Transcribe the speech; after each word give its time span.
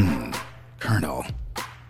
Hmm, 0.00 0.30
Colonel, 0.78 1.26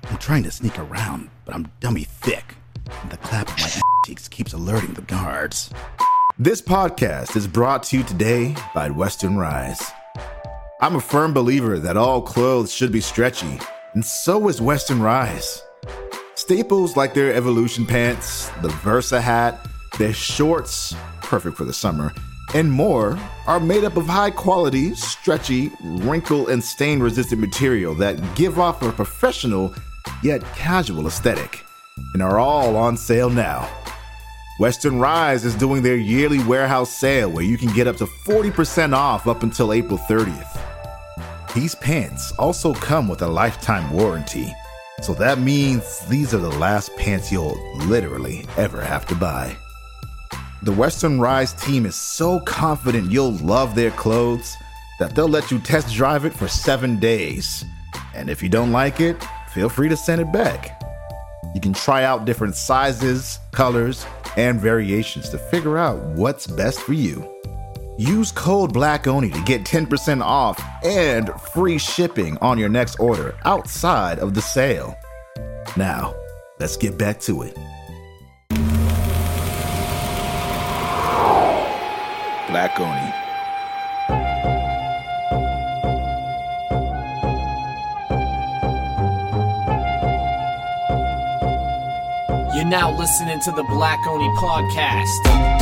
I'm 0.05 0.17
trying 0.17 0.43
to 0.45 0.51
sneak 0.51 0.79
around, 0.79 1.29
but 1.45 1.55
I'm 1.55 1.71
dummy 1.81 2.05
thick. 2.05 2.55
And 3.03 3.11
the 3.11 3.19
clap 3.19 3.51
of 3.51 3.59
my 3.59 3.69
cheeks 4.07 4.29
keeps 4.29 4.55
alerting 4.55 4.95
the 4.95 5.03
guards. 5.03 5.69
This 6.39 6.63
podcast 6.63 7.37
is 7.37 7.47
brought 7.47 7.83
to 7.83 7.99
you 7.99 8.03
today 8.03 8.57
by 8.75 8.89
Western 8.89 9.37
Rise. 9.37 9.91
I'm 10.81 10.97
a 10.97 11.03
firm 11.03 11.35
believer 11.35 11.79
that 11.81 11.99
all 11.99 12.23
clothes 12.23 12.73
should 12.73 12.93
be 12.93 13.03
stretchy, 13.03 13.61
and 13.93 14.03
so 14.03 14.49
is 14.49 14.59
Western 14.59 15.03
Rise. 15.03 15.63
Staples 16.35 16.97
like 16.97 17.13
their 17.13 17.35
Evolution 17.35 17.85
pants, 17.85 18.49
the 18.63 18.71
Versa 18.71 19.21
hat, 19.21 19.69
their 19.99 20.15
shorts, 20.15 20.95
perfect 21.21 21.59
for 21.59 21.67
the 21.67 21.75
summer, 21.75 22.15
and 22.55 22.71
more 22.71 23.19
are 23.47 23.61
made 23.61 23.85
up 23.85 23.97
of 23.97 24.07
high 24.07 24.31
quality, 24.31 24.95
stretchy, 24.95 25.71
wrinkle 25.83 26.49
and 26.49 26.63
stain 26.63 27.01
resistant 27.01 27.41
material 27.41 27.95
that 27.95 28.19
give 28.35 28.59
off 28.59 28.83
a 28.83 28.93
professional 28.93 29.75
yet 30.23 30.43
casual 30.55 31.07
aesthetic 31.07 31.65
and 32.15 32.23
are 32.23 32.39
all 32.39 32.77
on 32.77 32.97
sale 32.97 33.31
now. 33.31 33.69
Western 34.59 34.99
Rise 34.99 35.45
is 35.45 35.55
doing 35.55 35.83
their 35.83 35.97
yearly 35.97 36.43
warehouse 36.45 36.91
sale 36.91 37.31
where 37.31 37.45
you 37.45 37.57
can 37.57 37.73
get 37.75 37.87
up 37.87 37.97
to 37.99 38.07
40% 38.07 38.93
off 38.93 39.27
up 39.27 39.43
until 39.43 39.73
April 39.73 39.99
30th. 39.99 40.61
These 41.55 41.77
pants 41.77 42.33
also 42.39 42.75
come 42.75 43.09
with 43.09 43.23
a 43.23 43.29
lifetime 43.29 43.91
warranty, 43.93 44.53
so 45.01 45.15
that 45.15 45.39
means 45.39 46.01
these 46.09 46.35
are 46.35 46.39
the 46.39 46.51
last 46.51 46.95
pants 46.97 47.31
you'll 47.31 47.59
literally 47.87 48.45
ever 48.57 48.83
have 48.83 49.07
to 49.07 49.15
buy. 49.15 49.57
The 50.63 50.73
Western 50.73 51.21
Rise 51.21 51.53
team 51.53 51.87
is 51.87 51.95
so 51.95 52.41
confident 52.41 53.13
you'll 53.13 53.37
love 53.39 53.77
their 53.77 53.93
clothes 53.93 54.57
that 54.99 55.15
they'll 55.15 55.29
let 55.29 55.53
you 55.53 55.61
test 55.61 55.95
drive 55.95 56.25
it 56.25 56.35
for 56.35 56.49
seven 56.49 56.99
days. 56.99 57.65
And 58.13 58.29
if 58.29 58.43
you 58.43 58.49
don't 58.49 58.73
like 58.73 59.01
it, 59.01 59.25
feel 59.55 59.69
free 59.69 59.89
to 59.89 59.97
send 59.97 60.21
it 60.21 60.33
back. 60.33 60.83
You 61.55 61.61
can 61.61 61.73
try 61.73 62.03
out 62.03 62.25
different 62.25 62.57
sizes, 62.57 63.39
colors, 63.53 64.05
and 64.37 64.61
variations 64.61 65.29
to 65.29 65.39
figure 65.39 65.79
out 65.79 66.03
what's 66.17 66.49
best 66.49 66.81
for 66.81 66.93
you. 66.93 67.33
Use 67.97 68.33
code 68.33 68.75
BLACKONI 68.75 69.33
to 69.33 69.43
get 69.45 69.63
10% 69.63 70.23
off 70.23 70.61
and 70.83 71.31
free 71.53 71.79
shipping 71.79 72.37
on 72.39 72.59
your 72.59 72.69
next 72.69 72.97
order 72.99 73.37
outside 73.45 74.19
of 74.19 74.35
the 74.35 74.43
sale. 74.43 74.97
Now, 75.77 76.17
let's 76.59 76.77
get 76.77 76.99
back 76.99 77.21
to 77.21 77.43
it. 77.43 77.57
Black 82.49 82.81
Oni. 82.81 83.13
You're 92.57 92.65
now 92.65 92.91
listening 92.97 93.39
to 93.41 93.53
the 93.53 93.65
Black 93.65 93.99
Oni 94.07 94.29
podcast. 94.39 95.59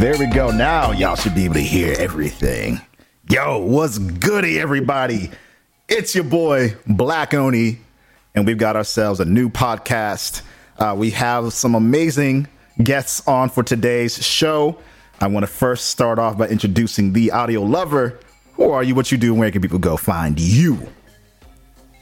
There 0.00 0.18
we 0.18 0.26
go. 0.26 0.50
Now 0.50 0.90
y'all 0.90 1.14
should 1.14 1.36
be 1.36 1.44
able 1.44 1.54
to 1.54 1.60
hear 1.60 1.94
everything. 1.98 2.80
Yo, 3.30 3.58
what's 3.58 3.98
goody, 3.98 4.58
everybody? 4.58 5.30
It's 5.88 6.16
your 6.16 6.24
boy 6.24 6.74
Black 6.86 7.32
Oni, 7.32 7.78
and 8.34 8.44
we've 8.44 8.58
got 8.58 8.74
ourselves 8.74 9.20
a 9.20 9.24
new 9.24 9.48
podcast. 9.48 10.42
Uh, 10.78 10.94
we 10.96 11.10
have 11.10 11.52
some 11.52 11.74
amazing 11.74 12.48
guests 12.82 13.26
on 13.28 13.48
for 13.48 13.62
today's 13.62 14.22
show. 14.24 14.76
I 15.20 15.28
want 15.28 15.44
to 15.44 15.52
first 15.52 15.86
start 15.86 16.18
off 16.18 16.36
by 16.36 16.48
introducing 16.48 17.12
the 17.12 17.30
audio 17.30 17.62
lover. 17.62 18.18
Who 18.54 18.70
are 18.70 18.82
you? 18.82 18.94
What 18.94 19.12
you 19.12 19.18
do? 19.18 19.34
Where 19.34 19.50
can 19.50 19.62
people 19.62 19.78
go 19.78 19.96
find 19.96 20.38
you? 20.38 20.88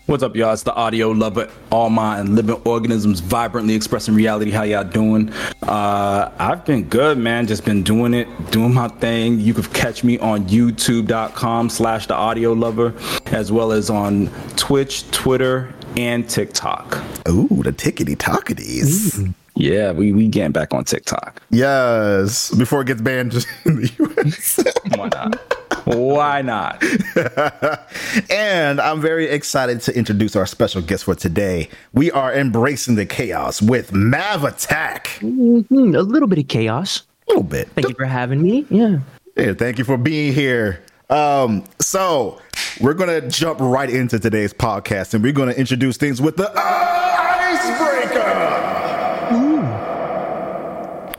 What's 0.06 0.25
up, 0.25 0.34
y'all? 0.34 0.53
It's 0.53 0.65
the 0.65 0.75
audio 0.75 1.12
lover, 1.12 1.49
all 1.71 1.88
mind 1.88 2.27
and 2.27 2.34
living 2.34 2.60
organisms 2.65 3.21
vibrantly 3.21 3.75
expressing 3.75 4.15
reality. 4.15 4.50
How 4.50 4.65
y'all 4.65 4.83
doing? 4.83 5.33
Uh, 5.62 6.31
I've 6.39 6.65
been 6.65 6.89
good, 6.89 7.19
man. 7.19 7.47
Just 7.47 7.65
been 7.65 7.84
doing 7.84 8.12
it, 8.12 8.27
doing 8.50 8.75
my 8.75 8.89
thing. 8.89 9.39
You 9.39 9.54
can 9.54 9.62
catch 9.65 10.03
me 10.03 10.19
on 10.19 10.47
youtube.com 10.49 11.71
slash 11.71 12.09
the 12.09 12.15
audio 12.15 12.53
lover, 12.53 12.94
as 13.27 13.53
well 13.53 13.71
as 13.71 13.91
on 13.91 14.27
Twitch, 14.56 15.09
Twitter, 15.12 15.72
and 15.97 16.28
TikTok. 16.28 16.97
Ooh, 17.28 17.48
the 17.62 17.72
tickety 17.72 18.16
tocketies. 18.16 19.32
Yeah, 19.54 19.92
we 19.92 20.12
we 20.12 20.28
getting 20.28 20.53
back 20.53 20.72
on 20.72 20.84
TikTok. 20.84 21.42
Yes, 21.50 22.50
before 22.54 22.80
it 22.82 22.86
gets 22.86 23.03
banned 23.03 23.34
in 23.66 23.76
the 23.76 23.91
US. 24.26 24.58
Why 24.97 25.08
not? 25.08 25.56
Why 25.84 26.42
not? 28.22 28.30
and 28.30 28.80
I'm 28.80 29.00
very 29.00 29.26
excited 29.26 29.80
to 29.82 29.97
introduce 29.97 30.36
our 30.36 30.47
special 30.47 30.80
guest 30.80 31.04
for 31.04 31.14
today. 31.14 31.69
We 31.92 32.10
are 32.12 32.32
embracing 32.32 32.94
the 32.94 33.04
chaos 33.06 33.60
with 33.60 33.92
Mav 33.92 34.44
Attack. 34.44 35.19
Mhm, 35.20 35.97
a 35.97 36.00
little 36.03 36.28
bit 36.28 36.38
of 36.38 36.48
chaos. 36.48 37.03
A 37.28 37.32
little 37.32 37.42
bit. 37.44 37.69
Thank 37.70 37.88
you 37.88 37.94
for 37.94 38.04
having 38.06 38.41
me. 38.42 38.64
Yeah. 38.70 38.98
Yeah, 39.36 39.54
thank 39.54 39.78
you 39.78 39.84
for 39.84 39.97
being 39.97 40.32
here. 40.34 40.80
Um, 41.12 41.65
so 41.78 42.41
we're 42.81 42.95
gonna 42.95 43.28
jump 43.28 43.61
right 43.61 43.91
into 43.91 44.19
today's 44.19 44.55
podcast, 44.55 45.12
and 45.12 45.23
we're 45.23 45.34
gonna 45.34 45.53
introduce 45.53 45.99
things 45.99 46.23
with 46.23 46.39
the 46.39 46.50
icebreaker. 46.56 47.93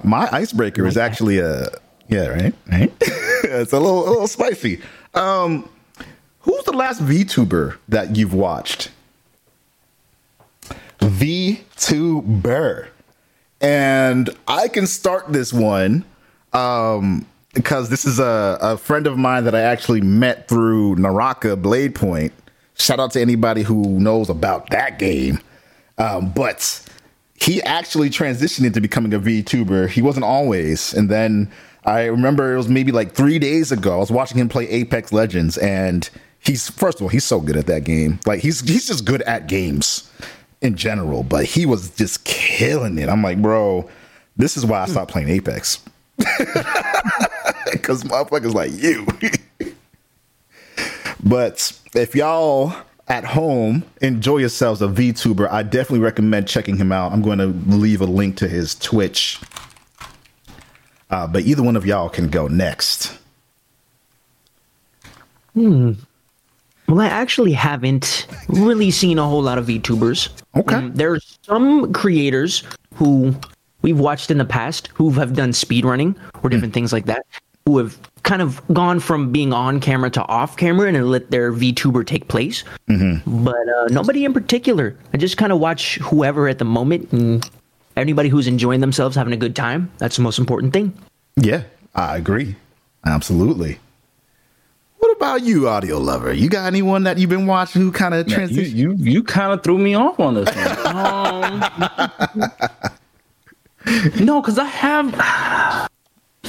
My 0.03 0.27
icebreaker 0.31 0.87
is 0.87 0.97
actually 0.97 1.37
a 1.37 1.67
yeah, 2.07 2.25
right, 2.25 2.55
right. 2.71 2.91
it's 3.01 3.71
a 3.71 3.79
little 3.79 4.07
a 4.07 4.09
little 4.09 4.27
spicy. 4.27 4.81
Um, 5.13 5.69
who's 6.39 6.63
the 6.63 6.73
last 6.73 6.99
VTuber 6.99 7.77
that 7.87 8.15
you've 8.15 8.33
watched? 8.33 8.89
VTuber, 11.01 12.87
and 13.61 14.31
I 14.47 14.69
can 14.69 14.87
start 14.87 15.31
this 15.31 15.53
one. 15.53 16.03
Um, 16.51 17.27
because 17.53 17.89
this 17.89 18.05
is 18.05 18.19
a, 18.19 18.57
a 18.61 18.77
friend 18.77 19.07
of 19.07 19.17
mine 19.17 19.43
that 19.45 19.55
I 19.55 19.61
actually 19.61 20.01
met 20.01 20.47
through 20.47 20.95
Naraka 20.95 21.55
Blade 21.55 21.95
Point. 21.95 22.33
Shout 22.75 22.99
out 22.99 23.11
to 23.11 23.21
anybody 23.21 23.61
who 23.61 23.99
knows 23.99 24.29
about 24.29 24.69
that 24.71 24.99
game. 24.99 25.39
Um, 25.97 26.31
but 26.31 26.83
he 27.35 27.61
actually 27.63 28.09
transitioned 28.09 28.65
into 28.65 28.81
becoming 28.81 29.13
a 29.13 29.19
VTuber. 29.19 29.89
He 29.89 30.01
wasn't 30.01 30.25
always. 30.25 30.93
And 30.93 31.09
then 31.09 31.51
I 31.85 32.05
remember 32.05 32.53
it 32.53 32.57
was 32.57 32.67
maybe 32.67 32.91
like 32.91 33.13
three 33.13 33.39
days 33.39 33.71
ago. 33.71 33.95
I 33.95 33.97
was 33.97 34.11
watching 34.11 34.37
him 34.37 34.49
play 34.49 34.67
Apex 34.69 35.11
Legends, 35.11 35.57
and 35.57 36.09
he's 36.39 36.69
first 36.69 36.97
of 36.97 37.03
all, 37.03 37.09
he's 37.09 37.25
so 37.25 37.39
good 37.39 37.57
at 37.57 37.67
that 37.67 37.83
game. 37.83 38.19
Like 38.25 38.39
he's 38.39 38.61
he's 38.61 38.87
just 38.87 39.05
good 39.05 39.21
at 39.23 39.47
games 39.47 40.09
in 40.61 40.75
general, 40.75 41.23
but 41.23 41.45
he 41.45 41.65
was 41.65 41.89
just 41.91 42.23
killing 42.23 42.97
it. 42.97 43.09
I'm 43.09 43.21
like, 43.21 43.41
bro, 43.41 43.89
this 44.37 44.55
is 44.57 44.65
why 44.65 44.81
I 44.81 44.85
stopped 44.85 45.11
playing 45.11 45.29
Apex. 45.29 45.83
Because 47.83 48.03
motherfuckers 48.05 48.53
like 48.53 48.71
you. 48.71 49.05
but 51.23 51.77
if 51.93 52.15
y'all 52.15 52.73
at 53.09 53.25
home 53.25 53.83
enjoy 54.01 54.37
yourselves 54.37 54.81
a 54.81 54.87
VTuber, 54.87 55.51
I 55.51 55.63
definitely 55.63 55.99
recommend 55.99 56.47
checking 56.47 56.77
him 56.77 56.93
out. 56.93 57.11
I'm 57.11 57.21
going 57.21 57.39
to 57.39 57.47
leave 57.75 57.99
a 57.99 58.05
link 58.05 58.37
to 58.37 58.47
his 58.47 58.73
Twitch. 58.75 59.37
Uh, 61.09 61.27
but 61.27 61.43
either 61.43 61.61
one 61.61 61.75
of 61.75 61.85
y'all 61.85 62.07
can 62.07 62.29
go 62.29 62.47
next. 62.47 63.19
Hmm. 65.53 65.91
Well, 66.87 67.01
I 67.01 67.07
actually 67.07 67.51
haven't 67.51 68.27
really 68.47 68.91
seen 68.91 69.19
a 69.19 69.27
whole 69.27 69.41
lot 69.41 69.57
of 69.57 69.67
VTubers. 69.67 70.29
Okay. 70.55 70.75
Um, 70.75 70.95
there's 70.95 71.37
some 71.41 71.91
creators 71.91 72.63
who 72.95 73.35
we've 73.81 73.99
watched 73.99 74.31
in 74.31 74.37
the 74.37 74.45
past 74.45 74.87
who 74.93 75.09
have 75.11 75.33
done 75.33 75.51
speedrunning 75.51 76.15
or 76.41 76.49
different 76.49 76.73
things 76.73 76.93
like 76.93 77.05
that, 77.07 77.25
who 77.65 77.77
have 77.77 77.97
kind 78.23 78.41
of 78.41 78.61
gone 78.73 78.99
from 78.99 79.31
being 79.31 79.53
on 79.53 79.79
camera 79.79 80.09
to 80.09 80.25
off 80.27 80.57
camera 80.57 80.87
and 80.87 81.09
let 81.09 81.29
their 81.31 81.51
VTuber 81.51 82.05
take 82.05 82.27
place. 82.27 82.63
But 82.87 83.55
uh, 83.69 83.87
nobody 83.89 84.25
in 84.25 84.33
particular. 84.33 84.95
I 85.13 85.17
just 85.17 85.37
kind 85.37 85.51
of 85.51 85.59
watch 85.59 85.97
whoever 85.99 86.47
at 86.47 86.59
the 86.59 86.65
moment 86.65 87.11
and 87.11 87.49
anybody 87.95 88.29
who's 88.29 88.47
enjoying 88.47 88.79
themselves, 88.81 89.15
having 89.15 89.33
a 89.33 89.37
good 89.37 89.55
time. 89.55 89.91
That's 89.97 90.15
the 90.15 90.21
most 90.23 90.39
important 90.39 90.73
thing. 90.73 90.93
Yeah, 91.35 91.63
I 91.95 92.17
agree. 92.17 92.55
Absolutely. 93.05 93.79
What 94.99 95.17
about 95.17 95.43
you, 95.43 95.67
audio 95.67 95.97
lover? 95.97 96.31
You 96.33 96.47
got 96.49 96.65
anyone 96.65 97.03
that 97.03 97.17
you've 97.17 97.29
been 97.29 97.45
watching 97.45 97.81
who 97.81 97.91
kind 97.91 98.13
of 98.13 98.29
You 98.29 98.61
you 98.61 98.95
you 98.97 99.23
kind 99.23 99.51
of 99.51 99.61
threw 99.61 99.77
me 99.77 99.95
off 99.95 100.19
on 100.19 100.33
this 100.35 100.53
one. 100.55 100.77
Um, 100.93 101.63
no, 104.25 104.41
because 104.41 104.57
I 104.57 104.65
have. 104.65 105.89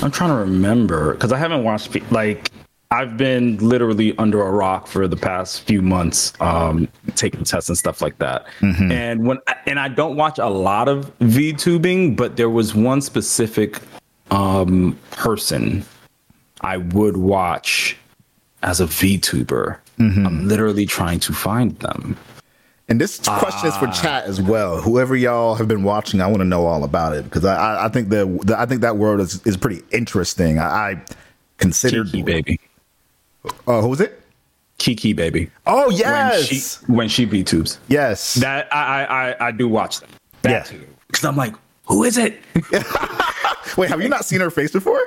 I'm 0.02 0.11
trying 0.11 0.31
to 0.31 0.37
remember 0.37 1.14
because 1.14 1.32
I 1.32 1.38
haven't 1.38 1.64
watched 1.64 1.94
like 2.11 2.50
I've 2.91 3.17
been 3.17 3.56
literally 3.56 4.17
under 4.19 4.41
a 4.43 4.50
rock 4.50 4.87
for 4.87 5.08
the 5.08 5.17
past 5.17 5.62
few 5.62 5.82
months, 5.82 6.32
um, 6.41 6.88
taking 7.17 7.43
tests 7.43 7.69
and 7.69 7.76
stuff 7.76 8.00
like 8.00 8.19
that. 8.19 8.46
And 8.93 9.26
when 9.26 9.38
and 9.67 9.81
I 9.81 9.88
don't 9.88 10.17
watch 10.17 10.38
a 10.38 10.49
lot 10.49 10.88
of 10.88 11.17
VTubing, 11.19 12.17
but 12.17 12.37
there 12.37 12.50
was 12.50 12.75
one 12.75 13.00
specific 13.00 13.81
um, 14.31 14.99
person 15.11 15.85
I 16.61 16.76
would 16.79 17.17
watch 17.17 17.96
as 18.62 18.81
a 18.81 18.87
VTuber. 18.87 19.79
Mm-hmm. 19.99 20.26
I'm 20.26 20.49
literally 20.49 20.87
trying 20.87 21.20
to 21.20 21.32
find 21.32 21.76
them. 21.81 22.17
And 22.94 23.00
this 23.00 23.19
question 23.19 23.69
is 23.69 23.76
for 23.76 23.88
chat 23.88 24.23
as 24.26 24.41
well. 24.41 24.81
Whoever 24.81 25.17
y'all 25.17 25.56
have 25.56 25.67
been 25.67 25.82
watching, 25.82 26.20
I 26.20 26.29
want 26.29 26.38
to 26.38 26.44
know 26.44 26.64
all 26.64 26.85
about 26.85 27.12
it 27.12 27.25
because 27.25 27.44
I, 27.44 27.56
I, 27.56 27.87
I 27.87 27.88
think 27.88 28.08
the, 28.08 28.38
the 28.44 28.56
I 28.56 28.67
think 28.67 28.82
that 28.82 28.99
world 28.99 29.19
is, 29.20 29.44
is 29.44 29.56
pretty 29.56 29.82
interesting. 29.91 30.61
I, 30.61 30.93
I 30.93 31.02
considered 31.58 32.06
Kiki 32.06 32.23
baby. 32.23 32.61
Oh, 33.67 33.81
who 33.82 33.88
was 33.88 34.00
it? 34.00 34.23
Kiki 34.79 35.12
baby. 35.12 35.50
Oh 35.67 35.88
When 35.88 35.96
yes, 35.96 36.44
she 36.44 36.93
when 36.93 37.08
she 37.08 37.43
tubes. 37.43 37.81
yes. 37.88 38.35
That 38.35 38.73
I 38.73 39.02
I 39.02 39.31
I, 39.31 39.49
I 39.49 39.50
do 39.50 39.69
watch 39.69 39.99
that. 39.99 40.08
That 40.43 40.73
Yeah. 40.73 40.79
Because 41.08 41.25
I'm 41.25 41.37
like, 41.37 41.56
who 41.87 42.05
is 42.05 42.17
it? 42.17 42.41
Wait, 43.76 43.91
have 43.91 44.00
you 44.02 44.08
not 44.08 44.25
seen 44.25 44.38
her 44.38 44.50
face 44.50 44.70
before? 44.70 45.02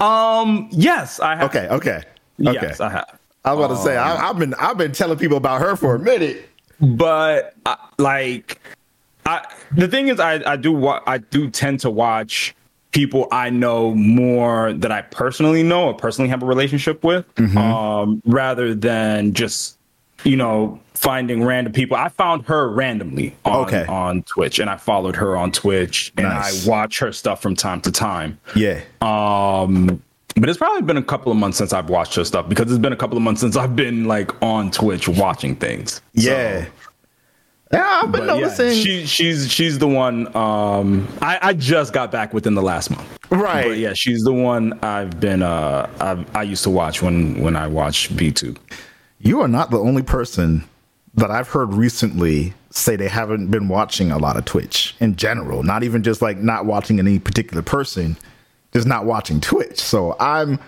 um. 0.00 0.68
Yes, 0.70 1.18
I 1.18 1.36
have. 1.36 1.44
Okay, 1.44 1.66
okay, 1.68 2.02
okay. 2.46 2.58
Yes, 2.60 2.78
I 2.78 2.90
have. 2.90 3.18
I 3.42 3.54
was 3.54 3.64
about 3.64 3.76
to 3.78 3.82
say 3.82 3.96
I, 3.96 4.28
I've 4.28 4.38
been 4.38 4.52
I've 4.52 4.76
been 4.76 4.92
telling 4.92 5.16
people 5.16 5.38
about 5.38 5.62
her 5.62 5.76
for 5.76 5.94
a 5.94 5.98
minute. 5.98 6.50
But 6.80 7.54
I, 7.64 7.76
like 7.98 8.60
I, 9.24 9.44
the 9.76 9.88
thing 9.88 10.08
is 10.08 10.20
I, 10.20 10.42
I 10.52 10.56
do 10.56 10.72
wa- 10.72 11.02
I 11.06 11.18
do 11.18 11.50
tend 11.50 11.80
to 11.80 11.90
watch 11.90 12.54
people 12.92 13.28
I 13.30 13.50
know 13.50 13.94
more 13.94 14.72
that 14.72 14.90
I 14.92 15.02
personally 15.02 15.62
know 15.62 15.86
or 15.88 15.94
personally 15.94 16.28
have 16.30 16.42
a 16.42 16.46
relationship 16.46 17.04
with 17.04 17.26
um, 17.56 18.22
rather 18.24 18.74
than 18.74 19.34
just 19.34 19.78
you 20.24 20.36
know 20.36 20.80
finding 20.94 21.44
random 21.44 21.72
people 21.74 21.94
I 21.96 22.08
found 22.08 22.46
her 22.46 22.68
randomly 22.70 23.36
on, 23.44 23.66
Okay. 23.66 23.84
on 23.86 24.22
Twitch 24.22 24.58
and 24.58 24.70
I 24.70 24.76
followed 24.78 25.14
her 25.16 25.36
on 25.36 25.52
Twitch 25.52 26.10
and 26.16 26.26
Nice. 26.26 26.66
I 26.66 26.70
watch 26.70 26.98
her 27.00 27.12
stuff 27.12 27.42
from 27.42 27.54
time 27.54 27.82
to 27.82 27.92
time 27.92 28.38
Yeah. 28.54 28.80
um, 29.02 30.02
but 30.36 30.48
it's 30.48 30.58
probably 30.58 30.82
been 30.82 30.96
a 30.96 31.02
couple 31.02 31.32
of 31.32 31.38
months 31.38 31.58
since 31.58 31.72
I've 31.72 31.88
watched 31.90 32.14
her 32.16 32.24
stuff 32.24 32.48
because 32.48 32.70
it's 32.70 32.78
been 32.80 32.92
a 32.92 32.96
couple 32.96 33.16
of 33.16 33.22
months 33.22 33.40
since 33.40 33.56
I've 33.56 33.74
been 33.76 34.04
like 34.04 34.30
on 34.42 34.70
Twitch 34.70 35.08
watching 35.08 35.56
things. 35.56 36.00
yeah. 36.12 36.66
yeah, 37.72 38.00
I've 38.02 38.12
been 38.12 38.26
But 38.26 38.36
yeah, 38.36 38.40
noticing. 38.46 38.74
she 38.82 39.06
she's 39.06 39.50
she's 39.50 39.78
the 39.78 39.88
one. 39.88 40.34
Um, 40.36 41.08
I 41.20 41.38
I 41.42 41.52
just 41.54 41.92
got 41.92 42.10
back 42.12 42.32
within 42.34 42.54
the 42.54 42.62
last 42.62 42.90
month. 42.90 43.08
Right. 43.30 43.66
But 43.66 43.78
yeah, 43.78 43.92
she's 43.92 44.22
the 44.22 44.32
one 44.32 44.78
I've 44.84 45.18
been. 45.18 45.42
Uh, 45.42 45.90
I've, 46.00 46.36
I 46.36 46.42
used 46.44 46.62
to 46.64 46.70
watch 46.70 47.02
when 47.02 47.40
when 47.42 47.56
I 47.56 47.66
watched 47.66 48.14
VTube. 48.16 48.58
you 49.18 49.40
are 49.40 49.48
not 49.48 49.70
the 49.70 49.78
only 49.80 50.02
person 50.02 50.64
that 51.14 51.30
I've 51.30 51.48
heard 51.48 51.72
recently 51.72 52.52
say 52.70 52.94
they 52.94 53.08
haven't 53.08 53.50
been 53.50 53.68
watching 53.68 54.12
a 54.12 54.18
lot 54.18 54.36
of 54.36 54.44
Twitch 54.44 54.94
in 55.00 55.16
general. 55.16 55.62
Not 55.62 55.82
even 55.82 56.02
just 56.02 56.20
like 56.22 56.36
not 56.38 56.66
watching 56.66 56.98
any 56.98 57.18
particular 57.18 57.62
person, 57.62 58.16
just 58.76 58.86
not 58.86 59.06
watching 59.06 59.40
Twitch. 59.40 59.80
So 59.80 60.14
I'm 60.20 60.58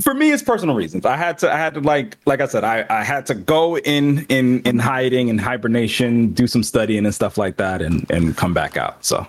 For 0.00 0.12
me, 0.12 0.32
it's 0.32 0.42
personal 0.42 0.74
reasons. 0.74 1.06
I 1.06 1.16
had 1.16 1.38
to. 1.38 1.50
I 1.50 1.56
had 1.56 1.72
to 1.74 1.80
like 1.80 2.18
like 2.26 2.42
I 2.42 2.46
said. 2.46 2.62
I, 2.62 2.84
I 2.90 3.02
had 3.02 3.24
to 3.26 3.34
go 3.34 3.78
in 3.78 4.26
in 4.26 4.60
in 4.62 4.78
hiding 4.78 5.30
and 5.30 5.40
hibernation, 5.40 6.32
do 6.34 6.46
some 6.46 6.62
studying 6.62 7.06
and 7.06 7.14
stuff 7.14 7.38
like 7.38 7.56
that, 7.56 7.80
and 7.80 8.04
and 8.10 8.36
come 8.36 8.52
back 8.52 8.76
out. 8.76 9.02
So 9.02 9.26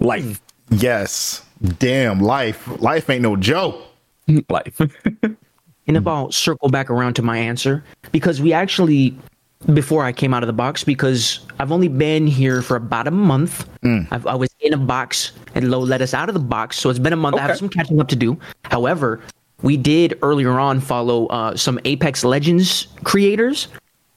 life, 0.00 0.40
yes, 0.70 1.44
damn 1.78 2.20
life. 2.20 2.66
Life 2.80 3.08
ain't 3.08 3.22
no 3.22 3.36
joke. 3.36 3.80
life. 4.48 4.80
And 5.86 5.96
if 5.96 6.06
I'll 6.06 6.30
circle 6.30 6.68
back 6.68 6.88
around 6.88 7.14
to 7.14 7.22
my 7.22 7.36
answer, 7.36 7.82
because 8.12 8.40
we 8.40 8.52
actually, 8.52 9.18
before 9.74 10.04
I 10.04 10.12
came 10.12 10.32
out 10.32 10.42
of 10.42 10.46
the 10.46 10.52
box, 10.54 10.84
because 10.84 11.40
I've 11.58 11.70
only 11.70 11.88
been 11.88 12.26
here 12.26 12.62
for 12.62 12.76
about 12.76 13.06
a 13.06 13.10
month. 13.10 13.68
I've, 14.10 14.26
I 14.26 14.34
was 14.34 14.48
in 14.60 14.72
a 14.72 14.78
box 14.78 15.32
and 15.54 15.70
Low 15.70 15.80
let 15.80 16.00
us 16.00 16.14
out 16.14 16.28
of 16.28 16.34
the 16.34 16.40
box. 16.40 16.78
So 16.78 16.90
it's 16.90 16.98
been 16.98 17.12
a 17.12 17.16
month. 17.16 17.36
I 17.36 17.40
have 17.40 17.58
some 17.58 17.68
catching 17.68 18.00
up 18.00 18.08
to 18.08 18.16
do. 18.16 18.38
However, 18.64 19.20
we 19.62 19.76
did 19.76 20.18
earlier 20.22 20.58
on 20.58 20.80
follow 20.80 21.26
uh, 21.26 21.56
some 21.56 21.78
Apex 21.84 22.24
Legends 22.24 22.88
creators. 23.04 23.68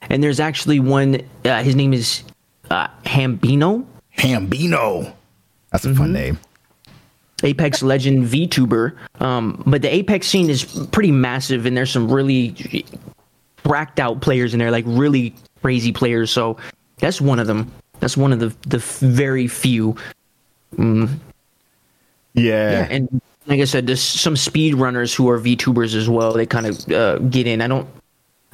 And 0.10 0.24
there's 0.24 0.40
actually 0.40 0.80
one, 0.80 1.22
uh, 1.46 1.64
his 1.64 1.76
name 1.76 1.94
is 1.94 2.24
uh, 2.70 2.88
Hambino. 3.06 3.86
Hambino. 4.18 5.14
That's 5.72 5.86
a 5.86 5.96
fun 5.96 6.14
name. 6.14 6.40
Apex 7.44 7.84
Legend 7.84 8.26
VTuber. 8.26 8.96
Um, 9.20 9.62
but 9.66 9.82
the 9.82 9.94
Apex 9.94 10.28
scene 10.28 10.50
is 10.50 10.64
pretty 10.92 11.12
massive, 11.12 11.66
and 11.66 11.76
there's 11.76 11.92
some 11.92 12.12
really 12.12 12.50
racked 13.66 14.00
out 14.00 14.22
players 14.22 14.54
in 14.54 14.60
there, 14.60 14.72
like 14.72 14.86
really 14.88 15.34
crazy 15.62 15.92
players. 15.92 16.32
So 16.32 16.58
that's 16.98 17.22
one 17.22 17.40
of 17.40 17.48
them. 17.48 17.72
That's 18.00 18.18
one 18.18 18.34
of 18.34 18.40
the 18.40 18.56
the 18.68 18.80
very 18.80 19.48
few. 19.48 19.96
Yeah. 22.34 22.88
And 22.90 23.22
like 23.48 23.60
I 23.60 23.66
said, 23.66 23.88
there's 23.88 24.02
some 24.02 24.36
speed 24.36 24.76
runners 24.76 25.14
who 25.14 25.30
are 25.30 25.40
VTubers 25.40 25.96
as 25.96 26.10
well. 26.10 26.34
They 26.34 26.46
kind 26.46 26.66
of 26.66 26.92
uh, 26.92 27.18
get 27.20 27.48
in. 27.48 27.62
I 27.62 27.68
don't. 27.68 27.88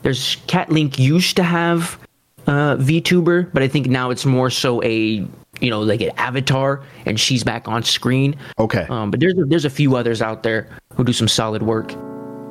There's 0.02 0.38
Cat 0.48 0.72
Link 0.72 0.98
used 0.98 1.36
to 1.36 1.44
have 1.44 2.00
uh, 2.48 2.78
VTuber, 2.78 3.52
but 3.54 3.62
I 3.62 3.68
think 3.68 3.88
now 3.88 4.10
it's 4.10 4.26
more 4.26 4.50
so 4.50 4.82
a 4.84 5.26
you 5.62 5.70
know 5.70 5.82
like 5.82 6.02
an 6.02 6.12
avatar, 6.18 6.84
and 7.06 7.20
she's 7.20 7.44
back 7.44 7.68
on 7.68 7.84
screen. 7.84 8.36
Okay. 8.58 8.88
Um, 8.90 9.12
but 9.12 9.20
there's 9.20 9.36
there's 9.38 9.66
a 9.66 9.70
few 9.70 9.96
others 9.96 10.22
out 10.22 10.44
there 10.44 10.70
who 10.96 11.04
do 11.04 11.14
some 11.14 11.28
solid 11.28 11.64
work. 11.64 11.94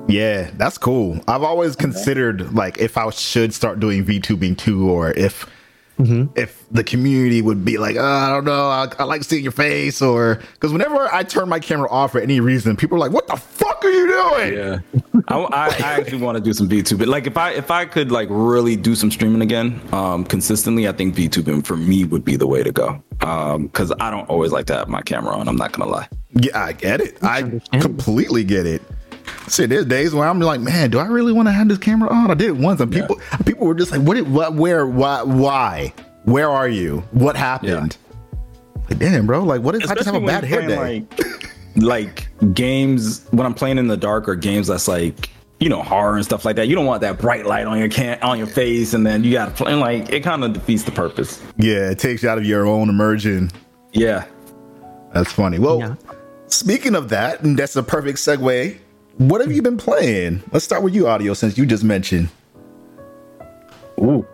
Yeah, 0.08 0.50
that's 0.56 0.78
cool. 0.78 1.20
I've 1.28 1.42
always 1.42 1.76
considered 1.76 2.54
like 2.54 2.78
if 2.78 2.96
I 2.96 3.08
should 3.10 3.52
start 3.54 3.78
doing 3.78 4.04
VTubing 4.04 4.56
too, 4.58 4.88
or 4.90 5.12
if 5.12 5.46
if 6.36 6.64
the 6.70 6.84
community 6.84 7.42
would 7.42 7.64
be 7.64 7.76
like, 7.76 7.96
oh, 7.96 8.04
I 8.04 8.28
don't 8.28 8.44
know, 8.44 8.68
I, 8.68 8.86
I 9.00 9.04
like 9.04 9.24
seeing 9.24 9.42
your 9.42 9.52
face, 9.52 10.00
or 10.00 10.36
because 10.54 10.72
whenever 10.72 11.12
I 11.12 11.24
turn 11.24 11.48
my 11.48 11.58
camera 11.58 11.90
off 11.90 12.12
for 12.12 12.20
any 12.20 12.38
reason, 12.38 12.76
people 12.76 12.96
are 12.96 13.00
like, 13.00 13.10
"What 13.10 13.26
the 13.26 13.36
fuck 13.36 13.84
are 13.84 13.90
you 13.90 14.06
doing?" 14.06 14.54
Yeah, 14.54 14.78
I, 15.26 15.38
I, 15.38 15.66
I 15.66 15.92
actually 15.98 16.22
want 16.22 16.38
to 16.38 16.44
do 16.44 16.52
some 16.52 16.68
VTube. 16.68 16.98
But 16.98 17.08
like, 17.08 17.26
if 17.26 17.36
I 17.36 17.50
if 17.50 17.72
I 17.72 17.84
could 17.84 18.12
like 18.12 18.28
really 18.30 18.76
do 18.76 18.94
some 18.94 19.10
streaming 19.10 19.42
again, 19.42 19.80
um, 19.92 20.24
consistently, 20.24 20.86
I 20.86 20.92
think 20.92 21.16
VTubing 21.16 21.66
for 21.66 21.76
me 21.76 22.04
would 22.04 22.24
be 22.24 22.36
the 22.36 22.46
way 22.46 22.62
to 22.62 22.70
go. 22.70 23.02
Um, 23.20 23.66
because 23.66 23.92
I 23.98 24.10
don't 24.10 24.28
always 24.28 24.52
like 24.52 24.66
to 24.66 24.74
have 24.74 24.88
my 24.88 25.02
camera 25.02 25.36
on. 25.36 25.48
I'm 25.48 25.56
not 25.56 25.72
gonna 25.72 25.90
lie. 25.90 26.08
Yeah, 26.34 26.64
I 26.64 26.72
get 26.74 27.00
it. 27.00 27.18
I 27.22 27.60
completely 27.80 28.44
get 28.44 28.66
it. 28.66 28.82
See, 29.54 29.66
there's 29.66 29.86
days 29.86 30.14
where 30.14 30.26
I'm 30.28 30.40
like, 30.40 30.60
man, 30.60 30.90
do 30.90 30.98
I 30.98 31.06
really 31.06 31.32
want 31.32 31.48
to 31.48 31.52
have 31.52 31.68
this 31.68 31.78
camera 31.78 32.10
on? 32.10 32.30
I 32.30 32.34
did 32.34 32.48
it 32.48 32.56
once, 32.56 32.80
and 32.80 32.92
people 32.92 33.20
people 33.44 33.66
were 33.66 33.74
just 33.74 33.90
like, 33.92 34.00
what? 34.02 34.14
Did, 34.14 34.30
what? 34.30 34.54
Where? 34.54 34.86
Why? 34.86 35.22
Why? 35.22 35.92
Where 36.24 36.50
are 36.50 36.68
you? 36.68 37.00
What 37.12 37.36
happened? 37.36 37.96
Like, 38.88 38.98
damn, 38.98 39.26
bro. 39.26 39.42
Like, 39.44 39.62
what 39.62 39.74
if 39.74 39.90
I 39.90 39.94
just 39.94 40.06
have 40.06 40.14
a 40.14 40.20
bad 40.20 40.42
when 40.42 40.50
hair 40.50 40.66
day? 40.66 41.04
Like, 41.10 41.46
like 41.76 42.54
games 42.54 43.26
when 43.30 43.46
I'm 43.46 43.54
playing 43.54 43.78
in 43.78 43.86
the 43.86 43.96
dark 43.96 44.28
or 44.28 44.34
games 44.34 44.66
that's 44.68 44.88
like 44.88 45.30
you 45.60 45.68
know 45.68 45.82
horror 45.82 46.16
and 46.16 46.24
stuff 46.24 46.44
like 46.44 46.56
that. 46.56 46.68
You 46.68 46.74
don't 46.74 46.86
want 46.86 47.00
that 47.02 47.18
bright 47.18 47.46
light 47.46 47.66
on 47.66 47.78
your 47.78 47.88
can 47.88 48.18
on 48.22 48.38
your 48.38 48.46
face, 48.46 48.94
and 48.94 49.06
then 49.06 49.24
you 49.24 49.32
got 49.32 49.46
to 49.56 49.62
play 49.62 49.74
like 49.74 50.10
it 50.10 50.22
kind 50.22 50.42
of 50.44 50.52
defeats 50.52 50.82
the 50.84 50.92
purpose. 50.92 51.42
yeah, 51.56 51.90
it 51.90 51.98
takes 51.98 52.22
you 52.22 52.28
out 52.28 52.38
of 52.38 52.44
your 52.44 52.66
own 52.66 52.88
immersion. 52.88 53.50
Yeah. 53.92 54.24
That's 55.14 55.32
funny. 55.32 55.58
Well, 55.58 55.80
Yeah. 55.80 55.94
speaking 56.48 56.94
of 56.94 57.08
that, 57.10 57.42
and 57.42 57.58
that's 57.58 57.74
a 57.76 57.82
perfect 57.82 58.18
segue. 58.18 58.76
What 59.18 59.40
have 59.40 59.50
you 59.50 59.62
been 59.62 59.76
playing? 59.76 60.44
Let's 60.52 60.64
start 60.64 60.84
with 60.84 60.94
you, 60.94 61.08
audio, 61.08 61.34
since 61.34 61.58
you 61.58 61.66
just 61.66 61.82
mentioned 61.82 62.28
Ooh. 63.98 64.24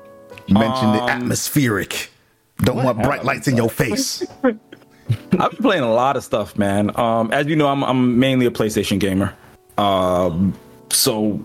you 0.47 0.55
mentioned 0.55 0.95
the 0.95 1.03
Um, 1.03 1.09
atmospheric. 1.09 2.11
Don't 2.59 2.85
want 2.85 3.03
bright 3.03 3.25
lights 3.25 3.49
in 3.49 3.57
your 3.57 3.71
face. 3.71 4.23
I've 4.45 5.51
been 5.51 5.63
playing 5.63 5.83
a 5.85 5.93
lot 5.93 6.17
of 6.19 6.25
stuff, 6.25 6.59
man. 6.59 6.97
Um, 7.01 7.33
as 7.33 7.47
you 7.47 7.57
know, 7.57 7.69
I'm 7.69 7.83
I'm 7.83 8.19
mainly 8.19 8.45
a 8.45 8.51
PlayStation 8.51 9.01
gamer. 9.01 9.35
Um, 9.79 10.55
so 10.91 11.41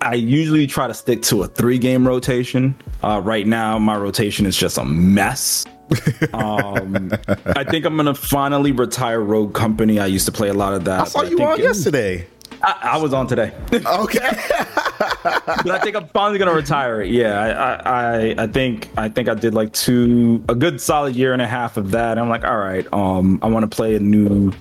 I 0.00 0.14
usually 0.14 0.66
try 0.66 0.88
to 0.88 0.94
stick 0.94 1.22
to 1.22 1.44
a 1.44 1.46
three 1.46 1.78
game 1.78 2.06
rotation. 2.06 2.74
Uh, 3.04 3.20
right 3.24 3.46
now, 3.46 3.78
my 3.78 3.96
rotation 3.96 4.46
is 4.46 4.56
just 4.56 4.78
a 4.78 4.84
mess. 4.84 5.64
um, 6.32 7.12
I 7.46 7.62
think 7.62 7.86
I'm 7.86 7.96
gonna 7.96 8.14
finally 8.14 8.72
retire 8.72 9.20
Rogue 9.20 9.54
Company. 9.54 10.00
I 10.00 10.06
used 10.06 10.26
to 10.26 10.32
play 10.32 10.48
a 10.48 10.54
lot 10.54 10.74
of 10.74 10.84
that. 10.86 11.00
I 11.02 11.04
saw 11.04 11.22
you 11.22 11.36
think 11.36 11.48
on 11.50 11.58
yesterday. 11.60 12.26
I, 12.62 12.90
I 12.94 12.96
was 12.98 13.12
on 13.12 13.26
today, 13.26 13.52
Okay. 13.72 14.18
but 15.22 15.70
I 15.70 15.78
think 15.80 15.96
I'm 15.96 16.08
finally 16.08 16.38
gonna 16.38 16.54
retire. 16.54 17.02
Yeah, 17.02 17.40
I, 17.40 17.90
I, 17.90 18.44
I, 18.44 18.46
think 18.46 18.88
I 18.96 19.08
think 19.08 19.28
I 19.28 19.34
did 19.34 19.54
like 19.54 19.72
two 19.72 20.44
a 20.48 20.54
good 20.54 20.80
solid 20.80 21.14
year 21.14 21.32
and 21.32 21.42
a 21.42 21.46
half 21.46 21.76
of 21.76 21.90
that. 21.92 22.18
I'm 22.18 22.28
like, 22.28 22.44
all 22.44 22.58
right, 22.58 22.86
um, 22.92 23.38
I 23.42 23.46
want 23.46 23.68
to 23.68 23.74
play 23.74 23.94
a 23.94 24.00
new 24.00 24.52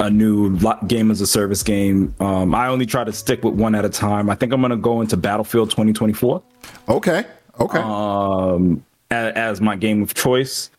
a 0.00 0.10
new 0.10 0.58
game 0.86 1.10
as 1.10 1.20
a 1.20 1.26
service 1.26 1.62
game. 1.62 2.14
Um, 2.20 2.54
I 2.54 2.68
only 2.68 2.86
try 2.86 3.04
to 3.04 3.12
stick 3.12 3.44
with 3.44 3.54
one 3.54 3.74
at 3.74 3.84
a 3.84 3.88
time. 3.88 4.28
I 4.28 4.34
think 4.34 4.52
I'm 4.52 4.60
gonna 4.60 4.76
go 4.76 5.00
into 5.00 5.16
Battlefield 5.16 5.70
2024 5.70 6.42
okay. 6.88 7.24
Okay. 7.60 7.78
um, 7.78 8.84
as, 9.10 9.32
as 9.34 9.60
my 9.60 9.76
game 9.76 10.02
of 10.02 10.14
choice. 10.14 10.70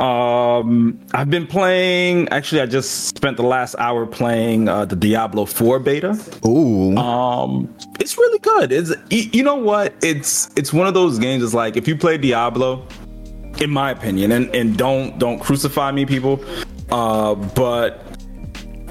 Um, 0.00 0.98
I've 1.12 1.28
been 1.28 1.46
playing. 1.46 2.28
Actually, 2.30 2.62
I 2.62 2.66
just 2.66 3.14
spent 3.14 3.36
the 3.36 3.42
last 3.42 3.76
hour 3.78 4.06
playing 4.06 4.66
uh, 4.66 4.86
the 4.86 4.96
Diablo 4.96 5.44
4 5.44 5.78
beta. 5.78 6.18
Ooh. 6.46 6.96
Um, 6.96 7.74
it's 8.00 8.16
really 8.16 8.38
good. 8.38 8.72
It's 8.72 8.92
you 9.10 9.42
know 9.42 9.56
what? 9.56 9.92
It's 10.02 10.50
it's 10.56 10.72
one 10.72 10.86
of 10.86 10.94
those 10.94 11.18
games. 11.18 11.44
It's 11.44 11.52
like 11.52 11.76
if 11.76 11.86
you 11.86 11.96
play 11.96 12.16
Diablo, 12.16 12.86
in 13.60 13.68
my 13.68 13.90
opinion, 13.90 14.32
and 14.32 14.54
and 14.56 14.76
don't 14.76 15.18
don't 15.18 15.38
crucify 15.38 15.92
me, 15.92 16.06
people. 16.06 16.42
Uh, 16.90 17.34
but 17.34 18.02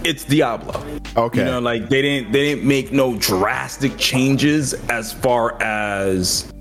it's 0.03 0.23
Diablo. 0.23 0.85
Okay. 1.17 1.39
You 1.39 1.45
know, 1.45 1.59
like 1.59 1.89
they 1.89 2.03
didn't 2.03 2.31
they 2.31 2.53
didn't 2.53 2.67
make 2.67 2.91
no 2.91 3.17
drastic 3.17 3.97
changes 3.97 4.75
as 4.89 5.11
far 5.11 5.59
as 5.61 6.53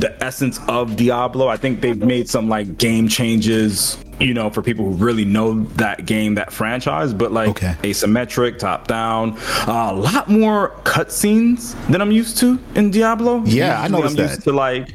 the 0.00 0.16
essence 0.22 0.58
of 0.68 0.96
Diablo. 0.96 1.48
I 1.48 1.56
think 1.56 1.80
they've 1.80 1.96
made 1.98 2.28
some 2.28 2.48
like 2.48 2.78
game 2.78 3.08
changes, 3.08 3.98
you 4.20 4.34
know, 4.34 4.50
for 4.50 4.62
people 4.62 4.84
who 4.84 4.92
really 5.04 5.24
know 5.24 5.62
that 5.76 6.06
game, 6.06 6.34
that 6.34 6.52
franchise. 6.52 7.12
But 7.14 7.32
like 7.32 7.48
Okay. 7.50 7.74
asymmetric, 7.82 8.58
top 8.58 8.86
down, 8.86 9.38
uh, 9.66 9.88
a 9.90 9.94
lot 9.94 10.28
more 10.28 10.70
cutscenes 10.84 11.74
than 11.90 12.00
I'm 12.00 12.12
used 12.12 12.36
to 12.38 12.58
in 12.74 12.90
Diablo. 12.90 13.42
Yeah, 13.44 13.80
I 13.80 13.88
noticed 13.88 14.18
I'm 14.18 14.24
that. 14.24 14.30
used 14.30 14.42
to 14.44 14.52
like 14.52 14.88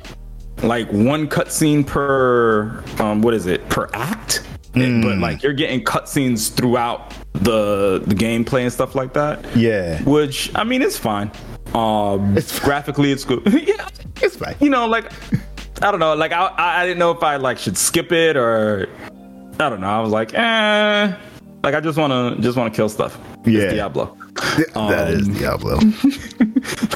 like 0.63 0.91
one 0.91 1.27
cutscene 1.27 1.85
per 1.85 2.83
um 2.99 3.21
what 3.21 3.33
is 3.33 3.47
it 3.47 3.67
per 3.69 3.89
act. 3.93 4.43
Hmm. 4.73 5.01
But 5.01 5.17
like 5.17 5.43
you're 5.43 5.53
getting 5.53 5.83
cutscenes 5.83 6.53
throughout 6.53 7.13
the 7.33 8.01
the 8.05 8.15
gameplay 8.15 8.61
and 8.61 8.71
stuff 8.71 8.93
like 8.95 9.13
that. 9.13 9.43
Yeah. 9.55 10.01
Which 10.03 10.51
I 10.55 10.63
mean, 10.63 10.81
it's 10.81 10.97
fine. 10.97 11.31
Um, 11.73 12.37
It's 12.37 12.51
fine. 12.51 12.65
graphically, 12.65 13.11
it's 13.11 13.23
good. 13.23 13.41
yeah, 13.67 13.87
It's 14.21 14.35
fine. 14.35 14.55
you 14.59 14.69
know, 14.69 14.85
like 14.87 15.11
I 15.81 15.89
don't 15.91 15.99
know, 15.99 16.13
like 16.15 16.31
I, 16.31 16.51
I 16.57 16.85
didn't 16.85 16.99
know 16.99 17.11
if 17.11 17.23
I 17.23 17.37
like 17.37 17.57
should 17.57 17.77
skip 17.77 18.11
it 18.11 18.35
or 18.37 18.87
I 19.59 19.69
don't 19.69 19.81
know. 19.81 19.87
I 19.89 19.99
was 19.99 20.11
like, 20.11 20.33
eh, 20.33 21.15
like 21.63 21.75
I 21.75 21.79
just 21.79 21.97
want 21.97 22.11
to 22.37 22.41
just 22.41 22.57
want 22.57 22.73
to 22.73 22.75
kill 22.75 22.89
stuff. 22.89 23.17
It's 23.39 23.47
Yeah. 23.49 23.71
Diablo. 23.71 24.17
that 24.73 25.07
is 25.11 25.27
Um, 25.27 25.33
Diablo. 25.33 25.79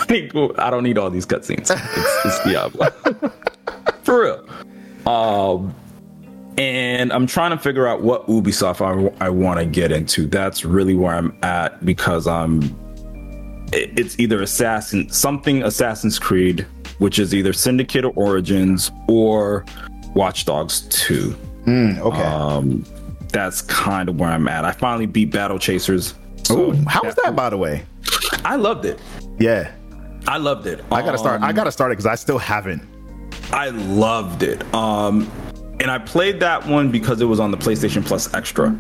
Like, 0.07 0.35
I 0.59 0.69
don't 0.69 0.83
need 0.83 0.97
all 0.99 1.09
these 1.09 1.25
cutscenes. 1.25 1.71
It's, 1.71 2.25
it's 2.25 2.43
Diablo. 2.43 2.89
For 4.03 4.21
real. 4.23 4.45
Um, 5.11 5.73
and 6.57 7.11
I'm 7.11 7.25
trying 7.25 7.51
to 7.51 7.57
figure 7.57 7.87
out 7.87 8.01
what 8.03 8.27
Ubisoft 8.27 8.81
I, 9.19 9.25
I 9.25 9.29
want 9.29 9.59
to 9.59 9.65
get 9.65 9.91
into. 9.91 10.27
That's 10.27 10.63
really 10.63 10.93
where 10.95 11.13
I'm 11.15 11.35
at 11.43 11.83
because 11.83 12.27
I'm. 12.27 12.61
It- 13.73 13.97
It's 13.99 14.19
either 14.19 14.41
Assassin, 14.41 15.09
something 15.09 15.63
Assassin's 15.63 16.19
Creed, 16.19 16.65
which 16.99 17.19
is 17.19 17.33
either 17.33 17.53
Syndicate 17.53 18.05
or 18.05 18.13
Origins 18.15 18.91
or 19.07 19.65
Watch 20.13 20.45
Dogs 20.45 20.81
2. 20.89 21.35
Mm, 21.65 21.99
okay. 21.99 22.21
Um, 22.23 22.83
that's 23.31 23.61
kind 23.63 24.07
of 24.07 24.19
where 24.19 24.29
I'm 24.29 24.47
at. 24.47 24.63
I 24.65 24.71
finally 24.71 25.05
beat 25.07 25.31
Battle 25.31 25.59
Chasers. 25.59 26.13
So 26.43 26.71
Ooh, 26.71 26.83
how 26.87 27.01
was 27.03 27.15
that, 27.23 27.35
by 27.35 27.49
the 27.49 27.57
way? 27.57 27.83
I 28.45 28.55
loved 28.55 28.85
it. 28.85 28.99
Yeah. 29.39 29.71
I 30.27 30.37
loved 30.37 30.67
it. 30.67 30.83
I 30.91 31.01
gotta 31.01 31.17
start. 31.17 31.37
Um, 31.37 31.43
I 31.43 31.51
gotta 31.53 31.71
start 31.71 31.91
it 31.91 31.93
because 31.97 32.05
I 32.05 32.15
still 32.15 32.37
haven't. 32.37 32.81
I 33.51 33.69
loved 33.69 34.41
it. 34.43 34.63
Um, 34.73 35.29
and 35.79 35.91
I 35.91 35.97
played 35.99 36.39
that 36.39 36.65
one 36.65 36.89
because 36.91 37.19
it 37.21 37.25
was 37.25 37.39
on 37.39 37.51
the 37.51 37.57
PlayStation 37.57 38.05
Plus 38.05 38.33
Extra. 38.33 38.75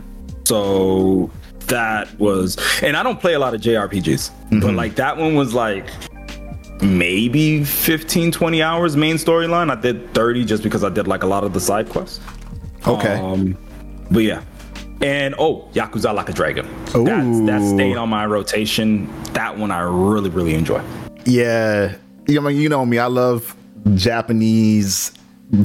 So 0.45 1.29
that 1.67 2.17
was, 2.19 2.57
and 2.81 2.95
I 2.97 3.03
don't 3.03 3.19
play 3.19 3.33
a 3.33 3.39
lot 3.39 3.53
of 3.53 3.61
JRPGs, 3.61 4.61
but 4.61 4.73
like 4.73 4.95
that 4.95 5.17
one 5.17 5.35
was 5.35 5.53
like 5.53 5.87
maybe 6.81 7.63
15, 7.63 8.31
20 8.31 8.61
hours 8.61 8.95
main 8.95 9.15
storyline. 9.15 9.71
I 9.71 9.79
did 9.79 10.13
30 10.13 10.45
just 10.45 10.63
because 10.63 10.83
I 10.83 10.89
did 10.89 11.07
like 11.07 11.23
a 11.23 11.27
lot 11.27 11.43
of 11.43 11.53
the 11.53 11.59
side 11.59 11.89
quests. 11.89 12.19
Okay. 12.87 13.13
Um, 13.13 13.57
but 14.11 14.19
yeah. 14.19 14.43
And 15.01 15.35
oh, 15.37 15.69
Yakuza 15.73 16.13
Like 16.13 16.29
a 16.29 16.33
Dragon. 16.33 16.67
That's, 16.85 17.05
that 17.05 17.61
Ooh. 17.61 17.75
stayed 17.75 17.97
on 17.97 18.09
my 18.09 18.25
rotation. 18.25 19.09
That 19.33 19.57
one 19.57 19.71
I 19.71 19.81
really, 19.81 20.29
really 20.29 20.53
enjoy. 20.53 20.81
yeah. 21.25 21.95
You 22.27 22.41
know, 22.41 22.47
you 22.47 22.69
know 22.69 22.83
me. 22.87 22.97
I 22.97 23.05
love 23.05 23.55
Japanese 23.93 25.11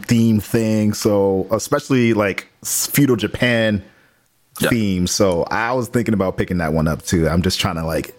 theme 0.01 0.41
things. 0.41 0.99
So 0.99 1.47
especially 1.51 2.13
like 2.13 2.49
feudal 2.63 3.17
Japan 3.17 3.83
Yeah. 4.63 4.69
theme. 4.71 5.07
So 5.07 5.45
I 5.51 5.73
was 5.73 5.89
thinking 5.89 6.15
about 6.15 6.37
picking 6.37 6.59
that 6.59 6.73
one 6.73 6.87
up 6.89 7.03
too. 7.03 7.29
I'm 7.29 7.43
just 7.43 7.59
trying 7.61 7.77
to 7.77 7.85
like. 7.85 8.15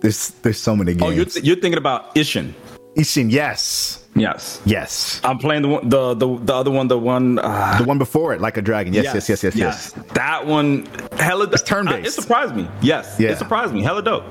There's 0.00 0.30
there's 0.42 0.58
so 0.58 0.74
many 0.74 0.92
Oh, 1.00 1.10
you're, 1.10 1.24
games. 1.24 1.34
th- 1.34 1.44
you're 1.44 1.56
thinking 1.56 1.78
about 1.78 2.14
Ishin. 2.14 2.52
Ishin, 2.96 3.30
yes, 3.30 4.04
Yes. 4.16 4.60
yes. 4.64 5.20
I'm 5.22 5.38
playing 5.38 5.62
the 5.62 5.68
one, 5.68 5.88
the 5.88 6.14
the, 6.14 6.36
the 6.38 6.54
other 6.54 6.70
one, 6.70 6.88
the 6.88 6.98
one. 6.98 7.38
Uh, 7.38 7.78
The 7.78 7.84
one 7.84 7.98
before 7.98 8.32
it, 8.32 8.40
like 8.40 8.56
a 8.56 8.62
dragon. 8.62 8.92
Yes, 8.92 9.04
yes, 9.14 9.28
yes, 9.28 9.44
yes, 9.44 9.54
yes. 9.54 9.92
That 10.14 10.46
one, 10.46 10.86
hella. 11.18 11.44
It's 11.52 11.62
turn-based. 11.62 12.06
It 12.08 12.10
surprised 12.12 12.56
me. 12.56 12.66
Yes, 12.82 13.16
Yeah. 13.20 13.30
it 13.30 13.38
surprised 13.38 13.72
me. 13.74 13.82
Hella 13.82 14.02
dope. 14.02 14.24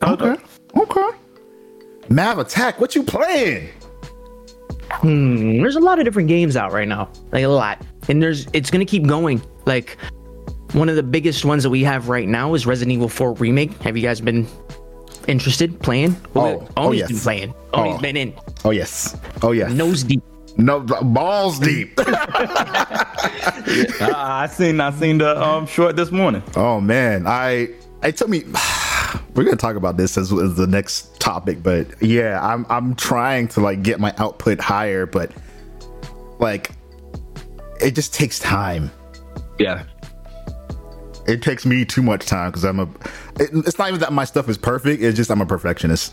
Hella 0.00 0.14
Okay, 0.14 0.42
dope. 0.74 0.96
okay. 0.96 1.18
Mav 2.08 2.38
Attack, 2.38 2.80
what 2.80 2.94
you 2.94 3.02
playing? 3.02 3.68
Hmm, 4.90 5.58
there's 5.60 5.76
a 5.76 5.80
lot 5.80 5.98
of 5.98 6.04
different 6.04 6.28
games 6.28 6.56
out 6.56 6.72
right 6.72 6.86
now, 6.88 7.08
like 7.32 7.44
a 7.44 7.48
lot, 7.48 7.82
and 8.08 8.22
there's 8.22 8.46
it's 8.52 8.70
gonna 8.70 8.84
keep 8.84 9.06
going. 9.06 9.42
Like 9.66 9.98
one 10.72 10.88
of 10.88 10.96
the 10.96 11.02
biggest 11.02 11.44
ones 11.44 11.62
that 11.62 11.70
we 11.70 11.82
have 11.84 12.08
right 12.08 12.28
now 12.28 12.54
is 12.54 12.66
Resident 12.66 12.92
Evil 12.94 13.08
4 13.08 13.34
remake. 13.34 13.72
Have 13.82 13.96
you 13.96 14.02
guys 14.02 14.20
been 14.20 14.46
interested 15.26 15.80
playing? 15.80 16.16
Oh, 16.34 16.66
oh, 16.76 16.92
yes. 16.92 17.08
been 17.08 17.18
playing. 17.20 17.54
Oni's 17.72 17.96
Oh. 17.96 18.00
been 18.00 18.16
in 18.16 18.34
Oh 18.64 18.70
yes, 18.70 19.16
oh 19.42 19.52
yes. 19.52 19.70
nose 19.72 20.02
deep. 20.02 20.22
no 20.56 20.80
balls 20.80 21.58
deep. 21.58 21.92
Uh, 21.98 22.04
I 24.00 24.48
seen 24.50 24.80
I 24.80 24.90
seen 24.92 25.18
the 25.18 25.40
um 25.42 25.66
short 25.66 25.96
this 25.96 26.10
morning. 26.10 26.42
oh 26.56 26.80
man, 26.80 27.26
I 27.26 27.68
it 28.02 28.16
took 28.16 28.28
me. 28.28 28.44
We're 29.34 29.44
gonna 29.44 29.56
talk 29.56 29.76
about 29.76 29.96
this 29.98 30.16
as, 30.16 30.32
as 30.32 30.56
the 30.56 30.66
next 30.66 31.20
topic, 31.20 31.62
but 31.62 31.86
yeah, 32.02 32.40
I'm 32.42 32.64
I'm 32.70 32.94
trying 32.94 33.48
to 33.48 33.60
like 33.60 33.82
get 33.82 34.00
my 34.00 34.14
output 34.18 34.58
higher, 34.60 35.04
but 35.06 35.30
like 36.38 36.70
it 37.80 37.90
just 37.94 38.14
takes 38.14 38.38
time. 38.38 38.90
Yeah. 39.58 39.84
It 41.26 41.42
takes 41.42 41.66
me 41.66 41.84
too 41.84 42.02
much 42.02 42.26
time 42.26 42.50
because 42.50 42.64
I'm 42.64 42.80
a. 42.80 42.84
It, 43.40 43.50
it's 43.52 43.78
not 43.78 43.88
even 43.88 44.00
that 44.00 44.12
my 44.12 44.24
stuff 44.24 44.48
is 44.48 44.56
perfect. 44.58 45.02
It's 45.02 45.16
just 45.16 45.30
I'm 45.30 45.40
a 45.40 45.46
perfectionist. 45.46 46.12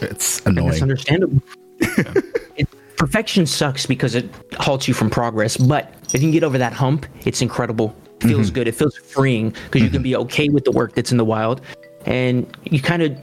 It's 0.00 0.40
annoying. 0.46 0.68
that's 0.68 0.82
understandable. 0.82 1.42
it, 1.80 2.68
perfection 2.96 3.46
sucks 3.46 3.86
because 3.86 4.14
it 4.14 4.28
halts 4.58 4.88
you 4.88 4.94
from 4.94 5.10
progress, 5.10 5.56
but 5.56 5.92
if 6.06 6.14
you 6.14 6.20
can 6.20 6.30
get 6.30 6.44
over 6.44 6.58
that 6.58 6.72
hump, 6.72 7.06
it's 7.24 7.42
incredible. 7.42 7.94
It 8.20 8.28
feels 8.28 8.46
Mm-hmm. 8.46 8.54
good. 8.54 8.68
It 8.68 8.74
feels 8.76 8.96
freeing 8.96 9.50
because 9.50 9.82
you 9.82 9.90
can 9.90 10.02
be 10.02 10.14
okay 10.16 10.48
with 10.48 10.64
the 10.64 10.70
work 10.70 10.94
that's 10.94 11.10
in 11.10 11.18
the 11.18 11.24
wild, 11.24 11.60
and 12.06 12.46
you 12.64 12.80
kind 12.80 13.02
of, 13.02 13.18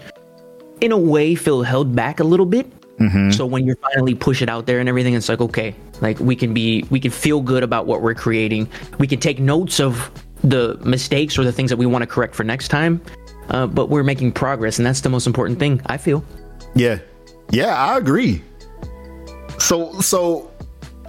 in 0.81 0.91
a 0.91 0.97
way, 0.97 1.35
feel 1.35 1.63
held 1.63 1.95
back 1.95 2.19
a 2.19 2.23
little 2.25 2.45
bit. 2.45 2.69
Mm-hmm. 2.99 3.31
So 3.31 3.45
when 3.45 3.65
you 3.65 3.75
finally 3.75 4.13
push 4.13 4.41
it 4.41 4.49
out 4.49 4.65
there 4.65 4.79
and 4.79 4.89
everything, 4.89 5.13
it's 5.13 5.29
like 5.29 5.41
okay, 5.41 5.75
like 6.01 6.19
we 6.19 6.35
can 6.35 6.53
be, 6.53 6.85
we 6.89 6.99
can 6.99 7.11
feel 7.11 7.41
good 7.41 7.63
about 7.63 7.85
what 7.85 8.01
we're 8.01 8.13
creating. 8.13 8.69
We 8.97 9.07
can 9.07 9.19
take 9.19 9.39
notes 9.39 9.79
of 9.79 10.11
the 10.43 10.77
mistakes 10.83 11.37
or 11.37 11.43
the 11.43 11.51
things 11.51 11.69
that 11.69 11.77
we 11.77 11.85
want 11.85 12.01
to 12.01 12.07
correct 12.07 12.35
for 12.35 12.43
next 12.43 12.67
time. 12.67 13.01
Uh, 13.49 13.65
but 13.65 13.89
we're 13.89 14.03
making 14.03 14.31
progress, 14.31 14.77
and 14.77 14.85
that's 14.85 15.01
the 15.01 15.09
most 15.09 15.25
important 15.25 15.59
thing. 15.59 15.81
I 15.87 15.97
feel. 15.97 16.23
Yeah, 16.75 16.99
yeah, 17.51 17.75
I 17.75 17.97
agree. 17.97 18.43
So, 19.57 19.99
so 20.01 20.51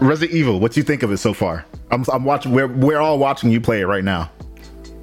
Resident 0.01 0.37
Evil, 0.37 0.59
what 0.59 0.73
do 0.73 0.81
you 0.81 0.85
think 0.85 1.03
of 1.03 1.13
it 1.13 1.19
so 1.19 1.35
far? 1.35 1.67
I'm, 1.91 2.05
I'm 2.13 2.25
watching. 2.25 2.53
We're 2.53 2.69
we're 2.69 2.99
all 2.99 3.19
watching 3.19 3.51
you 3.51 3.61
play 3.61 3.81
it 3.81 3.87
right 3.87 4.05
now. 4.05 4.31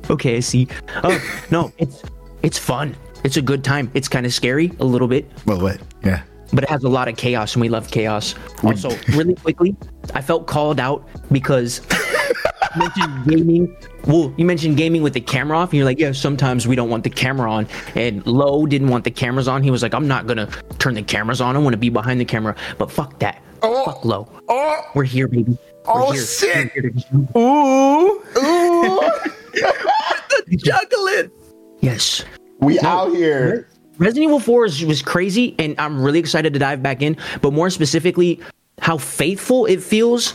Okay, 0.10 0.38
I 0.38 0.39
see. 0.39 0.67
Oh 1.03 1.22
no, 1.51 1.72
it's 1.77 2.01
it's 2.44 2.58
fun. 2.58 2.96
It's 3.24 3.38
a 3.38 3.41
good 3.41 3.63
time. 3.63 3.91
It's 3.94 4.08
kind 4.08 4.25
of 4.25 4.34
scary 4.34 4.72
a 4.79 4.86
little 4.86 5.08
bit, 5.08 5.29
Well, 5.46 5.60
what? 5.60 5.82
Yeah. 6.03 6.24
But 6.54 6.63
it 6.63 6.70
has 6.70 6.84
a 6.84 6.89
lot 6.89 7.08
of 7.08 7.18
chaos, 7.18 7.54
and 7.54 7.62
we 7.62 7.70
love 7.70 7.89
chaos. 7.92 8.36
Also, 8.63 8.89
really 9.13 9.36
quickly, 9.36 9.75
I 10.13 10.22
felt 10.22 10.48
called 10.48 10.80
out 10.80 11.08
because 11.32 11.82
you 12.75 12.80
mentioned 12.82 13.25
gaming. 13.27 13.77
Well, 14.06 14.34
you 14.38 14.46
mentioned 14.46 14.77
gaming 14.77 15.01
with 15.04 15.13
the 15.13 15.22
camera 15.22 15.58
off, 15.58 15.70
and 15.70 15.77
you're 15.77 15.86
like, 15.86 16.00
yeah, 16.00 16.12
sometimes 16.13 16.68
we 16.68 16.75
don't 16.75 16.89
want 16.89 17.04
the 17.04 17.10
camera 17.10 17.51
on. 17.51 17.68
And 17.96 18.25
Lowe 18.25 18.66
didn't 18.66 18.88
want 18.88 19.04
the 19.04 19.12
cameras 19.12 19.48
on. 19.48 19.63
He 19.63 19.72
was 19.72 19.84
like, 19.84 19.94
I'm 19.94 20.08
not 20.08 20.27
gonna 20.27 20.48
turn 20.80 20.94
the 20.94 21.04
cameras 21.04 21.42
on. 21.42 21.56
I 21.56 21.60
want 21.60 21.74
to 21.74 21.77
be 21.77 21.89
behind 21.89 22.20
the 22.22 22.25
camera. 22.25 22.56
But 22.77 22.92
fuck 22.92 23.20
that. 23.20 23.42
Oh. 23.62 23.86
Fuck 23.86 24.06
Lowe. 24.06 24.27
Oh, 24.48 24.82
We're 24.96 25.04
here, 25.04 25.27
baby. 25.27 25.58
We're 25.86 25.94
Oh, 25.94 26.12
here. 26.12 26.24
shit. 26.25 26.72
Here 26.74 26.94
Ooh, 27.36 28.22
ooh, 28.38 29.12
chocolate. 30.60 31.32
Yes. 31.80 32.24
we 32.60 32.80
out 32.82 33.12
here. 33.13 33.68
Resident 34.00 34.25
Evil 34.25 34.39
4 34.39 34.66
is, 34.66 34.86
was 34.86 35.01
crazy, 35.01 35.56
and 35.58 35.75
I'm 35.80 36.01
really 36.01 36.20
excited 36.20 36.54
to 36.54 36.60
dive 36.60 36.84
back 36.84 37.01
in. 37.01 37.18
But 37.42 37.54
more 37.54 37.70
specifically, 37.70 38.39
how 38.80 38.98
faithful 38.98 39.66
it 39.66 39.82
feels 39.82 40.34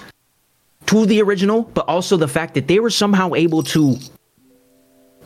to 0.86 1.06
the 1.06 1.22
original, 1.22 1.62
but 1.62 1.86
also 1.88 2.16
the 2.16 2.28
fact 2.28 2.54
that 2.54 2.66
they 2.66 2.80
were 2.80 2.90
somehow 2.90 3.34
able 3.34 3.62
to 3.62 3.96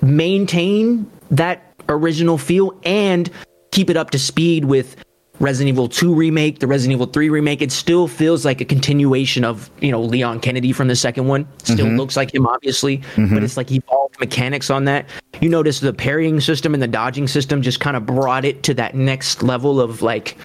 maintain 0.03 1.11
that 1.31 1.75
original 1.89 2.37
feel 2.37 2.79
and 2.85 3.31
keep 3.71 3.89
it 3.91 3.97
up 3.97 4.11
to 4.11 4.19
speed 4.19 4.65
with 4.65 4.97
Resident 5.39 5.69
Evil 5.69 5.89
2 5.89 6.15
remake, 6.15 6.61
the 6.61 6.67
Resident 6.67 6.95
Evil 6.95 7.07
3 7.07 7.29
remake. 7.29 7.61
It 7.61 7.71
still 7.71 8.09
feels 8.09 8.45
like 8.45 8.61
a 8.61 8.65
continuation 8.65 9.45
of, 9.45 9.71
you 9.81 9.91
know, 9.91 10.01
Leon 10.01 10.41
Kennedy 10.41 10.73
from 10.73 10.89
the 10.89 10.97
second 10.97 11.27
one. 11.27 11.47
Still 11.63 11.87
mm-hmm. 11.87 11.97
looks 11.97 12.17
like 12.17 12.35
him, 12.35 12.47
obviously, 12.47 12.99
but 12.99 13.07
mm-hmm. 13.17 13.45
it's 13.45 13.57
like 13.57 13.71
evolved 13.71 14.19
mechanics 14.19 14.71
on 14.71 14.85
that. 14.85 15.07
You 15.41 15.49
notice 15.49 15.81
the 15.81 15.93
parrying 15.93 16.41
system 16.41 16.73
and 16.73 16.83
the 16.83 16.89
dodging 16.89 17.29
system 17.29 17.61
just 17.61 17.81
kind 17.81 17.97
of 17.97 18.07
brought 18.07 18.45
it 18.45 18.63
to 18.65 18.75
that 18.75 18.95
next 18.95 19.43
level 19.43 19.81
of 19.81 20.01
like, 20.01 20.39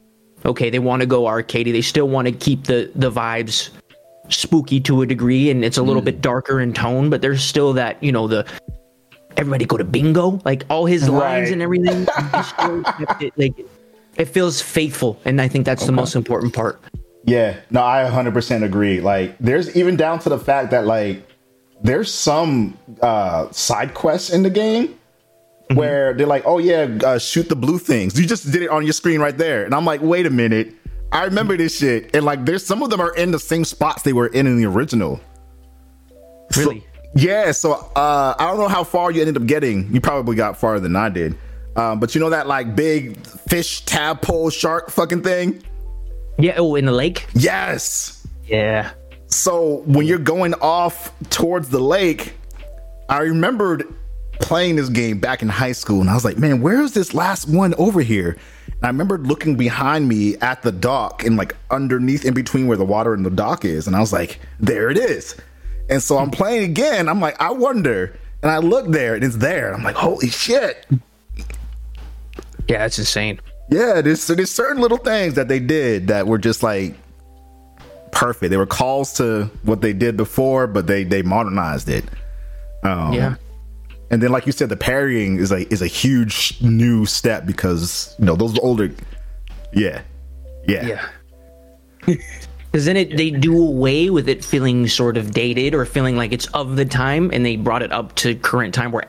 okay, 0.46 0.70
they 0.70 0.80
want 0.80 1.02
to 1.02 1.06
go 1.06 1.24
arcadey. 1.24 1.72
They 1.72 1.82
still 1.82 2.10
want 2.10 2.28
to 2.28 2.34
keep 2.34 2.66
the 2.66 2.92
the 2.96 3.12
vibes 3.12 3.70
spooky 4.28 4.80
to 4.82 5.02
a 5.02 5.06
degree, 5.06 5.50
and 5.50 5.64
it's 5.64 5.78
a 5.78 5.84
little 5.84 6.02
mm. 6.02 6.06
bit 6.06 6.22
darker 6.22 6.60
in 6.60 6.74
tone, 6.74 7.10
but 7.10 7.22
there's 7.22 7.44
still 7.44 7.74
that 7.74 8.02
you 8.04 8.12
know 8.12 8.28
the 8.28 8.46
everybody 9.38 9.66
go 9.66 9.78
to 9.78 9.84
bingo, 9.84 10.42
like 10.44 10.66
all 10.70 10.86
his 10.86 11.08
lines 11.08 11.50
and 11.52 11.62
everything. 11.62 12.06
he 12.36 12.44
still 12.44 12.84
it, 13.22 13.34
like 13.38 13.66
it 14.18 14.26
feels 14.26 14.62
faithful, 14.62 15.20
and 15.26 15.42
I 15.42 15.48
think 15.48 15.66
that's 15.66 15.86
the 15.86 15.92
most 15.92 16.16
important 16.16 16.54
part. 16.54 16.82
Yeah, 17.24 17.60
no, 17.70 17.84
I 17.84 18.04
100% 18.10 18.64
agree. 18.64 19.00
Like, 19.00 19.38
there's 19.40 19.76
even 19.76 19.96
down 19.96 20.20
to 20.20 20.30
the 20.30 20.40
fact 20.40 20.72
that 20.72 20.86
like 20.86 21.24
there's 21.84 22.14
some 22.14 22.78
uh 23.02 23.50
side 23.52 23.94
quests 23.94 24.30
in 24.32 24.44
the 24.44 24.50
game 24.50 25.00
where 25.74 26.14
they're 26.14 26.28
like, 26.28 26.44
"Oh 26.46 26.58
yeah, 26.58 26.88
uh, 27.04 27.18
shoot 27.18 27.48
the 27.48 27.56
blue 27.56 27.78
things." 27.78 28.20
You 28.20 28.26
just 28.28 28.52
did 28.52 28.64
it 28.64 28.70
on 28.70 28.84
your 28.84 28.94
screen 28.94 29.22
right 29.22 29.38
there, 29.38 29.66
and 29.66 29.74
I'm 29.74 29.86
like, 29.86 30.02
"Wait 30.02 30.26
a 30.26 30.30
minute." 30.30 30.74
I 31.14 31.26
remember 31.26 31.58
this 31.58 31.78
shit, 31.78 32.16
and 32.16 32.24
like, 32.24 32.46
there's 32.46 32.66
some 32.66 32.82
of 32.82 32.90
them 32.90 33.02
are 33.02 33.14
in 33.16 33.32
the 33.32 33.40
same 33.40 33.66
spots 33.66 34.04
they 34.04 34.14
were 34.14 34.28
in 34.28 34.48
in 34.48 34.58
the 34.58 34.66
original. 34.66 35.20
Really, 36.56 36.86
Yeah, 37.16 37.52
so 37.52 37.74
uh, 37.74 38.36
I 38.38 38.46
don't 38.46 38.58
know 38.58 38.68
how 38.70 38.84
far 38.84 39.12
you 39.12 39.22
ended 39.22 39.38
up 39.38 39.46
getting. 39.46 39.94
You 39.94 40.00
probably 40.02 40.36
got 40.36 40.58
farther 40.58 40.80
than 40.80 40.96
I 40.96 41.10
did. 41.10 41.38
Um, 41.76 42.00
but 42.00 42.14
you 42.14 42.22
know 42.22 42.30
that 42.30 42.48
like 42.48 42.76
big 42.76 43.18
fish 43.26 43.82
tadpole 43.86 44.50
shark 44.50 44.90
fucking 44.90 45.24
thing? 45.24 45.64
yeah. 46.38 46.56
Oh, 46.58 46.76
in 46.76 46.86
the 46.86 46.92
lake. 46.92 47.28
Yes. 47.34 48.26
Yeah. 48.46 48.92
So 49.28 49.84
when 49.86 50.06
you're 50.06 50.18
going 50.18 50.54
off 50.56 51.14
towards 51.30 51.70
the 51.70 51.80
lake, 51.80 52.34
I 53.10 53.20
remembered 53.20 53.86
playing 54.42 54.76
this 54.76 54.90
game 54.90 55.20
back 55.20 55.42
in 55.42 55.48
high 55.50 55.72
school, 55.72 56.02
and 56.02 56.10
I 56.10 56.14
was 56.14 56.26
like, 56.26 56.38
man, 56.38 56.62
where 56.62 56.82
is 56.82 56.94
this 56.94 57.14
last 57.14 57.48
one 57.48 57.74
over 57.76 58.02
here? 58.02 58.38
And 58.68 58.84
I 58.84 58.88
remembered 58.88 59.28
looking 59.28 59.56
behind 59.56 60.08
me 60.10 60.36
at 60.38 60.64
the 60.64 60.72
dock 60.72 61.24
and 61.24 61.38
like 61.38 61.56
underneath 61.70 62.26
in 62.26 62.34
between 62.34 62.68
where 62.68 62.78
the 62.78 62.86
water 62.86 63.14
and 63.14 63.26
the 63.26 63.30
dock 63.30 63.64
is, 63.64 63.88
and 63.88 63.96
I 63.96 64.00
was 64.00 64.12
like, 64.12 64.40
there 64.60 64.90
it 64.90 64.98
is. 64.98 65.36
And 65.90 66.02
so 66.02 66.18
I'm 66.18 66.32
playing 66.32 66.64
again. 66.64 67.08
I'm 67.08 67.20
like, 67.20 67.40
I 67.42 67.52
wonder. 67.52 68.18
And 68.42 68.50
I 68.50 68.58
look 68.58 68.88
there 68.88 69.14
and 69.14 69.24
it's 69.24 69.38
there. 69.38 69.74
I'm 69.74 69.84
like, 69.84 69.96
holy 69.96 70.30
shit. 70.30 70.88
Yeah, 72.68 72.80
that's 72.80 73.00
insane. 73.00 73.40
Yeah, 73.70 74.02
there's 74.02 74.28
there's 74.28 74.52
certain 74.52 74.82
little 74.82 74.98
things 74.98 75.36
that 75.36 75.48
they 75.48 75.60
did 75.60 76.08
that 76.08 76.28
were 76.28 76.38
just 76.38 76.62
like 76.64 76.96
perfect. 78.12 78.50
They 78.52 78.58
were 78.58 78.66
calls 78.66 79.14
to 79.14 79.50
what 79.64 79.82
they 79.82 79.94
did 79.94 80.18
before, 80.18 80.68
but 80.68 80.88
they 80.88 81.04
they 81.04 81.22
modernized 81.22 81.88
it. 81.90 82.04
Um, 82.84 83.14
Yeah. 83.14 83.36
and 84.10 84.22
then 84.22 84.32
like 84.32 84.46
you 84.46 84.52
said, 84.52 84.70
the 84.70 84.76
parrying 84.78 85.38
is 85.38 85.52
like 85.52 85.72
is 85.72 85.82
a 85.82 85.88
huge 85.88 86.62
new 86.62 87.06
step 87.06 87.46
because 87.46 88.16
you 88.20 88.26
know 88.26 88.36
those 88.36 88.58
older. 88.60 88.92
Yeah, 89.74 90.02
yeah, 90.68 91.00
Yeah. 92.08 92.16
Because 92.72 92.86
then 92.86 92.96
it, 92.96 93.18
they 93.18 93.32
do 93.32 93.62
away 93.62 94.10
with 94.10 94.30
it 94.30 94.46
feeling 94.46 94.88
sort 94.88 95.18
of 95.18 95.32
dated 95.32 95.74
or 95.76 95.84
feeling 95.86 96.16
like 96.16 96.32
it's 96.32 96.46
of 96.48 96.78
the 96.78 96.86
time, 96.86 97.30
and 97.34 97.46
they 97.46 97.58
brought 97.58 97.82
it 97.84 97.92
up 97.92 98.16
to 98.16 98.34
current 98.36 98.74
time 98.74 98.94
where 98.94 99.04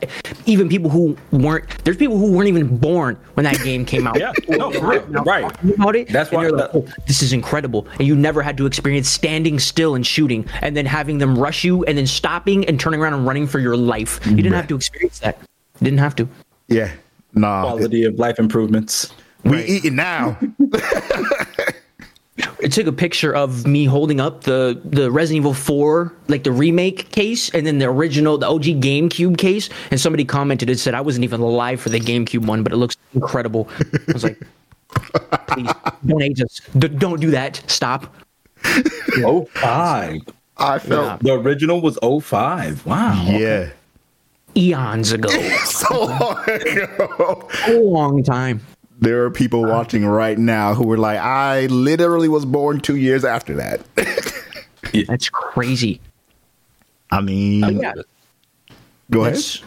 even 0.47 0.69
people 0.69 0.90
who 0.90 1.16
weren't 1.31 1.69
there's 1.85 1.97
people 1.97 2.19
who 2.19 2.33
weren't 2.33 2.49
even 2.49 2.76
born 2.76 3.16
when 3.35 3.45
that 3.45 3.62
game 3.62 3.85
came 3.85 4.07
out. 4.09 4.16
Yeah, 4.23 4.33
no, 4.49 4.73
for 4.73 4.87
real, 4.88 5.07
Now 5.09 5.23
right. 5.23 5.45
About 5.75 5.95
it, 5.95 6.09
That's 6.09 6.33
why- 6.33 6.49
like, 6.49 6.57
that- 6.57 6.71
"Oh, 6.76 6.87
this 7.07 7.23
is 7.23 7.33
incredible, 7.33 7.87
and 8.00 8.09
you 8.09 8.16
never 8.16 8.42
had 8.42 8.57
to 8.57 8.66
experience 8.66 9.09
standing 9.09 9.61
still 9.61 9.95
and 9.95 10.04
shooting, 10.04 10.45
and 10.61 10.76
then 10.76 10.85
having 10.87 11.19
them 11.19 11.38
rush 11.38 11.62
you, 11.62 11.85
and 11.85 11.97
then 11.97 12.07
stopping 12.09 12.64
and 12.66 12.81
turning 12.81 13.00
around 13.00 13.14
and 13.14 13.26
running 13.26 13.47
for 13.47 13.61
your 13.61 13.76
life. 13.76 14.19
You 14.26 14.35
didn't 14.37 14.54
have 14.54 14.66
to 14.69 14.75
experience 14.75 15.21
that. 15.21 15.38
You 15.81 15.85
didn't 15.85 16.00
have 16.00 16.16
to. 16.16 16.28
yeah. 16.69 16.90
Nah, 17.35 17.62
Quality 17.62 18.04
of 18.04 18.19
life 18.19 18.38
improvements. 18.40 19.12
we 19.45 19.62
eating 19.64 19.95
now. 19.97 20.37
it 22.37 22.73
took 22.73 22.87
a 22.87 22.93
picture 22.93 23.35
of 23.35 23.67
me 23.67 23.85
holding 23.85 24.21
up 24.21 24.45
the 24.45 24.81
the 24.85 25.11
Resident 25.11 25.42
Evil 25.42 25.55
4 25.55 26.12
like 26.29 26.45
the 26.45 26.53
remake 26.53 27.11
case 27.11 27.51
and 27.51 27.66
then 27.66 27.79
the 27.79 27.87
original 27.87 28.38
the 28.38 28.47
OG 28.47 28.62
GameCube 28.81 29.37
case 29.37 29.68
and 29.90 30.01
somebody 30.01 30.25
commented 30.25 30.71
and 30.71 30.79
said 30.79 30.95
I 30.95 31.01
wasn't 31.01 31.25
even 31.25 31.40
alive 31.40 31.81
for 31.81 31.90
the 31.90 32.01
GameCube 32.01 32.47
one 32.47 32.62
but 32.62 32.73
it 32.73 32.77
looks 32.77 32.97
incredible. 33.14 33.68
I 34.09 34.12
was 34.12 34.25
like 34.25 34.40
please 35.49 35.71
don't 36.07 36.23
age 36.23 36.40
us. 36.42 36.61
D- 36.79 36.88
don't 36.88 37.21
do 37.21 37.31
that. 37.33 37.62
Stop. 37.66 38.14
Oh, 38.64 38.83
oh 39.25 39.45
five. 39.53 40.21
I 40.57 40.79
felt 40.79 41.23
The 41.23 41.33
original 41.35 41.81
was 41.81 41.99
05. 42.03 42.87
Wow. 42.87 43.25
yeah. 43.29 43.71
Eons 44.57 45.12
ago. 45.12 45.29
So 45.64 46.05
long 46.05 46.45
ago. 46.49 47.49
a 47.66 47.73
long 47.73 48.23
time. 48.23 48.61
There 49.03 49.25
are 49.25 49.31
people 49.33 49.62
watching 49.65 50.07
right 50.07 50.38
now 50.38 50.75
who 50.75 50.87
were 50.87 50.97
like, 50.97 51.19
I 51.19 51.67
literally 51.67 52.29
was 52.29 52.45
born 52.45 52.79
two 52.81 52.95
years 52.95 53.25
after 53.25 53.57
that. 53.57 53.81
That's 55.09 55.29
crazy. 55.29 56.01
I 57.11 57.21
mean, 57.21 57.81
Yeah. 57.81 57.95
go 59.11 59.23
ahead. 59.23 59.35
That's- 59.35 59.61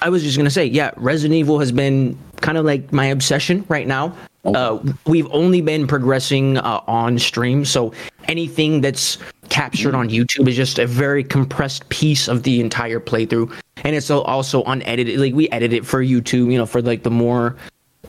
I 0.00 0.08
was 0.08 0.22
just 0.22 0.38
gonna 0.38 0.48
say, 0.48 0.64
yeah, 0.64 0.92
Resident 0.96 1.36
Evil 1.36 1.58
has 1.58 1.70
been 1.70 2.16
kind 2.40 2.56
of 2.56 2.64
like 2.64 2.90
my 2.92 3.06
obsession 3.06 3.64
right 3.68 3.86
now. 3.86 4.14
Uh, 4.44 4.78
we've 5.06 5.26
only 5.32 5.60
been 5.60 5.86
progressing 5.86 6.56
uh, 6.56 6.80
on 6.86 7.18
stream, 7.18 7.64
so 7.66 7.92
anything 8.28 8.80
that's 8.80 9.18
captured 9.50 9.94
on 9.94 10.08
YouTube 10.08 10.48
is 10.48 10.56
just 10.56 10.78
a 10.78 10.86
very 10.86 11.22
compressed 11.24 11.86
piece 11.90 12.26
of 12.28 12.44
the 12.44 12.60
entire 12.60 13.00
playthrough, 13.00 13.52
and 13.84 13.94
it's 13.96 14.08
also 14.10 14.62
unedited. 14.64 15.18
Like 15.20 15.34
we 15.34 15.50
edit 15.50 15.72
it 15.74 15.84
for 15.84 16.02
YouTube, 16.02 16.50
you 16.52 16.56
know, 16.56 16.64
for 16.66 16.80
like 16.80 17.02
the 17.02 17.10
more 17.10 17.56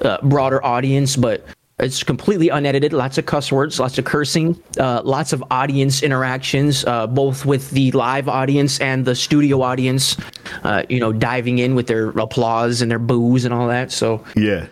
uh, 0.02 0.18
broader 0.24 0.64
audience, 0.66 1.16
but 1.16 1.46
it's 1.80 2.04
completely 2.04 2.50
unedited. 2.50 2.92
Lots 2.92 3.18
of 3.18 3.26
cuss 3.26 3.52
words, 3.52 3.80
lots 3.80 3.98
of 3.98 4.04
cursing, 4.06 4.62
uh, 4.80 5.02
lots 5.04 5.32
of 5.32 5.44
audience 5.50 6.04
interactions, 6.04 6.84
uh, 6.86 7.08
both 7.08 7.46
with 7.46 7.72
the 7.72 7.92
live 7.92 8.28
audience 8.28 8.80
and 8.82 9.06
the 9.06 9.16
studio 9.16 9.62
audience. 9.62 10.18
Uh, 10.64 10.84
you 10.90 11.00
know, 11.00 11.14
diving 11.14 11.60
in 11.60 11.76
with 11.76 11.88
their 11.88 12.10
applause 12.10 12.82
and 12.82 12.92
their 12.92 13.00
boos 13.00 13.46
and 13.46 13.54
all 13.54 13.68
that. 13.68 13.92
So 13.92 14.24
Yeah. 14.36 14.66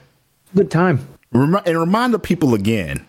good 0.56 0.70
time. 0.70 1.08
Remi- 1.32 1.62
and 1.66 1.80
remind 1.80 2.14
the 2.14 2.20
people 2.20 2.54
again 2.54 3.06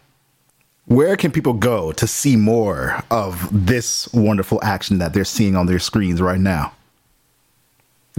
where 0.86 1.16
can 1.16 1.30
people 1.30 1.52
go 1.52 1.92
to 1.92 2.06
see 2.06 2.34
more 2.36 3.02
of 3.10 3.48
this 3.52 4.08
wonderful 4.14 4.58
action 4.62 4.98
that 4.98 5.12
they're 5.12 5.24
seeing 5.24 5.54
on 5.56 5.66
their 5.66 5.78
screens 5.78 6.20
right 6.22 6.40
now? 6.40 6.72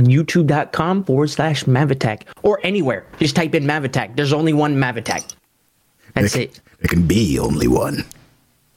YouTube.com 0.05 1.03
forward 1.03 1.27
slash 1.29 1.65
Mav 1.67 1.91
Attack 1.91 2.25
or 2.43 2.59
anywhere. 2.63 3.05
Just 3.19 3.35
type 3.35 3.53
in 3.55 3.65
Mav 3.65 3.83
Attack. 3.83 4.15
There's 4.15 4.33
only 4.33 4.53
one 4.53 4.79
Mav 4.79 4.97
Attack. 4.97 5.23
That's 6.13 6.33
there, 6.33 6.43
it. 6.43 6.61
there 6.79 6.87
can 6.89 7.05
be 7.07 7.37
only 7.39 7.67
one. 7.67 8.05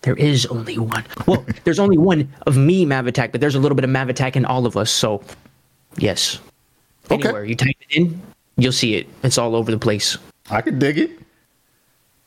There 0.02 0.16
is 0.16 0.46
only 0.46 0.78
one. 0.78 1.04
Well, 1.26 1.44
there's 1.64 1.78
only 1.78 1.96
one 1.98 2.28
of 2.46 2.56
me, 2.56 2.84
Mav 2.84 3.06
Attack, 3.06 3.32
but 3.32 3.40
there's 3.40 3.54
a 3.54 3.60
little 3.60 3.76
bit 3.76 3.84
of 3.84 3.90
Mav 3.90 4.08
Attack 4.08 4.36
in 4.36 4.44
all 4.44 4.66
of 4.66 4.76
us. 4.76 4.90
So, 4.90 5.22
yes. 5.96 6.40
Okay. 7.10 7.22
Anywhere 7.28 7.44
you 7.44 7.54
type 7.54 7.76
it 7.88 7.96
in, 7.96 8.20
you'll 8.56 8.72
see 8.72 8.94
it. 8.96 9.06
It's 9.22 9.38
all 9.38 9.54
over 9.56 9.70
the 9.70 9.78
place. 9.78 10.18
I 10.50 10.60
could 10.60 10.78
dig 10.78 10.98
it. 10.98 11.10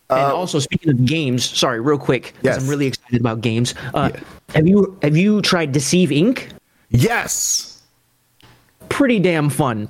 and 0.10 0.20
also, 0.32 0.60
speaking 0.60 0.90
of 0.92 1.06
games, 1.06 1.44
sorry, 1.44 1.80
real 1.82 1.98
quick, 1.98 2.34
because 2.42 2.58
Yes. 2.58 2.64
I'm 2.64 2.70
really 2.70 2.86
excited 2.88 3.20
about 3.20 3.42
games. 3.42 3.74
Uh, 3.94 4.12
Yeah. 4.14 4.20
Have 4.54 4.68
you 4.68 4.98
have 5.02 5.18
you 5.18 5.42
tried 5.42 5.72
Deceive 5.72 6.10
Inc? 6.10 6.50
Yes. 6.90 7.75
Pretty 8.96 9.20
damn 9.20 9.50
fun. 9.50 9.90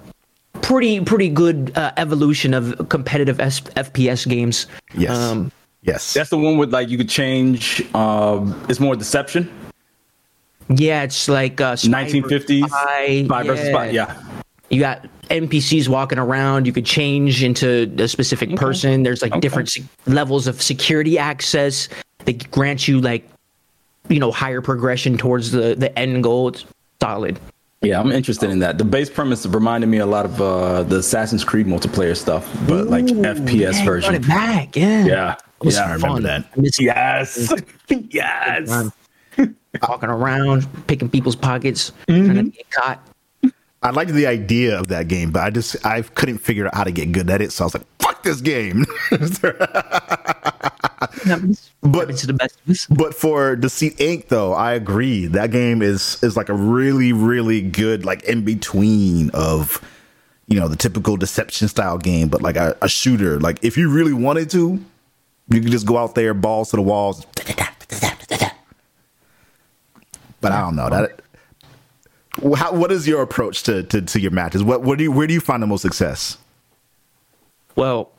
Pretty 0.63 0.99
pretty 0.99 1.29
good 1.29 1.71
uh, 1.77 1.91
evolution 1.97 2.55
of 2.55 2.89
competitive 2.89 3.39
S- 3.39 3.61
FPS 3.61 4.27
games. 4.27 4.65
Yes. 4.97 5.15
Um, 5.15 5.51
yes. 5.83 6.15
That's 6.15 6.31
the 6.31 6.39
one 6.39 6.57
with 6.57 6.73
like 6.73 6.89
you 6.89 6.97
could 6.97 7.07
change. 7.09 7.83
Um, 7.93 8.59
it's 8.67 8.79
more 8.79 8.95
deception. 8.95 9.47
yeah, 10.69 11.03
it's 11.03 11.29
like 11.29 11.61
uh, 11.61 11.75
1950s. 11.75 12.61
versus 12.61 12.71
spy. 12.71 13.23
Spy 13.25 13.43
versus 13.43 13.67
spy. 13.67 13.89
Yeah. 13.91 14.19
you 14.71 14.79
got 14.79 15.05
NPCs 15.29 15.87
walking 15.87 16.17
around. 16.17 16.65
You 16.65 16.73
could 16.73 16.87
change 16.87 17.43
into 17.43 17.93
a 17.99 18.07
specific 18.07 18.55
person. 18.55 19.03
There's 19.03 19.21
like 19.21 19.33
Okay. 19.33 19.39
different 19.39 19.69
se- 19.69 19.83
levels 20.07 20.47
of 20.47 20.59
security 20.63 21.19
access. 21.19 21.89
They 22.25 22.33
grant 22.33 22.87
you 22.87 23.01
like, 23.01 23.29
you 24.09 24.19
know, 24.19 24.31
higher 24.31 24.61
progression 24.61 25.15
towards 25.15 25.51
the 25.51 25.75
the 25.75 25.95
end 25.99 26.23
goal. 26.23 26.47
It's 26.47 26.65
solid. 26.99 27.39
Yeah, 27.81 27.99
I'm 27.99 28.11
interested 28.11 28.49
in 28.49 28.59
that. 28.59 28.77
The 28.79 28.83
base 28.85 29.09
premise 29.09 29.45
reminded 29.45 29.87
me 29.87 29.99
a 29.99 30.05
lot 30.05 30.25
of 30.25 30.41
uh, 30.41 30.83
the 30.83 30.97
Assassin's 30.97 31.43
Creed 31.43 31.67
multiplayer 31.67 32.17
stuff, 32.17 32.49
but 32.67 32.87
like 32.87 33.05
FPS 33.05 33.73
Man, 33.73 33.85
version. 33.85 34.13
Run 34.13 34.21
it 34.23 34.27
back, 34.27 34.75
yeah. 34.75 35.05
Yeah. 35.05 35.33
It 35.33 35.65
was 35.65 35.75
Yeah, 35.75 35.81
I 35.81 35.93
remember 35.93 36.07
fun. 36.07 36.23
that. 36.23 36.45
I 36.57 36.59
miss 36.59 36.79
Yes. 36.79 37.53
yes. 37.89 38.67
fun. 38.69 38.91
Walking 39.87 40.09
around, 40.09 40.67
picking 40.87 41.09
people's 41.09 41.35
pockets, 41.35 41.91
Mm-hmm. 42.07 42.25
trying 42.33 42.51
to 42.51 42.57
get 42.57 42.71
caught. 42.71 43.07
I 43.83 43.91
liked 43.91 44.11
the 44.13 44.25
idea 44.25 44.79
of 44.79 44.87
that 44.87 45.07
game, 45.07 45.29
but 45.31 45.43
I 45.43 45.51
just 45.51 45.85
I 45.85 46.01
couldn't 46.01 46.39
figure 46.39 46.65
out 46.65 46.73
how 46.73 46.85
to 46.85 46.91
get 46.91 47.11
good 47.11 47.29
at 47.29 47.39
it. 47.41 47.51
So 47.51 47.65
I 47.65 47.67
was 47.67 47.73
like, 47.75 47.85
"Fuck 47.99 48.23
this 48.23 48.41
game." 48.41 48.83
Happens, 51.23 51.71
But- 51.81 52.15
to 52.17 52.27
the 52.27 52.33
best 52.33 52.57
of 52.65 52.69
us. 52.71 52.85
but 52.87 53.13
for 53.13 53.55
Deceive 53.55 53.95
Inc. 53.97 54.27
though, 54.29 54.53
I 54.53 54.73
agree 54.73 55.25
that 55.27 55.51
game 55.51 55.81
is 55.81 56.21
is 56.23 56.35
like 56.37 56.49
a 56.49 56.53
really 56.53 57.13
really 57.13 57.61
good 57.61 58.05
like 58.05 58.23
in 58.23 58.43
between 58.45 59.29
of 59.31 59.81
you 60.47 60.59
know 60.59 60.67
the 60.67 60.75
typical 60.75 61.17
deception 61.17 61.67
style 61.67 61.97
game, 61.97 62.27
but 62.29 62.41
like 62.41 62.55
a, 62.55 62.77
a 62.81 62.87
shooter. 62.87 63.39
Like 63.39 63.63
if 63.63 63.77
you 63.77 63.89
really 63.91 64.13
wanted 64.13 64.49
to, 64.51 64.79
you 65.49 65.61
could 65.61 65.71
just 65.71 65.85
go 65.85 65.97
out 65.97 66.15
there, 66.15 66.33
balls 66.33 66.69
to 66.71 66.75
the 66.77 66.81
walls. 66.81 67.25
but 70.41 70.51
I 70.51 70.61
don't 70.61 70.75
know 70.75 70.89
that. 70.89 71.21
How, 72.57 72.73
what 72.73 72.91
is 72.91 73.07
your 73.07 73.21
approach 73.21 73.63
to, 73.63 73.83
to, 73.83 74.01
to 74.01 74.19
your 74.19 74.31
matches? 74.31 74.61
What, 74.61 74.81
what 74.83 74.97
do 74.97 75.05
you, 75.05 75.11
where 75.11 75.25
do 75.25 75.33
you 75.33 75.39
find 75.39 75.63
the 75.63 75.67
most 75.67 75.81
success? 75.81 76.37
Well, 77.77 78.11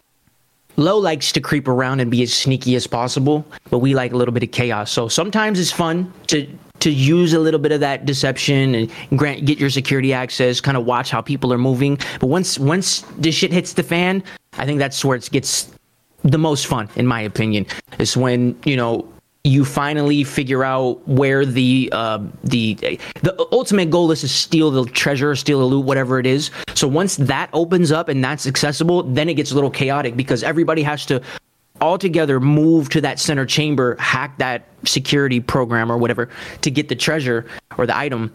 Low 0.76 0.98
likes 0.98 1.32
to 1.32 1.40
creep 1.40 1.68
around 1.68 2.00
and 2.00 2.10
be 2.10 2.22
as 2.22 2.34
sneaky 2.34 2.74
as 2.76 2.86
possible, 2.86 3.46
but 3.70 3.78
we 3.78 3.94
like 3.94 4.12
a 4.12 4.16
little 4.16 4.32
bit 4.32 4.42
of 4.42 4.50
chaos. 4.50 4.90
So 4.90 5.08
sometimes 5.08 5.58
it's 5.58 5.72
fun 5.72 6.12
to 6.28 6.46
to 6.80 6.90
use 6.90 7.32
a 7.32 7.38
little 7.40 7.58
bit 7.58 7.72
of 7.72 7.80
that 7.80 8.04
deception 8.04 8.74
and 8.74 8.90
grant 9.16 9.46
get 9.46 9.58
your 9.58 9.70
security 9.70 10.12
access, 10.12 10.60
kind 10.60 10.76
of 10.76 10.84
watch 10.84 11.10
how 11.10 11.22
people 11.22 11.50
are 11.52 11.58
moving. 11.58 11.98
But 12.20 12.26
once 12.26 12.58
once 12.58 13.00
this 13.16 13.34
shit 13.34 13.52
hits 13.52 13.72
the 13.72 13.82
fan, 13.82 14.22
I 14.58 14.66
think 14.66 14.78
that's 14.78 15.04
where 15.04 15.16
it 15.16 15.28
gets 15.32 15.70
the 16.22 16.38
most 16.38 16.66
fun, 16.66 16.88
in 16.96 17.06
my 17.06 17.20
opinion. 17.20 17.66
Is 17.98 18.16
when 18.16 18.58
you 18.64 18.76
know 18.76 19.08
you 19.46 19.64
finally 19.64 20.24
figure 20.24 20.64
out 20.64 21.06
where 21.06 21.46
the 21.46 21.88
uh, 21.92 22.18
the 22.42 22.74
the 23.22 23.46
ultimate 23.52 23.90
goal 23.90 24.10
is 24.10 24.22
to 24.22 24.28
steal 24.28 24.70
the 24.72 24.84
treasure, 24.86 25.34
steal 25.36 25.60
the 25.60 25.64
loot, 25.64 25.84
whatever 25.84 26.18
it 26.18 26.26
is. 26.26 26.50
So 26.74 26.88
once 26.88 27.16
that 27.16 27.48
opens 27.52 27.92
up 27.92 28.08
and 28.08 28.22
that's 28.22 28.46
accessible, 28.46 29.04
then 29.04 29.28
it 29.28 29.34
gets 29.34 29.52
a 29.52 29.54
little 29.54 29.70
chaotic 29.70 30.16
because 30.16 30.42
everybody 30.42 30.82
has 30.82 31.06
to 31.06 31.22
all 31.80 31.96
together 31.96 32.40
move 32.40 32.88
to 32.88 33.00
that 33.02 33.20
center 33.20 33.46
chamber, 33.46 33.96
hack 34.00 34.36
that 34.38 34.66
security 34.84 35.40
program 35.40 35.92
or 35.92 35.98
whatever 35.98 36.28
to 36.62 36.70
get 36.70 36.88
the 36.88 36.96
treasure 36.96 37.46
or 37.78 37.86
the 37.86 37.96
item, 37.96 38.32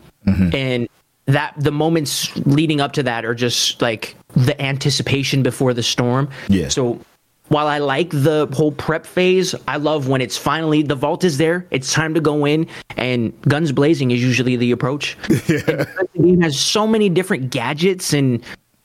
and 0.54 0.88
that 1.26 1.54
the 1.58 1.72
moments 1.72 2.34
leading 2.46 2.80
up 2.80 2.94
to 2.94 3.04
that 3.04 3.26
are 3.26 3.36
just 3.36 3.82
like 3.82 4.16
the 4.36 4.60
anticipation 4.62 5.44
before 5.44 5.74
the 5.74 5.84
storm. 5.84 6.30
Yeah. 6.48 6.70
So 6.70 7.02
while 7.52 7.68
I 7.68 7.80
like 7.80 8.12
the 8.12 8.48
whole 8.54 8.72
prep 8.72 9.06
phase, 9.06 9.54
I 9.68 9.76
love 9.76 10.08
when 10.08 10.22
it's 10.22 10.38
finally 10.38 10.84
the 10.84 10.96
vault 10.96 11.26
is 11.26 11.38
there. 11.38 11.68
It's 11.70 11.92
time 11.92 12.14
to 12.14 12.22
go 12.22 12.46
in, 12.46 12.66
and 12.96 13.34
guns 13.42 13.74
blazing 13.74 14.12
is 14.12 14.24
usually 14.24 14.56
the 14.56 14.72
approach. 14.72 15.18
And 15.28 15.38
the 15.48 16.10
game 16.16 16.40
has 16.40 16.58
so 16.58 16.88
many 16.88 17.10
different 17.10 17.50
gadgets 17.52 18.14
and 18.14 18.42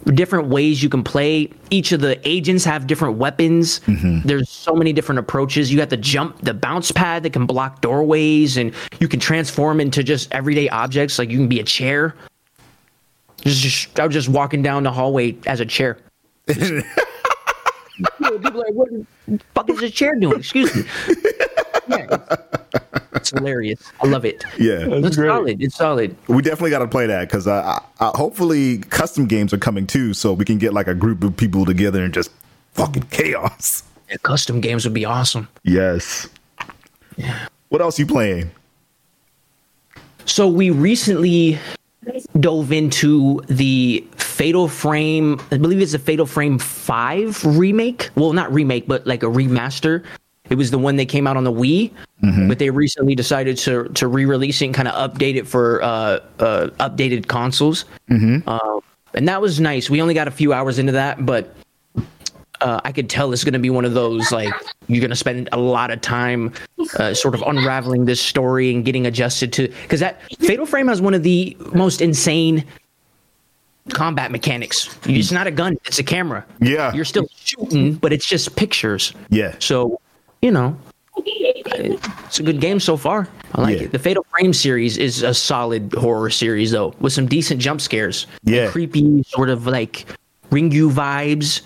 different 0.06 0.48
ways 0.48 0.82
you 0.82 0.88
can 0.88 1.04
play. 1.04 1.48
Each 1.70 1.92
of 1.92 2.00
the 2.00 2.20
agents 2.28 2.64
have 2.64 2.88
different 2.88 3.18
weapons. 3.18 3.78
Mm-hmm. 3.86 4.26
There's 4.26 4.50
so 4.50 4.74
many 4.74 4.92
different 4.92 5.20
approaches. 5.20 5.70
You 5.70 5.78
got 5.78 5.90
the 5.90 5.96
jump, 5.96 6.40
the 6.40 6.52
bounce 6.52 6.90
pad 6.90 7.22
that 7.22 7.32
can 7.32 7.46
block 7.46 7.82
doorways, 7.82 8.56
and 8.56 8.74
you 8.98 9.06
can 9.06 9.20
transform 9.20 9.80
into 9.80 10.02
just 10.02 10.32
everyday 10.32 10.68
objects. 10.70 11.20
Like 11.20 11.30
you 11.30 11.38
can 11.38 11.48
be 11.48 11.60
a 11.60 11.64
chair. 11.64 12.16
Just, 13.42 13.60
just 13.60 14.00
I 14.00 14.06
was 14.06 14.12
just 14.12 14.28
walking 14.28 14.60
down 14.60 14.82
the 14.82 14.90
hallway 14.90 15.36
as 15.46 15.60
a 15.60 15.66
chair. 15.66 15.98
People 17.96 18.62
are 18.62 18.64
like, 18.64 18.74
"What 18.74 18.90
the 18.90 19.40
fuck 19.54 19.70
is 19.70 19.80
this 19.80 19.92
chair 19.92 20.14
doing?" 20.16 20.38
Excuse 20.38 20.74
me. 20.74 20.82
Yeah, 21.88 22.06
it's, 22.10 23.06
it's 23.14 23.30
hilarious. 23.30 23.92
I 24.00 24.06
love 24.06 24.24
it. 24.24 24.44
Yeah. 24.58 24.86
it's 24.88 25.16
solid. 25.16 25.62
It's 25.62 25.76
solid. 25.76 26.16
We 26.28 26.42
definitely 26.42 26.70
got 26.70 26.80
to 26.80 26.88
play 26.88 27.06
that 27.06 27.28
because 27.28 27.46
uh, 27.46 27.80
I, 28.00 28.04
I, 28.04 28.10
hopefully 28.16 28.78
custom 28.78 29.26
games 29.26 29.52
are 29.52 29.58
coming 29.58 29.86
too, 29.86 30.14
so 30.14 30.32
we 30.32 30.44
can 30.44 30.58
get 30.58 30.74
like 30.74 30.88
a 30.88 30.94
group 30.94 31.22
of 31.22 31.36
people 31.36 31.64
together 31.64 32.02
and 32.02 32.12
just 32.12 32.30
fucking 32.72 33.04
chaos. 33.04 33.84
Yeah, 34.10 34.16
custom 34.22 34.60
games 34.60 34.84
would 34.84 34.94
be 34.94 35.04
awesome. 35.04 35.48
Yes. 35.62 36.28
Yeah. 37.16 37.48
What 37.68 37.80
else 37.80 37.98
you 37.98 38.06
playing? 38.06 38.50
So 40.24 40.48
we 40.48 40.70
recently 40.70 41.58
dove 42.40 42.72
into 42.72 43.40
the 43.48 44.06
Fatal 44.16 44.68
Frame. 44.68 45.40
I 45.50 45.58
believe 45.58 45.80
it's 45.80 45.94
a 45.94 45.98
Fatal 45.98 46.26
Frame 46.26 46.58
Five 46.58 47.42
remake. 47.44 48.10
Well, 48.14 48.32
not 48.32 48.52
remake, 48.52 48.86
but 48.86 49.06
like 49.06 49.22
a 49.22 49.26
remaster. 49.26 50.04
It 50.48 50.54
was 50.54 50.70
the 50.70 50.78
one 50.78 50.96
that 50.96 51.08
came 51.08 51.26
out 51.26 51.36
on 51.36 51.44
the 51.44 51.52
Wii, 51.52 51.90
but 52.48 52.58
they 52.58 52.70
recently 52.70 53.14
decided 53.14 53.56
to 53.58 53.84
to 53.94 54.06
re-release 54.06 54.62
it 54.62 54.66
and 54.66 54.74
kind 54.74 54.86
of 54.88 55.10
update 55.10 55.34
it 55.34 55.46
for 55.48 55.82
uh, 55.82 56.20
uh, 56.38 56.68
updated 56.78 57.26
consoles. 57.26 57.84
Uh, 58.46 58.80
and 59.14 59.26
that 59.26 59.40
was 59.40 59.58
nice. 59.58 59.90
We 59.90 60.00
only 60.00 60.14
got 60.14 60.28
a 60.28 60.30
few 60.30 60.52
hours 60.52 60.78
into 60.78 60.92
that, 60.92 61.26
but 61.26 61.54
uh, 62.60 62.80
I 62.84 62.92
could 62.92 63.08
tell 63.10 63.32
it's 63.32 63.44
going 63.44 63.52
to 63.54 63.58
be 63.58 63.70
one 63.70 63.84
of 63.84 63.94
those 63.94 64.30
like 64.32 64.52
you're 64.88 65.00
going 65.00 65.10
to 65.10 65.16
spend 65.16 65.48
a 65.52 65.58
lot 65.58 65.90
of 65.90 66.00
time 66.00 66.52
uh, 66.98 67.14
sort 67.14 67.34
of 67.34 67.42
unraveling 67.42 68.04
this 68.04 68.20
story 68.20 68.72
and 68.74 68.84
getting 68.84 69.06
adjusted 69.06 69.52
to 69.54 69.68
because 69.82 70.00
that 70.00 70.20
Fatal 70.40 70.66
Frame 70.66 70.88
has 70.88 71.00
one 71.00 71.14
of 71.14 71.22
the 71.22 71.56
most 71.74 72.00
insane 72.00 72.64
combat 73.90 74.30
mechanics. 74.30 74.96
It's 75.04 75.30
not 75.32 75.46
a 75.46 75.50
gun; 75.50 75.76
it's 75.84 75.98
a 75.98 76.04
camera. 76.04 76.44
Yeah. 76.60 76.92
you're 76.92 77.04
still 77.04 77.26
shooting, 77.36 77.94
but 77.94 78.12
it's 78.12 78.26
just 78.26 78.56
pictures. 78.56 79.12
Yeah. 79.30 79.54
So, 79.60 80.00
you 80.42 80.50
know, 80.50 80.76
it's 81.18 82.38
a 82.40 82.42
good 82.42 82.60
game 82.60 82.80
so 82.80 82.96
far. 82.96 83.28
I 83.54 83.60
like 83.62 83.76
Yeah. 83.78 83.84
it. 83.84 83.92
The 83.92 83.98
Fatal 83.98 84.24
Frame 84.30 84.52
series 84.52 84.98
is 84.98 85.22
a 85.22 85.32
solid 85.32 85.92
horror 85.94 86.30
series, 86.30 86.72
though, 86.72 86.94
with 87.00 87.12
some 87.12 87.26
decent 87.26 87.60
jump 87.60 87.80
scares. 87.80 88.26
Yeah. 88.44 88.68
Creepy, 88.70 89.22
sort 89.24 89.50
of 89.50 89.66
like 89.66 90.04
Ringu 90.50 90.90
vibes. 90.90 91.62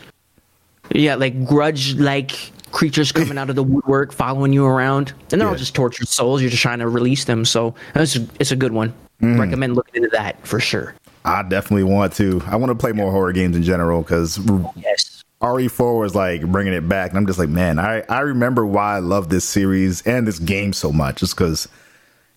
Yeah, 0.93 1.15
like 1.15 1.45
grudge 1.45 1.95
like 1.95 2.53
creatures 2.73 3.13
coming 3.13 3.39
out 3.39 3.51
of 3.51 3.57
the 3.57 3.63
woodwork 3.63 4.13
following 4.13 4.53
you 4.53 4.65
around. 4.65 5.13
And 5.33 5.41
they're 5.41 5.49
all 5.49 5.57
just 5.57 5.75
tortured 5.75 6.09
souls. 6.09 6.41
You're 6.41 6.51
just 6.51 6.63
trying 6.63 6.79
to 6.79 6.89
release 6.89 7.25
them. 7.25 7.45
So 7.45 7.75
it's, 7.95 8.17
it's 8.39 8.53
a 8.53 8.57
good 8.57 8.73
one. 8.73 8.93
Mm. 9.21 9.39
Recommend 9.39 9.75
looking 9.77 10.03
into 10.03 10.17
that 10.17 10.45
for 10.47 10.61
sure. 10.61 10.95
I 11.25 11.43
definitely 11.43 11.85
want 11.85 12.15
to. 12.15 12.43
I 12.47 12.57
want 12.57 12.71
to 12.71 12.75
play 12.75 12.93
more 12.93 13.11
horror 13.11 13.33
games 13.33 13.57
in 13.57 13.63
general 13.63 14.03
because 14.03 14.39
Yes. 14.77 15.25
RE4 15.43 15.99
was 15.99 16.15
like 16.15 16.43
bringing 16.47 16.73
it 16.73 16.89
back, 16.89 17.11
and 17.11 17.19
I'm 17.19 17.27
just 17.27 17.39
like, 17.39 17.49
man, 17.49 17.79
I 17.79 18.03
I 18.09 18.21
remember 18.21 18.67
why 18.67 18.97
I 18.97 18.99
love 18.99 19.29
this 19.29 19.45
series 19.45 20.03
and 20.03 20.27
this 20.27 20.39
game 20.39 20.73
so 20.73 20.93
much, 20.93 21.17
just 21.17 21.35
because 21.35 21.69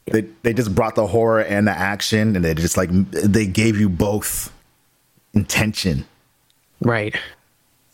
they 0.06 0.22
they 0.44 0.54
just 0.54 0.74
brought 0.74 0.96
the 0.96 1.08
horror 1.08 1.42
and 1.42 1.68
the 1.68 1.72
action, 1.72 2.36
and 2.36 2.44
they 2.44 2.54
just 2.54 2.78
like 2.78 2.90
they 3.12 3.46
gave 3.46 3.78
you 3.78 3.90
both 3.90 4.54
intention. 5.34 6.06
Right. 6.82 7.16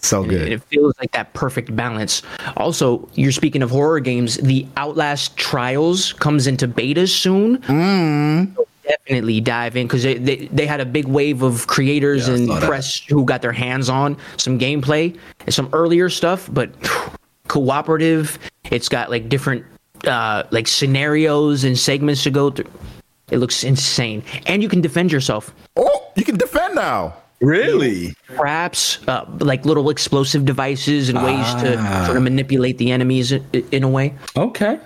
So 0.01 0.21
And 0.21 0.29
good. 0.29 0.51
It 0.51 0.63
feels 0.63 0.93
like 0.99 1.11
that 1.11 1.33
perfect 1.33 1.75
balance. 1.75 2.21
Also, 2.57 3.07
you're 3.15 3.31
speaking 3.33 3.61
of 3.61 3.69
horror 3.69 3.99
games. 3.99 4.37
The 4.37 4.65
Outlast 4.77 5.35
Trials 5.37 6.13
comes 6.13 6.47
into 6.47 6.67
beta 6.67 7.05
soon. 7.05 7.57
Mm. 7.63 8.55
So 8.55 8.65
definitely 8.87 9.39
dive 9.41 9.75
in 9.75 9.85
because 9.87 10.03
they, 10.03 10.15
they 10.15 10.47
they 10.47 10.65
had 10.65 10.79
a 10.79 10.85
big 10.85 11.05
wave 11.05 11.41
of 11.43 11.67
creators 11.67 12.27
Yeah, 12.27 12.35
and 12.35 12.47
saw 12.47 12.59
that. 12.59 12.67
press 12.67 13.01
who 13.09 13.25
got 13.25 13.41
their 13.41 13.51
hands 13.51 13.89
on 13.89 14.15
some 14.37 14.57
gameplay 14.57 15.15
and 15.45 15.53
some 15.53 15.69
earlier 15.73 16.09
stuff, 16.09 16.49
but 16.53 16.69
cooperative. 17.47 18.39
It's 18.71 18.87
got 18.89 19.09
like 19.09 19.29
different 19.29 19.65
uh, 20.07 20.43
like 20.51 20.67
scenarios 20.67 21.63
and 21.65 21.77
segments 21.77 22.23
to 22.23 22.31
go 22.31 22.51
through. 22.51 22.69
It 23.31 23.37
looks 23.37 23.63
insane, 23.63 24.23
and 24.47 24.63
you 24.63 24.69
can 24.69 24.81
defend 24.81 25.11
yourself. 25.11 25.53
oh, 25.75 26.07
you 26.15 26.23
can 26.23 26.37
defend 26.37 26.75
now. 26.75 27.15
Really? 27.41 28.15
Traps, 28.35 28.99
uh, 29.07 29.25
like 29.39 29.65
little 29.65 29.89
explosive 29.89 30.45
devices 30.45 31.09
and 31.09 31.23
ways 31.23 31.53
to 31.55 31.77
sort 32.05 32.17
of 32.17 32.23
manipulate 32.23 32.77
the 32.77 32.91
enemies 32.91 33.31
in, 33.31 33.45
in 33.71 33.83
a 33.83 33.89
way. 33.89 34.13
Okay. 34.35 34.79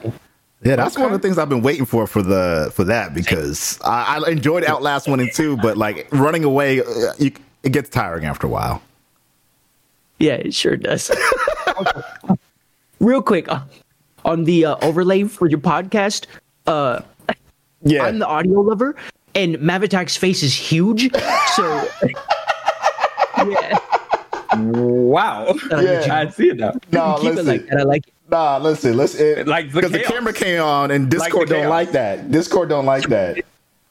Yeah, 0.64 0.78
that's 0.78 0.98
one 0.98 1.08
of 1.08 1.12
the 1.12 1.20
things 1.20 1.38
I've 1.38 1.50
been 1.50 1.62
waiting 1.62 1.86
for 1.86 2.08
for 2.08 2.22
the 2.22 2.72
for 2.74 2.86
that 2.86 3.14
because 3.14 3.80
I, 3.84 4.22
I 4.26 4.30
enjoyed 4.30 4.64
Outlast 4.64 5.10
one 5.10 5.20
and 5.20 5.30
two, 5.34 5.58
but 5.58 5.78
like 5.78 6.08
running 6.12 6.46
away, 6.46 6.80
uh, 6.80 6.84
you, 7.18 7.32
it 7.64 7.72
gets 7.72 7.90
tiring 7.90 8.24
after 8.26 8.48
a 8.48 8.50
while. 8.50 8.82
Yeah, 10.20 10.36
it 10.36 10.54
sure 10.54 10.78
does. 10.78 11.12
Real 13.00 13.22
quick, 13.22 13.50
uh, 13.50 13.62
on 14.24 14.46
the 14.46 14.66
uh, 14.66 14.78
overlay 14.82 15.26
for 15.26 15.50
your 15.50 15.60
podcast, 15.60 16.28
uh, 16.68 17.02
Yeah, 17.82 18.04
I'm 18.04 18.20
the 18.20 18.28
audio 18.28 18.62
lover, 18.62 18.96
and 19.36 19.60
Mav 19.60 19.84
Attack's 19.84 20.16
face 20.16 20.44
is 20.44 20.54
huge. 20.56 21.14
So, 21.56 21.88
yeah, 23.50 23.80
Wow. 24.56 25.56
Yeah. 25.72 26.08
I 26.12 26.30
see 26.30 26.50
it 26.50 26.58
now. 26.58 26.74
no, 26.92 27.18
keep 27.20 27.32
it 27.32 27.36
listen, 27.36 27.46
like 27.48 27.68
that. 27.68 27.80
I 27.80 27.84
like 27.84 28.08
it. 28.08 28.14
nah, 28.30 28.58
listen, 28.58 28.96
listen, 28.96 29.48
Like 29.48 29.72
because 29.72 29.92
the, 29.92 30.00
chaos. 30.00 30.12
camera 30.12 30.34
came 30.34 30.62
on 30.62 30.92
and 30.92 31.10
Discord 31.10 31.48
the 31.48 31.54
don't 31.56 31.62
chaos. 31.64 31.70
like 31.72 31.92
that. 31.94 32.30
Discord 32.32 32.70
don't 32.70 32.86
like 32.86 33.08
that. 33.10 33.44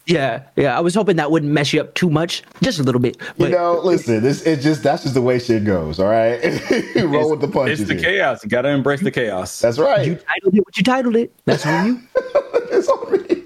Yeah, 0.06 0.42
yeah. 0.56 0.76
I 0.76 0.80
was 0.80 0.94
hoping 0.96 1.14
that 1.16 1.30
wouldn't 1.30 1.52
mess 1.52 1.72
you 1.72 1.80
up 1.80 1.94
too 1.94 2.10
much, 2.10 2.42
just 2.60 2.80
a 2.80 2.82
little 2.82 3.00
bit. 3.00 3.16
You 3.36 3.50
know, 3.50 3.80
listen, 3.84 4.20
this 4.20 4.42
it's 4.42 4.62
just 4.64 4.82
that's 4.82 5.02
just 5.02 5.14
the 5.14 5.22
way 5.22 5.38
shit 5.38 5.64
goes. 5.64 6.00
All 6.00 6.08
right, 6.08 6.40
roll 6.96 7.30
with 7.30 7.40
the 7.40 7.46
punches. 7.48 7.80
It's 7.82 7.88
the 7.88 7.94
here. 7.94 8.02
chaos. 8.18 8.42
You 8.42 8.50
gotta 8.50 8.68
embrace 8.70 9.00
the 9.00 9.12
chaos. 9.12 9.60
That's 9.60 9.78
right. 9.78 10.04
you 10.04 10.16
titled 10.16 10.54
it 10.56 10.60
what 10.66 10.76
you 10.76 10.82
titled 10.82 11.14
it. 11.16 11.32
That's 11.44 11.64
on 11.64 11.86
you. 11.86 12.00
it's 12.72 12.88
on 12.88 13.12
me. 13.12 13.44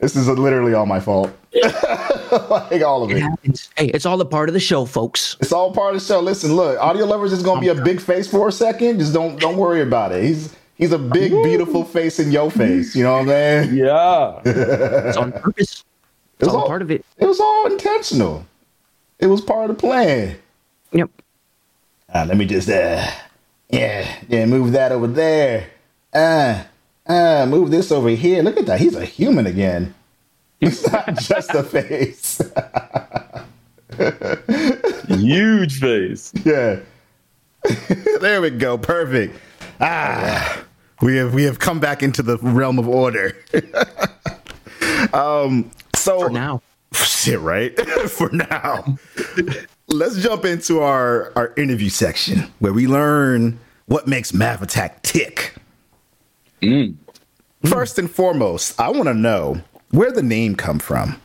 This 0.00 0.16
is 0.16 0.28
literally 0.28 0.74
all 0.74 0.86
my 0.86 1.00
fault. 1.00 1.30
like 1.54 2.82
all 2.82 3.02
of 3.02 3.10
It 3.10 3.22
it. 3.44 3.68
Hey, 3.76 3.86
it's 3.88 4.04
all 4.06 4.20
a 4.20 4.24
part 4.24 4.48
of 4.48 4.52
the 4.52 4.60
show, 4.60 4.84
folks. 4.84 5.36
It's 5.40 5.52
all 5.52 5.72
part 5.72 5.94
of 5.94 6.00
the 6.00 6.06
show. 6.06 6.20
Listen, 6.20 6.54
look, 6.54 6.78
audio 6.78 7.06
lovers 7.06 7.32
is 7.32 7.42
gonna 7.42 7.60
be 7.60 7.68
a 7.68 7.74
big 7.74 8.00
face 8.00 8.28
for 8.30 8.48
a 8.48 8.52
second. 8.52 8.98
Just 8.98 9.12
don't 9.12 9.40
don't 9.40 9.56
worry 9.56 9.80
about 9.80 10.12
it. 10.12 10.22
He's 10.22 10.54
he's 10.76 10.92
a 10.92 10.98
big, 10.98 11.32
beautiful 11.42 11.84
face 11.84 12.18
in 12.18 12.30
your 12.30 12.50
face. 12.50 12.94
You 12.94 13.04
know 13.04 13.12
what 13.14 13.20
I'm 13.22 13.28
saying? 13.28 13.76
Yeah. 13.76 14.40
It's 15.08 15.16
on 15.16 15.32
purpose. 15.32 15.84
It's 16.38 16.46
was 16.46 16.54
all, 16.54 16.60
all- 16.62 16.68
part 16.68 16.82
of 16.82 16.90
it. 16.90 17.04
It 17.16 17.26
was 17.26 17.40
all 17.40 17.66
intentional. 17.66 18.46
It 19.18 19.26
was 19.26 19.40
part 19.40 19.68
of 19.70 19.76
the 19.76 19.80
plan. 19.80 20.36
Yep. 20.92 21.10
Uh, 22.14 22.24
let 22.28 22.36
me 22.36 22.44
just 22.46 22.68
uh 22.68 23.04
yeah, 23.70 24.16
yeah, 24.28 24.46
move 24.46 24.72
that 24.72 24.92
over 24.92 25.06
there. 25.06 25.68
Uh 26.12 26.62
Uh, 27.08 27.46
move 27.48 27.70
this 27.70 27.90
over 27.90 28.10
here. 28.10 28.42
Look 28.42 28.56
at 28.58 28.66
that. 28.66 28.80
He's 28.80 28.94
a 28.94 29.04
human 29.04 29.46
again. 29.46 29.94
He's 30.60 30.90
not 30.90 31.16
just 31.18 31.50
a 31.54 31.62
face. 31.62 32.40
Huge 35.08 35.80
face. 35.80 36.32
yeah. 36.44 36.80
there 38.20 38.40
we 38.40 38.50
go. 38.50 38.76
Perfect. 38.78 39.36
Ah, 39.80 40.64
we 41.00 41.16
have 41.16 41.32
we 41.34 41.44
have 41.44 41.58
come 41.58 41.78
back 41.80 42.02
into 42.02 42.22
the 42.22 42.38
realm 42.38 42.78
of 42.78 42.88
order. 42.88 43.36
um. 45.12 45.70
So 45.96 46.20
For 46.20 46.30
now. 46.30 46.62
Shit, 46.92 47.40
right? 47.40 47.78
For 48.10 48.30
now. 48.30 48.96
Let's 49.88 50.16
jump 50.22 50.44
into 50.44 50.80
our, 50.80 51.32
our 51.36 51.52
interview 51.56 51.88
section 51.90 52.50
where 52.60 52.72
we 52.72 52.86
learn 52.86 53.58
what 53.86 54.06
makes 54.06 54.32
Mav 54.32 54.62
Attack 54.62 55.02
tick. 55.02 55.54
First 57.64 57.98
and 57.98 58.10
foremost, 58.10 58.78
I 58.80 58.88
want 58.90 59.08
to 59.08 59.14
know 59.14 59.60
where 59.90 60.12
the 60.12 60.22
name 60.22 60.54
come 60.54 60.78
from. 60.78 61.20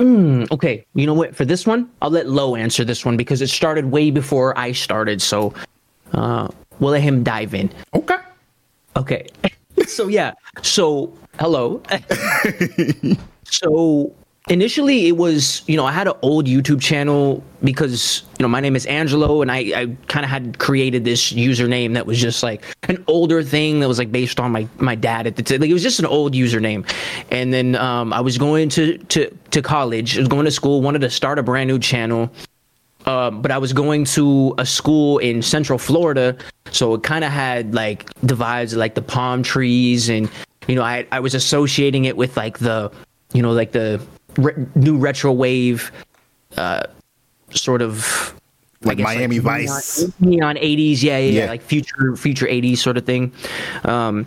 Okay, 0.00 0.86
you 0.94 1.06
know 1.06 1.14
what? 1.14 1.36
For 1.36 1.44
this 1.44 1.66
one, 1.66 1.90
I'll 2.00 2.10
let 2.10 2.26
Lo 2.26 2.56
answer 2.56 2.84
this 2.84 3.04
one 3.04 3.16
because 3.16 3.42
it 3.42 3.48
started 3.48 3.86
way 3.86 4.10
before 4.10 4.56
I 4.58 4.72
started. 4.72 5.20
So 5.20 5.52
uh, 6.12 6.48
we'll 6.78 6.92
let 6.92 7.02
him 7.02 7.22
dive 7.22 7.54
in. 7.54 7.70
Okay. 7.94 8.16
Okay. 8.96 9.26
so 9.86 10.08
yeah. 10.08 10.32
So 10.62 11.12
hello. 11.38 11.82
so 13.44 14.14
initially 14.50 15.06
it 15.06 15.16
was, 15.16 15.62
you 15.66 15.76
know, 15.76 15.86
I 15.86 15.92
had 15.92 16.08
an 16.08 16.14
old 16.22 16.46
YouTube 16.46 16.82
channel 16.82 17.42
because, 17.62 18.24
you 18.38 18.42
know, 18.42 18.48
my 18.48 18.60
name 18.60 18.74
is 18.74 18.84
Angelo 18.86 19.42
and 19.42 19.50
I, 19.50 19.58
I 19.58 19.96
kind 20.08 20.24
of 20.24 20.30
had 20.30 20.58
created 20.58 21.04
this 21.04 21.32
username 21.32 21.94
that 21.94 22.04
was 22.04 22.18
just 22.18 22.42
like 22.42 22.64
an 22.88 23.02
older 23.06 23.42
thing 23.42 23.78
that 23.80 23.88
was 23.88 23.98
like 23.98 24.10
based 24.10 24.40
on 24.40 24.50
my, 24.50 24.68
my 24.78 24.96
dad 24.96 25.26
at 25.26 25.36
the 25.36 25.42
time. 25.42 25.60
Like 25.60 25.70
it 25.70 25.72
was 25.72 25.84
just 25.84 26.00
an 26.00 26.06
old 26.06 26.34
username. 26.34 26.84
And 27.30 27.54
then 27.54 27.76
um, 27.76 28.12
I 28.12 28.20
was 28.20 28.36
going 28.38 28.68
to, 28.70 28.98
to, 28.98 29.30
to 29.52 29.62
college, 29.62 30.18
I 30.18 30.20
was 30.20 30.28
going 30.28 30.44
to 30.44 30.50
school, 30.50 30.82
wanted 30.82 31.00
to 31.02 31.10
start 31.10 31.38
a 31.38 31.42
brand 31.42 31.68
new 31.68 31.78
channel. 31.78 32.30
Uh, 33.06 33.30
but 33.30 33.50
I 33.50 33.56
was 33.56 33.72
going 33.72 34.04
to 34.04 34.54
a 34.58 34.66
school 34.66 35.18
in 35.18 35.40
Central 35.40 35.78
Florida, 35.78 36.36
so 36.70 36.92
it 36.92 37.02
kind 37.02 37.24
of 37.24 37.32
had 37.32 37.74
like 37.74 38.12
the 38.20 38.34
vibes 38.34 38.76
like 38.76 38.94
the 38.94 39.00
palm 39.00 39.42
trees, 39.42 40.10
and 40.10 40.30
you 40.68 40.74
know, 40.74 40.82
I 40.82 41.06
I 41.10 41.18
was 41.18 41.34
associating 41.34 42.04
it 42.04 42.18
with 42.18 42.36
like 42.36 42.58
the, 42.58 42.92
you 43.32 43.40
know, 43.40 43.52
like 43.52 43.72
the 43.72 44.02
re- 44.42 44.66
new 44.74 44.96
retro 44.96 45.32
wave, 45.32 45.90
uh, 46.56 46.82
sort 47.52 47.82
of 47.82 48.34
Like 48.82 48.98
guess, 48.98 49.04
Miami 49.04 49.36
neon- 49.38 49.44
Vice. 49.44 50.06
neon 50.20 50.56
80s, 50.56 51.02
yeah, 51.02 51.18
yeah, 51.18 51.30
Yeah. 51.30 51.44
yeah, 51.44 51.50
like 51.50 51.62
future 51.62 52.16
future 52.16 52.46
80s 52.46 52.78
sort 52.78 52.96
of 52.96 53.04
thing. 53.04 53.32
Um, 53.84 54.26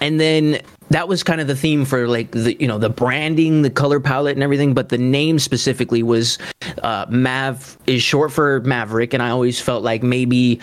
and 0.00 0.18
then 0.20 0.60
that 0.90 1.08
was 1.08 1.22
kind 1.22 1.40
of 1.40 1.46
the 1.46 1.54
theme 1.56 1.84
for 1.84 2.08
like 2.08 2.30
the 2.32 2.54
you 2.60 2.66
know 2.66 2.76
the 2.78 2.88
branding 2.90 3.62
the 3.62 3.70
color 3.70 4.00
palette 4.00 4.34
and 4.34 4.42
everything 4.42 4.74
but 4.74 4.88
the 4.88 4.98
name 4.98 5.38
specifically 5.38 6.02
was 6.02 6.38
uh 6.82 7.06
mav 7.08 7.76
is 7.86 8.02
short 8.02 8.32
for 8.32 8.60
maverick 8.62 9.14
and 9.14 9.22
i 9.22 9.30
always 9.30 9.60
felt 9.60 9.84
like 9.84 10.02
maybe 10.02 10.58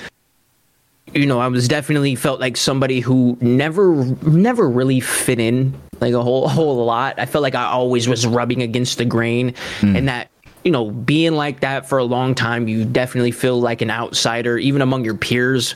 you 1.13 1.25
know 1.25 1.39
i 1.39 1.47
was 1.47 1.67
definitely 1.67 2.15
felt 2.15 2.39
like 2.39 2.55
somebody 2.57 2.99
who 2.99 3.37
never 3.41 3.93
never 4.23 4.69
really 4.69 4.99
fit 4.99 5.39
in 5.39 5.73
like 6.01 6.13
a 6.13 6.21
whole 6.21 6.47
whole 6.49 6.83
lot. 6.85 7.17
I 7.17 7.25
felt 7.25 7.41
like 7.41 7.55
i 7.55 7.63
always 7.63 8.07
was 8.07 8.27
rubbing 8.27 8.61
against 8.61 8.97
the 8.97 9.05
grain 9.05 9.53
and 9.81 10.07
that 10.09 10.29
you 10.63 10.71
know 10.71 10.91
being 10.91 11.33
like 11.33 11.61
that 11.61 11.87
for 11.87 11.97
a 11.97 12.03
long 12.03 12.35
time 12.35 12.67
you 12.67 12.83
definitely 12.83 13.31
feel 13.31 13.59
like 13.59 13.81
an 13.81 13.89
outsider 13.89 14.57
even 14.57 14.81
among 14.81 15.05
your 15.05 15.15
peers. 15.15 15.75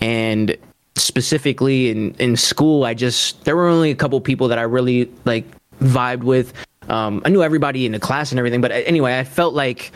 And 0.00 0.56
specifically 0.96 1.90
in 1.90 2.14
in 2.14 2.36
school 2.36 2.84
i 2.84 2.94
just 2.94 3.44
there 3.44 3.56
were 3.56 3.68
only 3.68 3.90
a 3.90 3.94
couple 3.94 4.20
people 4.20 4.48
that 4.48 4.58
i 4.58 4.62
really 4.62 5.10
like 5.24 5.44
vibed 5.82 6.22
with. 6.22 6.52
Um 6.88 7.20
i 7.24 7.28
knew 7.28 7.42
everybody 7.42 7.84
in 7.86 7.92
the 7.92 8.00
class 8.00 8.32
and 8.32 8.38
everything 8.38 8.60
but 8.60 8.70
anyway 8.72 9.18
i 9.18 9.24
felt 9.24 9.52
like 9.54 9.92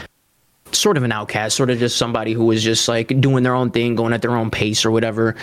sort 0.75 0.97
of 0.97 1.03
an 1.03 1.13
outcast 1.13 1.57
sort 1.57 1.71
of 1.71 1.79
just 1.79 1.97
somebody 1.97 2.33
who 2.33 2.45
was 2.45 2.63
just 2.63 2.89
like 2.89 3.09
doing 3.21 3.43
their 3.43 3.55
own 3.55 3.71
thing 3.71 3.95
going 3.95 4.13
at 4.13 4.23
their 4.23 4.37
own 4.37 4.51
pace 4.51 4.85
or 4.85 4.91
whatever 4.91 5.35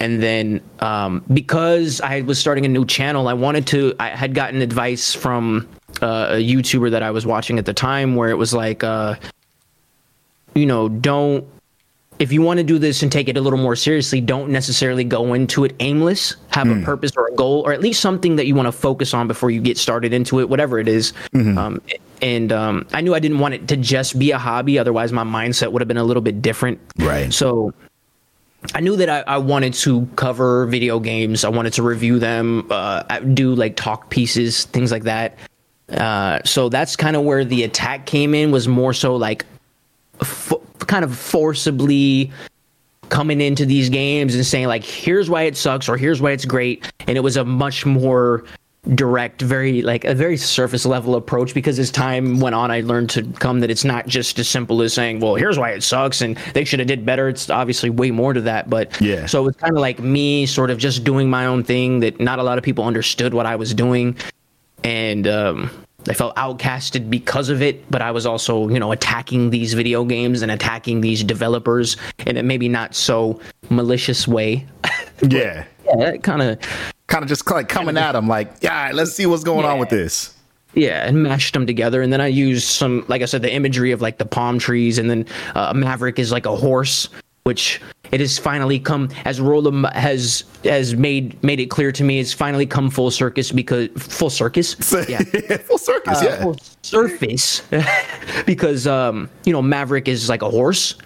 and 0.00 0.22
then 0.22 0.60
um 0.80 1.24
because 1.32 2.00
i 2.00 2.20
was 2.22 2.38
starting 2.38 2.64
a 2.64 2.68
new 2.68 2.84
channel 2.84 3.28
i 3.28 3.34
wanted 3.34 3.66
to 3.66 3.94
i 3.98 4.08
had 4.08 4.34
gotten 4.34 4.62
advice 4.62 5.14
from 5.14 5.68
uh, 6.02 6.28
a 6.30 6.44
youtuber 6.44 6.90
that 6.90 7.02
i 7.02 7.10
was 7.10 7.26
watching 7.26 7.58
at 7.58 7.66
the 7.66 7.74
time 7.74 8.16
where 8.16 8.30
it 8.30 8.36
was 8.36 8.54
like 8.54 8.84
uh 8.84 9.14
you 10.54 10.66
know 10.66 10.88
don't 10.88 11.46
if 12.18 12.32
you 12.32 12.40
want 12.42 12.58
to 12.58 12.64
do 12.64 12.78
this 12.78 13.02
and 13.02 13.12
take 13.12 13.28
it 13.28 13.36
a 13.36 13.40
little 13.40 13.58
more 13.58 13.76
seriously, 13.76 14.20
don't 14.20 14.50
necessarily 14.50 15.04
go 15.04 15.34
into 15.34 15.64
it 15.64 15.74
aimless. 15.80 16.36
Have 16.48 16.68
a 16.82 16.84
purpose 16.84 17.12
or 17.16 17.28
a 17.28 17.34
goal, 17.34 17.60
or 17.66 17.72
at 17.72 17.80
least 17.80 18.00
something 18.00 18.36
that 18.36 18.46
you 18.46 18.54
want 18.54 18.66
to 18.66 18.72
focus 18.72 19.12
on 19.12 19.28
before 19.28 19.50
you 19.50 19.60
get 19.60 19.76
started 19.76 20.14
into 20.14 20.40
it, 20.40 20.48
whatever 20.48 20.78
it 20.78 20.88
is. 20.88 21.12
Um, 21.58 21.82
and 22.22 22.52
um, 22.52 22.86
I 22.92 23.00
knew 23.00 23.14
I 23.14 23.18
didn't 23.18 23.38
want 23.38 23.54
it 23.54 23.68
to 23.68 23.76
just 23.76 24.18
be 24.18 24.30
a 24.30 24.38
hobby, 24.38 24.78
otherwise 24.78 25.12
my 25.12 25.24
mindset 25.24 25.72
would 25.72 25.80
have 25.82 25.88
been 25.88 25.96
a 25.96 26.04
little 26.04 26.22
bit 26.22 26.42
different. 26.42 26.80
Right. 26.98 27.32
So 27.32 27.72
I 28.74 28.80
knew 28.80 28.96
that 28.96 29.08
I, 29.08 29.20
I 29.26 29.38
wanted 29.38 29.74
to 29.74 30.06
cover 30.16 30.66
video 30.66 30.98
games. 30.98 31.44
I 31.44 31.48
wanted 31.48 31.72
to 31.74 31.82
review 31.82 32.18
them, 32.18 32.66
uh, 32.70 33.02
do 33.20 33.54
like 33.54 33.76
talk 33.76 34.10
pieces, 34.10 34.64
things 34.66 34.90
like 34.90 35.04
that. 35.04 35.38
Uh, 35.88 36.40
so 36.44 36.68
that's 36.68 36.96
kind 36.96 37.14
of 37.14 37.22
where 37.22 37.44
the 37.44 37.62
attack 37.62 38.06
came 38.06 38.34
in. 38.34 38.50
Was 38.50 38.66
more 38.66 38.92
so 38.92 39.14
like 39.14 39.46
fo- 40.22 40.62
kind 40.80 41.04
of 41.04 41.16
forcibly 41.16 42.32
coming 43.08 43.40
into 43.40 43.64
these 43.64 43.88
games 43.88 44.34
and 44.34 44.44
saying 44.44 44.66
like 44.66 44.82
here's 44.82 45.30
why 45.30 45.42
it 45.42 45.56
sucks 45.56 45.88
or 45.88 45.96
here's 45.96 46.20
why 46.20 46.32
it's 46.32 46.44
great 46.44 46.90
and 47.06 47.16
it 47.16 47.20
was 47.20 47.36
a 47.36 47.44
much 47.44 47.86
more 47.86 48.44
direct 48.94 49.42
very 49.42 49.82
like 49.82 50.04
a 50.04 50.14
very 50.14 50.36
surface 50.36 50.86
level 50.86 51.16
approach 51.16 51.52
because 51.54 51.78
as 51.78 51.90
time 51.90 52.38
went 52.38 52.54
on 52.54 52.70
i 52.70 52.80
learned 52.82 53.10
to 53.10 53.24
come 53.40 53.58
that 53.60 53.68
it's 53.70 53.84
not 53.84 54.06
just 54.06 54.38
as 54.38 54.48
simple 54.48 54.80
as 54.80 54.94
saying 54.94 55.18
well 55.18 55.34
here's 55.34 55.58
why 55.58 55.70
it 55.70 55.82
sucks 55.82 56.20
and 56.20 56.36
they 56.54 56.64
should 56.64 56.78
have 56.78 56.86
did 56.86 57.04
better 57.04 57.28
it's 57.28 57.50
obviously 57.50 57.90
way 57.90 58.10
more 58.12 58.32
to 58.32 58.40
that 58.40 58.70
but 58.70 58.98
Yeah. 59.00 59.26
so 59.26 59.42
it 59.42 59.46
was 59.46 59.56
kind 59.56 59.74
of 59.74 59.80
like 59.80 59.98
me 59.98 60.46
sort 60.46 60.70
of 60.70 60.78
just 60.78 61.02
doing 61.02 61.28
my 61.28 61.46
own 61.46 61.64
thing 61.64 61.98
that 62.00 62.20
not 62.20 62.38
a 62.38 62.42
lot 62.44 62.58
of 62.58 62.64
people 62.64 62.84
understood 62.84 63.34
what 63.34 63.44
i 63.46 63.56
was 63.56 63.74
doing 63.74 64.16
and 64.84 65.26
um, 65.26 65.68
I 66.08 66.14
felt 66.14 66.36
outcasted 66.36 67.10
because 67.10 67.48
of 67.48 67.60
it. 67.60 67.90
But 67.90 68.00
I 68.00 68.12
was 68.12 68.26
also, 68.26 68.68
you 68.68 68.78
know, 68.78 68.92
attacking 68.92 69.50
these 69.50 69.74
video 69.74 70.04
games 70.04 70.42
and 70.42 70.52
attacking 70.52 71.00
these 71.00 71.24
developers 71.24 71.96
in 72.26 72.36
a 72.36 72.44
maybe 72.44 72.68
not 72.68 72.94
so 72.94 73.40
malicious 73.70 74.28
way. 74.28 74.66
Yeah. 75.22 75.64
yeah, 75.86 75.96
that 75.96 76.22
kind 76.22 76.42
of 76.42 76.58
Kind 77.16 77.22
of 77.24 77.28
just 77.30 77.50
like 77.50 77.70
coming 77.70 77.96
at 77.96 78.12
them 78.12 78.28
like, 78.28 78.52
yeah, 78.60 78.76
all 78.76 78.84
right, 78.84 78.94
let's 78.94 79.12
see 79.14 79.24
what's 79.24 79.42
going 79.42 79.64
on 79.64 79.78
with 79.78 79.88
this. 79.88 80.34
yeah, 80.74 81.06
and 81.06 81.22
mashed 81.22 81.54
them 81.54 81.66
together. 81.66 82.02
And 82.02 82.12
then 82.12 82.20
I 82.20 82.26
used 82.26 82.68
some, 82.68 83.06
like 83.08 83.22
I 83.22 83.24
said, 83.24 83.40
the 83.40 83.50
imagery 83.50 83.90
of 83.92 84.02
like 84.02 84.18
the 84.18 84.26
palm 84.26 84.58
trees, 84.58 84.98
and 84.98 85.08
then 85.08 85.24
uh, 85.54 85.72
Maverick 85.72 86.18
is 86.18 86.30
like 86.30 86.44
a 86.44 86.54
horse. 86.54 87.08
Which 87.44 87.80
it 88.10 88.18
has 88.20 88.38
finally 88.38 88.78
come 88.80 89.08
as 89.24 89.40
Roland 89.40 89.86
has 89.94 90.42
has 90.64 90.94
made 90.96 91.40
made 91.42 91.60
it 91.60 91.66
clear 91.70 91.90
to 91.92 92.02
me. 92.04 92.18
It's 92.18 92.32
finally 92.32 92.66
come 92.66 92.90
full 92.90 93.10
circus 93.12 93.50
because 93.52 93.88
full 93.96 94.30
circus. 94.30 94.74
Yeah, 95.08 95.22
Full 95.58 95.78
circus, 95.78 96.22
yeah. 96.24 96.42
full 96.42 96.56
surface 96.82 97.62
because 98.46 98.86
um 98.88 99.30
you 99.44 99.52
know 99.52 99.62
Maverick 99.62 100.08
is 100.08 100.28
like 100.28 100.42
a 100.42 100.50
horse 100.50 100.96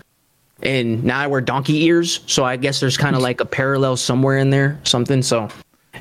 and 0.62 1.05
now 1.05 1.20
I 1.20 1.27
wear 1.27 1.42
donkey 1.42 1.85
ears 1.85 2.20
so 2.27 2.42
I 2.44 2.57
guess 2.57 2.81
there's 2.81 2.96
kind 2.96 3.14
of 3.14 3.20
like 3.29 3.40
a 3.40 3.46
parallel 3.46 3.96
somewhere 3.99 4.38
in 4.38 4.49
there 4.51 4.81
something 4.85 5.20
so 5.23 5.49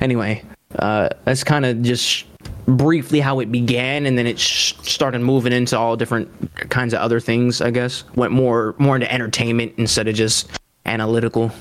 anyway 0.02 0.44
uh 0.78 1.10
that's 1.26 1.44
kind 1.44 1.66
of 1.66 1.82
just 1.82 2.26
briefly 2.66 3.20
how 3.20 3.40
it 3.40 3.52
began 3.52 4.06
and 4.06 4.18
then 4.18 4.28
it 4.28 4.40
sh- 4.40 4.74
started 4.82 5.20
moving 5.20 5.52
into 5.52 5.78
all 5.78 5.96
different 5.98 6.30
kinds 6.70 6.94
of 6.94 7.00
other 7.00 7.20
things 7.20 7.62
I 7.62 7.72
guess 7.72 8.04
went 8.16 8.32
more 8.32 8.76
more 8.78 8.96
into 8.96 9.12
entertainment 9.12 9.74
instead 9.78 10.08
of 10.08 10.16
just 10.16 10.60
analytical 10.86 11.52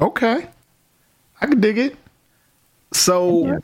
Okay. 0.00 0.46
I 1.40 1.46
can 1.46 1.60
dig 1.60 1.78
it. 1.78 1.96
So, 2.92 3.60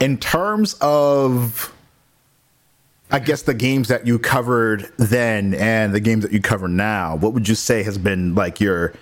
in 0.00 0.18
terms 0.18 0.74
of, 0.80 1.72
I 3.10 3.18
guess, 3.18 3.42
the 3.42 3.54
games 3.54 3.88
that 3.88 4.06
you 4.06 4.18
covered 4.18 4.90
then 4.96 5.54
and 5.54 5.94
the 5.94 6.00
games 6.00 6.22
that 6.22 6.32
you 6.32 6.40
cover 6.40 6.66
now, 6.66 7.16
what 7.16 7.32
would 7.34 7.48
you 7.48 7.54
say 7.54 7.82
has 7.82 7.98
been 7.98 8.34
like 8.34 8.60
your, 8.60 8.94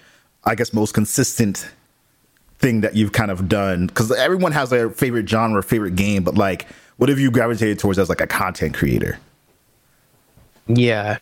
I 0.45 0.55
guess, 0.55 0.73
most 0.73 0.95
consistent 0.95 1.69
thing 2.61 2.83
that 2.83 2.95
you've 2.95 3.13
kind 3.13 3.31
of 3.31 3.49
done? 3.49 3.89
Because 3.89 4.13
everyone 4.13 4.53
has 4.53 4.71
their 4.71 4.91
favorite 4.91 5.29
genre, 5.29 5.63
favorite 5.63 5.97
game, 5.97 6.23
but 6.23 6.37
like, 6.37 6.67
what 6.97 7.09
have 7.09 7.19
you 7.19 7.31
gravitated 7.31 7.79
towards 7.79 7.99
as 7.99 8.09
like 8.09 8.21
a 8.21 8.27
content 8.27 8.75
creator? 8.75 9.19
yeah 10.77 11.19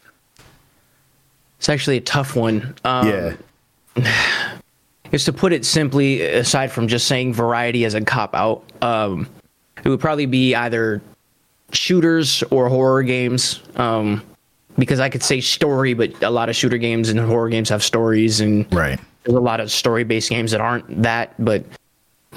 it's 1.59 1.69
actually 1.71 1.97
a 1.97 2.01
tough 2.03 2.37
one 2.37 2.75
um, 2.85 3.09
yeah. 3.09 3.35
is 5.13 5.25
to 5.25 5.33
put 5.33 5.53
it 5.53 5.65
simply, 5.65 6.23
aside 6.23 6.71
from 6.71 6.87
just 6.87 7.07
saying 7.09 7.33
variety 7.33 7.85
as 7.85 7.95
a 7.95 8.01
cop 8.01 8.35
out, 8.35 8.63
um, 8.83 9.27
it 9.83 9.89
would 9.89 10.01
probably 10.01 10.27
be 10.27 10.55
either 10.55 11.01
shooters 11.73 12.43
or 12.51 12.69
horror 12.69 13.03
games. 13.03 13.61
Um, 13.77 14.23
because 14.77 15.01
I 15.01 15.09
could 15.09 15.23
say 15.23 15.41
story, 15.41 15.95
but 15.95 16.23
a 16.23 16.31
lot 16.31 16.49
of 16.49 16.55
shooter 16.55 16.79
games 16.79 17.09
and 17.09 17.19
horror 17.19 17.49
games 17.49 17.69
have 17.71 17.83
stories, 17.83 18.41
and 18.41 18.73
Right. 18.73 19.01
There's 19.29 19.37
a 19.37 19.41
lot 19.41 19.61
of 19.61 19.71
story 19.71 20.05
based 20.05 20.31
games 20.31 20.53
that 20.53 20.61
aren't 20.63 21.03
that, 21.03 21.35
but 21.39 21.63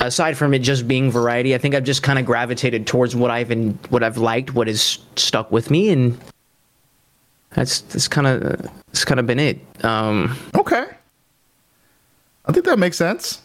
aside 0.01 0.37
from 0.37 0.53
it 0.53 0.59
just 0.59 0.89
being 0.89 1.09
variety, 1.09 1.55
I 1.55 1.57
think 1.57 1.73
I've 1.73 1.85
just 1.85 2.03
kind 2.03 2.19
of 2.19 2.25
gravitated 2.25 2.85
towards 2.85 3.15
what 3.15 3.31
I've 3.31 3.49
in, 3.49 3.79
what 3.89 4.03
I've 4.03 4.17
liked, 4.17 4.53
what 4.53 4.67
has 4.67 4.99
stuck 5.15 5.49
with 5.53 5.71
me, 5.71 5.89
and 5.89 6.19
that's 7.51 7.79
that's 7.79 8.09
kind 8.09 8.27
of 8.27 8.41
that's 8.87 9.05
kind 9.05 9.21
of 9.21 9.25
been 9.25 9.39
it. 9.39 9.85
Um, 9.85 10.37
Okay. 10.53 10.85
I 12.45 12.51
think 12.51 12.65
that 12.65 12.77
makes 12.77 12.97
sense. 12.97 13.41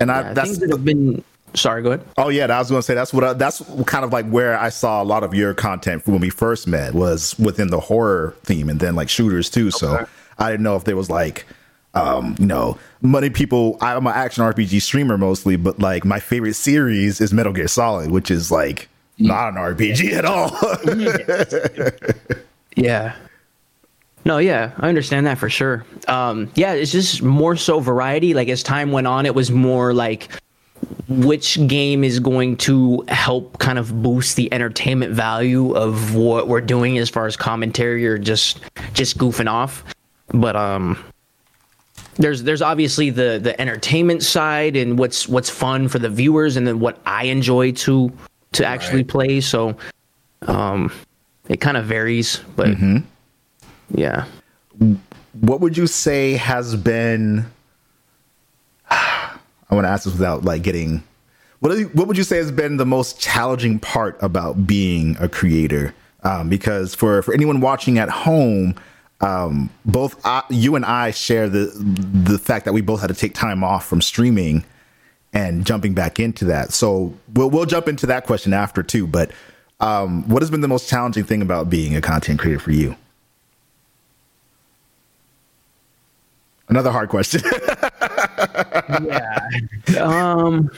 And 0.00 0.10
I 0.10 0.22
yeah, 0.22 0.32
that's 0.32 0.48
things 0.48 0.58
that 0.58 0.70
have 0.70 0.84
been. 0.84 1.22
Sorry, 1.54 1.80
go 1.80 1.92
ahead. 1.92 2.04
Oh 2.16 2.30
yeah, 2.30 2.46
I 2.46 2.58
was 2.58 2.70
going 2.70 2.80
to 2.80 2.82
say 2.82 2.94
that's 2.94 3.12
what 3.12 3.22
I, 3.22 3.32
that's 3.34 3.62
kind 3.86 4.04
of 4.04 4.12
like 4.12 4.26
where 4.26 4.58
I 4.58 4.70
saw 4.70 5.00
a 5.00 5.04
lot 5.04 5.22
of 5.22 5.32
your 5.32 5.54
content 5.54 6.04
when 6.08 6.20
we 6.20 6.30
first 6.30 6.66
met 6.66 6.94
was 6.94 7.38
within 7.38 7.68
the 7.68 7.78
horror 7.78 8.34
theme 8.42 8.68
and 8.68 8.80
then 8.80 8.96
like 8.96 9.08
shooters 9.08 9.48
too. 9.48 9.70
So 9.70 10.08
I 10.38 10.50
didn't 10.50 10.64
know 10.64 10.74
if 10.74 10.82
there 10.82 10.96
was 10.96 11.10
like 11.10 11.46
um, 11.94 12.34
you 12.38 12.46
know, 12.46 12.78
money 13.02 13.30
people. 13.30 13.76
I'm 13.80 14.06
an 14.06 14.12
action 14.14 14.44
RPG 14.44 14.82
streamer 14.82 15.18
mostly, 15.18 15.56
but 15.56 15.78
like 15.78 16.04
my 16.04 16.20
favorite 16.20 16.54
series 16.54 17.20
is 17.20 17.32
Metal 17.32 17.52
Gear 17.52 17.68
Solid, 17.68 18.10
which 18.10 18.30
is 18.30 18.50
like 18.50 18.88
not 19.18 19.48
an 19.48 19.54
RPG 19.54 20.12
at 20.12 20.24
all. 20.24 20.50
Yeah. 22.76 23.14
No, 24.24 24.38
yeah, 24.38 24.72
I 24.78 24.88
understand 24.88 25.26
that 25.26 25.38
for 25.38 25.50
sure. 25.50 25.84
Um, 26.08 26.50
yeah, 26.54 26.72
it's 26.72 26.90
just 26.90 27.22
more 27.22 27.56
so 27.56 27.80
variety. 27.80 28.32
Like 28.32 28.48
as 28.48 28.62
time 28.62 28.90
went 28.90 29.06
on, 29.06 29.26
it 29.26 29.34
was 29.34 29.50
more 29.50 29.92
like 29.92 30.28
which 31.08 31.64
game 31.66 32.02
is 32.02 32.20
going 32.20 32.56
to 32.56 33.04
help 33.08 33.58
kind 33.58 33.78
of 33.78 34.02
boost 34.02 34.36
the 34.36 34.52
entertainment 34.52 35.12
value 35.12 35.72
of 35.74 36.14
what 36.14 36.48
we're 36.48 36.62
doing 36.62 36.96
as 36.98 37.10
far 37.10 37.26
as 37.26 37.36
commentary 37.36 38.06
or 38.06 38.16
just 38.16 38.60
just 38.94 39.18
goofing 39.18 39.50
off. 39.50 39.84
But 40.28 40.56
um 40.56 41.02
there's 42.16 42.42
there's 42.42 42.62
obviously 42.62 43.10
the 43.10 43.38
the 43.42 43.58
entertainment 43.60 44.22
side 44.22 44.76
and 44.76 44.98
what's 44.98 45.28
what's 45.28 45.50
fun 45.50 45.88
for 45.88 45.98
the 45.98 46.10
viewers 46.10 46.56
and 46.56 46.66
then 46.66 46.80
what 46.80 46.98
I 47.06 47.24
enjoy 47.24 47.72
to 47.72 48.12
to 48.52 48.64
actually 48.64 49.04
play. 49.04 49.40
So 49.40 49.76
um 50.42 50.92
it 51.48 51.60
kind 51.60 51.76
of 51.76 51.84
varies, 51.84 52.40
but 52.56 52.68
yeah. 53.90 54.24
what 55.40 55.60
would 55.60 55.76
you 55.76 55.86
say 55.86 56.32
has 56.32 56.74
been? 56.76 57.46
I 58.90 59.74
want 59.74 59.84
to 59.84 59.90
ask 59.90 60.04
this 60.04 60.14
without 60.14 60.44
like 60.44 60.62
getting. 60.62 61.02
What 61.60 61.78
you, 61.78 61.86
what 61.88 62.06
would 62.08 62.18
you 62.18 62.24
say 62.24 62.36
has 62.36 62.52
been 62.52 62.76
the 62.76 62.86
most 62.86 63.20
challenging 63.20 63.78
part 63.78 64.22
about 64.22 64.66
being 64.66 65.16
a 65.18 65.28
creator? 65.28 65.94
Um, 66.22 66.48
because 66.48 66.94
for 66.94 67.22
for 67.22 67.34
anyone 67.34 67.60
watching 67.60 67.98
at 67.98 68.08
home, 68.08 68.74
um, 69.24 69.70
both 69.86 70.20
I, 70.24 70.42
you 70.50 70.76
and 70.76 70.84
I 70.84 71.10
share 71.10 71.48
the 71.48 71.72
the 71.76 72.38
fact 72.38 72.66
that 72.66 72.74
we 72.74 72.82
both 72.82 73.00
had 73.00 73.08
to 73.08 73.14
take 73.14 73.34
time 73.34 73.64
off 73.64 73.86
from 73.86 74.02
streaming 74.02 74.64
and 75.32 75.64
jumping 75.64 75.94
back 75.94 76.20
into 76.20 76.44
that. 76.46 76.72
So 76.72 77.14
we'll 77.32 77.48
we'll 77.48 77.64
jump 77.64 77.88
into 77.88 78.06
that 78.06 78.26
question 78.26 78.52
after 78.52 78.82
too. 78.82 79.06
But 79.06 79.30
um, 79.80 80.28
what 80.28 80.42
has 80.42 80.50
been 80.50 80.60
the 80.60 80.68
most 80.68 80.90
challenging 80.90 81.24
thing 81.24 81.40
about 81.40 81.70
being 81.70 81.96
a 81.96 82.02
content 82.02 82.38
creator 82.38 82.60
for 82.60 82.72
you? 82.72 82.96
Another 86.68 86.90
hard 86.90 87.08
question. 87.08 87.40
yeah. 89.04 89.48
Um 90.00 90.70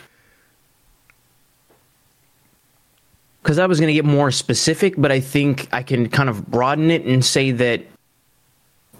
because 3.43 3.61
I 3.61 3.67
was 3.67 3.79
going 3.79 3.87
to 3.87 3.95
get 3.95 4.05
more 4.05 4.33
specific, 4.33 4.95
but 4.99 5.13
I 5.13 5.21
think 5.21 5.69
I 5.71 5.85
can 5.85 6.09
kind 6.09 6.29
of 6.29 6.51
broaden 6.51 6.91
it 6.91 7.05
and 7.05 7.25
say 7.25 7.53
that, 7.53 7.81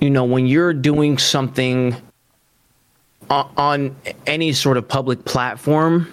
you 0.01 0.11
know, 0.11 0.25
when 0.25 0.47
you're 0.47 0.75
doing 0.75 1.19
something 1.19 1.97
on, 3.31 3.51
on 3.57 3.97
any 4.27 4.53
sort 4.53 4.77
of 4.77 4.87
public 4.87 5.25
platform, 5.25 6.09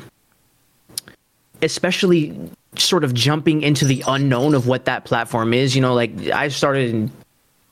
especially 1.62 2.38
sort 2.76 3.04
of 3.04 3.14
jumping 3.14 3.62
into 3.62 3.86
the 3.86 4.04
unknown 4.08 4.56
of 4.56 4.68
what 4.68 4.86
that 4.86 5.06
platform 5.06 5.54
is, 5.54 5.76
you 5.76 5.82
know, 5.82 5.94
like 5.94 6.12
I 6.30 6.48
started 6.48 7.12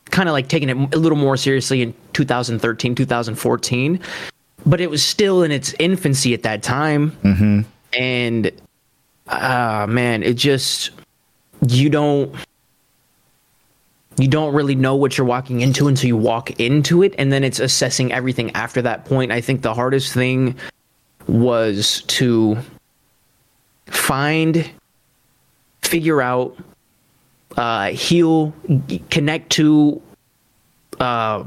kind 0.05 0.29
of 0.29 0.33
like 0.33 0.47
taking 0.47 0.69
it 0.69 0.93
a 0.93 0.99
little 0.99 1.17
more 1.17 1.37
seriously 1.37 1.81
in 1.81 1.93
2013, 2.13 2.95
2014, 2.95 3.99
but 4.65 4.81
it 4.81 4.89
was 4.89 5.03
still 5.03 5.41
in 5.43 5.51
its 5.51 5.73
infancy 5.79 6.33
at 6.33 6.43
that 6.43 6.61
time. 6.61 7.17
And, 7.97 8.51
ah, 9.27 9.85
man, 9.87 10.23
it 10.23 10.35
just, 10.35 10.91
you 11.67 11.89
don't, 11.89 12.35
you 14.21 14.27
don't 14.27 14.53
really 14.53 14.75
know 14.75 14.95
what 14.95 15.17
you're 15.17 15.27
walking 15.27 15.61
into 15.61 15.87
until 15.87 16.07
you 16.07 16.17
walk 16.17 16.59
into 16.59 17.03
it. 17.03 17.15
And 17.17 17.31
then 17.31 17.43
it's 17.43 17.59
assessing 17.59 18.11
everything 18.11 18.51
after 18.51 18.81
that 18.81 19.05
point. 19.05 19.31
I 19.31 19.41
think 19.41 19.61
the 19.61 19.73
hardest 19.73 20.13
thing 20.13 20.55
was 21.27 22.01
to 22.07 22.57
find, 23.85 24.69
figure 25.81 26.21
out, 26.21 26.57
uh, 27.57 27.91
heal, 27.91 28.53
connect 29.09 29.51
to, 29.51 30.01
uh, 30.99 31.43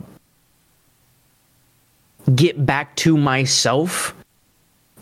get 2.34 2.64
back 2.64 2.96
to 2.96 3.16
myself 3.16 4.14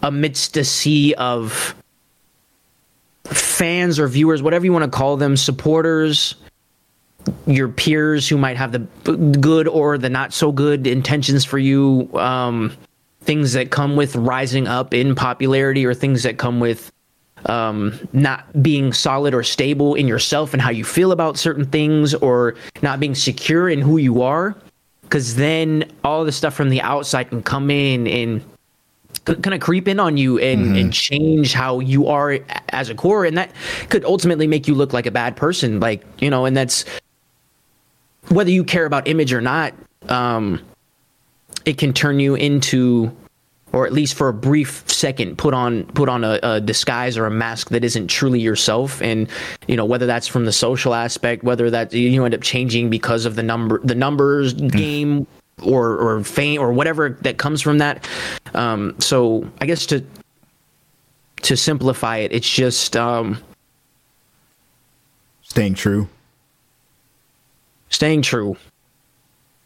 amidst 0.02 0.56
a 0.56 0.64
sea 0.64 1.14
of 1.14 1.76
fans 3.24 3.98
or 3.98 4.08
viewers, 4.08 4.42
whatever 4.42 4.64
you 4.64 4.72
want 4.72 4.84
to 4.84 4.90
call 4.90 5.16
them, 5.16 5.36
supporters, 5.36 6.34
your 7.46 7.68
peers 7.68 8.28
who 8.28 8.36
might 8.36 8.56
have 8.56 8.72
the 8.72 8.78
good 9.40 9.68
or 9.68 9.98
the 9.98 10.08
not 10.08 10.32
so 10.32 10.52
good 10.52 10.86
intentions 10.86 11.44
for 11.44 11.58
you, 11.58 12.10
um, 12.14 12.76
things 13.22 13.52
that 13.52 13.70
come 13.70 13.96
with 13.96 14.16
rising 14.16 14.66
up 14.66 14.92
in 14.92 15.14
popularity 15.14 15.86
or 15.86 15.94
things 15.94 16.22
that 16.22 16.38
come 16.38 16.60
with 16.60 16.90
um, 17.46 17.98
not 18.12 18.62
being 18.62 18.92
solid 18.92 19.34
or 19.34 19.42
stable 19.42 19.94
in 19.94 20.06
yourself 20.06 20.52
and 20.52 20.62
how 20.62 20.70
you 20.70 20.84
feel 20.84 21.12
about 21.12 21.36
certain 21.36 21.64
things 21.64 22.14
or 22.14 22.54
not 22.82 23.00
being 23.00 23.14
secure 23.14 23.68
in 23.68 23.80
who 23.80 23.96
you 23.96 24.22
are. 24.22 24.56
Because 25.02 25.34
then 25.34 25.90
all 26.04 26.24
the 26.24 26.32
stuff 26.32 26.54
from 26.54 26.70
the 26.70 26.80
outside 26.80 27.24
can 27.24 27.42
come 27.42 27.70
in 27.70 28.06
and 28.06 28.42
kind 29.26 29.54
of 29.54 29.60
creep 29.60 29.86
in 29.86 30.00
on 30.00 30.16
you 30.16 30.38
and, 30.38 30.76
and 30.76 30.92
change 30.92 31.52
how 31.52 31.80
you 31.80 32.08
are 32.08 32.38
as 32.70 32.88
a 32.88 32.94
core. 32.94 33.24
And 33.24 33.36
that 33.36 33.52
could 33.88 34.04
ultimately 34.04 34.46
make 34.46 34.66
you 34.66 34.74
look 34.74 34.92
like 34.92 35.06
a 35.06 35.10
bad 35.10 35.36
person. 35.36 35.80
Like, 35.80 36.02
you 36.18 36.30
know, 36.30 36.46
and 36.46 36.56
that's 36.56 36.84
whether 38.28 38.50
you 38.50 38.64
care 38.64 38.86
about 38.86 39.08
image 39.08 39.32
or 39.32 39.40
not, 39.40 39.74
um, 40.08 40.60
it 41.64 41.78
can 41.78 41.92
turn 41.92 42.20
you 42.20 42.34
into 42.34 43.14
or 43.72 43.86
at 43.86 43.92
least 43.92 44.14
for 44.14 44.28
a 44.28 44.34
brief 44.34 44.84
second 44.86 45.38
put 45.38 45.54
on 45.54 45.84
put 45.86 46.06
on 46.08 46.24
a, 46.24 46.38
a 46.42 46.60
disguise 46.60 47.16
or 47.16 47.24
a 47.24 47.30
mask 47.30 47.70
that 47.70 47.82
isn't 47.82 48.08
truly 48.08 48.40
yourself. 48.40 49.00
And 49.00 49.28
you 49.66 49.76
know 49.76 49.84
whether 49.84 50.06
that's 50.06 50.28
from 50.28 50.44
the 50.44 50.52
social 50.52 50.94
aspect 50.94 51.42
whether 51.42 51.70
that 51.70 51.92
you 51.92 52.24
end 52.24 52.34
up 52.34 52.42
changing 52.42 52.90
because 52.90 53.24
of 53.24 53.34
the 53.34 53.42
number 53.42 53.80
the 53.82 53.94
numbers 53.94 54.52
game 54.52 55.26
or 55.62 55.96
or 55.96 56.22
fame 56.24 56.60
or 56.60 56.72
whatever 56.72 57.16
that 57.22 57.38
comes 57.38 57.62
from 57.62 57.78
that. 57.78 58.06
Um 58.54 58.94
so 58.98 59.48
i 59.60 59.66
guess 59.66 59.86
to 59.86 60.04
to 61.42 61.56
simplify 61.56 62.18
it 62.18 62.32
it's 62.32 62.48
just 62.48 62.96
um 62.96 63.42
Staying 65.52 65.74
true. 65.74 66.08
Staying 67.92 68.22
true 68.22 68.56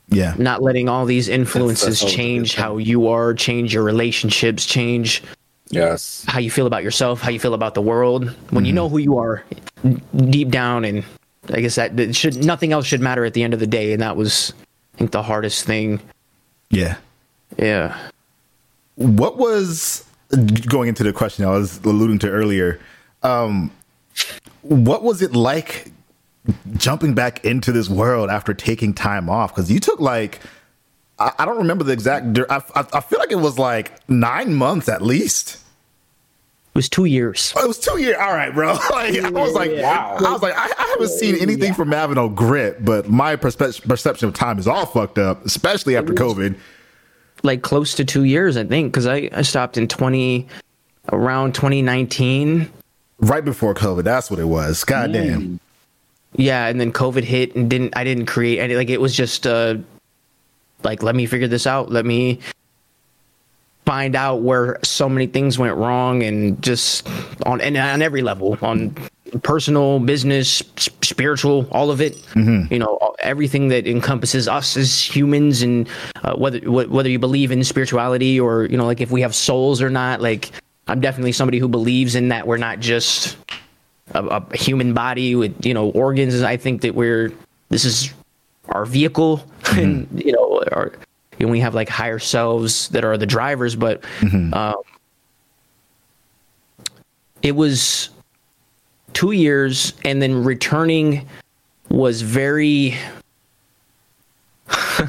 Yeah. 0.09 0.35
not 0.39 0.63
letting 0.63 0.89
all 0.89 1.07
these 1.07 1.29
influences 1.29 1.85
always 1.85 2.03
a 2.03 2.05
good 2.07 2.13
change 2.13 2.55
how 2.55 2.77
you 2.77 3.09
are 3.09 3.33
change 3.35 3.73
your 3.73 3.83
relationships 3.83 4.67
change 4.67 5.23
Yes. 5.71 6.25
how 6.29 6.39
you 6.39 6.49
feel 6.51 6.67
about 6.69 6.85
yourself, 6.85 7.21
how 7.21 7.31
you 7.31 7.41
feel 7.41 7.53
about 7.55 7.75
the 7.75 7.83
world. 7.83 8.33
When 8.51 8.65
you 8.65 8.73
know 8.73 8.89
who 8.89 8.99
you 8.99 9.19
are 9.19 9.43
deep 10.15 10.51
down, 10.51 10.85
and 10.85 11.03
I 11.53 11.61
guess 11.61 11.75
that, 11.75 11.97
that 11.97 12.15
should 12.15 12.45
nothing 12.45 12.73
else 12.73 12.87
should 12.87 13.01
matter 13.01 13.25
at 13.25 13.35
the 13.35 13.43
end 13.43 13.53
of 13.53 13.59
the 13.59 13.67
day, 13.67 13.93
and 13.93 14.01
that 14.01 14.17
was 14.17 14.53
I 14.95 14.99
think 14.99 15.11
the 15.11 15.25
hardest 15.25 15.65
thing. 15.65 16.01
Yeah. 16.71 16.99
Yeah. 17.59 17.97
What 18.95 19.39
was 19.39 20.05
going 20.69 20.89
into 20.89 21.03
the 21.03 21.13
question 21.13 21.45
I 21.45 21.51
was 21.51 21.79
alluding 21.85 22.21
to 22.21 22.31
earlier? 22.31 22.79
Um, 23.25 23.73
what 24.63 25.03
was 25.03 25.21
it 25.21 25.35
like 25.35 25.91
jumping 26.77 27.15
back 27.15 27.45
into 27.45 27.73
this 27.73 27.89
world 27.89 28.31
after 28.31 28.55
taking 28.55 28.95
time 28.95 29.29
off? 29.29 29.55
Because 29.55 29.71
you 29.71 29.81
took 29.81 30.01
like 30.01 30.41
I, 31.19 31.33
I 31.39 31.45
don't 31.45 31.59
remember 31.59 31.85
the 31.85 31.93
exact. 31.93 32.39
I, 32.51 32.63
I, 32.75 32.85
I 32.95 33.01
feel 33.01 33.19
like 33.19 33.33
it 33.33 33.41
was 33.41 33.59
like 33.59 34.09
nine 34.09 34.55
months 34.55 34.89
at 34.89 35.03
least. 35.03 35.63
It 36.69 36.75
was 36.77 36.89
two 36.91 37.07
years. 37.07 37.55
Oh, 37.57 37.65
It 37.65 37.69
was 37.69 37.79
two 37.79 37.99
years. 37.99 38.17
All 38.21 38.35
right, 38.35 38.53
bro. 38.53 38.77
Like, 38.91 39.17
I 39.19 39.31
was 39.31 39.55
like, 39.55 39.71
wow. 39.73 40.17
I 40.19 40.33
was 40.33 40.43
like, 40.43 40.55
I, 40.55 40.65
I 40.65 40.89
haven't 40.91 41.09
seen 41.09 41.37
anything 41.37 41.73
from 41.73 41.91
Avenel 41.91 42.35
Grit, 42.35 42.85
but 42.85 43.09
my 43.09 43.37
perspe- 43.37 43.83
perception 43.89 44.29
of 44.29 44.35
time 44.35 44.59
is 44.59 44.69
all 44.69 44.85
fucked 44.85 45.17
up, 45.19 45.45
especially 45.47 45.97
after 45.97 46.13
COVID. 46.13 46.55
Like 47.43 47.63
close 47.63 47.95
to 47.95 48.05
two 48.05 48.25
years, 48.25 48.59
I 48.59 48.65
think, 48.65 48.93
because 48.93 49.07
I, 49.07 49.31
I 49.33 49.43
stopped 49.43 49.79
in 49.79 49.89
twenty 49.89 50.49
around 51.13 51.55
twenty 51.55 51.81
nineteen. 51.81 52.71
Right 53.21 53.45
before 53.45 53.73
COVID, 53.73 54.05
that's 54.05 54.31
what 54.31 54.39
it 54.39 54.45
was. 54.45 54.85
God 54.85 55.11
mm. 55.11 55.13
damn. 55.13 55.61
Yeah, 56.37 56.67
and 56.67 56.81
then 56.81 56.93
COVID 56.93 57.25
hit 57.25 57.55
and 57.57 57.69
didn't 57.69 57.97
I 57.97 58.05
didn't 58.05 58.27
create 58.27 58.59
any 58.59 58.77
like 58.77 58.91
it 58.91 59.01
was 59.01 59.15
just 59.15 59.47
uh 59.47 59.77
like 60.85 61.03
let 61.03 61.15
me 61.17 61.27
figure 61.27 61.49
this 61.49 61.67
out. 61.67 61.91
Let 61.91 62.05
me 62.07 62.41
find 63.85 64.17
out 64.17 64.43
where 64.43 64.79
so 64.83 65.09
many 65.09 65.27
things 65.27 65.59
went 65.59 65.77
wrong 65.77 66.23
and 66.23 66.61
just 66.63 67.09
on 67.47 67.61
and 67.61 67.77
on 67.77 68.03
every 68.03 68.21
level 68.21 68.59
on 68.61 68.95
personal 69.43 70.01
business 70.01 70.61
s- 70.77 70.89
spiritual 71.03 71.69
all 71.71 71.91
of 71.91 72.01
it 72.01 72.21
you 72.71 72.79
know 72.81 73.15
everything 73.21 73.69
that 73.69 73.87
encompasses 73.87 74.49
us 74.49 74.77
as 74.77 75.01
humans 75.01 75.63
and 75.63 75.89
uh, 76.25 76.35
whether 76.35 76.59
wh- 76.61 76.91
whether 76.91 77.09
you 77.09 77.19
believe 77.19 77.53
in 77.53 77.63
spirituality 77.63 78.41
or 78.41 78.65
you 78.67 78.77
know 78.77 78.87
like 78.87 79.01
if 79.01 79.11
we 79.13 79.21
have 79.21 79.35
souls 79.37 79.81
or 79.81 79.91
not 79.91 80.21
like 80.21 80.51
i'm 80.89 81.01
definitely 81.01 81.33
somebody 81.33 81.59
who 81.59 81.69
believes 81.69 82.17
in 82.17 82.29
that 82.29 82.45
we're 82.47 82.57
not 82.57 82.81
just 82.81 83.37
a, 84.13 84.25
a 84.25 84.57
human 84.57 84.95
body 84.95 85.35
with 85.35 85.65
you 85.65 85.75
know 85.75 85.91
organs 85.91 86.43
i 86.43 86.57
think 86.57 86.83
that 86.83 86.95
we're 86.95 87.33
this 87.69 87.85
is 87.85 88.13
our 88.71 88.85
vehicle. 88.85 89.39
Mm-hmm. 89.63 89.79
And 89.79 90.23
you 90.25 90.33
know 90.33 90.63
our 90.73 90.93
and 91.39 91.51
we 91.51 91.61
have 91.61 91.75
like 91.75 91.89
higher 91.89 92.19
selves 92.19 92.89
that 92.91 93.05
are 93.05 93.19
the 93.19 93.27
drivers 93.27 93.77
but 93.77 94.03
mm-hmm. 94.21 94.55
um, 94.55 94.77
it 97.43 97.53
was 97.53 98.09
two 99.13 99.33
years 99.33 99.93
and 100.05 100.23
then 100.23 100.45
returning 100.45 101.29
was 101.91 102.23
very 102.23 102.97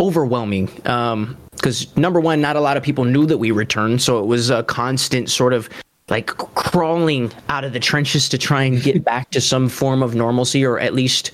overwhelming 0.00 0.68
um, 0.86 1.36
because 1.52 1.96
number 1.96 2.20
one 2.20 2.40
not 2.40 2.56
a 2.56 2.60
lot 2.60 2.76
of 2.76 2.82
people 2.82 3.04
knew 3.04 3.24
that 3.24 3.38
we 3.38 3.52
returned 3.52 4.02
so 4.02 4.18
it 4.18 4.26
was 4.26 4.50
a 4.50 4.62
constant 4.64 5.30
sort 5.30 5.54
of 5.54 5.70
like 6.08 6.26
crawling 6.26 7.32
out 7.48 7.64
of 7.64 7.72
the 7.72 7.80
trenches 7.80 8.28
to 8.28 8.38
try 8.38 8.62
and 8.62 8.82
get 8.82 9.04
back 9.12 9.30
to 9.30 9.40
some 9.40 9.68
form 9.68 10.02
of 10.02 10.14
normalcy 10.14 10.64
or 10.64 10.78
at 10.78 10.94
least 10.94 11.30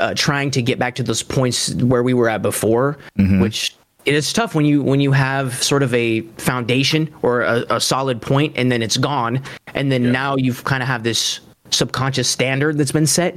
uh, 0.00 0.14
trying 0.14 0.50
to 0.50 0.62
get 0.62 0.78
back 0.78 0.94
to 0.94 1.02
those 1.02 1.22
points 1.22 1.74
where 1.74 2.02
we 2.02 2.14
were 2.14 2.28
at 2.28 2.42
before 2.42 2.96
which 3.40 3.76
it 4.06 4.14
is 4.14 4.32
tough 4.32 4.54
when 4.54 4.64
you 4.64 4.82
when 4.82 5.00
you 5.00 5.12
have 5.12 5.62
sort 5.62 5.82
of 5.82 5.92
a 5.92 6.22
foundation 6.38 7.12
or 7.22 7.42
a, 7.42 7.64
a 7.68 7.80
solid 7.80 8.22
point 8.22 8.52
and 8.56 8.72
then 8.72 8.82
it's 8.82 8.96
gone 8.96 9.42
and 9.74 9.92
then 9.92 10.10
now 10.10 10.36
you've 10.36 10.64
kind 10.64 10.82
of 10.82 10.88
have 10.88 11.02
this 11.02 11.40
subconscious 11.70 12.28
standard 12.28 12.78
that's 12.78 12.92
been 12.92 13.06
set 13.06 13.36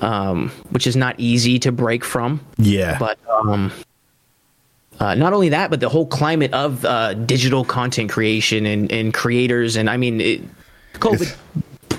um, 0.00 0.50
which 0.70 0.86
is 0.86 0.96
not 0.96 1.14
easy 1.18 1.58
to 1.60 1.72
break 1.72 2.04
from. 2.04 2.40
Yeah. 2.56 2.98
but 2.98 3.18
um, 3.28 3.72
uh, 5.00 5.14
not 5.14 5.32
only 5.32 5.48
that, 5.50 5.70
but 5.70 5.80
the 5.80 5.88
whole 5.88 6.06
climate 6.06 6.52
of 6.52 6.84
uh, 6.84 7.14
digital 7.14 7.64
content 7.64 8.10
creation 8.10 8.66
and, 8.66 8.90
and 8.90 9.14
creators, 9.14 9.76
and 9.76 9.88
I 9.88 9.96
mean, 9.96 10.20
it, 10.20 10.40
COVID 10.94 11.36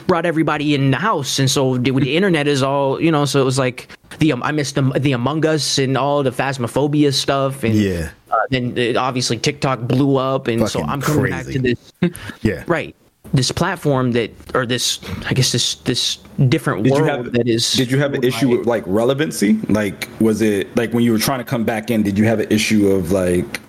brought 0.07 0.25
everybody 0.25 0.73
in 0.75 0.91
the 0.91 0.97
house, 0.97 1.39
and 1.39 1.49
so 1.49 1.77
the, 1.77 1.91
the 1.91 2.15
internet 2.17 2.47
is 2.47 2.61
all 2.63 2.99
you 3.01 3.11
know. 3.11 3.25
So 3.25 3.41
it 3.41 3.45
was 3.45 3.57
like 3.59 3.87
the 4.19 4.31
um, 4.33 4.43
I 4.43 4.51
missed 4.51 4.75
the, 4.75 4.81
the 4.81 5.13
Among 5.13 5.45
Us 5.45 5.77
and 5.77 5.97
all 5.97 6.23
the 6.23 6.31
Phasmophobia 6.31 7.13
stuff, 7.13 7.63
and 7.63 7.75
Yeah. 7.75 8.09
uh, 8.31 8.35
then 8.49 8.77
uh, 8.77 8.99
obviously 8.99 9.37
TikTok 9.37 9.81
blew 9.81 10.17
up, 10.17 10.47
and 10.47 10.67
so 10.67 10.81
I'm 10.83 11.01
coming 11.01 11.29
back 11.31 11.45
to 11.45 11.59
this 11.59 11.93
yeah. 12.41 12.63
right 12.67 12.95
this 13.33 13.51
platform 13.51 14.11
that 14.13 14.31
or 14.55 14.65
this 14.65 14.99
I 15.27 15.33
guess 15.33 15.51
this 15.51 15.75
this 15.75 16.17
different 16.47 16.83
Did 16.83 16.93
world 16.93 17.07
have 17.07 17.31
that 17.33 17.47
is 17.47 17.73
Did 17.73 17.91
you 17.91 17.99
have 17.99 18.13
an 18.13 18.23
issue 18.23 18.49
with 18.49 18.65
like 18.65 18.83
relevancy? 18.87 19.53
Like, 19.69 20.09
was 20.19 20.41
it 20.41 20.75
like 20.75 20.93
when 20.93 21.03
you 21.03 21.11
were 21.11 21.19
trying 21.19 21.39
to 21.39 21.45
come 21.45 21.63
back 21.63 21.91
in? 21.91 22.03
Did 22.03 22.17
you 22.17 22.25
have 22.25 22.39
an 22.39 22.51
issue 22.51 22.87
of 22.89 23.11
like, 23.11 23.59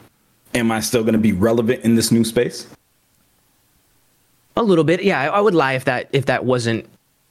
am 0.55 0.71
I 0.71 0.81
still 0.81 1.03
going 1.03 1.13
to 1.15 1.19
be 1.19 1.33
relevant 1.33 1.85
in 1.85 1.95
this 1.95 2.11
new 2.11 2.25
space? 2.25 2.67
A 4.57 4.63
little 4.63 4.85
bit, 4.85 5.03
yeah. 5.03 5.21
I, 5.21 5.27
I 5.27 5.41
would 5.41 5.55
lie 5.55 5.75
if 5.75 5.85
that 5.85 6.09
if 6.13 6.27
that 6.27 6.45
wasn't 6.45 6.87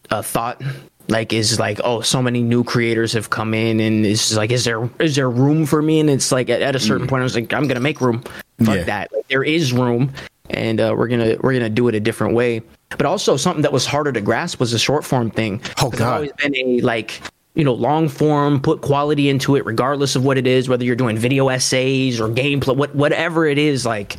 a 0.10 0.24
thought. 0.24 0.62
Like, 1.08 1.34
is 1.34 1.60
like, 1.60 1.82
oh, 1.84 2.02
so 2.02 2.22
many 2.22 2.44
new 2.44 2.64
creators 2.64 3.14
have 3.14 3.32
come 3.32 3.56
in, 3.56 3.80
and 3.80 4.06
it's 4.06 4.36
like, 4.36 4.52
is 4.52 4.64
there 4.64 4.88
is 5.00 5.16
there 5.16 5.28
room 5.28 5.66
for 5.66 5.82
me? 5.82 6.00
And 6.00 6.08
it's 6.08 6.32
like, 6.32 6.52
at, 6.52 6.62
at 6.62 6.76
a 6.76 6.80
certain 6.80 7.08
mm. 7.08 7.10
point, 7.10 7.22
I 7.22 7.24
was 7.24 7.34
like, 7.34 7.52
I'm 7.52 7.68
gonna 7.68 7.80
make 7.80 8.00
room. 8.00 8.22
Fuck 8.64 8.76
Yeah. 8.76 8.84
that. 8.84 9.12
Like, 9.12 9.28
there 9.28 9.44
is 9.44 9.74
room, 9.74 10.14
and 10.50 10.80
uh, 10.80 10.94
we're 10.98 11.08
gonna 11.08 11.38
we're 11.42 11.54
gonna 11.54 11.70
do 11.70 11.88
it 11.88 11.96
a 11.96 12.00
different 12.00 12.34
way. 12.34 12.62
But 12.98 13.06
also, 13.06 13.38
something 13.38 13.62
that 13.62 13.72
was 13.74 13.86
harder 13.86 14.12
to 14.12 14.22
grasp 14.22 14.60
was 14.60 14.72
the 14.72 14.80
short 14.80 15.06
form 15.06 15.30
thing. 15.32 15.62
Oh, 15.82 15.90
'Cause 15.90 15.94
I've 15.94 16.00
God. 16.00 16.14
always 16.16 16.32
been 16.34 16.56
a 16.56 16.82
like 16.82 17.22
you 17.56 17.64
know 17.64 17.74
long 17.74 18.10
form, 18.10 18.60
put 18.60 18.82
quality 18.82 19.30
into 19.30 19.56
it, 19.56 19.66
regardless 19.66 20.16
of 20.16 20.24
what 20.26 20.38
it 20.38 20.48
is, 20.48 20.70
whether 20.70 20.84
you're 20.84 20.96
doing 20.96 21.18
video 21.18 21.50
essays 21.50 22.20
or 22.20 22.28
gameplay, 22.30 22.76
what 22.76 22.96
whatever 22.96 23.46
it 23.46 23.58
is, 23.58 23.86
like 23.86 24.18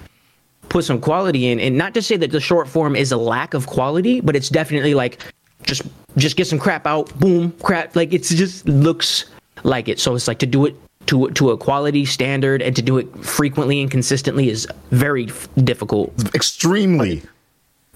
put 0.69 0.85
some 0.85 1.01
quality 1.01 1.49
in 1.49 1.59
and 1.59 1.77
not 1.77 1.95
to 1.95 2.01
say 2.01 2.17
that 2.17 2.31
the 2.31 2.39
short 2.39 2.69
form 2.69 2.95
is 2.95 3.11
a 3.11 3.17
lack 3.17 3.55
of 3.55 3.67
quality 3.67 4.21
but 4.21 4.37
it's 4.37 4.49
definitely 4.49 4.95
like 4.95 5.19
just 5.65 5.83
just 6.17 6.37
get 6.37 6.47
some 6.47 6.61
crap 6.61 6.87
out 6.87 7.13
boom 7.19 7.51
crap 7.61 7.97
like 7.97 8.13
it's 8.13 8.29
just 8.29 8.65
looks 8.69 9.25
like 9.65 9.89
it 9.89 9.99
so 9.99 10.15
it's 10.15 10.29
like 10.29 10.39
to 10.39 10.47
do 10.47 10.67
it 10.67 10.77
to 11.11 11.29
to 11.33 11.51
a 11.51 11.57
quality 11.59 12.05
standard 12.05 12.63
and 12.63 12.75
to 12.77 12.83
do 12.83 12.97
it 12.99 13.07
frequently 13.25 13.81
and 13.83 13.91
consistently 13.91 14.49
is 14.49 14.67
very 14.91 15.27
f- 15.27 15.49
difficult 15.65 16.13
Extremely. 16.35 17.23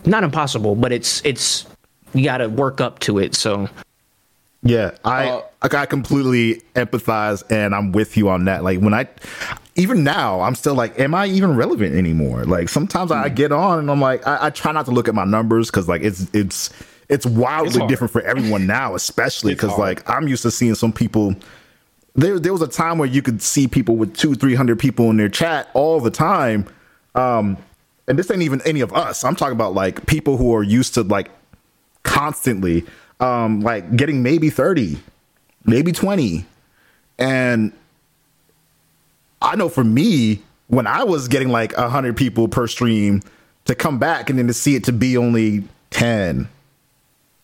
not 0.05 0.25
impossible 0.25 0.75
but 0.75 0.93
it's 0.93 1.21
it's 1.25 1.67
you 2.13 2.25
got 2.25 2.39
to 2.39 2.49
work 2.49 2.81
up 2.81 2.99
to 3.01 3.19
it 3.19 3.35
so 3.35 3.69
Yeah, 4.63 4.93
I 5.05 5.29
Uh, 5.29 5.43
like 5.63 5.75
I 5.75 5.87
completely 5.87 6.63
empathize 6.75 7.43
and 7.51 7.75
I'm 7.75 7.93
with 7.93 8.17
you 8.17 8.29
on 8.31 8.47
that. 8.47 8.65
Like 8.65 8.81
when 8.81 8.95
I 8.95 9.07
even 9.77 10.05
now 10.05 10.41
I'm 10.41 10.55
still 10.55 10.75
like, 10.75 10.99
am 10.99 11.15
I 11.15 11.27
even 11.27 11.55
relevant 11.55 11.95
anymore? 11.95 12.45
Like 12.45 12.69
sometimes 12.71 13.11
I 13.13 13.29
Hmm. 13.29 13.35
get 13.35 13.53
on 13.53 13.79
and 13.81 13.91
I'm 13.91 14.01
like, 14.01 14.27
I, 14.27 14.47
I 14.47 14.51
try 14.51 14.73
not 14.73 14.87
to 14.87 14.91
look 14.93 15.07
at 15.09 15.15
my 15.15 15.25
numbers 15.27 15.71
because 15.71 15.87
like 15.89 16.03
it's 16.03 16.27
it's 16.33 16.71
it's 17.11 17.27
wildly 17.27 17.79
hard. 17.81 17.91
different 17.91 18.11
for 18.13 18.23
everyone 18.23 18.67
now, 18.67 18.95
especially 18.95 19.53
because 19.55 19.77
like 19.79 20.09
I'm 20.09 20.27
used 20.29 20.43
to 20.43 20.51
seeing 20.51 20.75
some 20.75 20.93
people. 20.93 21.35
There 22.15 22.39
there 22.39 22.53
was 22.53 22.63
a 22.63 22.69
time 22.69 22.99
where 22.99 23.09
you 23.09 23.23
could 23.23 23.43
see 23.43 23.67
people 23.67 23.97
with 23.97 24.17
two 24.17 24.35
three 24.35 24.55
hundred 24.55 24.79
people 24.79 25.11
in 25.11 25.17
their 25.17 25.29
chat 25.29 25.69
all 25.75 26.01
the 26.01 26.11
time. 26.11 26.67
Um, 27.15 27.57
and 28.07 28.19
this 28.19 28.31
ain't 28.31 28.43
even 28.43 28.61
any 28.63 28.81
of 28.81 28.93
us. 28.93 29.25
I'm 29.25 29.35
talking 29.35 29.55
about 29.55 29.75
like 29.75 30.07
people 30.07 30.37
who 30.37 30.55
are 30.55 30.63
used 30.63 30.95
to 30.95 31.03
like 31.03 31.31
constantly 32.05 32.85
um 33.21 33.61
like 33.61 33.97
getting 33.97 34.23
maybe 34.23 34.51
30 34.51 34.99
maybe 35.65 35.91
20 35.91 36.45
and 37.19 37.73
i 39.41 39.57
know 39.57 39.69
for 39.69 39.83
me 39.83 40.43
when 40.69 40.87
i 40.87 41.03
was 41.03 41.29
getting 41.29 41.49
like 41.49 41.77
100 41.77 42.17
people 42.17 42.47
per 42.47 42.67
stream 42.67 43.23
to 43.65 43.75
come 43.75 43.99
back 43.99 44.31
and 44.31 44.39
then 44.39 44.47
to 44.47 44.53
see 44.53 44.75
it 44.75 44.85
to 44.85 44.93
be 44.93 45.17
only 45.17 45.65
10 45.91 46.49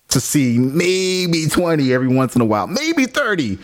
to 0.09 0.21
see 0.21 0.59
maybe 0.59 1.47
20 1.47 1.93
every 1.93 2.09
once 2.09 2.35
in 2.35 2.43
a 2.43 2.45
while 2.45 2.67
maybe 2.67 3.07
30 3.07 3.59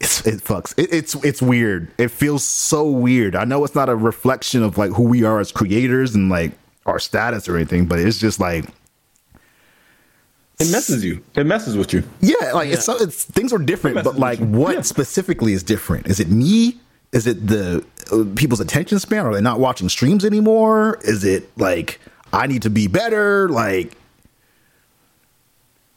it's, 0.00 0.26
it 0.26 0.40
fucks 0.44 0.74
it, 0.78 0.88
it's 0.92 1.14
it's 1.24 1.42
weird 1.42 1.90
it 1.98 2.08
feels 2.10 2.44
so 2.44 2.88
weird 2.88 3.34
i 3.34 3.44
know 3.44 3.64
it's 3.64 3.74
not 3.74 3.88
a 3.88 3.96
reflection 3.96 4.62
of 4.62 4.78
like 4.78 4.92
who 4.92 5.02
we 5.02 5.24
are 5.24 5.40
as 5.40 5.50
creators 5.52 6.14
and 6.14 6.28
like 6.28 6.52
our 6.86 6.98
status 6.98 7.48
or 7.48 7.56
anything 7.56 7.86
but 7.86 7.98
it's 7.98 8.18
just 8.18 8.38
like 8.40 8.64
It 10.60 10.70
messes 10.72 11.04
you. 11.04 11.22
It 11.36 11.44
messes 11.46 11.76
with 11.76 11.92
you. 11.92 12.02
Yeah, 12.20 12.50
like 12.52 12.68
it's 12.70 12.88
it's 12.88 13.22
things 13.24 13.52
are 13.52 13.58
different, 13.58 14.02
but 14.02 14.16
like 14.18 14.40
what 14.40 14.74
Yeah. 14.74 14.80
specifically 14.82 15.52
is 15.52 15.62
different? 15.62 16.08
Is 16.08 16.18
it 16.18 16.28
me? 16.30 16.74
Is 17.12 17.28
it 17.28 17.46
the 17.46 17.84
uh, 18.10 18.24
people's 18.34 18.58
attention 18.58 18.98
span? 18.98 19.24
Are 19.24 19.32
they 19.32 19.40
not 19.40 19.60
watching 19.60 19.88
streams 19.88 20.24
anymore? 20.24 20.98
Is 21.02 21.22
it 21.22 21.48
like 21.56 22.00
I 22.32 22.48
need 22.48 22.62
to 22.62 22.70
be 22.70 22.88
better? 22.88 23.48
Like 23.48 23.92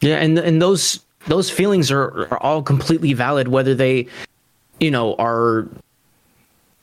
Yeah, 0.01 0.17
and 0.17 0.37
and 0.37 0.61
those 0.61 0.99
those 1.27 1.49
feelings 1.49 1.91
are, 1.91 2.27
are 2.31 2.37
all 2.41 2.63
completely 2.63 3.13
valid, 3.13 3.47
whether 3.47 3.75
they, 3.75 4.07
you 4.79 4.91
know, 4.91 5.15
are 5.15 5.67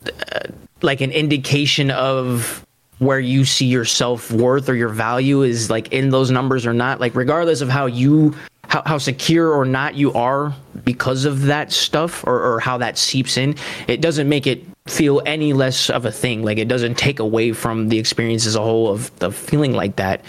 uh, 0.06 0.40
like 0.82 1.00
an 1.00 1.10
indication 1.10 1.90
of 1.90 2.64
where 2.98 3.20
you 3.20 3.44
see 3.44 3.66
your 3.66 3.84
self 3.84 4.30
worth 4.30 4.68
or 4.68 4.74
your 4.74 4.88
value 4.88 5.42
is 5.42 5.70
like 5.70 5.92
in 5.92 6.10
those 6.10 6.30
numbers 6.30 6.66
or 6.66 6.72
not. 6.72 7.00
Like 7.00 7.14
regardless 7.14 7.60
of 7.60 7.68
how 7.68 7.86
you 7.86 8.34
how, 8.68 8.82
how 8.84 8.98
secure 8.98 9.50
or 9.50 9.64
not 9.64 9.94
you 9.94 10.12
are 10.12 10.54
because 10.84 11.24
of 11.24 11.42
that 11.46 11.72
stuff 11.72 12.24
or, 12.26 12.40
or 12.40 12.60
how 12.60 12.78
that 12.78 12.98
seeps 12.98 13.36
in, 13.36 13.56
it 13.86 14.00
doesn't 14.00 14.28
make 14.28 14.46
it 14.46 14.64
feel 14.86 15.22
any 15.26 15.52
less 15.52 15.90
of 15.90 16.04
a 16.04 16.12
thing. 16.12 16.42
Like 16.42 16.58
it 16.58 16.68
doesn't 16.68 16.96
take 16.96 17.18
away 17.18 17.52
from 17.52 17.88
the 17.88 17.98
experience 17.98 18.46
as 18.46 18.54
a 18.54 18.60
whole 18.60 18.88
of 18.88 19.16
the 19.18 19.32
feeling 19.32 19.72
like 19.72 19.96
that. 19.96 20.22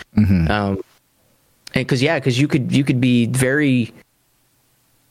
Um, 0.50 0.82
and 1.74 1.86
because 1.86 2.02
yeah 2.02 2.18
because 2.20 2.40
you 2.40 2.48
could 2.48 2.72
you 2.72 2.84
could 2.84 3.00
be 3.00 3.28
very 3.28 3.94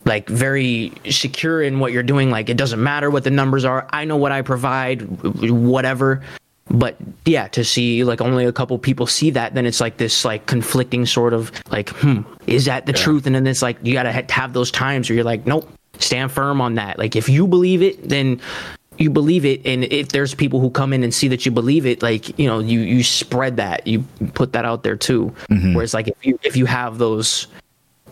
like 0.05 0.29
very 0.29 0.93
secure 1.11 1.63
in 1.63 1.79
what 1.81 1.93
you're 1.93 2.03
doing. 2.03 2.31
Like 2.31 2.49
it 2.49 2.57
doesn't 2.57 2.83
matter 2.83 3.11
what 3.11 3.25
the 3.25 3.31
numbers 3.31 3.65
are. 3.65 3.87
I 3.93 4.05
know 4.05 4.17
what 4.17 4.33
i 4.33 4.43
provide 4.43 5.03
whatever. 5.51 6.23
But 6.71 6.97
yeah 7.25 7.49
to 7.49 7.65
see 7.65 8.05
like 8.05 8.21
only 8.21 8.45
a 8.45 8.53
couple 8.53 8.79
people 8.79 9.07
see 9.07 9.31
that 9.31 9.55
then 9.55 9.65
it's 9.65 9.81
like 9.81 9.97
this 9.97 10.25
like 10.25 10.47
conflicting 10.47 11.07
sort 11.07 11.33
of 11.33 11.51
like 11.71 11.89
hmm 11.91 12.21
is 12.47 12.67
that 12.67 12.87
the 12.87 12.93
truth? 12.93 13.27
And 13.27 13.35
then 13.35 13.47
it's 13.47 13.63
like 13.63 13.79
you 13.83 13.95
gotta 13.95 14.13
have 14.31 14.53
those 14.53 14.71
times 14.71 15.09
where 15.09 15.15
you're 15.15 15.25
like 15.25 15.47
nope 15.47 15.69
stand 15.99 16.31
firm 16.31 16.61
on 16.61 16.75
that. 16.75 16.99
Like 16.99 17.17
if 17.17 17.29
you 17.29 17.47
believe 17.47 17.83
it 17.83 18.09
then 18.09 18.41
you 18.99 19.11
believe 19.11 19.45
it 19.45 19.65
and 19.65 19.85
if 19.85 20.09
there's 20.09 20.35
people 20.35 20.61
who 20.61 20.71
come 20.71 20.93
in 20.93 21.05
and 21.05 21.15
see 21.15 21.29
that 21.29 21.47
you 21.47 21.53
believe 21.53 21.87
it 21.87 22.03
like 22.03 22.39
you 22.39 22.47
know 22.47 22.59
you 22.59 22.81
you 22.81 23.03
spread 23.03 23.57
that. 23.57 23.87
You 23.87 24.05
put 24.35 24.53
that 24.53 24.65
out 24.65 24.83
there 24.83 24.97
too. 24.97 25.35
Whereas 25.75 25.95
like 25.95 26.09
if 26.09 26.27
you 26.27 26.39
if 26.43 26.57
you 26.57 26.67
have 26.67 26.99
those 26.99 27.47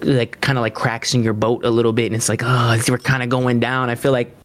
like 0.00 0.40
kind 0.40 0.58
of 0.58 0.62
like 0.62 0.74
cracks 0.74 1.14
in 1.14 1.22
your 1.22 1.32
boat 1.32 1.64
a 1.64 1.70
little 1.70 1.92
bit 1.92 2.06
and 2.06 2.14
it's 2.14 2.28
like 2.28 2.42
oh 2.44 2.78
we're 2.86 2.98
kind 2.98 3.22
of 3.22 3.30
going 3.30 3.58
down 3.58 3.88
i 3.88 3.94
feel 3.94 4.12
like 4.12 4.36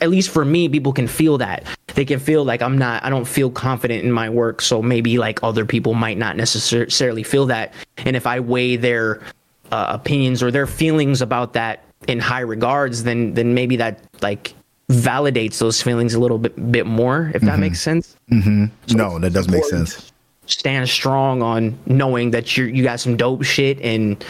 at 0.00 0.10
least 0.10 0.30
for 0.30 0.44
me 0.44 0.68
people 0.68 0.92
can 0.92 1.06
feel 1.06 1.38
that. 1.38 1.64
They 1.94 2.04
can 2.04 2.18
feel 2.18 2.44
like 2.44 2.62
I'm 2.62 2.78
not 2.78 3.04
I 3.04 3.10
don't 3.10 3.26
feel 3.26 3.50
confident 3.50 4.04
in 4.04 4.12
my 4.12 4.28
work, 4.28 4.60
so 4.60 4.82
maybe 4.82 5.18
like 5.18 5.42
other 5.42 5.64
people 5.64 5.94
might 5.94 6.18
not 6.18 6.36
necessarily 6.36 7.22
feel 7.22 7.46
that. 7.46 7.72
And 7.98 8.16
if 8.16 8.26
I 8.26 8.40
weigh 8.40 8.76
their 8.76 9.22
uh, 9.70 9.86
opinions 9.90 10.42
or 10.42 10.50
their 10.50 10.66
feelings 10.66 11.22
about 11.22 11.52
that 11.52 11.84
in 12.08 12.18
high 12.18 12.40
regards, 12.40 13.04
then 13.04 13.34
then 13.34 13.54
maybe 13.54 13.76
that 13.76 14.00
like 14.22 14.54
validates 14.94 15.58
those 15.58 15.82
feelings 15.82 16.14
a 16.14 16.20
little 16.20 16.38
bit 16.38 16.72
bit 16.72 16.86
more, 16.86 17.30
if 17.34 17.42
that 17.42 17.52
mm-hmm. 17.52 17.60
makes 17.60 17.80
sense. 17.80 18.16
Mm-hmm. 18.30 18.96
no, 18.96 19.18
that 19.18 19.32
does 19.32 19.48
make 19.48 19.64
sense. 19.64 20.12
Stand 20.46 20.88
strong 20.88 21.42
on 21.42 21.78
knowing 21.86 22.30
that 22.32 22.56
you 22.56 22.64
you 22.66 22.82
got 22.82 23.00
some 23.00 23.16
dope 23.16 23.42
shit 23.42 23.80
and 23.80 24.22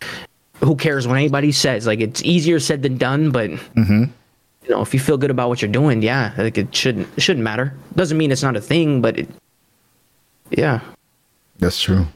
who 0.61 0.77
cares 0.77 1.07
what 1.07 1.17
anybody 1.17 1.53
says. 1.53 1.87
Like 1.87 2.01
it's 2.01 2.23
easier 2.23 2.61
said 2.61 2.83
than 2.83 2.97
done, 2.97 3.31
but 3.31 3.51
mm-hmm. 3.51 4.05
you 4.63 4.71
know 4.71 4.83
if 4.83 4.95
you 4.95 5.01
feel 5.01 5.17
good 5.17 5.31
about 5.31 5.49
what 5.49 5.61
you're 5.61 5.71
doing, 5.71 6.03
yeah, 6.03 6.33
like 6.39 6.59
it 6.59 6.75
shouldn't 6.75 7.09
it 7.17 7.21
shouldn't 7.21 7.45
matter. 7.45 7.75
Doesn't 7.97 8.17
mean 8.17 8.31
it's 8.31 8.43
not 8.43 8.57
a 8.57 8.61
thing, 8.61 9.01
but 9.01 9.19
it, 9.19 9.29
yeah. 10.51 10.81
That's 11.59 11.81
true. 11.81 12.07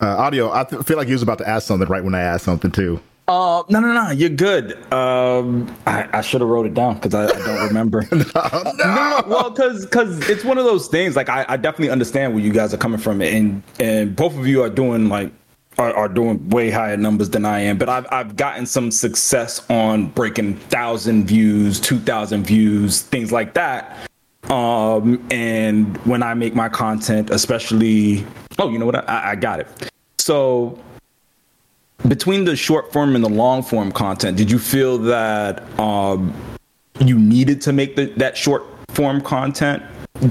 Uh, 0.00 0.16
audio, 0.16 0.52
I 0.52 0.64
th- 0.64 0.82
feel 0.82 0.96
like 0.96 1.08
you 1.08 1.14
was 1.14 1.22
about 1.22 1.38
to 1.38 1.48
ask 1.48 1.66
something 1.66 1.88
right 1.88 2.02
when 2.02 2.14
I 2.14 2.20
asked 2.20 2.44
something 2.44 2.70
too. 2.70 3.00
Uh, 3.26 3.62
no, 3.70 3.80
no, 3.80 3.92
no. 3.92 4.10
You're 4.10 4.28
good. 4.28 4.74
Um, 4.92 5.74
I, 5.86 6.08
I 6.12 6.20
should 6.20 6.42
have 6.42 6.50
wrote 6.50 6.66
it 6.66 6.74
down 6.74 6.94
because 6.96 7.14
I, 7.14 7.24
I 7.24 7.46
don't 7.46 7.68
remember. 7.68 8.06
no, 8.12 9.22
well, 9.26 9.50
because 9.50 9.86
because 9.86 10.28
it's 10.28 10.44
one 10.44 10.58
of 10.58 10.64
those 10.64 10.88
things. 10.88 11.16
Like 11.16 11.30
I, 11.30 11.46
I 11.48 11.56
definitely 11.56 11.90
understand 11.90 12.34
where 12.34 12.42
you 12.42 12.52
guys 12.52 12.74
are 12.74 12.78
coming 12.78 13.00
from, 13.00 13.22
and 13.22 13.62
and 13.80 14.14
both 14.14 14.36
of 14.36 14.46
you 14.46 14.62
are 14.62 14.68
doing 14.68 15.08
like 15.08 15.32
are, 15.78 15.94
are 15.94 16.08
doing 16.08 16.50
way 16.50 16.70
higher 16.70 16.98
numbers 16.98 17.30
than 17.30 17.46
I 17.46 17.60
am. 17.60 17.78
But 17.78 17.88
I've 17.88 18.06
I've 18.10 18.36
gotten 18.36 18.66
some 18.66 18.90
success 18.90 19.64
on 19.70 20.08
breaking 20.08 20.56
thousand 20.56 21.26
views, 21.26 21.80
two 21.80 21.98
thousand 22.00 22.44
views, 22.44 23.00
things 23.02 23.32
like 23.32 23.54
that. 23.54 23.96
Um, 24.50 25.26
and 25.30 25.96
when 26.04 26.22
I 26.22 26.34
make 26.34 26.54
my 26.54 26.68
content, 26.68 27.30
especially, 27.30 28.26
oh, 28.58 28.68
you 28.68 28.78
know 28.78 28.84
what? 28.84 29.08
I, 29.08 29.30
I 29.30 29.34
got 29.36 29.60
it. 29.60 29.90
So 30.18 30.78
between 32.08 32.44
the 32.44 32.56
short 32.56 32.92
form 32.92 33.14
and 33.14 33.24
the 33.24 33.28
long 33.28 33.62
form 33.62 33.90
content, 33.90 34.36
did 34.36 34.50
you 34.50 34.58
feel 34.58 34.98
that 34.98 35.62
um, 35.78 36.34
you 37.00 37.18
needed 37.18 37.60
to 37.62 37.72
make 37.72 37.96
the, 37.96 38.06
that 38.16 38.36
short 38.36 38.64
form 38.90 39.20
content 39.20 39.82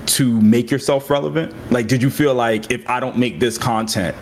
to 0.05 0.39
make 0.41 0.71
yourself 0.71 1.09
relevant? 1.09 1.53
Like, 1.71 1.87
did 1.87 2.01
you 2.01 2.09
feel 2.09 2.35
like 2.35 2.71
if 2.71 2.87
I 2.89 2.99
don't 2.99 3.17
make 3.17 3.39
this 3.39 3.57
content, 3.57 4.15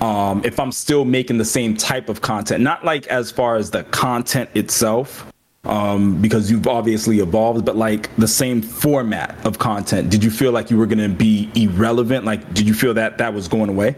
um, 0.00 0.42
if 0.44 0.60
I'm 0.60 0.72
still 0.72 1.04
making 1.04 1.38
the 1.38 1.44
same 1.44 1.76
type 1.76 2.08
of 2.08 2.20
content, 2.20 2.62
not 2.62 2.84
like 2.84 3.06
as 3.08 3.30
far 3.30 3.56
as 3.56 3.70
the 3.70 3.84
content 3.84 4.50
itself, 4.54 5.30
um, 5.64 6.20
because 6.22 6.50
you've 6.50 6.68
obviously 6.68 7.18
evolved, 7.18 7.64
but 7.64 7.76
like 7.76 8.14
the 8.16 8.28
same 8.28 8.62
format 8.62 9.36
of 9.44 9.58
content, 9.58 10.10
did 10.10 10.22
you 10.22 10.30
feel 10.30 10.52
like 10.52 10.70
you 10.70 10.76
were 10.76 10.86
going 10.86 10.98
to 10.98 11.08
be 11.08 11.50
irrelevant? 11.56 12.24
Like, 12.24 12.54
did 12.54 12.68
you 12.68 12.74
feel 12.74 12.94
that 12.94 13.18
that 13.18 13.34
was 13.34 13.48
going 13.48 13.70
away? 13.70 13.96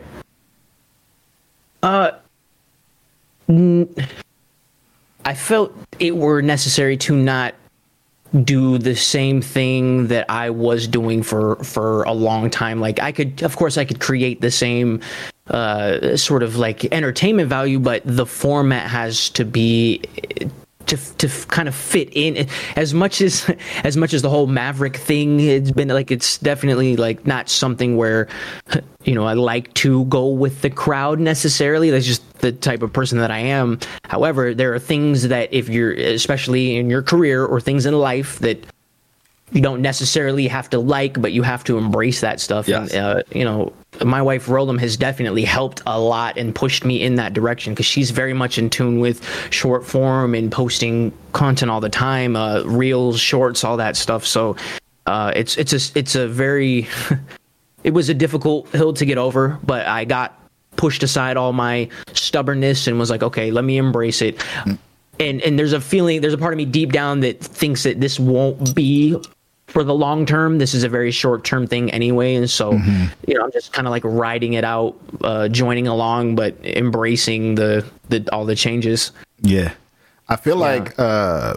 Uh, 1.83 2.13
I 3.49 5.35
felt 5.35 5.73
it 5.99 6.17
were 6.17 6.43
necessary 6.43 6.97
to 6.99 7.17
not 7.17 7.55
do 8.45 8.77
the 8.77 8.95
same 8.95 9.41
thing 9.41 10.09
that 10.09 10.27
I 10.29 10.51
was 10.51 10.87
doing 10.87 11.23
for 11.23 11.57
for 11.57 12.03
a 12.05 12.13
long 12.13 12.51
time. 12.51 12.81
Like 12.81 13.01
I 13.01 13.13
could, 13.13 13.43
of 13.43 13.57
course, 13.57 13.79
I 13.79 13.85
could 13.85 14.01
create 14.01 14.41
the 14.41 14.51
same 14.51 15.01
uh, 15.49 16.17
sort 16.17 16.43
of 16.43 16.57
like 16.57 16.85
entertainment 16.93 17.49
value, 17.49 17.79
but 17.79 18.03
the 18.05 18.27
format 18.27 18.91
has 18.91 19.31
to 19.31 19.45
be 19.45 20.03
to 20.89 20.97
to 21.17 21.29
kind 21.47 21.69
of 21.69 21.75
fit 21.75 22.09
in. 22.13 22.49
As 22.77 22.95
much 22.95 23.21
as 23.21 23.51
as 23.85 23.97
much 23.97 24.13
as 24.13 24.23
the 24.23 24.31
whole 24.31 24.47
Maverick 24.47 24.97
thing 24.97 25.41
it's 25.41 25.71
been 25.71 25.89
like 25.89 26.11
it's 26.11 26.39
definitely 26.39 26.97
like 26.97 27.27
not 27.27 27.49
something 27.49 27.97
where 27.97 28.29
you 29.05 29.15
know 29.15 29.25
I 29.25 29.35
like 29.35 29.73
to 29.75 30.05
go 30.07 30.29
with 30.29 30.63
the 30.63 30.71
crowd 30.71 31.21
necessarily. 31.21 31.91
That's 31.91 32.07
just 32.07 32.23
the 32.41 32.53
type 32.53 32.83
of 32.83 32.93
person 32.93 33.19
that 33.19 33.31
I 33.31 33.39
am. 33.39 33.79
However 34.05 34.55
there 34.55 34.75
are 34.75 34.79
things 34.79 35.29
that 35.29 35.53
if 35.53 35.69
you're 35.69 35.93
especially 35.93 36.77
in 36.77 36.91
your 36.91 37.03
career 37.03 37.45
or 37.45 37.61
things 37.61 37.87
in 37.87 37.95
life 37.95 38.39
that 38.41 38.65
you 39.53 39.61
don't 39.61 39.81
necessarily 39.81 40.47
have 40.47 40.69
to 40.71 40.79
like, 40.79 41.21
but 41.21 41.33
you 41.33 41.43
have 41.43 41.65
to 41.65 41.79
embrace 41.79 42.21
that 42.21 42.41
stuff. 42.41 42.69
Yes. 42.69 42.93
And, 42.93 43.05
uh, 43.05 43.23
you 43.33 43.45
know, 43.45 43.73
my 44.05 44.21
wife 44.21 44.49
Roland 44.49 44.81
has 44.81 44.97
definitely 44.97 45.45
helped 45.45 45.83
a 45.87 45.99
lot 45.99 46.37
and 46.37 46.55
pushed 46.55 46.85
me 46.85 47.03
in 47.03 47.15
that 47.17 47.33
direction 47.33 47.73
because 47.73 47.87
she's 47.87 48.11
very 48.11 48.35
much 48.35 48.59
in 48.59 48.69
tune 48.69 49.01
with 49.01 49.25
short 49.51 49.87
form 49.87 50.35
and 50.35 50.53
posting 50.53 51.13
content 51.33 51.71
all 51.71 51.81
the 51.81 51.89
time, 51.89 52.37
uh, 52.37 52.63
reels, 52.65 53.19
shorts, 53.19 53.65
all 53.65 53.77
that 53.79 53.97
stuff. 53.97 54.27
So 54.27 54.57
uh, 55.07 55.33
it's 55.35 55.57
it's 55.57 55.73
a 55.73 55.99
it's 55.99 56.15
a 56.15 56.29
very 56.29 56.87
it 57.85 57.93
was 57.93 58.09
a 58.09 58.15
difficult 58.15 58.69
hill 58.71 58.93
to 58.93 59.05
get 59.05 59.19
over, 59.19 59.59
but 59.65 59.87
I 59.87 60.05
got 60.05 60.39
pushed 60.77 61.03
aside 61.03 61.37
all 61.37 61.53
my 61.53 61.89
stubbornness 62.13 62.87
and 62.87 62.99
was 62.99 63.11
like, 63.11 63.23
okay, 63.23 63.51
let 63.51 63.65
me 63.65 63.79
embrace 63.79 64.21
it. 64.21 64.45
And 65.19 65.41
and 65.41 65.59
there's 65.59 65.73
a 65.73 65.81
feeling, 65.81 66.21
there's 66.21 66.35
a 66.35 66.39
part 66.39 66.53
of 66.53 66.59
me 66.59 66.67
deep 66.67 66.93
down 66.93 67.21
that 67.21 67.41
thinks 67.41 67.85
that 67.85 68.01
this 68.01 68.21
won't 68.21 68.75
be 68.75 69.17
for 69.69 69.85
the 69.85 69.95
long 69.95 70.27
term. 70.27 70.59
This 70.59 70.75
is 70.75 70.83
a 70.83 70.89
very 70.89 71.11
short 71.13 71.45
term 71.45 71.67
thing 71.67 71.91
anyway, 71.93 72.35
and 72.35 72.51
so 72.51 72.73
you 73.27 73.35
know 73.35 73.45
I'm 73.45 73.53
just 73.53 73.73
kind 73.73 73.87
of 73.87 73.93
like 73.93 74.03
riding 74.05 74.55
it 74.55 74.65
out, 74.65 74.97
uh, 75.23 75.49
joining 75.49 75.87
along, 75.87 76.35
but 76.35 76.57
embracing 76.65 77.55
the 77.55 77.85
the 78.09 78.29
all 78.33 78.45
the 78.45 78.57
changes. 78.57 79.13
Yeah. 79.41 79.73
I 80.29 80.37
feel 80.37 80.57
like 80.57 80.99
uh 80.99 81.57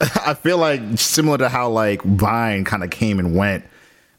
I 0.00 0.34
feel 0.34 0.58
like 0.58 0.80
similar 0.96 1.38
to 1.38 1.48
how 1.48 1.70
like 1.70 2.02
Vine 2.02 2.64
kind 2.64 2.82
of 2.82 2.90
came 2.90 3.18
and 3.18 3.34
went, 3.34 3.64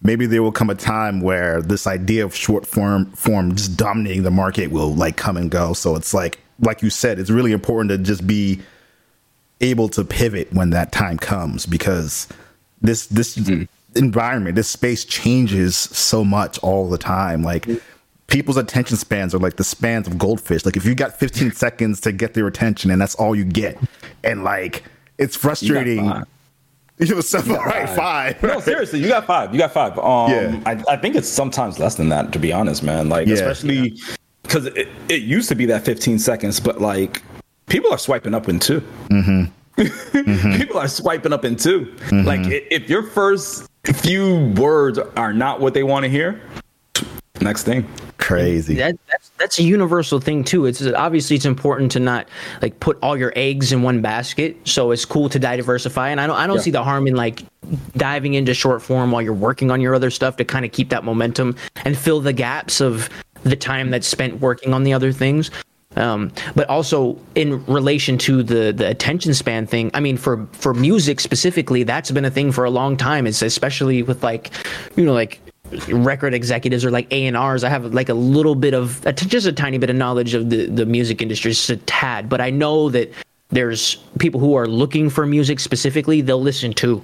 maybe 0.01 0.25
there 0.25 0.41
will 0.41 0.51
come 0.51 0.69
a 0.69 0.75
time 0.75 1.21
where 1.21 1.61
this 1.61 1.85
idea 1.85 2.25
of 2.25 2.35
short 2.35 2.65
form 2.65 3.11
form 3.11 3.55
just 3.55 3.77
dominating 3.77 4.23
the 4.23 4.31
market 4.31 4.71
will 4.71 4.93
like 4.93 5.17
come 5.17 5.37
and 5.37 5.51
go. 5.51 5.73
So 5.73 5.95
it's 5.95 6.13
like 6.13 6.39
like 6.59 6.81
you 6.81 6.89
said, 6.89 7.19
it's 7.19 7.29
really 7.29 7.51
important 7.51 7.89
to 7.91 7.97
just 7.97 8.25
be 8.25 8.61
able 9.61 9.89
to 9.89 10.03
pivot 10.03 10.51
when 10.53 10.69
that 10.71 10.91
time 10.91 11.17
comes 11.17 11.65
because 11.65 12.27
this 12.81 13.07
this 13.07 13.37
environment, 13.95 14.55
this 14.55 14.69
space 14.69 15.03
changes 15.05 15.75
so 15.75 16.23
much 16.23 16.57
all 16.59 16.89
the 16.89 16.97
time. 16.97 17.41
Like 17.43 17.67
people's 18.27 18.57
attention 18.57 18.97
spans 18.97 19.33
are 19.33 19.39
like 19.39 19.55
the 19.55 19.63
spans 19.63 20.07
of 20.07 20.17
goldfish. 20.17 20.65
Like 20.65 20.77
if 20.77 20.85
you 20.85 20.95
got 20.95 21.17
15 21.17 21.51
seconds 21.63 22.01
to 22.01 22.11
get 22.11 22.33
their 22.33 22.47
attention 22.47 22.91
and 22.91 23.01
that's 23.01 23.15
all 23.15 23.35
you 23.35 23.45
get, 23.45 23.77
and 24.23 24.43
like 24.43 24.83
it's 25.17 25.35
frustrating. 25.35 26.09
five. 26.09 26.25
You 26.99 27.05
know, 27.13 27.21
so, 27.21 27.39
right, 27.41 27.87
five. 27.87 28.41
No, 28.41 28.59
seriously, 28.59 28.99
you 28.99 29.07
got 29.07 29.27
five. 29.27 29.53
You 29.53 29.59
got 29.59 29.71
five. 29.71 29.99
Um, 29.99 30.31
Yeah. 30.31 30.59
I, 30.65 30.93
I 30.93 30.97
think 30.97 31.15
it's 31.15 31.27
sometimes 31.29 31.77
less 31.77 31.93
than 31.93 32.09
that, 32.09 32.31
to 32.33 32.39
be 32.39 32.51
honest, 32.51 32.81
man. 32.81 33.07
Like, 33.07 33.27
Yeah. 33.27 33.35
especially 33.35 33.99
because 34.41 34.65
it, 34.65 34.87
it 35.07 35.21
used 35.21 35.47
to 35.49 35.53
be 35.53 35.67
that 35.67 35.85
15 35.85 36.17
seconds, 36.17 36.59
but 36.59 36.81
like 36.81 37.21
people 37.67 37.93
are 37.93 37.99
swiping 37.99 38.33
up 38.33 38.49
in 38.49 38.57
2 38.59 38.81
Mm-hmm. 39.11 39.51
Mm-hmm. 39.77 40.55
people 40.57 40.77
are 40.77 40.87
swiping 40.87 41.33
up 41.33 41.45
in 41.45 41.55
2 41.55 41.81
mm-hmm. 41.81 42.27
Like, 42.27 42.41
if 42.43 42.89
your 42.89 43.03
first 43.03 43.69
few 43.83 44.53
words 44.57 44.99
are 45.15 45.33
not 45.33 45.59
what 45.59 45.73
they 45.73 45.83
want 45.83 46.03
to 46.03 46.09
hear, 46.09 46.41
next 47.41 47.63
thing. 47.63 47.87
Crazy. 48.17 48.75
That, 48.75 48.97
that's 49.09 49.29
that's 49.37 49.59
a 49.59 49.63
universal 49.63 50.19
thing 50.19 50.43
too. 50.43 50.65
It's 50.65 50.85
obviously 50.85 51.35
it's 51.35 51.45
important 51.45 51.91
to 51.93 51.99
not 51.99 52.27
like 52.61 52.79
put 52.79 52.97
all 53.01 53.15
your 53.15 53.31
eggs 53.35 53.71
in 53.71 53.83
one 53.83 54.01
basket. 54.01 54.57
So 54.65 54.91
it's 54.91 55.05
cool 55.05 55.29
to 55.29 55.39
diversify, 55.39 56.09
and 56.09 56.19
I 56.19 56.27
don't 56.27 56.35
I 56.35 56.47
don't 56.47 56.57
Yeah. 56.57 56.63
see 56.63 56.71
the 56.71 56.83
harm 56.83 57.07
in 57.07 57.15
like 57.15 57.43
diving 57.95 58.33
into 58.33 58.53
short 58.53 58.81
form 58.81 59.11
while 59.11 59.21
you're 59.21 59.33
working 59.33 59.71
on 59.71 59.81
your 59.81 59.93
other 59.93 60.09
stuff 60.09 60.35
to 60.37 60.45
kind 60.45 60.65
of 60.65 60.71
keep 60.71 60.89
that 60.89 61.03
momentum 61.03 61.55
and 61.85 61.97
fill 61.97 62.19
the 62.19 62.33
gaps 62.33 62.81
of 62.81 63.09
the 63.43 63.55
time 63.55 63.91
that's 63.91 64.07
spent 64.07 64.41
working 64.41 64.73
on 64.73 64.83
the 64.83 64.93
other 64.93 65.11
things. 65.11 65.51
Um, 65.97 66.31
but 66.55 66.69
also 66.69 67.17
in 67.35 67.65
relation 67.65 68.17
to 68.19 68.43
the 68.43 68.71
the 68.71 68.87
attention 68.87 69.33
span 69.33 69.65
thing, 69.65 69.91
I 69.93 69.99
mean, 69.99 70.17
for 70.17 70.47
for 70.53 70.73
music 70.73 71.19
specifically, 71.19 71.83
that's 71.83 72.11
been 72.11 72.25
a 72.25 72.31
thing 72.31 72.51
for 72.51 72.65
a 72.65 72.69
long 72.69 72.97
time. 72.97 73.27
It's 73.27 73.41
especially 73.41 74.03
with 74.03 74.23
like, 74.23 74.51
you 74.95 75.05
know, 75.05 75.13
like 75.13 75.41
record 75.89 76.33
executives 76.33 76.85
or 76.85 76.91
like 76.91 77.11
A 77.11 77.25
and 77.25 77.35
R's. 77.35 77.63
I 77.63 77.69
have 77.69 77.93
like 77.93 78.09
a 78.09 78.13
little 78.13 78.55
bit 78.55 78.73
of 78.73 79.01
just 79.15 79.47
a 79.47 79.53
tiny 79.53 79.77
bit 79.77 79.89
of 79.89 79.95
knowledge 79.95 80.33
of 80.33 80.49
the 80.49 80.67
the 80.67 80.85
music 80.85 81.21
industry, 81.21 81.51
just 81.51 81.69
a 81.69 81.77
tad. 81.77 82.29
But 82.29 82.41
I 82.41 82.49
know 82.49 82.89
that 82.89 83.11
there's 83.49 83.95
people 84.19 84.39
who 84.39 84.55
are 84.55 84.67
looking 84.67 85.09
for 85.09 85.25
music 85.25 85.59
specifically. 85.59 86.21
They'll 86.21 86.41
listen 86.41 86.73
to 86.73 87.03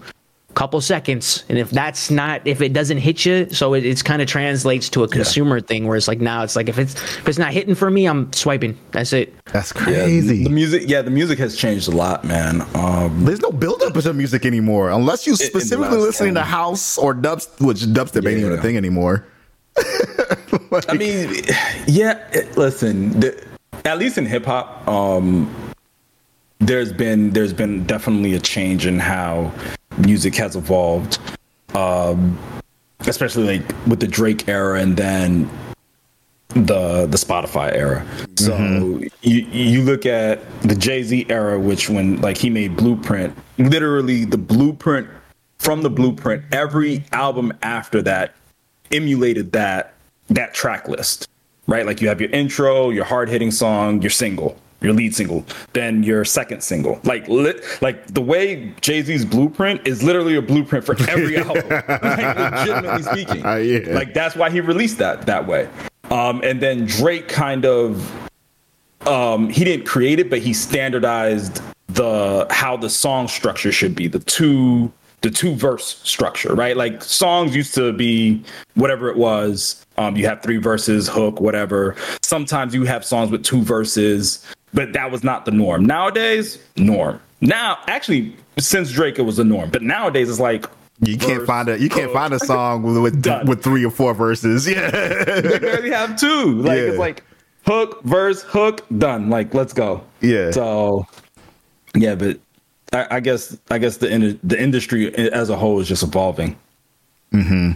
couple 0.54 0.80
seconds, 0.82 1.44
and 1.50 1.58
if 1.58 1.70
that's 1.72 2.12
not 2.12 2.46
if 2.48 2.62
it 2.62 2.74
doesn't 2.74 2.98
hit 2.98 3.26
you, 3.26 3.50
so 3.52 3.74
it, 3.74 3.86
it's 3.86 4.02
kind 4.02 4.22
of 4.22 4.28
translates 4.28 4.90
to 4.90 5.04
a 5.04 5.08
consumer 5.08 5.60
thing 5.60 5.88
where 5.88 5.98
it's 5.98 6.08
like 6.08 6.22
now 6.22 6.44
it's 6.44 6.56
like 6.56 6.70
if 6.70 6.78
it's 6.78 6.94
if 6.94 7.28
it's 7.28 7.38
not 7.38 7.52
hitting 7.54 7.76
for 7.76 7.90
me, 7.90 8.06
I'm 8.06 8.32
swiping. 8.34 8.78
That's 8.92 9.14
it. 9.14 9.34
That's 9.46 9.72
crazy 9.72 9.92
Yeah, 9.98 10.04
crazy. 10.04 10.44
the 10.44 10.50
music, 10.50 10.84
yeah, 10.86 11.02
the 11.02 11.12
music 11.12 11.40
has 11.40 11.56
changed 11.56 11.88
a 11.88 11.96
lot, 11.96 12.24
man. 12.24 12.62
Um, 12.76 13.26
There's 13.26 13.42
no 13.42 13.52
buildup 13.52 13.94
to 13.94 14.14
music 14.14 14.46
anymore, 14.46 14.90
unless 14.92 15.26
you 15.28 15.36
specifically 15.36 15.98
last 15.98 16.06
listening 16.08 16.34
to 16.36 16.44
house 16.44 16.98
or 16.98 17.14
dubstep, 17.16 17.66
which 17.66 17.80
dubstep 17.82 18.28
ain't 18.30 18.40
even 18.40 18.54
a 18.54 18.62
thing 18.62 18.78
anymore. 18.78 19.26
I 20.88 20.94
mean, 20.98 21.34
yeah. 21.88 22.28
it- 22.32 22.56
listen, 22.58 23.20
the, 23.20 23.44
at 23.86 23.98
least 23.98 24.18
in 24.18 24.26
hip 24.26 24.46
hop, 24.46 24.88
um, 24.88 25.54
there's 26.60 26.94
been 26.94 27.32
there's 27.32 27.54
been 27.54 27.86
definitely 27.86 28.34
a 28.36 28.40
change 28.40 28.86
in 28.86 28.98
how 29.00 29.52
music 29.98 30.36
has 30.36 30.56
evolved, 30.56 31.20
um, 31.74 32.38
especially 33.02 33.58
like 33.58 33.88
with 33.88 34.00
the 34.00 34.08
Drake 34.08 34.48
era 34.48 34.80
and 34.80 34.96
then 34.98 35.50
the 36.50 37.08
the 37.08 37.18
Spotify 37.18 37.74
era. 37.74 38.06
So 38.38 38.52
mm-hmm. 38.52 39.08
you 39.22 39.40
you 39.52 39.82
look 39.82 40.06
at 40.06 40.40
the 40.62 40.76
Jay 40.76 41.04
Z 41.04 41.26
era, 41.30 41.60
which 41.60 41.90
when 41.90 42.22
like 42.22 42.38
he 42.38 42.50
made 42.50 42.76
Blueprint, 42.76 43.36
literally 43.58 44.26
the 44.26 44.38
blueprint 44.38 45.08
from 45.58 45.82
the 45.82 45.90
Blueprint, 45.90 46.44
every 46.52 47.04
album 47.12 47.54
after 47.62 48.02
that 48.04 48.36
emulated 48.92 49.52
that 49.54 49.94
that 50.30 50.54
track 50.54 50.88
list, 50.88 51.28
right? 51.68 51.86
Like 51.86 52.02
you 52.02 52.08
have 52.08 52.22
your 52.22 52.30
intro, 52.30 52.90
your 52.90 53.06
hard 53.06 53.30
hitting 53.30 53.52
song, 53.52 54.02
your 54.02 54.12
single, 54.12 54.58
your 54.84 54.94
lead 54.94 55.16
single, 55.16 55.46
then 55.74 56.04
your 56.04 56.26
second 56.26 56.62
single. 56.62 57.00
Like 57.04 57.28
lit, 57.28 57.64
like 57.82 58.06
the 58.08 58.22
way 58.22 58.74
Jay 58.82 59.02
Z's 59.02 59.26
Blueprint 59.26 59.88
is 59.88 60.04
literally 60.04 60.36
a 60.36 60.42
blueprint 60.42 60.86
for 60.86 60.96
every 61.10 61.38
album. 61.38 61.68
like 61.70 62.38
legitimately 62.38 63.04
speaking, 63.24 63.46
uh, 63.46 63.56
yeah. 63.56 63.94
like 63.94 64.14
that's 64.14 64.36
why 64.36 64.50
he 64.50 64.62
released 64.62 64.98
that 65.00 65.26
that 65.26 65.48
way. 65.48 65.70
Um, 66.12 66.42
and 66.44 66.62
then 66.62 66.86
Drake 66.86 67.28
kind 67.28 67.66
of 67.66 68.12
um, 69.08 69.50
he 69.50 69.64
didn't 69.64 69.86
create 69.86 70.20
it, 70.20 70.30
but 70.30 70.40
he 70.40 70.54
standardized 70.54 71.62
the 71.88 72.48
how 72.50 72.78
the 72.78 72.90
song 72.90 73.28
structure 73.28 73.72
should 73.72 73.96
be. 73.96 74.08
The 74.08 74.20
two 74.20 74.92
the 75.22 75.32
two 75.32 75.56
verse 75.56 76.02
structure, 76.04 76.54
right? 76.54 76.76
Like 76.76 77.02
songs 77.02 77.56
used 77.56 77.74
to 77.76 77.94
be 77.94 78.44
whatever 78.76 79.10
it 79.10 79.18
was. 79.18 79.86
Um, 79.98 80.18
you 80.18 80.26
have 80.28 80.44
three 80.44 80.58
verses, 80.58 81.08
hook, 81.08 81.40
whatever. 81.40 81.96
Sometimes 82.22 82.76
you 82.76 82.84
have 82.84 83.06
songs 83.06 83.32
with 83.32 83.44
two 83.44 83.62
verses, 83.62 84.46
but 84.74 84.94
that 84.94 85.12
was 85.12 85.24
not 85.24 85.46
the 85.46 85.52
norm. 85.52 85.86
Nowadays, 85.86 86.60
norm. 86.78 87.20
Now, 87.42 87.78
actually, 87.88 88.36
since 88.58 88.92
Drake, 88.92 89.20
it 89.20 89.24
was 89.24 89.38
the 89.38 89.44
norm, 89.44 89.70
but 89.70 89.82
nowadays 89.82 90.30
it's 90.30 90.40
like 90.40 90.66
you 91.02 91.18
can't 91.18 91.40
verse, 91.40 91.48
find 91.48 91.70
a 91.70 91.80
you 91.80 91.90
can't 91.90 92.12
find 92.12 92.34
a 92.34 92.40
song 92.40 92.84
with 92.84 92.98
with, 92.98 93.48
with, 93.48 93.64
three 93.64 93.86
or 93.86 93.92
four 93.92 94.14
verses. 94.14 94.68
Yeah, 94.74 94.90
they 94.90 95.60
barely 95.60 95.92
have 95.92 96.20
two. 96.20 96.62
Like 96.62 96.78
yeah. 96.78 96.84
it's 96.84 96.98
like 96.98 97.24
hook, 97.66 98.02
verse, 98.04 98.44
hook, 98.44 98.86
done. 98.98 99.30
Like 99.30 99.54
let's 99.54 99.74
go. 99.74 100.04
Yeah. 100.22 100.52
So 100.52 101.06
yeah, 101.96 102.16
but 102.16 102.40
I, 102.94 103.18
I 103.18 103.20
guess 103.20 103.58
I 103.70 103.78
guess 103.78 103.98
the 103.98 104.10
in, 104.10 104.40
the 104.44 104.62
industry 104.62 105.14
as 105.16 105.50
a 105.50 105.58
whole 105.58 105.80
is 105.80 105.88
just 105.88 106.04
evolving. 106.04 106.56
Hmm. 107.32 107.72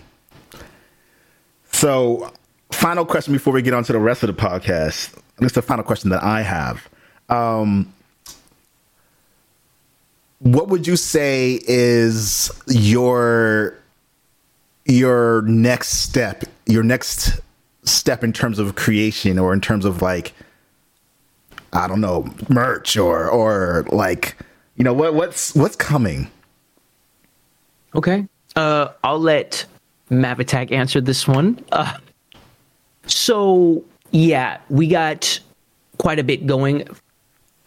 So, 1.72 2.32
final 2.72 3.06
question 3.06 3.34
before 3.34 3.54
we 3.54 3.62
get 3.62 3.74
on 3.74 3.84
to 3.84 3.94
the 3.94 4.00
rest 4.00 4.24
of 4.24 4.36
the 4.36 4.42
podcast. 4.42 5.20
This 5.38 5.52
is 5.52 5.54
the 5.54 5.62
final 5.62 5.84
question 5.84 6.10
that 6.10 6.24
I 6.24 6.42
have. 6.42 6.88
Um, 7.30 7.94
what 10.40 10.68
would 10.70 10.88
you 10.88 10.96
say 10.96 11.60
is 11.68 12.52
your 12.68 13.78
your 14.86 15.42
next 15.44 15.90
step 16.04 16.44
your 16.66 16.84
next 16.84 17.42
step 17.84 18.24
in 18.24 18.32
terms 18.32 18.58
of 18.58 18.76
creation 18.76 19.38
or 19.38 19.52
in 19.54 19.60
terms 19.60 19.84
of 19.84 20.02
like 20.02 20.34
i 21.74 21.88
don't 21.88 22.00
know 22.00 22.26
merch 22.48 22.96
or 22.96 23.28
or 23.28 23.86
like 23.92 24.38
you 24.78 24.84
know 24.84 24.94
what 24.94 25.16
what's 25.16 25.54
what's 25.56 25.76
coming? 25.76 26.30
Okay. 27.96 28.28
Uh 28.56 28.90
i'll 29.04 29.20
let 29.20 29.66
Mav-Attack 30.10 30.72
answer 30.72 31.02
this 31.02 31.28
one. 31.28 31.64
Uh 31.72 31.98
so 33.08 33.84
yeah 34.18 34.58
we 34.70 34.88
got 34.88 35.40
quite 35.98 36.20
a 36.20 36.24
bit 36.24 36.46
going 36.46 36.88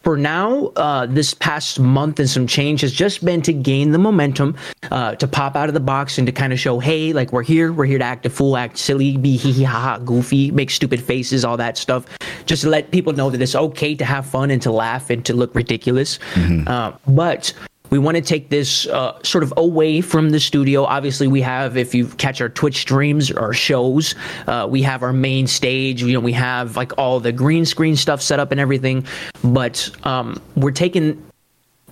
for 0.03 0.17
now, 0.17 0.71
uh, 0.77 1.05
this 1.05 1.33
past 1.35 1.79
month 1.79 2.19
and 2.19 2.29
some 2.29 2.47
change 2.47 2.81
has 2.81 2.91
just 2.91 3.23
been 3.23 3.41
to 3.43 3.53
gain 3.53 3.91
the 3.91 3.99
momentum, 3.99 4.57
uh, 4.89 5.13
to 5.15 5.27
pop 5.27 5.55
out 5.55 5.67
of 5.67 5.73
the 5.73 5.79
box 5.79 6.17
and 6.17 6.25
to 6.25 6.31
kind 6.31 6.51
of 6.51 6.59
show, 6.59 6.79
hey, 6.79 7.13
like 7.13 7.31
we're 7.31 7.43
here, 7.43 7.71
we're 7.71 7.85
here 7.85 7.99
to 7.99 8.03
act 8.03 8.25
a 8.25 8.29
fool, 8.29 8.57
act 8.57 8.77
silly, 8.77 9.15
be 9.17 9.37
hee 9.37 9.51
hee 9.51 9.63
ha 9.63 9.79
ha, 9.79 9.97
goofy, 9.99 10.49
make 10.51 10.71
stupid 10.71 11.01
faces, 11.01 11.45
all 11.45 11.57
that 11.57 11.77
stuff, 11.77 12.05
just 12.45 12.63
to 12.63 12.69
let 12.69 12.89
people 12.89 13.13
know 13.13 13.29
that 13.29 13.41
it's 13.41 13.55
okay 13.55 13.93
to 13.93 14.05
have 14.05 14.25
fun 14.25 14.49
and 14.49 14.61
to 14.63 14.71
laugh 14.71 15.11
and 15.11 15.23
to 15.25 15.35
look 15.35 15.53
ridiculous. 15.53 16.17
Mm-hmm. 16.33 16.67
Uh, 16.67 16.93
but 17.07 17.53
we 17.91 17.99
want 17.99 18.15
to 18.15 18.21
take 18.21 18.49
this 18.49 18.87
uh, 18.87 19.21
sort 19.21 19.43
of 19.43 19.53
away 19.57 19.99
from 19.99 20.29
the 20.29 20.39
studio. 20.39 20.85
Obviously, 20.85 21.27
we 21.27 21.41
have, 21.41 21.75
if 21.75 21.93
you 21.93 22.07
catch 22.07 22.39
our 22.39 22.47
Twitch 22.47 22.77
streams 22.77 23.29
or 23.29 23.53
shows, 23.53 24.15
uh, 24.47 24.65
we 24.69 24.81
have 24.81 25.03
our 25.03 25.11
main 25.11 25.45
stage. 25.45 26.01
You 26.01 26.13
know, 26.13 26.21
we 26.21 26.31
have 26.31 26.77
like 26.77 26.97
all 26.97 27.19
the 27.19 27.33
green 27.33 27.65
screen 27.65 27.97
stuff 27.97 28.21
set 28.21 28.39
up 28.39 28.51
and 28.51 28.61
everything. 28.61 29.05
But 29.43 29.91
um, 30.05 30.41
we're 30.55 30.71
taking 30.71 31.21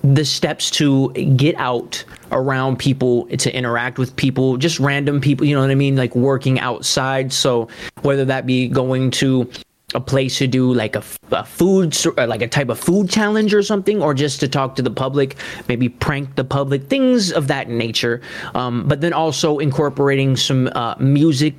the 0.01 0.23
steps 0.23 0.71
to 0.71 1.11
get 1.11 1.55
out 1.57 2.05
around 2.31 2.79
people 2.79 3.25
to 3.25 3.53
interact 3.53 3.97
with 3.97 4.15
people 4.15 4.55
just 4.55 4.79
random 4.79 5.19
people 5.19 5.45
you 5.45 5.53
know 5.53 5.59
what 5.59 5.69
i 5.69 5.75
mean 5.75 5.97
like 5.97 6.15
working 6.15 6.57
outside 6.61 7.33
so 7.33 7.67
whether 8.01 8.23
that 8.23 8.45
be 8.45 8.69
going 8.69 9.11
to 9.11 9.49
a 9.95 9.99
place 9.99 10.37
to 10.37 10.47
do 10.47 10.73
like 10.73 10.95
a, 10.95 11.03
a 11.31 11.43
food 11.43 11.97
like 12.17 12.41
a 12.41 12.47
type 12.47 12.69
of 12.69 12.79
food 12.79 13.09
challenge 13.09 13.53
or 13.53 13.63
something 13.63 14.01
or 14.01 14.13
just 14.13 14.39
to 14.39 14.47
talk 14.47 14.75
to 14.75 14.81
the 14.81 14.91
public 14.91 15.35
maybe 15.67 15.89
prank 15.89 16.35
the 16.35 16.43
public 16.43 16.87
things 16.87 17.31
of 17.31 17.47
that 17.47 17.69
nature. 17.69 18.21
Um, 18.53 18.87
but 18.87 19.01
then 19.01 19.13
also 19.13 19.57
incorporating 19.57 20.35
some 20.35 20.67
uh, 20.75 20.95
music 20.99 21.55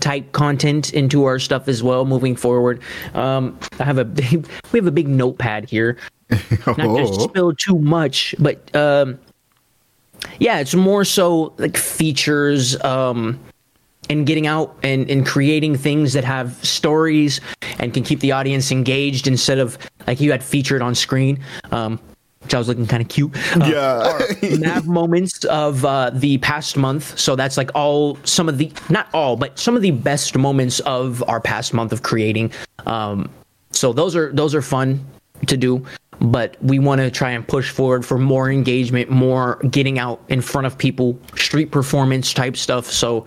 type 0.00 0.32
content 0.32 0.92
into 0.94 1.24
our 1.24 1.38
stuff 1.38 1.68
as 1.68 1.82
well 1.82 2.04
moving 2.04 2.36
forward. 2.36 2.80
Um, 3.14 3.58
i 3.78 3.84
have 3.84 3.98
a 3.98 4.04
big, 4.20 4.48
we 4.72 4.78
have 4.78 4.86
a 4.86 4.92
big 4.92 5.08
notepad 5.08 5.68
here. 5.68 5.96
Not 6.30 6.76
to 6.76 6.82
oh. 6.86 7.18
spill 7.28 7.52
too 7.52 7.78
much 7.78 8.34
but 8.40 8.74
um, 8.74 9.18
yeah 10.40 10.58
it's 10.58 10.74
more 10.74 11.04
so 11.04 11.54
like 11.58 11.76
features 11.76 12.82
um, 12.82 13.38
and 14.08 14.26
getting 14.26 14.46
out 14.46 14.76
and, 14.82 15.10
and 15.10 15.26
creating 15.26 15.76
things 15.76 16.12
that 16.12 16.24
have 16.24 16.52
stories 16.64 17.40
and 17.78 17.92
can 17.92 18.02
keep 18.02 18.20
the 18.20 18.32
audience 18.32 18.70
engaged 18.70 19.26
instead 19.26 19.58
of 19.58 19.78
like 20.06 20.20
you 20.20 20.30
had 20.30 20.42
featured 20.42 20.82
on 20.82 20.94
screen. 20.94 21.38
Um, 21.70 22.00
which 22.42 22.54
I 22.54 22.58
was 22.58 22.68
looking 22.68 22.86
kind 22.86 23.02
of 23.02 23.08
cute. 23.08 23.34
Uh, 23.56 24.20
yeah. 24.40 24.56
nav 24.56 24.86
moments 24.86 25.44
of 25.46 25.84
uh, 25.84 26.10
the 26.10 26.38
past 26.38 26.76
month. 26.76 27.18
So 27.18 27.34
that's 27.34 27.56
like 27.56 27.72
all 27.74 28.18
some 28.22 28.48
of 28.48 28.58
the 28.58 28.72
not 28.88 29.08
all, 29.12 29.34
but 29.34 29.58
some 29.58 29.74
of 29.74 29.82
the 29.82 29.90
best 29.90 30.36
moments 30.36 30.78
of 30.80 31.24
our 31.28 31.40
past 31.40 31.74
month 31.74 31.90
of 31.92 32.04
creating. 32.04 32.52
Um, 32.86 33.28
so 33.72 33.92
those 33.92 34.14
are 34.14 34.32
those 34.32 34.54
are 34.54 34.62
fun 34.62 35.04
to 35.48 35.56
do, 35.56 35.84
but 36.20 36.56
we 36.62 36.78
want 36.78 37.00
to 37.00 37.10
try 37.10 37.30
and 37.30 37.46
push 37.46 37.70
forward 37.70 38.06
for 38.06 38.16
more 38.16 38.48
engagement, 38.48 39.10
more 39.10 39.56
getting 39.70 39.98
out 39.98 40.22
in 40.28 40.40
front 40.40 40.68
of 40.68 40.78
people, 40.78 41.18
street 41.34 41.72
performance 41.72 42.32
type 42.32 42.56
stuff. 42.56 42.86
So 42.86 43.26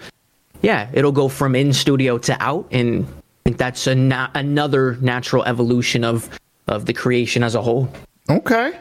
yeah, 0.62 0.90
it'll 0.94 1.12
go 1.12 1.28
from 1.28 1.56
in 1.56 1.74
studio 1.74 2.18
to 2.20 2.42
out, 2.44 2.68
and 2.72 3.06
I 3.06 3.10
think 3.44 3.58
that's 3.58 3.88
a 3.88 3.96
na- 3.96 4.30
another 4.34 4.98
natural 5.02 5.44
evolution 5.46 6.04
of 6.04 6.30
of 6.68 6.86
the 6.86 6.94
creation 6.94 7.44
as 7.44 7.56
a 7.56 7.62
whole. 7.62 7.90
Okay. 8.30 8.78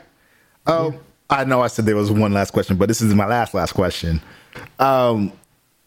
Oh, 0.66 0.91
yeah. 0.91 0.99
I 1.31 1.45
know 1.45 1.62
I 1.62 1.68
said 1.68 1.87
there 1.87 1.97
was 1.97 2.11
one 2.11 2.33
last 2.33 2.53
question, 2.53 2.76
but 2.76 2.89
this 2.89 3.01
is 3.01 3.14
my 3.14 3.26
last 3.26 3.55
last 3.55 3.72
question. 3.72 4.20
Um, 4.79 5.33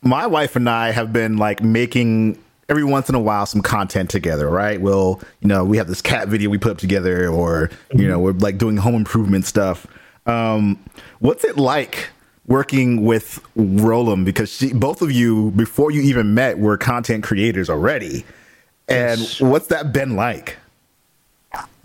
my 0.01 0.25
wife 0.27 0.55
and 0.55 0.69
I 0.69 0.91
have 0.91 1.13
been 1.13 1.37
like 1.37 1.61
making 1.61 2.41
every 2.69 2.83
once 2.83 3.09
in 3.09 3.15
a 3.15 3.19
while 3.19 3.45
some 3.45 3.61
content 3.61 4.09
together, 4.09 4.49
right? 4.49 4.79
We'll, 4.79 5.21
you 5.41 5.47
know, 5.47 5.63
we 5.63 5.77
have 5.77 5.87
this 5.87 6.01
cat 6.01 6.27
video 6.27 6.49
we 6.49 6.57
put 6.57 6.71
up 6.71 6.77
together, 6.77 7.27
or 7.27 7.69
you 7.93 8.07
know, 8.07 8.19
we're 8.19 8.33
like 8.33 8.57
doing 8.57 8.77
home 8.77 8.95
improvement 8.95 9.45
stuff. 9.45 9.85
Um, 10.25 10.83
what's 11.19 11.43
it 11.43 11.57
like 11.57 12.09
working 12.47 13.05
with 13.05 13.39
Roland 13.55 14.25
because 14.25 14.51
she, 14.51 14.73
both 14.73 15.01
of 15.01 15.11
you, 15.11 15.51
before 15.51 15.91
you 15.91 16.01
even 16.01 16.33
met, 16.33 16.59
were 16.59 16.77
content 16.77 17.23
creators 17.23 17.69
already. 17.69 18.25
And 18.87 19.19
yes. 19.19 19.41
what's 19.41 19.67
that 19.67 19.93
been 19.93 20.15
like? 20.15 20.57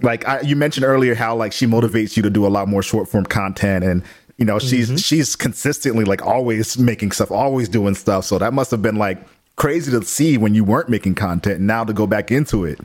Like 0.02 0.26
I, 0.26 0.40
you 0.40 0.56
mentioned 0.56 0.84
earlier, 0.84 1.14
how 1.14 1.36
like 1.36 1.52
she 1.52 1.66
motivates 1.66 2.16
you 2.16 2.22
to 2.22 2.30
do 2.30 2.46
a 2.46 2.48
lot 2.48 2.68
more 2.68 2.82
short 2.82 3.08
form 3.08 3.24
content, 3.24 3.84
and 3.84 4.02
you 4.36 4.44
know 4.44 4.58
she's 4.58 4.88
mm-hmm. 4.88 4.96
she's 4.96 5.34
consistently 5.34 6.04
like 6.04 6.22
always 6.22 6.78
making 6.78 7.12
stuff, 7.12 7.30
always 7.30 7.68
doing 7.68 7.94
stuff. 7.94 8.24
So 8.24 8.38
that 8.38 8.52
must 8.52 8.70
have 8.70 8.82
been 8.82 8.96
like 8.96 9.18
crazy 9.56 9.90
to 9.90 10.04
see 10.04 10.36
when 10.36 10.54
you 10.54 10.64
weren't 10.64 10.88
making 10.88 11.14
content, 11.14 11.58
and 11.58 11.66
now 11.66 11.82
to 11.84 11.92
go 11.92 12.06
back 12.06 12.30
into 12.30 12.64
it. 12.64 12.78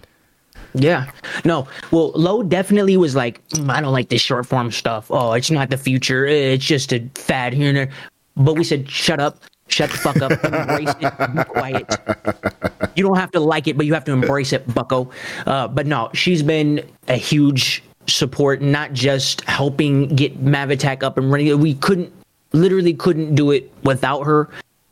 Yeah. 0.74 1.12
No. 1.46 1.68
Well, 1.92 2.12
Low 2.12 2.44
definitely 2.44 2.98
was 2.98 3.16
like, 3.16 3.46
mm, 3.50 3.70
I 3.70 3.82
don't 3.82 3.92
like 3.92 4.10
this 4.10 4.22
short 4.22 4.46
form 4.46 4.72
stuff. 4.72 5.10
Oh, 5.10 5.34
it's 5.34 5.52
not 5.52 5.70
the 5.70 5.78
future. 5.78 6.26
It's 6.26 6.66
just 6.66 6.94
a 6.94 7.08
fad 7.16 7.54
here 7.54 7.70
and 7.70 7.78
there. 7.78 7.90
But 8.38 8.56
we 8.56 8.64
said, 8.64 8.90
shut 8.90 9.20
up. 9.20 9.44
Shut 9.68 9.90
the 9.90 9.98
fuck 9.98 10.22
up. 10.22 10.32
Embrace 10.44 10.94
it. 11.00 11.36
Be 11.36 11.44
quiet. 11.46 12.92
You 12.96 13.04
don't 13.04 13.18
have 13.18 13.32
to 13.32 13.40
like 13.40 13.68
it, 13.68 13.78
but 13.78 13.86
you 13.86 13.94
have 13.94 14.04
to 14.06 14.12
embrace 14.12 14.52
it, 14.52 14.72
bucko. 14.74 15.10
Uh, 15.46 15.68
but 15.70 15.88
no, 15.88 16.10
she's 16.14 16.44
been 16.44 16.86
a 17.08 17.16
huge 17.16 17.82
support, 18.08 18.62
not 18.62 18.92
just 18.92 19.42
helping 19.42 20.08
get 20.08 20.42
Mav-Attack 20.42 21.04
up 21.04 21.18
and 21.18 21.32
running. 21.32 21.58
We 21.60 21.76
couldn't, 21.76 22.12
literally 22.52 22.94
couldn't 22.94 23.36
do 23.36 23.52
it 23.52 23.72
without 23.84 24.24
her. 24.24 24.50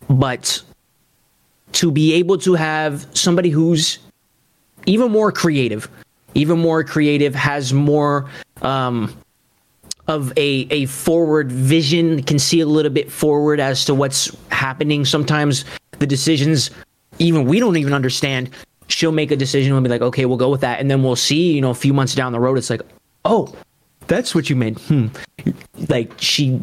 But 0.10 0.62
to 1.74 1.92
be 1.92 2.14
able 2.14 2.38
to 2.40 2.54
have 2.54 3.06
somebody 3.14 3.50
who's 3.50 4.00
even 4.86 5.12
more 5.12 5.32
creative, 5.32 5.90
even 6.34 6.60
more 6.60 6.84
creative, 6.84 7.36
has 7.36 7.74
more 7.74 8.30
um, 8.62 9.16
of 10.08 10.32
a 10.38 10.68
a 10.72 10.86
forward 10.88 11.52
vision, 11.52 12.24
can 12.24 12.40
see 12.40 12.60
a 12.62 12.66
little 12.66 12.92
bit 12.92 13.12
forward 13.12 13.60
as 13.60 13.86
to 13.86 13.94
what's 13.94 14.36
happening. 14.52 15.06
Sometimes 15.06 15.66
the 16.00 16.08
decisions, 16.08 16.72
even 17.20 17.46
we 17.46 17.60
don't 17.60 17.78
even 17.78 17.94
understand. 17.94 18.50
She'll 18.88 19.12
make 19.12 19.30
a 19.30 19.36
decision 19.36 19.74
and 19.74 19.84
be 19.84 19.90
like, 19.90 20.02
okay, 20.02 20.26
we'll 20.26 20.38
go 20.38 20.50
with 20.50 20.62
that, 20.62 20.80
and 20.80 20.90
then 20.90 21.04
we'll 21.04 21.16
see. 21.16 21.54
You 21.54 21.62
know, 21.62 21.70
a 21.70 21.76
few 21.76 21.94
months 21.94 22.16
down 22.16 22.32
the 22.32 22.40
road, 22.40 22.58
it's 22.58 22.72
like, 22.72 22.82
oh, 23.26 23.54
that's 24.08 24.34
what 24.34 24.50
you 24.50 24.56
meant. 24.56 24.80
Hmm. 24.82 25.08
Like 25.88 26.12
she 26.18 26.60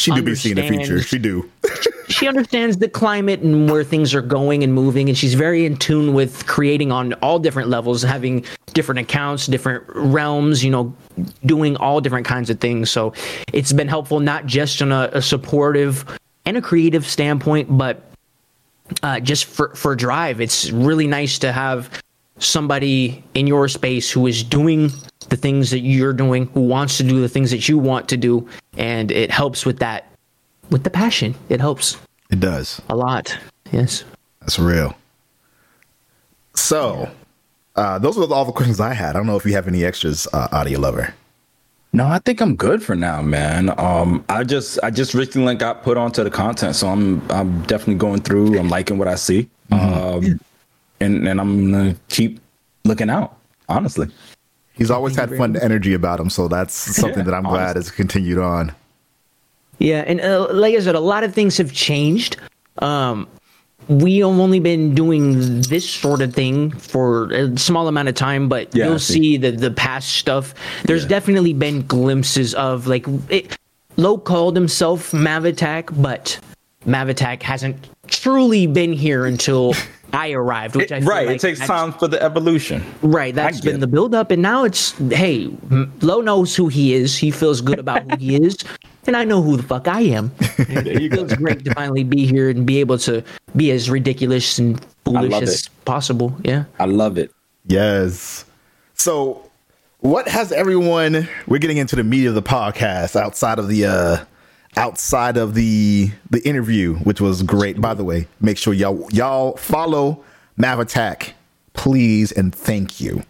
She 0.00 0.12
do 0.12 0.22
be 0.22 0.34
seeing 0.34 0.56
the 0.56 0.66
future. 0.66 1.02
She 1.02 1.18
do. 1.18 1.50
she 2.08 2.26
understands 2.26 2.78
the 2.78 2.88
climate 2.88 3.40
and 3.40 3.70
where 3.70 3.84
things 3.84 4.14
are 4.14 4.22
going 4.22 4.64
and 4.64 4.72
moving 4.72 5.08
and 5.08 5.16
she's 5.16 5.34
very 5.34 5.64
in 5.64 5.76
tune 5.76 6.14
with 6.14 6.46
creating 6.46 6.90
on 6.90 7.12
all 7.14 7.38
different 7.38 7.68
levels 7.68 8.02
having 8.02 8.44
different 8.72 8.98
accounts 8.98 9.46
different 9.46 9.84
realms 9.88 10.64
you 10.64 10.70
know 10.70 10.94
doing 11.46 11.76
all 11.76 12.00
different 12.00 12.26
kinds 12.26 12.50
of 12.50 12.58
things 12.58 12.90
so 12.90 13.12
it's 13.52 13.72
been 13.72 13.88
helpful 13.88 14.20
not 14.20 14.44
just 14.46 14.82
on 14.82 14.90
a, 14.90 15.08
a 15.12 15.22
supportive 15.22 16.04
and 16.46 16.56
a 16.56 16.62
creative 16.62 17.06
standpoint 17.06 17.68
but 17.78 18.02
uh, 19.02 19.20
just 19.20 19.44
for 19.44 19.74
for 19.76 19.94
drive 19.94 20.40
it's 20.40 20.70
really 20.70 21.06
nice 21.06 21.38
to 21.38 21.52
have 21.52 22.02
somebody 22.40 23.22
in 23.34 23.46
your 23.46 23.68
space 23.68 24.10
who 24.10 24.26
is 24.26 24.42
doing 24.42 24.90
the 25.28 25.36
things 25.36 25.70
that 25.70 25.80
you're 25.80 26.12
doing 26.12 26.46
who 26.54 26.60
wants 26.62 26.96
to 26.96 27.02
do 27.04 27.20
the 27.20 27.28
things 27.28 27.50
that 27.50 27.68
you 27.68 27.78
want 27.78 28.08
to 28.08 28.16
do 28.16 28.48
and 28.76 29.10
it 29.12 29.30
helps 29.30 29.64
with 29.64 29.78
that 29.78 30.06
with 30.70 30.82
the 30.82 30.90
passion 30.90 31.34
it 31.48 31.60
helps 31.60 31.96
It 32.30 32.40
does. 32.40 32.80
a 32.88 32.96
lot. 32.96 33.36
Yes. 33.70 34.04
That's 34.40 34.58
real. 34.58 34.96
So, 36.54 37.08
uh, 37.76 37.98
those 37.98 38.16
were 38.16 38.24
all 38.32 38.44
the 38.44 38.52
questions 38.52 38.80
I 38.80 38.94
had. 38.94 39.10
I 39.10 39.12
don't 39.18 39.26
know 39.26 39.36
if 39.36 39.44
you 39.46 39.52
have 39.52 39.68
any 39.68 39.84
extras, 39.84 40.26
uh, 40.32 40.48
audio 40.52 40.78
lover. 40.80 41.14
No, 41.92 42.06
I 42.06 42.18
think 42.20 42.40
I'm 42.40 42.54
good 42.56 42.82
for 42.82 42.94
now, 42.94 43.20
man. 43.22 43.72
Um, 43.78 44.24
I 44.28 44.44
just 44.44 44.78
I 44.82 44.90
just 44.90 45.12
recently 45.12 45.56
got 45.56 45.82
put 45.82 45.96
onto 45.96 46.22
the 46.22 46.30
content, 46.30 46.76
so 46.76 46.88
I'm 46.88 47.20
I'm 47.30 47.62
definitely 47.62 47.96
going 47.96 48.20
through. 48.22 48.58
I'm 48.60 48.68
liking 48.68 48.96
what 48.96 49.08
I 49.08 49.16
see, 49.16 49.48
um, 49.72 50.38
and 51.00 51.26
and 51.28 51.40
I'm 51.40 51.70
gonna 51.72 51.96
keep 52.08 52.40
looking 52.84 53.10
out. 53.10 53.36
Honestly, 53.68 54.08
He's 54.74 54.90
always 54.90 55.14
had 55.14 55.36
fun 55.36 55.56
energy 55.58 55.92
about 55.94 56.18
him, 56.20 56.30
so 56.30 56.48
that's 56.48 56.72
something 56.74 57.18
Yeah, 57.18 57.24
that 57.24 57.34
I'm 57.34 57.42
glad 57.42 57.70
honestly. 57.76 57.78
has 57.80 57.90
continued 57.90 58.38
on. 58.38 58.72
Yeah, 59.78 60.04
and 60.06 60.20
uh, 60.20 60.48
like 60.52 60.74
I 60.74 60.80
said, 60.80 60.94
a 60.94 61.00
lot 61.00 61.22
of 61.24 61.34
things 61.34 61.56
have 61.58 61.72
changed. 61.72 62.36
Um, 62.78 63.28
we 63.88 64.18
have 64.18 64.28
only 64.28 64.60
been 64.60 64.94
doing 64.94 65.60
this 65.62 65.88
sort 65.88 66.20
of 66.22 66.32
thing 66.34 66.70
for 66.72 67.30
a 67.32 67.56
small 67.58 67.88
amount 67.88 68.08
of 68.08 68.14
time, 68.14 68.48
but 68.48 68.74
Yeah, 68.74 68.86
you'll 68.86 68.98
see. 68.98 69.14
see 69.14 69.36
the 69.36 69.50
the 69.52 69.70
past 69.70 70.10
stuff. 70.16 70.54
There's 70.84 71.04
definitely 71.06 71.52
been 71.54 71.86
glimpses 71.86 72.54
of 72.54 72.86
like 72.86 73.06
it, 73.28 73.56
Low 73.96 74.16
called 74.18 74.56
himself 74.56 75.12
Mav 75.12 75.44
Attack, 75.44 75.90
but 75.96 76.38
Mav 76.86 77.08
Attack 77.08 77.42
hasn't 77.42 77.76
truly 78.06 78.66
been 78.66 78.92
here 78.92 79.26
until 79.26 79.74
I 80.12 80.32
arrived. 80.32 80.76
Which 80.76 80.92
I 80.92 81.00
feel 81.00 81.08
right. 81.08 81.26
like 81.26 81.36
it 81.36 81.40
takes 81.40 81.58
that's- 81.60 81.68
time 81.80 81.92
for 81.92 82.08
the 82.08 82.22
evolution. 82.22 82.84
Right, 83.02 83.34
that's 83.34 83.60
been 83.60 83.76
it. 83.76 83.78
the 83.80 83.86
build 83.86 84.14
up, 84.14 84.30
and 84.30 84.42
now 84.42 84.64
it's 84.64 84.92
hey, 85.10 85.46
M- 85.70 85.92
Lo 86.00 86.20
knows 86.20 86.54
who 86.56 86.68
he 86.68 86.94
is. 86.94 87.16
He 87.16 87.30
feels 87.30 87.60
good 87.60 87.78
about 87.78 88.10
who 88.10 88.16
he 88.18 88.36
is, 88.44 88.56
and 89.06 89.16
I 89.16 89.24
know 89.24 89.40
who 89.42 89.56
the 89.56 89.62
fuck 89.62 89.88
I 89.88 90.00
am. 90.02 90.32
And 90.68 90.86
it 90.86 91.12
feels 91.12 91.32
great 91.34 91.64
to 91.64 91.74
finally 91.74 92.04
be 92.04 92.26
here 92.26 92.50
and 92.50 92.66
be 92.66 92.80
able 92.80 92.98
to 92.98 93.22
be 93.56 93.70
as 93.70 93.88
ridiculous 93.90 94.58
and 94.58 94.84
foolish 95.04 95.32
as 95.34 95.62
it. 95.62 95.68
possible. 95.84 96.36
Yeah. 96.42 96.64
I 96.78 96.84
love 96.86 97.18
it. 97.18 97.32
Yes. 97.66 98.44
So, 98.94 99.48
what 100.00 100.28
has 100.28 100.50
everyone? 100.52 101.28
We're 101.46 101.58
getting 101.58 101.76
into 101.78 101.96
the 101.96 102.04
meat 102.04 102.26
of 102.26 102.34
the 102.34 102.42
podcast 102.42 103.16
outside 103.16 103.58
of 103.58 103.68
the 103.68 103.86
uh 103.86 104.24
outside 104.76 105.36
of 105.36 105.54
the 105.54 106.10
the 106.30 106.40
interview, 106.46 106.94
which 106.96 107.20
was 107.20 107.42
great. 107.42 107.80
By 107.80 107.94
the 107.94 108.04
way, 108.04 108.28
make 108.40 108.58
sure 108.58 108.72
y'all 108.72 109.08
y'all 109.12 109.56
follow 109.56 110.22
Mav 110.56 110.80
Attack, 110.80 111.34
please, 111.72 112.32
and 112.32 112.54
thank 112.54 113.00
you. 113.00 113.22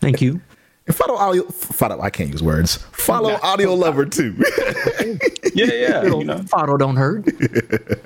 Thank 0.00 0.20
you. 0.20 0.40
And 0.86 0.96
follow 0.96 1.16
audio. 1.16 1.44
Follow. 1.44 2.00
I 2.00 2.10
can't 2.10 2.30
use 2.30 2.42
words. 2.42 2.76
Follow 2.92 3.38
Audio 3.42 3.74
Lover 3.74 4.06
too. 4.06 4.36
Yeah, 5.54 5.72
yeah. 5.72 6.02
you 6.04 6.24
know. 6.24 6.38
Photo 6.42 6.76
don't 6.76 6.94
hurt. 6.96 7.26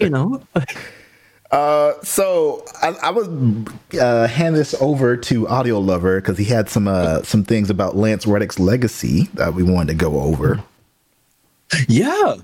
you 0.00 0.08
know. 0.08 0.42
so 2.02 2.64
I, 2.80 2.96
I 3.02 3.10
would 3.10 3.68
uh, 4.00 4.26
hand 4.26 4.56
this 4.56 4.74
over 4.80 5.18
to 5.18 5.48
Audio 5.48 5.78
Lover 5.80 6.20
because 6.20 6.38
he 6.38 6.44
had 6.44 6.70
some 6.70 6.88
uh, 6.88 7.22
some 7.22 7.44
things 7.44 7.68
about 7.68 7.94
Lance 7.96 8.26
Reddick's 8.26 8.58
legacy 8.58 9.24
that 9.34 9.52
we 9.52 9.62
wanted 9.62 9.98
to 9.98 9.98
go 9.98 10.20
over. 10.20 10.62
Yeah. 11.88 12.36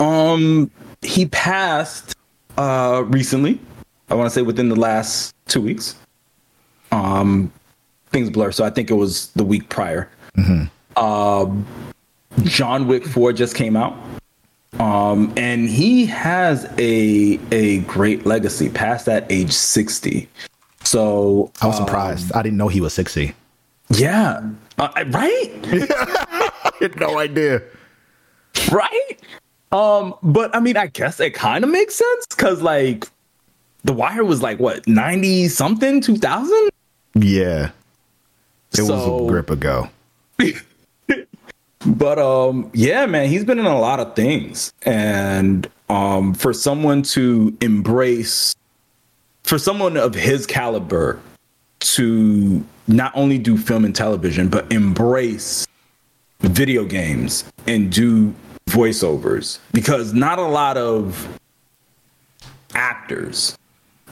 Um 0.00 0.70
he 1.02 1.26
passed 1.26 2.14
uh 2.56 3.04
recently. 3.06 3.60
I 4.10 4.14
want 4.14 4.26
to 4.28 4.34
say 4.34 4.42
within 4.42 4.68
the 4.68 4.76
last 4.76 5.34
2 5.48 5.60
weeks. 5.60 5.96
Um 6.92 7.52
things 8.10 8.30
blur, 8.30 8.52
so 8.52 8.64
I 8.64 8.70
think 8.70 8.90
it 8.90 8.94
was 8.94 9.28
the 9.32 9.44
week 9.44 9.68
prior. 9.68 10.08
Um 10.96 11.66
John 12.44 12.86
Wick 12.86 13.04
4 13.04 13.32
just 13.32 13.54
came 13.54 13.76
out. 13.76 13.96
Um 14.78 15.32
and 15.36 15.68
he 15.68 16.06
has 16.06 16.64
a 16.78 17.38
a 17.52 17.78
great 17.80 18.26
legacy 18.26 18.68
past 18.68 19.06
that 19.06 19.26
age 19.30 19.52
60. 19.52 20.28
So 20.84 21.50
I 21.60 21.66
was 21.66 21.76
surprised. 21.76 22.32
I 22.32 22.42
didn't 22.42 22.56
know 22.56 22.68
he 22.68 22.80
was 22.80 22.94
sixty. 22.94 23.34
yeah, 23.90 24.40
uh, 24.78 24.88
right? 25.08 25.50
I 25.64 26.70
had 26.80 26.96
no 26.98 27.18
idea. 27.18 27.60
right? 28.72 29.18
Um, 29.72 30.14
but 30.22 30.54
I 30.54 30.60
mean, 30.60 30.76
I 30.76 30.86
guess 30.86 31.20
it 31.20 31.34
kind 31.34 31.64
of 31.64 31.70
makes 31.70 31.94
sense 31.94 32.26
because 32.30 32.62
like 32.62 33.06
the 33.84 33.92
wire 33.92 34.24
was 34.24 34.42
like 34.42 34.58
what 34.58 34.86
ninety 34.86 35.48
something, 35.48 36.00
two 36.00 36.16
thousand. 36.16 36.70
Yeah, 37.14 37.70
it 38.72 38.82
was 38.82 38.90
a 38.90 39.26
grip 39.26 39.50
ago. 39.50 39.88
But 41.86 42.18
um, 42.18 42.70
yeah, 42.74 43.06
man, 43.06 43.28
he's 43.28 43.44
been 43.44 43.58
in 43.58 43.64
a 43.66 43.78
lot 43.78 44.00
of 44.00 44.16
things, 44.16 44.72
and 44.82 45.68
um, 45.88 46.34
for 46.34 46.52
someone 46.52 47.02
to 47.02 47.56
embrace, 47.60 48.54
for 49.44 49.58
someone 49.58 49.96
of 49.96 50.14
his 50.14 50.44
caliber, 50.44 51.20
to 51.80 52.64
not 52.88 53.12
only 53.14 53.38
do 53.38 53.56
film 53.56 53.84
and 53.84 53.94
television, 53.94 54.48
but 54.48 54.70
embrace 54.72 55.66
video 56.40 56.84
games 56.84 57.44
and 57.66 57.92
do 57.92 58.34
voiceovers, 58.68 59.58
because 59.72 60.12
not 60.12 60.38
a 60.38 60.42
lot 60.42 60.76
of 60.76 61.38
actors, 62.74 63.56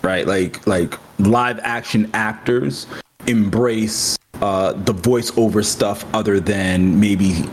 right? 0.02 0.26
Like 0.26 0.66
like 0.66 0.94
live 1.18 1.58
action 1.60 2.10
actors 2.14 2.86
embrace 3.26 4.18
uh, 4.42 4.72
the 4.72 4.94
voiceover 4.94 5.64
stuff 5.64 6.04
other 6.14 6.40
than 6.40 7.00
maybe 7.00 7.44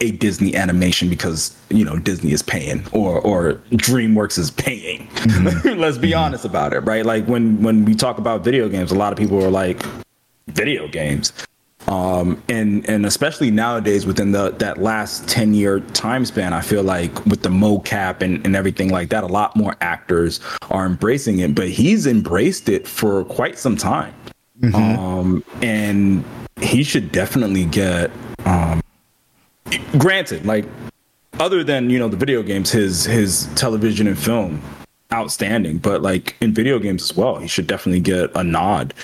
a 0.00 0.10
Disney 0.10 0.56
animation 0.56 1.08
because 1.08 1.56
you 1.70 1.84
know 1.84 1.98
Disney 1.98 2.32
is 2.32 2.42
paying 2.42 2.84
or 2.92 3.20
or 3.20 3.54
DreamWorks 3.70 4.38
is 4.38 4.50
paying. 4.50 5.08
Let's 5.78 5.98
be 5.98 6.14
honest 6.14 6.44
about 6.44 6.72
it, 6.72 6.80
right? 6.80 7.06
Like 7.06 7.26
when 7.26 7.62
when 7.62 7.84
we 7.84 7.94
talk 7.94 8.18
about 8.18 8.42
video 8.42 8.68
games, 8.68 8.90
a 8.90 8.96
lot 8.96 9.12
of 9.12 9.18
people 9.18 9.42
are 9.42 9.50
like 9.50 9.82
video 10.48 10.88
games. 10.88 11.32
Um, 11.88 12.42
and 12.48 12.88
and 12.88 13.04
especially 13.04 13.50
nowadays 13.50 14.06
within 14.06 14.32
the 14.32 14.50
that 14.52 14.78
last 14.78 15.28
10 15.28 15.54
year 15.54 15.80
time 15.80 16.24
span, 16.24 16.52
I 16.52 16.60
feel 16.60 16.82
like 16.82 17.24
with 17.26 17.42
the 17.42 17.50
mocap 17.50 18.22
and, 18.22 18.44
and 18.46 18.56
everything 18.56 18.90
like 18.90 19.10
that, 19.10 19.22
a 19.22 19.26
lot 19.26 19.54
more 19.54 19.76
actors 19.80 20.40
are 20.70 20.86
embracing 20.86 21.40
it, 21.40 21.54
but 21.54 21.68
he's 21.68 22.06
embraced 22.06 22.68
it 22.68 22.88
for 22.88 23.24
quite 23.24 23.58
some 23.58 23.76
time. 23.76 24.14
Um, 24.72 25.44
and 25.62 26.24
he 26.60 26.84
should 26.84 27.12
definitely 27.12 27.64
get 27.66 28.10
um 28.46 28.80
granted, 29.98 30.46
like 30.46 30.64
other 31.40 31.64
than 31.64 31.90
you 31.90 31.98
know 31.98 32.08
the 32.08 32.16
video 32.16 32.42
games, 32.42 32.70
his 32.70 33.04
his 33.04 33.46
television 33.54 34.06
and 34.06 34.18
film 34.18 34.62
outstanding, 35.12 35.78
but 35.78 36.02
like 36.02 36.36
in 36.40 36.52
video 36.54 36.78
games 36.78 37.02
as 37.02 37.16
well, 37.16 37.36
he 37.36 37.46
should 37.46 37.66
definitely 37.66 38.00
get 38.00 38.30
a 38.34 38.42
nod, 38.42 38.94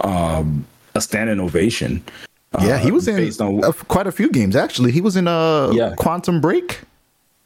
um, 0.00 0.64
a 0.94 1.00
standing 1.00 1.40
ovation. 1.40 2.02
Yeah, 2.60 2.78
he 2.78 2.90
uh, 2.90 2.94
was 2.94 3.08
in 3.08 3.16
based 3.16 3.40
on 3.40 3.62
uh, 3.64 3.72
quite 3.72 4.06
a 4.06 4.12
few 4.12 4.30
games 4.30 4.56
actually. 4.56 4.92
He 4.92 5.00
was 5.00 5.16
in 5.16 5.26
uh 5.28 5.70
Yeah. 5.72 5.94
Quantum 5.96 6.40
Break, 6.40 6.80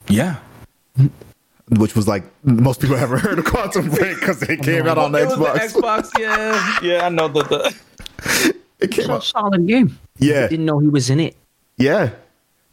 yeah. 0.08 0.36
which 1.68 1.94
was 1.94 2.08
like 2.08 2.24
most 2.44 2.80
people 2.80 2.96
haven't 2.96 3.20
heard 3.20 3.38
of 3.38 3.44
Quantum 3.44 3.88
Break 3.96 4.18
because 4.20 4.42
it 4.42 4.62
came 4.62 4.86
out 4.86 4.98
on 4.98 5.12
the 5.12 5.18
It 5.22 5.26
was 5.28 5.38
Xbox. 5.38 6.12
the 6.12 6.18
Xbox, 6.18 6.18
yeah, 6.18 6.78
yeah. 6.82 7.06
I 7.06 7.08
know 7.08 7.28
that 7.28 7.48
the 7.48 7.74
It 8.80 8.90
came 8.92 9.00
It's 9.00 9.08
a 9.08 9.12
out. 9.14 9.24
solid 9.24 9.66
game. 9.66 9.98
Yeah, 10.18 10.44
I 10.44 10.48
Didn't 10.48 10.64
know 10.66 10.78
he 10.78 10.88
was 10.88 11.10
in 11.10 11.20
it. 11.20 11.36
yeah, 11.76 12.10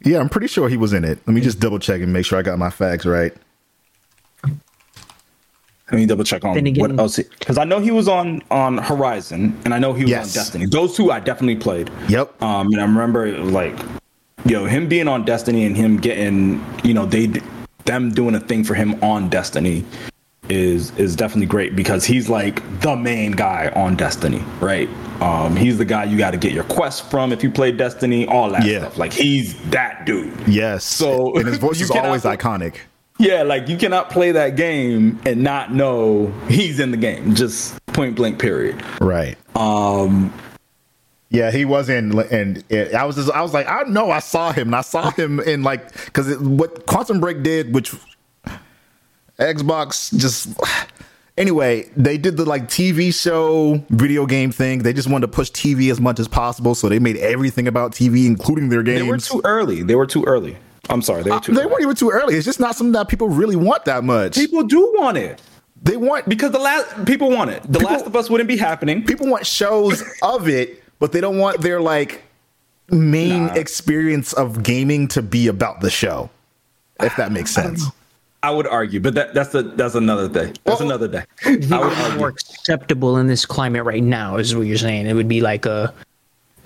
yeah. 0.04 0.18
I'm 0.18 0.28
pretty 0.28 0.46
sure 0.48 0.68
he 0.68 0.76
was 0.76 0.92
in 0.92 1.04
it. 1.04 1.18
Let 1.26 1.34
me 1.34 1.40
just 1.40 1.60
double 1.60 1.78
check 1.78 2.00
and 2.02 2.12
make 2.12 2.24
sure 2.24 2.38
I 2.38 2.42
got 2.42 2.58
my 2.58 2.70
facts 2.70 3.04
right. 3.06 3.34
Let 5.90 5.98
me 5.98 6.06
double 6.06 6.24
check 6.24 6.44
on 6.44 6.56
again- 6.56 6.74
what 6.80 6.98
else 6.98 7.16
because 7.38 7.56
I 7.58 7.64
know 7.64 7.78
he 7.80 7.90
was 7.90 8.08
on 8.08 8.42
on 8.50 8.78
Horizon 8.78 9.56
and 9.64 9.72
I 9.72 9.78
know 9.78 9.92
he 9.94 10.04
was 10.04 10.10
Yes. 10.10 10.36
on 10.36 10.42
Destiny. 10.42 10.66
Those 10.66 10.94
two 10.96 11.10
I 11.10 11.20
definitely 11.20 11.56
played. 11.56 11.90
Yep. 12.08 12.42
Um, 12.42 12.66
and 12.72 12.80
I 12.80 12.84
remember 12.84 13.38
like 13.38 13.74
yo, 14.44 14.66
him 14.66 14.86
being 14.88 15.08
on 15.08 15.24
Destiny 15.24 15.64
and 15.64 15.76
him 15.76 15.96
getting, 15.96 16.62
you 16.84 16.92
know, 16.94 17.06
they 17.06 17.30
them 17.86 18.10
doing 18.10 18.34
a 18.34 18.40
thing 18.40 18.64
for 18.64 18.74
him 18.74 19.02
on 19.02 19.28
Destiny 19.30 19.84
is 20.50 20.92
is 20.98 21.16
definitely 21.16 21.46
great 21.46 21.74
because 21.76 22.04
he's 22.04 22.28
like 22.28 22.62
the 22.80 22.94
main 22.96 23.32
guy 23.32 23.70
on 23.74 23.96
Destiny, 23.96 24.42
right? 24.60 24.88
Um, 25.20 25.56
he's 25.56 25.78
the 25.78 25.84
guy 25.84 26.04
you 26.04 26.16
got 26.18 26.30
to 26.30 26.36
get 26.36 26.52
your 26.52 26.64
quest 26.64 27.10
from 27.10 27.32
if 27.32 27.42
you 27.42 27.50
play 27.50 27.72
Destiny, 27.72 28.26
all 28.26 28.50
that 28.50 28.64
Yeah. 28.64 28.80
stuff. 28.80 28.98
Like 28.98 29.12
he's 29.12 29.54
that 29.70 30.04
dude. 30.06 30.32
Yes. 30.46 30.84
So- 30.84 31.34
and 31.36 31.46
his 31.48 31.56
voice 31.66 31.80
is 31.80 31.90
always 31.90 32.22
put- 32.22 32.38
iconic. 32.38 32.74
Yeah, 33.18 33.42
like 33.42 33.68
you 33.68 33.76
cannot 33.76 34.10
play 34.10 34.32
that 34.32 34.56
game 34.56 35.18
and 35.26 35.42
not 35.42 35.72
know 35.72 36.32
he's 36.48 36.78
in 36.78 36.90
the 36.92 36.96
game. 36.96 37.34
Just 37.34 37.84
point 37.88 38.14
blank, 38.16 38.38
period. 38.38 38.80
Right. 39.00 39.36
Um, 39.56 40.32
Yeah, 41.30 41.50
he 41.50 41.64
was 41.64 41.88
in, 41.88 42.18
and 42.30 42.64
it, 42.70 42.94
I 42.94 43.04
was 43.04 43.16
just, 43.16 43.30
I 43.30 43.42
was 43.42 43.52
like, 43.52 43.68
I 43.68 43.82
know 43.82 44.10
I 44.10 44.20
saw 44.20 44.52
him, 44.52 44.68
and 44.68 44.76
I 44.76 44.80
saw 44.80 45.10
him 45.10 45.40
in 45.40 45.62
like, 45.62 45.92
because 46.06 46.38
what 46.38 46.86
Quantum 46.86 47.20
Break 47.20 47.42
did, 47.42 47.74
which 47.74 47.94
Xbox 49.38 50.16
just, 50.18 50.48
anyway, 51.36 51.90
they 51.96 52.18
did 52.18 52.36
the 52.36 52.44
like 52.44 52.68
TV 52.68 53.14
show, 53.14 53.84
video 53.90 54.26
game 54.26 54.50
thing. 54.50 54.78
They 54.84 54.92
just 54.92 55.08
wanted 55.10 55.26
to 55.26 55.32
push 55.32 55.50
TV 55.50 55.90
as 55.90 56.00
much 56.00 56.18
as 56.18 56.28
possible, 56.28 56.74
so 56.74 56.88
they 56.88 56.98
made 56.98 57.16
everything 57.18 57.68
about 57.68 57.92
TV, 57.92 58.26
including 58.26 58.68
their 58.68 58.82
games. 58.82 59.00
they 59.00 59.10
were 59.10 59.18
too 59.18 59.40
early. 59.44 59.82
They 59.82 59.94
were 59.96 60.06
too 60.06 60.24
early. 60.24 60.56
I'm 60.90 61.02
sorry, 61.02 61.22
they 61.22 61.30
were 61.30 61.36
uh, 61.36 61.40
too. 61.40 61.52
They 61.52 61.60
early. 61.62 61.70
weren't 61.70 61.82
even 61.82 61.96
too 61.96 62.10
early. 62.10 62.34
It's 62.36 62.44
just 62.44 62.60
not 62.60 62.74
something 62.76 62.92
that 62.92 63.08
people 63.08 63.28
really 63.28 63.56
want 63.56 63.84
that 63.86 64.04
much. 64.04 64.34
People 64.36 64.62
do 64.64 64.92
want 64.96 65.16
it 65.18 65.40
They 65.82 65.96
want 65.96 66.28
because 66.28 66.50
the 66.52 66.58
last 66.58 67.04
people 67.06 67.30
want 67.30 67.50
it. 67.50 67.62
The 67.64 67.78
People- 67.78 67.92
Last 67.92 68.06
of 68.06 68.16
Us 68.16 68.28
wouldn't 68.30 68.48
be 68.48 68.56
happening. 68.56 69.04
people 69.04 69.26
want 69.28 69.46
shows 69.46 70.02
of 70.22 70.48
it, 70.48 70.82
but 70.98 71.12
they 71.12 71.20
don't 71.20 71.38
want 71.38 71.60
their 71.60 71.80
like 71.80 72.22
main 72.90 73.46
Nah. 73.46 73.52
experience 73.54 74.32
of 74.32 74.62
gaming 74.62 75.08
to 75.08 75.22
be 75.22 75.46
about 75.48 75.80
the 75.80 75.90
show. 75.90 76.30
If 77.00 77.14
that 77.16 77.30
makes 77.32 77.50
sense. 77.52 77.84
I 78.42 78.50
would 78.50 78.66
argue, 78.66 78.98
but 79.00 79.14
that, 79.14 79.34
that's 79.34 79.50
the 79.50 79.62
that's 79.62 79.94
another 79.96 80.28
day. 80.28 80.52
That's 80.64 80.80
another 80.80 81.08
day. 81.08 81.24
I 81.44 81.78
would 81.78 82.18
more 82.18 82.28
acceptable 82.28 83.16
in 83.18 83.26
this 83.26 83.44
climate 83.44 83.84
right 83.84 84.02
now 84.02 84.36
is 84.36 84.54
what 84.56 84.66
you're 84.66 84.78
saying. 84.78 85.06
It 85.06 85.14
would 85.14 85.28
be 85.28 85.40
like 85.40 85.66
a 85.66 85.92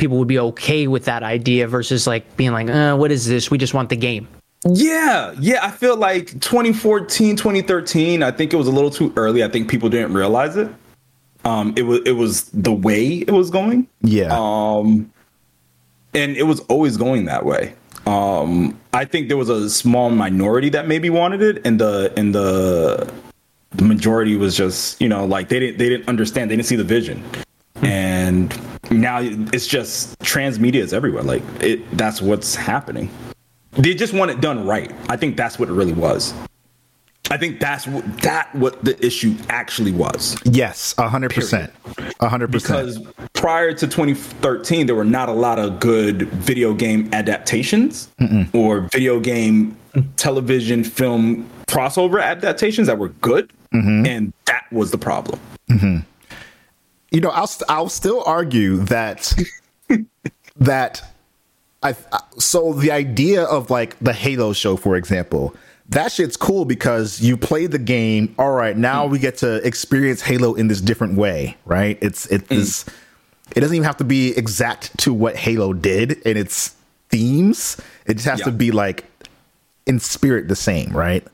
people 0.03 0.19
would 0.19 0.27
be 0.27 0.39
okay 0.41 0.89
with 0.89 1.05
that 1.05 1.23
idea 1.23 1.69
versus 1.69 2.09
like 2.09 2.37
being 2.37 2.51
like, 2.51 2.69
uh, 2.69 2.97
what 2.97 3.13
is 3.13 3.29
this? 3.29 3.53
We 3.53 3.57
just 3.57 3.73
want 3.73 3.89
the 3.89 3.95
game. 3.97 4.27
Yeah, 4.65 5.33
yeah. 5.39 5.61
I 5.65 5.71
feel 5.71 5.97
like 5.97 6.41
2014, 6.41 7.37
2013. 7.37 8.25
I 8.25 8.33
think 8.33 8.53
it 8.53 8.57
was 8.57 8.67
a 8.67 8.73
little 8.73 8.91
too 8.91 9.13
early. 9.17 9.45
I 9.45 9.49
think 9.49 9.71
people 9.71 9.89
didn't 9.89 10.13
realize 10.13 10.57
it. 10.57 10.69
Um, 11.45 11.73
it 11.77 11.83
was 11.83 12.01
it 12.05 12.13
was 12.13 12.47
the 12.51 12.73
way 12.73 13.19
it 13.19 13.31
was 13.31 13.49
going. 13.49 13.87
Yeah. 14.01 14.31
Um, 14.33 15.13
and 16.15 16.37
it 16.37 16.45
was 16.45 16.59
always 16.63 16.97
going 16.97 17.27
that 17.27 17.45
way. 17.45 17.75
Um, 18.05 18.77
I 18.93 19.05
think 19.05 19.29
there 19.29 19.37
was 19.37 19.51
a 19.51 19.71
small 19.71 20.11
minority 20.11 20.69
that 20.71 20.89
maybe 20.89 21.11
wanted 21.11 21.43
it, 21.43 21.65
and 21.65 21.81
the 21.81 22.13
and 22.17 22.35
the 22.35 23.13
the 23.71 23.85
majority 23.85 24.35
was 24.35 24.57
just 24.57 25.01
you 25.01 25.09
know 25.09 25.25
like 25.25 25.49
they 25.49 25.61
didn't 25.61 25.79
they 25.79 25.89
didn't 25.89 26.09
understand 26.09 26.51
they 26.51 26.57
didn't 26.57 26.67
see 26.67 26.77
the 26.77 26.85
vision, 26.85 27.23
and 27.83 28.53
now 29.01 29.21
it's 29.21 29.67
just 29.67 30.19
transmedia 30.21 30.77
is 30.77 30.93
everywhere. 30.93 31.23
Like 31.23 31.43
it, 31.61 31.91
that's 31.97 32.23
what's 32.23 32.55
happening. 32.55 33.11
They 33.73 33.95
just 33.95 34.13
want 34.13 34.31
it 34.31 34.41
done 34.41 34.67
right. 34.67 34.93
I 35.09 35.17
think 35.17 35.37
that's 35.37 35.59
what 35.59 35.69
it 35.69 35.73
really 35.73 35.95
was. 35.95 36.35
I 37.31 37.39
think 37.39 37.61
that's 37.61 37.87
what 37.87 38.05
that 38.19 38.55
what 38.55 38.85
the 38.85 39.05
issue 39.05 39.35
actually 39.49 39.93
was. 39.93 40.37
yes, 40.45 40.95
a 40.99 41.09
hundred 41.09 41.33
percent. 41.33 41.73
A 42.21 42.29
hundred 42.29 42.53
percent. 42.53 42.87
Because 42.87 43.29
prior 43.33 43.73
to 43.73 43.87
2013, 43.87 44.87
there 44.87 44.95
were 44.95 45.05
not 45.05 45.31
a 45.31 45.33
lot 45.33 45.59
of 45.59 45.81
good 45.81 46.29
video 46.29 46.75
game 46.75 47.09
adaptations 47.15 48.11
or 48.53 48.83
video 48.93 49.19
game 49.19 49.77
television 50.17 50.85
film 50.85 51.49
crossover 51.69 52.23
adaptations 52.23 52.87
that 52.87 52.99
were 52.99 53.09
good, 53.09 53.51
mm-hmm. 53.73 54.05
and 54.05 54.33
that 54.45 54.65
was 54.71 54.91
the 54.91 54.99
problem. 54.99 55.41
Mm-hmm. 55.71 55.99
You 57.13 57.21
know, 57.21 57.31
I'll 57.31 57.51
I'll 57.69 57.89
still 57.89 58.23
argue 58.27 58.79
that 58.85 59.33
that 60.57 61.03
I 61.83 61.95
so 62.39 62.73
the 62.73 62.91
idea 62.91 63.43
of 63.45 63.71
like 63.71 63.99
the 64.01 64.13
Halo 64.13 64.53
show, 64.53 64.77
for 64.77 64.97
example, 64.97 65.55
that 65.89 66.13
shit's 66.13 66.37
cool 66.37 66.65
because 66.65 67.21
you 67.21 67.37
play 67.37 67.67
the 67.67 67.79
game. 67.79 68.35
All 68.39 68.53
right, 68.53 68.77
now 68.77 69.07
we 69.07 69.19
get 69.19 69.37
to 69.39 69.57
experience 69.67 70.23
Halo 70.23 70.55
in 70.55 70.69
this 70.69 70.81
different 70.81 71.15
way, 71.17 71.57
right? 71.65 71.99
It's 72.01 72.27
it's 72.27 72.49
this. 72.49 72.85
It 73.55 73.61
doesn't 73.61 73.75
even 73.77 73.85
have 73.85 73.99
to 73.99 74.05
be 74.05 74.35
exact 74.37 74.97
to 75.01 75.13
what 75.13 75.37
Halo 75.37 75.75
did 75.75 76.13
in 76.23 76.39
its 76.39 76.75
themes. 77.11 77.77
It 78.07 78.15
just 78.15 78.27
has 78.27 78.39
Yeah. 78.39 78.47
to 78.47 78.53
be 78.53 78.71
like 78.71 79.05
in 79.85 79.99
spirit 80.01 80.49
the 80.49 80.57
same, 80.57 80.97
right? 80.97 81.27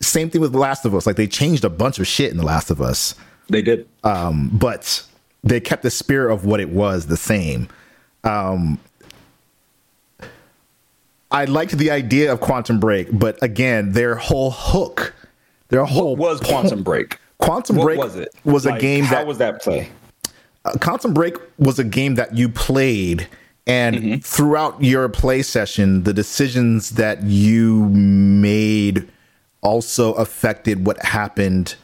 Same 0.00 0.28
thing 0.30 0.40
with 0.40 0.50
The 0.50 0.58
Last 0.58 0.84
of 0.84 0.92
Us. 0.96 1.06
Like 1.06 1.14
they 1.14 1.28
changed 1.28 1.64
a 1.64 1.70
bunch 1.70 2.00
of 2.00 2.08
shit 2.08 2.32
in 2.32 2.36
The 2.36 2.42
Last 2.44 2.70
of 2.72 2.82
Us 2.82 3.14
They 3.48 3.62
did. 3.62 3.86
um, 4.02 4.50
but 4.52 5.04
they 5.44 5.60
kept 5.60 5.82
the 5.82 5.90
spirit 5.90 6.32
of 6.32 6.44
what 6.44 6.60
it 6.60 6.68
was 6.70 7.06
the 7.06 7.16
same. 7.16 7.68
Um, 8.24 8.78
I 11.30 11.46
liked 11.46 11.78
the 11.78 11.90
idea 11.90 12.32
of 12.32 12.40
Quantum 12.40 12.78
Break, 12.78 13.08
but 13.10 13.42
again, 13.42 13.92
their 13.92 14.16
whole 14.16 14.50
hook, 14.50 15.14
their 15.68 15.84
whole 15.84 16.14
what 16.16 16.30
was 16.30 16.40
Quantum 16.40 16.82
Break? 16.82 17.18
Quantum 17.38 17.76
What 17.76 17.84
Break 17.84 17.98
was 17.98 18.16
it? 18.16 18.28
was 18.44 18.66
a 18.66 18.78
game 18.78 19.04
How 19.04 19.16
that 19.16 19.26
was 19.26 19.38
that 19.38 19.62
play? 19.62 19.88
uh, 20.64 20.72
Quantum 20.80 21.14
Break 21.14 21.36
was 21.58 21.78
a 21.78 21.84
game 21.84 22.14
that 22.16 22.36
you 22.36 22.48
played, 22.48 23.26
and 23.66 23.96
Mm-hmm. 23.96 24.16
throughout 24.18 24.82
your 24.84 25.08
play 25.08 25.42
session, 25.42 26.02
the 26.04 26.12
decisions 26.12 26.90
that 26.90 27.22
you 27.22 27.88
made 27.88 29.08
also 29.62 30.12
affected 30.14 30.86
what 30.86 31.02
happened 31.04 31.76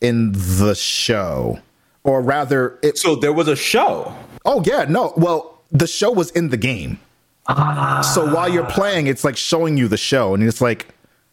in 0.00 0.32
the 0.32 0.74
show, 0.74 1.58
or 2.04 2.20
rather, 2.22 2.78
it. 2.82 2.98
So 2.98 3.14
there 3.16 3.32
was 3.32 3.48
a 3.48 3.56
show. 3.56 4.14
Oh 4.44 4.62
yeah, 4.66 4.84
no. 4.88 5.12
Well, 5.16 5.60
the 5.70 5.86
show 5.86 6.10
was 6.10 6.30
in 6.32 6.48
the 6.48 6.56
game, 6.56 6.98
Ah. 7.46 8.00
so 8.02 8.32
while 8.34 8.48
you're 8.48 8.64
playing, 8.66 9.06
it's 9.06 9.24
like 9.24 9.36
showing 9.36 9.76
you 9.76 9.86
the 9.88 9.96
show, 9.96 10.34
and 10.34 10.42
it's 10.42 10.60
like 10.60 10.88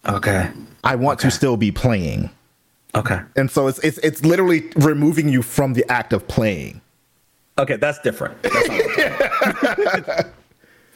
Okay. 0.07 0.49
I 0.83 0.95
want 0.95 1.19
to 1.21 1.31
still 1.31 1.57
be 1.57 1.71
playing, 1.71 2.29
Okay. 2.95 3.19
and 3.35 3.49
so 3.51 3.67
it's 3.67 3.79
it's 3.79 3.97
it's 3.99 4.23
literally 4.23 4.69
removing 4.75 5.29
you 5.29 5.41
from 5.41 5.73
the 5.73 5.89
act 5.91 6.13
of 6.13 6.27
playing. 6.27 6.81
Okay, 7.57 7.75
that's 7.77 7.99
different. 7.99 8.41
That's 8.43 10.29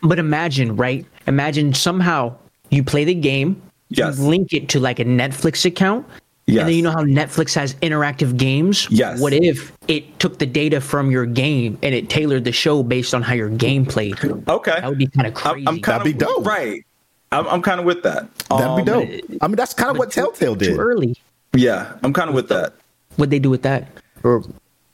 But 0.04 0.18
imagine, 0.20 0.76
right? 0.76 1.06
Imagine 1.28 1.74
somehow 1.74 2.36
you 2.72 2.84
play 2.84 3.04
the 3.06 3.14
game, 3.14 3.62
Yes. 3.90 4.18
you 4.18 4.26
link 4.26 4.52
it 4.54 4.68
to 4.70 4.80
like 4.80 5.00
a 5.00 5.06
Netflix 5.06 5.64
account. 5.66 6.06
Yes. 6.52 6.62
And 6.62 6.70
then 6.70 6.76
you 6.76 6.82
know 6.82 6.92
how 6.92 7.04
Netflix 7.04 7.54
has 7.56 7.76
interactive 7.76 8.36
games? 8.36 8.88
Yes. 8.92 9.22
What 9.22 9.32
if 9.34 9.72
it 9.88 10.20
took 10.20 10.38
the 10.38 10.46
data 10.46 10.82
from 10.82 11.10
your 11.10 11.26
game 11.26 11.78
and 11.82 11.96
it 11.96 12.10
tailored 12.10 12.44
the 12.44 12.52
show 12.52 12.84
based 12.84 13.14
on 13.14 13.22
how 13.22 13.34
your 13.34 13.48
game 13.50 13.86
played? 13.86 14.16
okay. 14.24 14.72
That 14.82 14.90
would 14.90 14.98
be 14.98 15.08
kind 15.08 15.28
of 15.28 15.34
I'm, 15.34 15.42
crazy. 15.54 15.68
I'm 15.68 15.80
kind 15.80 16.02
That'd 16.02 16.18
be 16.18 16.24
of 16.26 16.30
dope. 16.30 16.46
Right. 16.46 16.86
I'm, 17.32 17.48
I'm 17.48 17.62
kind 17.62 17.80
of 17.80 17.86
with 17.86 18.04
that. 18.04 18.28
That'd 18.50 18.86
be 18.86 18.92
Um, 18.92 19.08
dope. 19.08 19.10
I 19.42 19.48
mean, 19.48 19.56
that's 19.56 19.74
kind 19.74 19.92
of 19.92 19.98
what 19.98 20.12
Telltale 20.12 20.56
did. 20.56 20.66
Too 20.66 20.72
did. 20.72 20.80
early. 20.80 21.16
Yeah, 21.54 21.94
I'm 22.04 22.12
kind 22.12 22.28
of 22.30 22.36
with 22.36 22.50
that. 22.50 22.74
What'd 23.16 23.32
they 23.32 23.40
do 23.40 23.50
with 23.50 23.62
that? 23.62 23.88
Or 24.24 24.44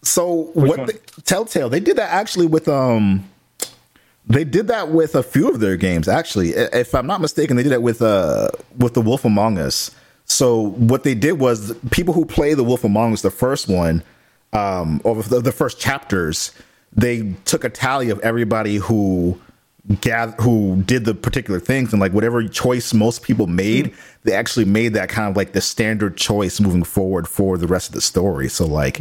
So 0.04 0.52
what 0.54 0.86
the, 0.88 0.94
Telltale 1.24 1.70
they 1.70 1.80
did 1.80 1.98
that 1.98 2.12
actually 2.12 2.46
with 2.46 2.68
um 2.68 3.28
they 4.28 4.44
did 4.44 4.68
that 4.68 4.90
with 4.90 5.16
a 5.16 5.24
few 5.24 5.50
of 5.50 5.60
their 5.60 5.76
games 5.78 6.08
actually 6.08 6.50
if 6.52 6.94
I'm 6.94 7.08
not 7.08 7.22
mistaken 7.22 7.58
they 7.58 7.64
did 7.64 7.72
that 7.72 7.82
with 7.82 8.02
uh 8.02 8.50
with 8.78 8.94
the 8.94 9.02
Wolf 9.02 9.26
Among 9.26 9.58
Us. 9.58 9.92
So 10.28 10.70
what 10.70 11.04
they 11.04 11.16
did 11.16 11.40
was 11.40 11.76
people 11.92 12.14
who 12.14 12.26
play 12.26 12.54
the 12.54 12.64
Wolf 12.64 12.84
Among 12.84 13.14
Us 13.14 13.22
the 13.22 13.32
first 13.32 13.68
one 13.68 14.04
um 14.54 15.02
or 15.04 15.22
the, 15.24 15.42
the 15.42 15.52
first 15.52 15.78
chapters 15.80 16.54
they 16.94 17.34
took 17.44 17.66
a 17.66 17.70
tally 17.70 18.10
of 18.10 18.20
everybody 18.20 18.78
who 18.78 19.38
gather 20.02 20.32
who 20.42 20.82
did 20.84 21.06
the 21.06 21.14
particular 21.14 21.60
things 21.60 21.94
and 21.94 22.02
like 22.02 22.14
whatever 22.14 22.46
choice 22.48 22.94
most 22.94 23.24
people 23.24 23.48
made 23.48 23.94
they 24.24 24.34
actually 24.34 24.66
made 24.66 24.94
that 24.94 25.10
kind 25.10 25.30
of 25.30 25.36
like 25.38 25.54
the 25.54 25.62
standard 25.62 26.18
choice 26.18 26.60
moving 26.60 26.84
forward 26.84 27.28
for 27.28 27.58
the 27.58 27.68
rest 27.68 27.90
of 27.90 27.96
the 27.96 28.02
story. 28.02 28.50
So 28.50 28.66
like 28.66 29.00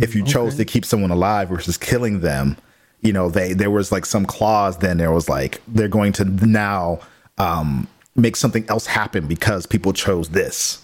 if 0.00 0.14
you 0.14 0.24
chose 0.24 0.56
to 0.56 0.64
keep 0.64 0.84
someone 0.84 1.10
alive 1.10 1.48
versus 1.48 1.76
killing 1.76 2.20
them 2.20 2.56
you 3.00 3.12
know 3.12 3.28
they 3.28 3.52
there 3.52 3.70
was 3.70 3.92
like 3.92 4.06
some 4.06 4.24
clause 4.26 4.78
then 4.78 4.98
there 4.98 5.12
was 5.12 5.28
like 5.28 5.60
they're 5.68 5.88
going 5.88 6.12
to 6.14 6.24
now 6.24 7.00
um 7.38 7.86
make 8.18 8.36
something 8.36 8.64
else 8.68 8.86
happen 8.86 9.26
because 9.26 9.66
people 9.66 9.92
chose 9.92 10.28
this 10.30 10.82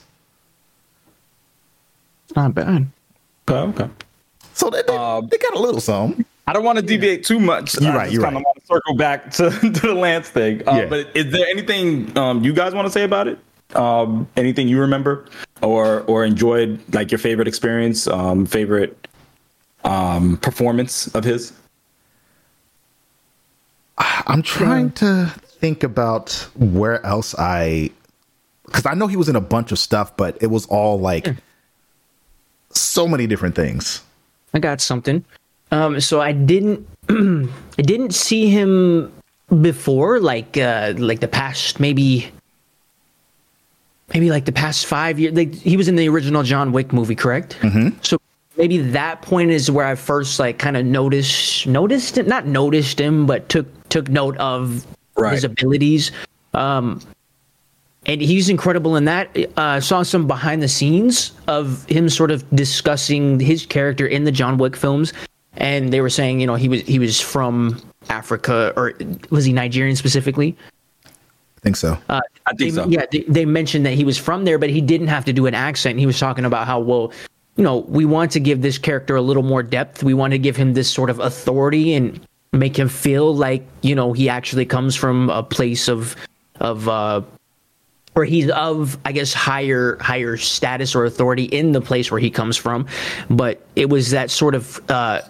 not 2.34 2.54
bad. 2.54 2.86
Okay. 3.48 3.82
Okay. 3.82 3.90
so 4.54 4.70
they, 4.70 4.82
they, 4.82 4.96
Um, 4.96 5.28
they 5.28 5.36
got 5.38 5.54
a 5.54 5.58
little 5.60 5.80
some 5.80 6.24
I 6.46 6.52
don't 6.52 6.64
want 6.64 6.78
to 6.78 6.84
deviate 6.84 7.24
too 7.24 7.38
much. 7.40 7.80
You're 7.80 7.92
I 7.92 7.96
right, 7.96 8.12
you're 8.12 8.22
kinda 8.22 8.40
want 8.40 8.60
to 8.60 8.66
circle 8.66 8.96
back 8.96 9.30
to, 9.38 9.50
to 9.50 9.70
the 9.70 9.94
Lance 9.94 10.28
thing. 10.28 10.66
Uh, 10.68 10.76
Yeah. 10.76 10.86
But 10.86 11.08
is 11.14 11.32
there 11.32 11.46
anything 11.48 12.16
um, 12.18 12.42
you 12.44 12.52
guys 12.52 12.74
want 12.74 12.86
to 12.86 12.90
say 12.92 13.04
about 13.04 13.28
it? 13.28 13.38
Um, 13.74 14.28
anything 14.36 14.68
you 14.68 14.78
remember 14.80 15.26
or 15.62 16.00
or 16.02 16.24
enjoyed, 16.24 16.78
like 16.94 17.10
your 17.10 17.18
favorite 17.18 17.48
experience, 17.48 18.06
um, 18.06 18.46
favorite 18.46 19.08
um, 19.84 20.36
performance 20.38 21.08
of 21.14 21.24
his? 21.24 21.52
I'm 23.98 24.42
trying 24.42 24.90
to 24.92 25.32
think 25.58 25.82
about 25.82 26.32
where 26.54 27.04
else 27.04 27.34
I 27.38 27.90
because 28.66 28.86
I 28.86 28.94
know 28.94 29.06
he 29.06 29.16
was 29.16 29.28
in 29.28 29.36
a 29.36 29.40
bunch 29.40 29.72
of 29.72 29.78
stuff, 29.78 30.16
but 30.16 30.36
it 30.40 30.48
was 30.48 30.66
all 30.66 30.98
like 30.98 31.28
so 32.70 33.06
many 33.06 33.26
different 33.26 33.54
things. 33.54 34.02
I 34.52 34.58
got 34.58 34.80
something. 34.80 35.24
Um, 35.70 36.00
so 36.00 36.20
I 36.20 36.32
didn't, 36.32 36.86
I 37.08 37.82
didn't 37.82 38.14
see 38.14 38.48
him 38.48 39.12
before, 39.60 40.20
like, 40.20 40.56
uh, 40.56 40.94
like 40.96 41.20
the 41.20 41.28
past 41.28 41.80
maybe, 41.80 42.30
maybe 44.12 44.30
like 44.30 44.44
the 44.44 44.52
past 44.52 44.86
five 44.86 45.18
years. 45.18 45.34
Like 45.34 45.54
he 45.54 45.76
was 45.76 45.88
in 45.88 45.96
the 45.96 46.08
original 46.08 46.42
John 46.42 46.72
Wick 46.72 46.92
movie, 46.92 47.14
correct? 47.14 47.58
Mm-hmm. 47.60 47.98
So 48.02 48.18
maybe 48.56 48.78
that 48.78 49.22
point 49.22 49.50
is 49.50 49.70
where 49.70 49.86
I 49.86 49.94
first 49.94 50.38
like 50.38 50.58
kind 50.58 50.76
of 50.76 50.86
noticed, 50.86 51.66
noticed 51.66 52.18
it, 52.18 52.26
not 52.26 52.46
noticed 52.46 53.00
him, 53.00 53.26
but 53.26 53.48
took 53.48 53.66
took 53.88 54.08
note 54.08 54.36
of 54.38 54.86
Right. 55.16 55.34
his 55.34 55.44
abilities. 55.44 56.10
Um, 56.54 57.00
and 58.06 58.20
he's 58.20 58.48
incredible 58.48 58.96
in 58.96 59.04
that. 59.06 59.36
Uh, 59.56 59.80
saw 59.80 60.02
some 60.02 60.26
behind 60.26 60.62
the 60.62 60.68
scenes 60.68 61.32
of 61.48 61.86
him 61.86 62.08
sort 62.08 62.30
of 62.30 62.48
discussing 62.50 63.40
his 63.40 63.64
character 63.64 64.06
in 64.06 64.24
the 64.24 64.32
John 64.32 64.58
Wick 64.58 64.76
films, 64.76 65.12
and 65.56 65.92
they 65.92 66.00
were 66.00 66.10
saying, 66.10 66.40
you 66.40 66.46
know, 66.46 66.54
he 66.54 66.68
was 66.68 66.82
he 66.82 66.98
was 66.98 67.20
from 67.20 67.80
Africa 68.10 68.72
or 68.76 68.92
was 69.30 69.44
he 69.44 69.52
Nigerian 69.52 69.96
specifically? 69.96 70.56
I 71.06 71.10
think 71.62 71.76
so. 71.76 71.96
I 72.10 72.20
They, 72.58 72.70
think 72.70 72.74
so. 72.74 72.88
Yeah, 72.88 73.06
they, 73.10 73.20
they 73.22 73.46
mentioned 73.46 73.86
that 73.86 73.94
he 73.94 74.04
was 74.04 74.18
from 74.18 74.44
there, 74.44 74.58
but 74.58 74.68
he 74.68 74.82
didn't 74.82 75.08
have 75.08 75.24
to 75.24 75.32
do 75.32 75.46
an 75.46 75.54
accent. 75.54 75.98
He 75.98 76.04
was 76.04 76.18
talking 76.18 76.44
about 76.44 76.66
how 76.66 76.80
well, 76.80 77.10
you 77.56 77.64
know, 77.64 77.78
we 77.88 78.04
want 78.04 78.32
to 78.32 78.40
give 78.40 78.60
this 78.60 78.76
character 78.76 79.16
a 79.16 79.22
little 79.22 79.42
more 79.42 79.62
depth. 79.62 80.02
We 80.02 80.12
want 80.12 80.32
to 80.32 80.38
give 80.38 80.56
him 80.56 80.74
this 80.74 80.90
sort 80.90 81.08
of 81.08 81.20
authority 81.20 81.94
and 81.94 82.20
make 82.54 82.78
him 82.78 82.88
feel 82.88 83.34
like 83.34 83.66
you 83.82 83.94
know 83.94 84.12
he 84.12 84.28
actually 84.28 84.64
comes 84.64 84.94
from 84.96 85.28
a 85.30 85.42
place 85.42 85.88
of 85.88 86.16
of 86.60 86.88
uh 86.88 87.20
or 88.14 88.24
he's 88.24 88.48
of 88.50 88.96
i 89.04 89.12
guess 89.12 89.34
higher 89.34 89.98
higher 90.00 90.36
status 90.36 90.94
or 90.94 91.04
authority 91.04 91.44
in 91.44 91.72
the 91.72 91.80
place 91.80 92.10
where 92.10 92.20
he 92.20 92.30
comes 92.30 92.56
from. 92.56 92.86
But 93.28 93.66
it 93.76 93.90
was 93.90 94.10
that 94.10 94.30
sort 94.30 94.54
of 94.54 94.80
uh 94.90 95.22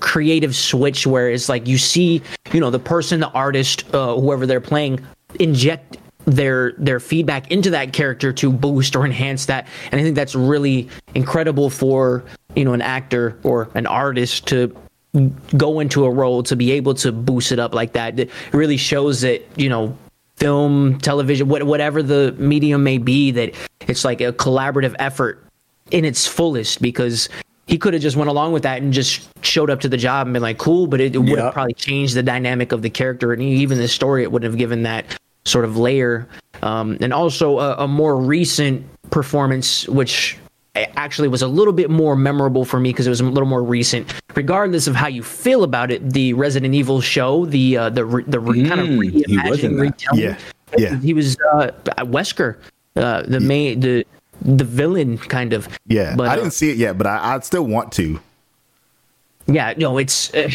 creative 0.00 0.54
switch 0.54 1.06
where 1.06 1.30
it's 1.30 1.48
like 1.48 1.66
you 1.66 1.78
see 1.78 2.20
you 2.52 2.60
know 2.60 2.70
the 2.70 2.78
person 2.78 3.20
the 3.20 3.30
artist 3.30 3.84
uh, 3.94 4.14
whoever 4.16 4.44
they're 4.44 4.60
playing 4.60 5.04
inject 5.38 5.96
their 6.24 6.72
their 6.72 6.98
feedback 6.98 7.50
into 7.52 7.70
that 7.70 7.92
character 7.92 8.32
to 8.32 8.52
boost 8.52 8.96
or 8.96 9.06
enhance 9.06 9.46
that. 9.46 9.66
And 9.92 10.00
i 10.00 10.04
think 10.04 10.16
that's 10.16 10.34
really 10.34 10.88
incredible 11.14 11.70
for 11.70 12.24
you 12.54 12.64
know 12.64 12.74
an 12.74 12.82
actor 12.82 13.38
or 13.44 13.70
an 13.74 13.86
artist 13.86 14.46
to 14.48 14.76
go 15.56 15.80
into 15.80 16.04
a 16.04 16.10
role 16.10 16.42
to 16.44 16.56
be 16.56 16.72
able 16.72 16.94
to 16.94 17.12
boost 17.12 17.52
it 17.52 17.58
up 17.58 17.74
like 17.74 17.92
that. 17.92 18.18
It 18.18 18.30
really 18.52 18.76
shows 18.76 19.20
that 19.22 19.42
you 19.56 19.68
know 19.68 19.96
film 20.36 20.98
television 20.98 21.48
what, 21.48 21.62
whatever 21.62 22.02
the 22.02 22.34
medium 22.38 22.82
may 22.84 22.98
be 22.98 23.30
that 23.30 23.54
it's 23.88 24.04
like 24.04 24.20
a 24.20 24.32
collaborative 24.32 24.94
effort 24.98 25.42
in 25.90 26.04
its 26.04 26.26
fullest 26.26 26.82
because 26.82 27.28
he 27.66 27.78
could 27.78 27.94
have 27.94 28.02
just 28.02 28.16
went 28.16 28.28
along 28.28 28.52
with 28.52 28.62
that 28.62 28.82
and 28.82 28.92
just 28.92 29.28
showed 29.44 29.70
up 29.70 29.80
to 29.80 29.88
the 29.88 29.96
job 29.96 30.26
and 30.26 30.34
been 30.34 30.42
like 30.42 30.58
cool 30.58 30.86
but 30.86 31.00
it, 31.00 31.14
it 31.14 31.18
would 31.18 31.28
Yeah. 31.30 31.44
have 31.44 31.54
probably 31.54 31.72
changed 31.72 32.14
the 32.14 32.22
dynamic 32.22 32.72
of 32.72 32.82
the 32.82 32.90
character 32.90 33.32
and 33.32 33.42
even 33.42 33.78
the 33.78 33.88
story. 33.88 34.22
It 34.24 34.30
wouldn't 34.30 34.50
have 34.52 34.58
given 34.58 34.82
that 34.82 35.18
sort 35.46 35.64
of 35.64 35.76
layer. 35.78 36.28
Um, 36.62 36.98
and 37.00 37.12
also 37.14 37.58
a, 37.58 37.76
a 37.84 37.88
more 37.88 38.16
recent 38.16 38.84
performance 39.10 39.88
which 39.88 40.36
actually 40.96 41.28
was 41.28 41.42
a 41.42 41.48
little 41.48 41.72
bit 41.72 41.90
more 41.90 42.14
memorable 42.16 42.64
for 42.64 42.78
me 42.80 42.90
because 42.90 43.06
it 43.06 43.10
was 43.10 43.20
a 43.20 43.24
little 43.24 43.48
more 43.48 43.62
recent 43.62 44.12
regardless 44.34 44.86
of 44.86 44.94
how 44.94 45.06
you 45.06 45.22
feel 45.22 45.62
about 45.64 45.90
it 45.90 46.12
the 46.12 46.32
resident 46.34 46.74
evil 46.74 47.00
show 47.00 47.46
the 47.46 47.76
uh, 47.76 47.88
the 47.90 48.04
re- 48.04 48.24
the 48.26 48.38
re- 48.40 48.68
kind 48.68 48.80
of 48.80 48.86
Mm, 48.88 49.26
he 49.26 49.36
was 49.48 49.62
in 49.64 49.72
reimagining 49.72 49.76
that. 49.76 49.82
retelling 49.82 50.20
Yeah, 50.20 50.36
yeah. 50.78 50.96
he 51.00 51.14
was 51.14 51.36
uh, 51.54 51.70
Wesker, 52.04 52.56
uh, 52.96 53.22
the 53.22 53.40
main 53.40 53.80
the 53.80 54.04
the 54.42 54.64
villain 54.64 55.16
kind 55.18 55.52
of. 55.52 55.68
Yeah, 55.86 56.14
but 56.16 56.28
I 56.28 56.32
uh, 56.32 56.36
didn't 56.36 56.52
see 56.52 56.70
it 56.70 56.76
yet, 56.76 56.98
but 56.98 57.06
I, 57.06 57.34
I 57.36 57.40
still 57.40 57.64
want 57.64 57.90
to. 57.92 58.20
yeah, 59.46 59.72
no, 59.76 59.96
it's 59.98 60.32
uh, 60.34 60.50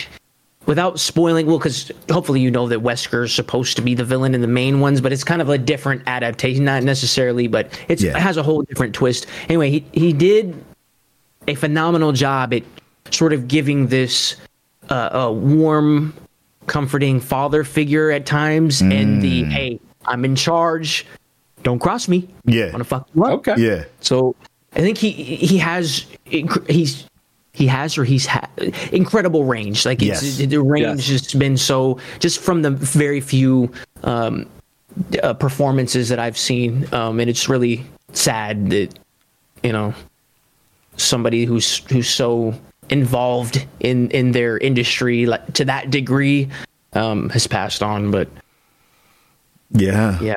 without 0.65 0.99
spoiling. 0.99 1.47
Well, 1.47 1.57
because 1.57 1.91
hopefully 2.09 2.39
you 2.39 2.51
know 2.51 2.67
that 2.67 2.79
Wesker 2.79 3.23
is 3.25 3.33
supposed 3.33 3.75
to 3.77 3.81
be 3.81 3.95
the 3.95 4.03
villain 4.05 4.33
in 4.35 4.41
the 4.41 4.47
main 4.47 4.79
ones, 4.79 5.01
but 5.01 5.11
it's 5.11 5.23
kind 5.23 5.41
of 5.41 5.49
a 5.49 5.57
different 5.57 6.03
adaptation, 6.07 6.63
not 6.65 6.83
necessarily, 6.83 7.47
but 7.47 7.67
it's, 7.87 8.01
Yeah. 8.03 8.11
it 8.17 8.21
has 8.21 8.37
a 8.37 8.43
whole 8.43 8.61
different 8.63 8.93
twist. 8.93 9.25
Anyway, 9.49 9.69
he 9.71 9.85
he 9.93 10.13
did 10.13 10.55
a 11.47 11.55
phenomenal 11.55 12.11
job 12.11 12.53
at 12.53 12.63
sort 13.09 13.33
of 13.33 13.47
giving 13.47 13.87
this 13.87 14.35
uh, 14.89 15.09
a 15.13 15.31
warm, 15.31 16.13
comforting 16.67 17.19
father 17.19 17.63
figure 17.63 18.11
at 18.11 18.25
times, 18.25 18.81
and 18.81 19.21
the 19.21 19.43
hey, 19.45 19.79
I'm 20.05 20.23
in 20.25 20.35
charge. 20.35 21.05
Don't 21.63 21.79
cross 21.79 22.07
me. 22.07 22.27
Yeah. 22.45 22.65
want 22.71 22.77
to 22.79 22.83
fuck 22.83 23.07
you 23.13 23.23
up. 23.23 23.31
Okay. 23.47 23.55
Yeah, 23.57 23.83
So 23.99 24.35
I 24.73 24.79
think 24.79 24.97
he 24.97 25.11
he 25.11 25.57
has 25.59 26.05
he's 26.25 27.05
he 27.53 27.67
has 27.67 27.97
or 27.97 28.03
he's 28.05 28.25
had 28.25 28.47
incredible 28.91 29.43
range. 29.43 29.85
Like 29.85 30.01
it's, 30.01 30.39
Yes. 30.39 30.49
the 30.49 30.61
range 30.61 31.09
Yes. 31.09 31.23
has 31.23 31.33
been 31.33 31.57
so 31.57 31.97
just 32.19 32.39
from 32.39 32.61
the 32.61 32.71
very 32.71 33.19
few 33.21 33.71
um, 34.03 34.45
uh, 35.23 35.33
performances 35.33 36.09
that 36.09 36.19
I've 36.19 36.37
seen, 36.37 36.87
um, 36.93 37.19
and 37.19 37.29
it's 37.29 37.47
really 37.49 37.85
sad 38.13 38.69
that 38.71 38.89
you 39.63 39.71
know 39.71 39.93
somebody 40.97 41.45
who's 41.45 41.77
who's 41.89 42.09
so 42.09 42.53
involved 42.89 43.65
in 43.79 44.09
in 44.11 44.31
their 44.33 44.57
industry 44.57 45.25
like 45.25 45.53
to 45.53 45.65
that 45.65 45.89
degree 45.89 46.49
um, 46.93 47.29
has 47.29 47.47
passed 47.47 47.81
on. 47.83 48.11
But 48.11 48.27
yeah, 49.71 50.19
yeah, 50.21 50.35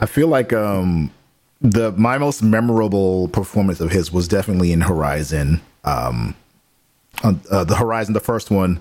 I 0.00 0.06
feel 0.06 0.28
like 0.28 0.52
um 0.52 1.10
the 1.60 1.92
my 1.92 2.18
most 2.18 2.42
memorable 2.42 3.28
performance 3.28 3.80
of 3.80 3.90
his 3.90 4.12
was 4.12 4.28
definitely 4.28 4.72
in 4.72 4.82
Horizon. 4.82 5.60
Um, 5.84 6.34
on, 7.22 7.40
uh, 7.50 7.64
the 7.64 7.76
Horizon, 7.76 8.14
the 8.14 8.20
first 8.20 8.50
one. 8.50 8.80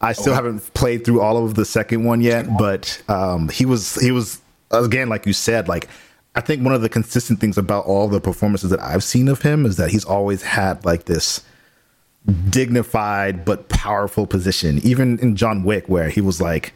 I 0.00 0.12
still 0.12 0.34
haven't 0.34 0.74
played 0.74 1.04
through 1.04 1.20
all 1.22 1.44
of 1.44 1.54
the 1.54 1.64
second 1.64 2.04
one 2.04 2.20
yet, 2.20 2.46
but 2.58 3.00
um, 3.08 3.48
he 3.48 3.64
was 3.64 3.94
he 3.96 4.10
was 4.10 4.40
again 4.70 5.08
like 5.08 5.24
you 5.24 5.32
said 5.32 5.66
like 5.68 5.88
I 6.34 6.40
think 6.40 6.62
one 6.64 6.74
of 6.74 6.82
the 6.82 6.88
consistent 6.88 7.40
things 7.40 7.56
about 7.56 7.86
all 7.86 8.08
the 8.08 8.20
performances 8.20 8.70
that 8.70 8.80
I've 8.80 9.04
seen 9.04 9.28
of 9.28 9.42
him 9.42 9.64
is 9.64 9.76
that 9.76 9.90
he's 9.90 10.04
always 10.04 10.42
had 10.42 10.84
like 10.84 11.04
this 11.04 11.42
dignified 12.50 13.44
but 13.44 13.68
powerful 13.68 14.26
position. 14.26 14.78
Even 14.82 15.18
in 15.20 15.36
John 15.36 15.62
Wick, 15.64 15.88
where 15.88 16.08
he 16.08 16.20
was 16.20 16.40
like 16.40 16.72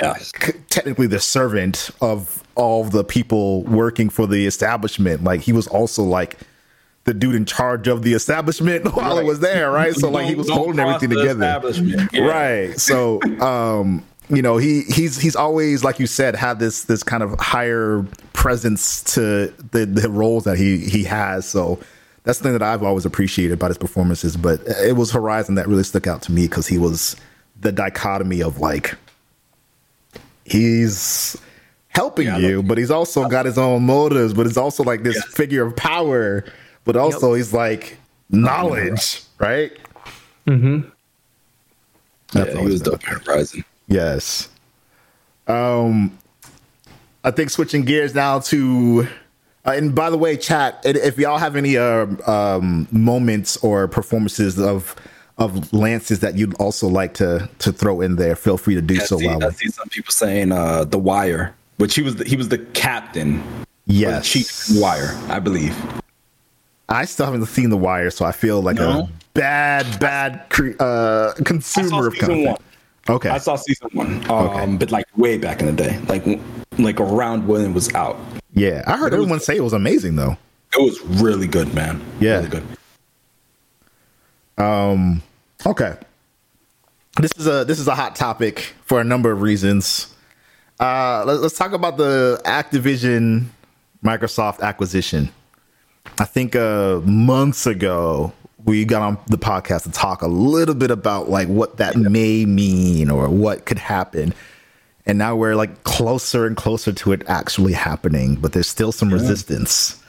Yes. 0.00 0.32
c- 0.40 0.52
technically 0.70 1.06
the 1.06 1.20
servant 1.20 1.90
of 2.00 2.42
all 2.54 2.84
the 2.84 3.04
people 3.04 3.62
working 3.64 4.08
for 4.08 4.26
the 4.26 4.46
establishment. 4.46 5.22
Like 5.24 5.40
he 5.42 5.52
was 5.52 5.66
also 5.66 6.02
like 6.02 6.38
the 7.10 7.14
dude 7.18 7.34
in 7.34 7.44
charge 7.44 7.88
of 7.88 8.02
the 8.02 8.12
establishment 8.14 8.84
while 8.94 9.18
it 9.18 9.24
was 9.24 9.40
there, 9.40 9.72
right? 9.72 9.94
So 9.94 10.08
like 10.10 10.26
he 10.26 10.36
was 10.36 10.48
holding 10.48 10.78
everything 10.78 11.10
together. 11.10 11.60
Yeah. 12.12 12.20
Right. 12.22 12.78
So 12.78 13.20
um 13.40 14.04
you 14.28 14.42
know, 14.42 14.58
he 14.58 14.82
he's 14.82 15.18
he's 15.20 15.34
always 15.34 15.82
like 15.82 15.98
you 15.98 16.06
said 16.06 16.36
had 16.36 16.60
this 16.60 16.84
this 16.84 17.02
kind 17.02 17.24
of 17.24 17.38
higher 17.40 18.06
presence 18.32 19.02
to 19.14 19.52
the 19.72 19.86
the 19.86 20.08
roles 20.08 20.44
that 20.44 20.56
he 20.56 20.78
he 20.78 21.02
has. 21.02 21.48
So 21.48 21.80
that's 22.22 22.38
the 22.38 22.44
thing 22.44 22.52
that 22.52 22.62
I've 22.62 22.84
always 22.84 23.04
appreciated 23.04 23.54
about 23.54 23.70
his 23.70 23.78
performances, 23.78 24.36
but 24.36 24.60
it 24.84 24.94
was 24.94 25.10
Horizon 25.10 25.56
that 25.56 25.66
really 25.66 25.82
stuck 25.82 26.06
out 26.06 26.22
to 26.22 26.32
me 26.32 26.46
cuz 26.46 26.68
he 26.68 26.78
was 26.78 27.16
the 27.60 27.72
dichotomy 27.72 28.40
of 28.40 28.60
like 28.60 28.94
he's 30.44 31.36
helping 31.88 32.26
Yeah, 32.26 32.38
you, 32.38 32.62
but 32.62 32.78
he's 32.78 32.90
also 32.90 33.28
got 33.28 33.46
his 33.46 33.58
own 33.58 33.84
motives, 33.84 34.32
but 34.32 34.46
it's 34.46 34.56
also 34.56 34.84
like 34.84 35.02
this 35.02 35.16
Yes. 35.16 35.24
figure 35.34 35.66
of 35.66 35.74
power, 35.76 36.44
but 36.84 36.96
also 36.96 37.34
he's 37.34 37.52
like 37.52 37.96
knowledge, 38.30 39.22
right? 39.38 39.72
Yeah, 40.46 40.80
That's 42.32 42.52
he 42.58 42.64
was 42.64 42.82
been- 42.82 42.92
dope 42.92 43.08
in 43.08 43.20
Horizon. 43.20 43.64
Yes. 43.88 44.48
Um, 45.46 46.16
I 47.24 47.30
think 47.32 47.50
switching 47.50 47.82
gears 47.82 48.14
now 48.14 48.38
to, 48.40 49.08
uh, 49.66 49.72
and 49.72 49.94
by 49.94 50.10
the 50.10 50.16
way, 50.16 50.36
chat, 50.36 50.80
if 50.84 51.18
y'all 51.18 51.38
have 51.38 51.56
any 51.56 51.76
uh, 51.76 52.06
um, 52.30 52.86
moments 52.92 53.56
or 53.58 53.88
performances 53.88 54.58
of 54.58 54.94
of 55.38 55.72
Lance's 55.72 56.20
that 56.20 56.36
you'd 56.36 56.54
also 56.56 56.86
like 56.86 57.14
to 57.14 57.48
to 57.60 57.72
throw 57.72 58.00
in 58.00 58.16
there, 58.16 58.36
feel 58.36 58.56
free 58.58 58.74
to 58.74 58.82
do 58.82 58.94
I 58.96 58.98
so. 58.98 59.18
see, 59.18 59.26
While 59.26 59.44
I 59.44 59.50
see 59.50 59.68
some 59.68 59.88
people 59.88 60.12
saying 60.12 60.52
uh, 60.52 60.84
the 60.84 60.98
Wire, 60.98 61.54
which 61.78 61.94
he 61.94 62.02
was 62.02 62.16
the, 62.16 62.24
he 62.24 62.36
was 62.36 62.48
the 62.48 62.58
captain, 62.58 63.38
or 63.40 63.64
the 63.86 63.94
yes, 63.94 64.28
chief 64.28 64.68
Wire, 64.80 65.18
I 65.28 65.40
believe. 65.40 65.74
I 66.90 67.04
still 67.04 67.26
haven't 67.26 67.46
seen 67.46 67.70
The 67.70 67.76
Wire, 67.76 68.10
so 68.10 68.24
I 68.24 68.32
feel 68.32 68.60
like 68.60 68.76
No? 68.76 68.90
a 69.02 69.08
bad, 69.34 70.00
bad 70.00 70.44
cre- 70.50 70.72
uh, 70.80 71.32
consumer 71.44 72.08
of 72.08 72.14
content. 72.16 72.46
one. 72.48 72.56
Okay, 73.16 73.28
I 73.30 73.38
saw 73.38 73.56
season 73.56 73.88
one, 73.92 74.28
um, 74.30 74.76
but 74.76 74.90
like 74.90 75.06
way 75.16 75.38
back 75.38 75.60
in 75.60 75.66
the 75.66 75.72
day, 75.72 75.98
like 76.08 76.24
like 76.78 77.00
around 77.00 77.46
when 77.48 77.62
it 77.62 77.72
was 77.72 77.92
out. 77.94 78.18
yeah, 78.54 78.82
I 78.86 78.96
heard 78.96 79.12
It 79.12 79.16
was- 79.16 79.24
everyone 79.24 79.40
say 79.40 79.56
it 79.56 79.62
was 79.64 79.72
amazing 79.72 80.16
though. 80.16 80.36
It 80.76 80.82
was 80.82 81.00
really 81.22 81.46
good, 81.48 81.72
man. 81.74 82.00
Yeah. 82.20 82.36
really 82.36 82.48
good. 82.48 82.66
Okay. 85.66 85.94
this 87.20 87.32
is 87.36 87.46
a 87.46 87.64
this 87.64 87.78
is 87.78 87.88
a 87.88 87.94
hot 87.94 88.14
topic 88.16 88.74
for 88.84 89.00
a 89.00 89.04
number 89.04 89.30
of 89.32 89.42
reasons. 89.42 90.14
Uh, 90.78 91.22
let, 91.26 91.40
us 91.40 91.52
talk 91.54 91.72
about 91.72 91.96
the 91.98 92.40
Activision 92.44 93.46
Microsoft 94.04 94.60
acquisition. 94.60 95.30
I 96.18 96.24
think 96.24 96.54
uh, 96.54 97.00
months 97.04 97.66
ago 97.66 98.32
we 98.64 98.84
got 98.84 99.02
on 99.02 99.18
the 99.26 99.38
podcast 99.38 99.84
to 99.84 99.90
talk 99.90 100.22
a 100.22 100.26
little 100.26 100.74
bit 100.74 100.90
about 100.90 101.30
like 101.30 101.48
what 101.48 101.78
that 101.78 101.96
may 101.96 102.44
mean 102.44 103.10
or 103.10 103.28
what 103.28 103.64
could 103.64 103.78
happen. 103.78 104.34
And 105.06 105.18
now 105.18 105.34
we're 105.34 105.54
like 105.54 105.82
closer 105.84 106.46
and 106.46 106.56
closer 106.56 106.92
to 106.92 107.12
it 107.12 107.22
actually 107.26 107.72
happening, 107.72 108.36
but 108.36 108.52
there's 108.52 108.68
still 108.68 108.92
some 108.92 109.08
yeah. 109.08 109.14
resistance. 109.14 110.02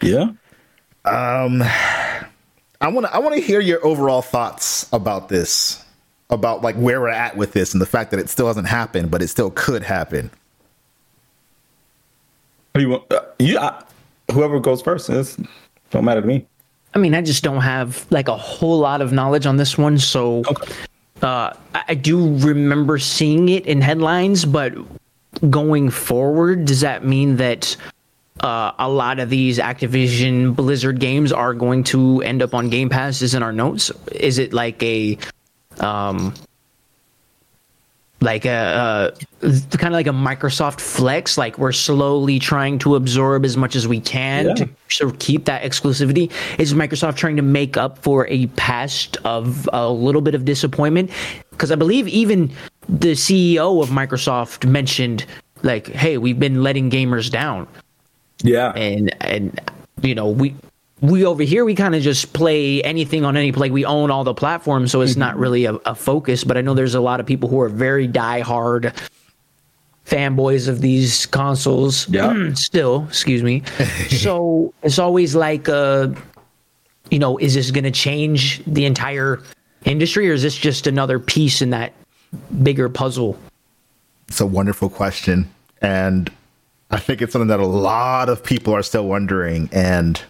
Yeah. 0.00 0.32
Um 1.04 1.62
I 1.62 2.88
want 2.88 3.06
to 3.06 3.14
I 3.14 3.18
want 3.18 3.36
to 3.36 3.40
hear 3.40 3.60
your 3.60 3.84
overall 3.86 4.22
thoughts 4.22 4.88
about 4.92 5.28
this, 5.28 5.84
about 6.30 6.62
like 6.62 6.74
where 6.74 7.00
we're 7.00 7.08
at 7.08 7.36
with 7.36 7.52
this 7.52 7.72
and 7.72 7.80
the 7.80 7.86
fact 7.86 8.10
that 8.10 8.18
it 8.18 8.28
still 8.28 8.48
hasn't 8.48 8.66
happened, 8.66 9.10
but 9.10 9.22
it 9.22 9.28
still 9.28 9.50
could 9.52 9.84
happen. 9.84 10.30
You 12.74 12.88
want, 12.88 13.12
uh, 13.12 13.20
yeah, 13.38 13.82
whoever 14.30 14.60
goes 14.60 14.82
first, 14.82 15.10
it 15.10 15.36
don't 15.90 16.04
matter 16.04 16.20
to 16.20 16.26
me. 16.26 16.46
I 16.94 16.98
mean, 16.98 17.14
I 17.14 17.22
just 17.22 17.42
don't 17.42 17.62
have 17.62 18.06
like 18.10 18.28
a 18.28 18.36
whole 18.36 18.78
lot 18.78 19.00
of 19.00 19.12
knowledge 19.12 19.46
on 19.46 19.56
this 19.56 19.78
one, 19.78 19.98
so 19.98 20.42
okay. 20.48 20.72
uh, 21.22 21.54
I 21.74 21.94
do 21.94 22.36
remember 22.38 22.98
seeing 22.98 23.48
it 23.48 23.66
in 23.66 23.80
headlines, 23.80 24.44
but 24.44 24.74
going 25.48 25.90
forward, 25.90 26.66
does 26.66 26.82
that 26.82 27.04
mean 27.04 27.36
that 27.36 27.76
uh, 28.40 28.72
a 28.78 28.88
lot 28.88 29.20
of 29.20 29.30
these 29.30 29.58
Activision 29.58 30.54
Blizzard 30.54 31.00
games 31.00 31.32
are 31.32 31.54
going 31.54 31.84
to 31.84 32.20
end 32.22 32.42
up 32.42 32.54
on 32.54 32.68
Game 32.68 32.90
Pass? 32.90 33.22
Is 33.22 33.34
in 33.34 33.42
our 33.42 33.52
notes? 33.52 33.90
Is 34.10 34.38
it 34.38 34.52
like 34.52 34.82
a 34.82 35.16
um, 35.80 36.34
like 38.22 38.44
a, 38.44 39.12
a 39.42 39.50
kind 39.76 39.92
of 39.92 39.92
like 39.92 40.06
a 40.06 40.10
Microsoft 40.10 40.80
Flex. 40.80 41.36
Like 41.36 41.58
we're 41.58 41.72
slowly 41.72 42.38
trying 42.38 42.78
to 42.80 42.94
absorb 42.94 43.44
as 43.44 43.56
much 43.56 43.74
as 43.76 43.88
we 43.88 44.00
can 44.00 44.46
yeah. 44.46 44.54
to 44.54 44.68
sort 44.88 45.12
of 45.12 45.18
keep 45.18 45.44
that 45.46 45.62
exclusivity. 45.62 46.30
Is 46.58 46.72
Microsoft 46.72 47.16
trying 47.16 47.36
to 47.36 47.42
make 47.42 47.76
up 47.76 47.98
for 47.98 48.26
a 48.28 48.46
past 48.48 49.16
of 49.24 49.68
a 49.72 49.90
little 49.90 50.20
bit 50.20 50.34
of 50.34 50.44
disappointment? 50.44 51.10
Because 51.50 51.72
I 51.72 51.74
believe 51.74 52.06
even 52.08 52.50
the 52.88 53.12
CEO 53.12 53.82
of 53.82 53.90
Microsoft 53.90 54.68
mentioned 54.68 55.26
like, 55.62 55.88
"Hey, 55.88 56.16
we've 56.16 56.38
been 56.38 56.62
letting 56.62 56.90
gamers 56.90 57.30
down." 57.30 57.66
Yeah, 58.42 58.70
and 58.72 59.14
and 59.20 59.60
you 60.00 60.14
know 60.14 60.28
we 60.28 60.54
we 61.02 61.26
over 61.26 61.42
here 61.42 61.64
we 61.64 61.74
kind 61.74 61.94
of 61.94 62.02
just 62.02 62.32
play 62.32 62.82
anything 62.82 63.24
on 63.24 63.36
any 63.36 63.52
like 63.52 63.72
we 63.72 63.84
own 63.84 64.10
all 64.10 64.24
the 64.24 64.32
platforms 64.32 64.90
so 64.90 65.00
it's 65.00 65.12
mm-hmm. 65.12 65.20
not 65.20 65.36
really 65.36 65.66
a, 65.66 65.74
a, 65.84 65.94
focus 65.94 66.44
but 66.44 66.56
i 66.56 66.60
know 66.60 66.74
there's 66.74 66.94
a 66.94 67.00
lot 67.00 67.20
of 67.20 67.26
people 67.26 67.48
who 67.48 67.60
are 67.60 67.68
very 67.68 68.06
die-hard 68.06 68.94
fanboys 70.06 70.68
of 70.68 70.80
these 70.80 71.26
consoles. 71.26 72.08
Yeah. 72.08 72.50
Still 72.54 73.06
excuse 73.08 73.42
me. 73.42 73.62
So 74.08 74.72
it's 74.82 74.98
always 74.98 75.34
like 75.34 75.68
uh 75.68 76.08
you 77.10 77.18
know 77.18 77.38
is 77.38 77.54
this 77.54 77.70
going 77.70 77.84
to 77.84 77.90
change 77.90 78.62
the 78.66 78.84
entire 78.84 79.42
industry 79.84 80.30
or 80.30 80.32
is 80.32 80.42
this 80.42 80.56
just 80.56 80.86
another 80.86 81.18
piece 81.18 81.62
in 81.62 81.70
that 81.70 81.92
bigger 82.62 82.88
puzzle? 82.88 83.38
It's 84.28 84.40
a 84.40 84.46
wonderful 84.46 84.88
question 84.88 85.50
and 85.80 86.30
i 86.90 86.98
think 86.98 87.20
it's 87.20 87.32
something 87.32 87.48
that 87.48 87.60
a 87.60 87.66
lot 87.66 88.28
of 88.28 88.42
people 88.42 88.72
are 88.72 88.82
still 88.82 89.06
wondering 89.06 89.68
and 89.72 90.22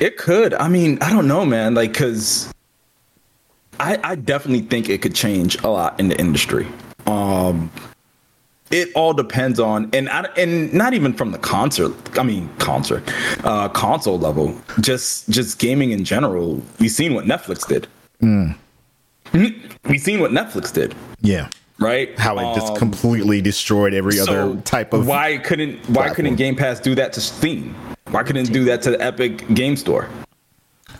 it 0.00 0.16
could. 0.16 0.54
I 0.54 0.68
mean, 0.68 0.98
I 1.00 1.10
don't 1.10 1.28
know, 1.28 1.44
man. 1.44 1.74
Like, 1.74 1.94
cause 1.94 2.52
I, 3.78 3.98
I 4.02 4.14
definitely 4.14 4.66
think 4.66 4.88
it 4.88 5.02
could 5.02 5.14
change 5.14 5.62
a 5.62 5.68
lot 5.68 5.98
in 6.00 6.08
the 6.08 6.18
industry. 6.18 6.66
Um, 7.06 7.70
it 8.70 8.88
all 8.94 9.12
depends 9.12 9.60
on, 9.60 9.90
and 9.92 10.08
I, 10.08 10.22
and 10.36 10.72
not 10.74 10.92
even 10.92 11.12
from 11.12 11.30
the 11.30 11.38
concert. 11.38 11.94
I 12.18 12.24
mean, 12.24 12.48
concert, 12.58 13.04
uh, 13.44 13.68
console 13.68 14.18
level. 14.18 14.60
Just 14.80 15.28
just 15.30 15.58
gaming 15.58 15.92
in 15.92 16.04
general. 16.04 16.60
We've 16.80 16.90
seen 16.90 17.14
what 17.14 17.26
Netflix 17.26 17.66
did. 17.66 17.86
Mm. 18.20 18.56
We've 19.32 20.00
seen 20.00 20.20
what 20.20 20.32
Netflix 20.32 20.72
did. 20.72 20.94
Yeah 21.20 21.48
right? 21.78 22.18
How 22.18 22.38
it 22.38 22.54
just 22.54 22.72
um, 22.72 22.78
completely 22.78 23.40
destroyed 23.40 23.94
every 23.94 24.12
so 24.12 24.50
other 24.50 24.60
type 24.62 24.92
of. 24.92 25.06
Why 25.06 25.38
couldn't 25.38 25.78
Why 25.88 25.94
platform. 25.94 26.14
couldn't 26.14 26.36
Game 26.36 26.56
Pass 26.56 26.80
do 26.80 26.94
that 26.94 27.12
to 27.14 27.20
Steam? 27.20 27.74
Why 28.10 28.22
couldn't 28.22 28.52
do 28.52 28.64
that 28.64 28.82
to 28.82 28.90
the 28.92 29.00
Epic 29.02 29.46
Game 29.54 29.76
Store? 29.76 30.08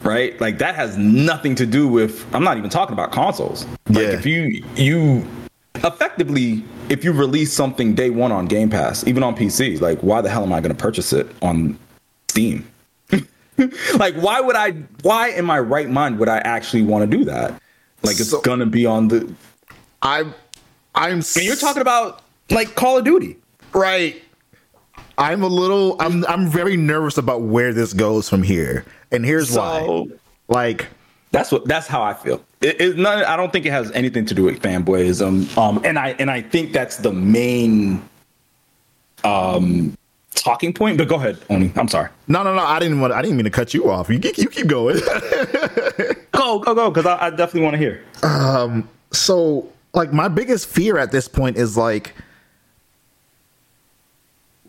Right? 0.03 0.39
Like 0.41 0.59
that 0.59 0.75
has 0.75 0.97
nothing 0.97 1.55
to 1.57 1.67
do 1.67 1.89
with 1.89 2.27
I'm 2.35 2.45
not 2.45 2.57
even 2.59 2.71
talking 2.71 2.93
about 2.93 3.13
consoles. 3.13 3.65
Like 3.89 4.05
yeah. 4.05 4.13
if 4.13 4.27
you 4.27 4.65
you 4.77 5.27
effectively 5.77 6.65
if 6.89 7.05
you 7.05 7.13
release 7.13 7.53
something 7.53 7.95
day 7.95 8.11
one 8.11 8.33
on 8.33 8.47
Game 8.47 8.71
Pass, 8.71 9.07
even 9.07 9.23
on 9.23 9.37
PC, 9.37 9.81
like 9.81 10.01
why 10.01 10.21
the 10.21 10.29
hell 10.29 10.43
am 10.43 10.53
I 10.53 10.61
gonna 10.61 10.75
purchase 10.75 11.13
it 11.13 11.29
on 11.43 11.79
Steam? 12.29 12.69
like 13.95 14.15
why 14.17 14.41
would 14.41 14.57
I 14.57 14.73
why 15.03 15.29
in 15.29 15.45
my 15.45 15.59
right 15.59 15.89
mind 15.89 16.19
would 16.19 16.29
I 16.29 16.39
actually 16.39 16.83
want 16.83 17.11
to 17.11 17.17
do 17.17 17.25
that? 17.25 17.53
Like 18.03 18.21
it's 18.21 18.31
so, 18.31 18.41
gonna 18.41 18.67
be 18.67 18.85
on 18.85 19.09
the 19.09 19.33
I'm 20.03 20.35
I'm 20.95 21.15
and 21.15 21.43
you're 21.43 21.57
talking 21.57 21.83
about 21.83 22.23
like 22.51 22.75
Call 22.75 22.99
of 22.99 23.05
Duty. 23.05 23.37
Right. 23.73 24.23
I'm 25.19 25.43
a 25.43 25.49
little 25.49 25.97
I'm 26.01 26.25
I'm 26.27 26.49
very 26.49 26.77
nervous 26.77 27.19
about 27.19 27.43
where 27.43 27.73
this 27.73 27.93
goes 27.93 28.29
from 28.29 28.43
here. 28.43 28.85
And 29.11 29.25
here's 29.25 29.51
so, 29.51 29.61
why. 29.61 30.17
Like 30.49 30.87
that's 31.31 31.51
what 31.51 31.67
that's 31.67 31.87
how 31.87 32.03
I 32.03 32.15
feel. 32.15 32.43
It, 32.61 32.81
it 32.81 32.97
none, 32.97 33.25
I 33.25 33.37
don't 33.37 33.53
think 33.53 33.67
it 33.67 33.73
has 33.73 33.91
anything 33.93 34.27
to 34.27 34.35
do 34.35 34.45
with 34.45 34.61
fanboyism. 34.61 35.57
Um 35.57 35.81
and 35.85 35.99
I 35.99 36.11
and 36.19 36.31
I 36.31 36.43
think 36.43 36.73
that's 36.73 36.97
the 36.99 37.13
main 37.13 38.03
um 39.25 39.97
talking 40.47 40.73
point. 40.73 40.99
But 40.99 41.09
go 41.09 41.17
ahead, 41.17 41.39
Oni. 41.51 41.73
I'm 41.77 41.89
sorry. 41.89 42.09
No, 42.29 42.43
no, 42.43 42.55
no. 42.55 42.63
I 42.63 42.79
didn't 42.79 43.01
want. 43.01 43.13
I 43.13 43.23
didn't 43.23 43.37
mean 43.37 43.45
to 43.45 43.51
cut 43.51 43.75
you 43.75 43.91
off. 43.91 44.09
You 44.09 44.19
keep, 44.19 44.39
you 44.39 44.49
keep 44.49 44.69
going. 44.69 45.01
go, 46.33 46.59
go, 46.61 46.75
go. 46.75 46.91
Because 46.91 47.07
I, 47.07 47.27
I 47.27 47.31
definitely 47.31 47.63
want 47.63 47.75
to 47.75 47.79
hear. 47.79 48.05
Um. 48.23 48.89
So, 49.13 49.71
like, 49.95 50.13
my 50.13 50.29
biggest 50.29 50.69
fear 50.69 50.99
at 50.99 51.11
this 51.11 51.27
point 51.27 51.57
is 51.57 51.77
like 51.77 52.15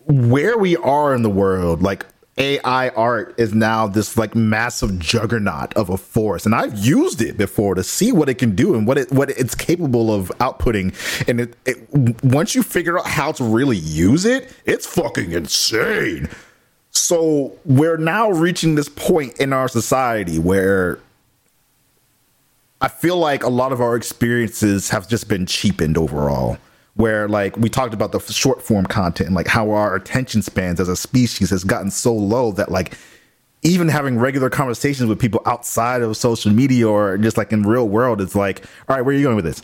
where 0.08 0.58
we 0.58 0.78
are 0.78 1.14
in 1.14 1.22
the 1.22 1.30
world, 1.30 1.81
like 1.81 2.06
AI 2.38 2.90
art 2.90 3.34
is 3.38 3.53
now 3.53 3.88
this 3.88 4.15
like 4.15 4.36
massive 4.36 4.99
juggernaut 4.99 5.73
of 5.73 5.90
a 5.90 5.98
force, 5.98 6.45
and 6.45 6.53
I've 6.53 6.77
used 6.77 7.22
it 7.22 7.38
before 7.38 7.76
to 7.76 7.84
see 7.84 8.11
what 8.11 8.30
it 8.30 8.36
can 8.36 8.56
do 8.56 8.76
and 8.76 8.88
what 8.88 8.98
it 8.98 9.11
what 9.11 9.31
it's 9.31 9.56
capable 9.56 10.14
of 10.14 10.30
outputting. 10.40 10.94
And 11.27 11.41
it, 11.41 11.56
it 11.65 12.23
once 12.23 12.56
you 12.56 12.64
figure 12.64 12.99
out 12.99 13.07
how 13.07 13.31
to 13.34 13.44
really 13.44 13.77
use 13.77 14.23
it, 14.26 14.53
it's 14.65 14.86
fucking 14.86 15.31
insane. 15.31 16.30
So 16.91 17.57
we're 17.65 17.98
now 17.98 18.30
reaching 18.30 18.76
this 18.76 18.90
point 18.90 19.38
in 19.40 19.52
our 19.52 19.68
society 19.68 20.40
where 20.40 20.99
I 22.81 22.88
feel 22.88 23.18
like 23.18 23.44
a 23.44 23.49
lot 23.49 23.72
of 23.72 23.81
our 23.81 23.95
experiences 23.95 24.90
have 24.90 25.07
just 25.07 25.27
been 25.27 25.48
cheapened 25.48 25.98
overall 25.98 26.57
where 26.98 27.28
like 27.28 27.56
we 27.57 27.69
talked 27.69 27.94
about 27.94 28.11
the 28.11 28.19
short 28.19 28.61
form 28.61 28.86
content 28.86 29.28
and 29.28 29.36
like 29.36 29.48
how 29.48 29.72
our 29.72 29.95
attention 29.95 30.41
spans 30.41 30.80
as 30.80 30.90
a 30.90 30.95
species 30.95 31.52
has 31.52 31.64
gotten 31.64 31.90
so 31.91 32.14
low 32.14 32.52
that 32.52 32.69
like 32.72 32.98
even 33.64 33.88
having 33.88 34.18
regular 34.18 34.49
conversations 34.49 35.07
with 35.07 35.19
people 35.19 35.41
outside 35.45 36.02
of 36.02 36.15
social 36.18 36.52
media 36.52 36.88
or 36.88 37.18
just 37.18 37.38
like 37.38 37.52
in 37.53 37.64
real 37.64 37.88
world 37.88 38.19
it's 38.19 38.36
like 38.36 38.65
all 38.90 38.95
right 38.95 39.02
where 39.03 39.14
are 39.14 39.18
you 39.18 39.24
going 39.24 39.36
with 39.36 39.45
this? 39.45 39.61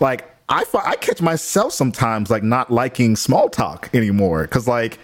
Like 0.00 0.32
i 0.48 0.64
i 0.84 0.96
catch 0.96 1.20
myself 1.20 1.72
sometimes 1.72 2.30
like 2.30 2.44
not 2.44 2.70
liking 2.70 3.16
small 3.16 3.48
talk 3.48 3.90
anymore 3.92 4.42
because 4.42 4.68
like 4.68 4.98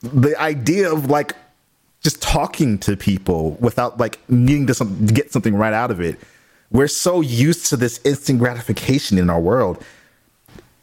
the 0.00 0.38
idea 0.40 0.90
of 0.90 1.10
like 1.10 1.34
just 2.02 2.22
talking 2.22 2.78
to 2.78 2.96
people 2.96 3.52
without 3.60 3.98
like 3.98 4.18
needing 4.30 4.66
to, 4.66 4.74
some, 4.74 5.06
get 5.06 5.32
something 5.32 5.54
right 5.54 5.74
out 5.74 5.90
of 5.90 6.00
it 6.00 6.18
we're 6.70 6.88
so 6.88 7.20
used 7.20 7.66
to 7.66 7.76
this 7.76 8.00
instant 8.04 8.38
gratification 8.38 9.18
in 9.18 9.28
our 9.28 9.40
world 9.40 9.82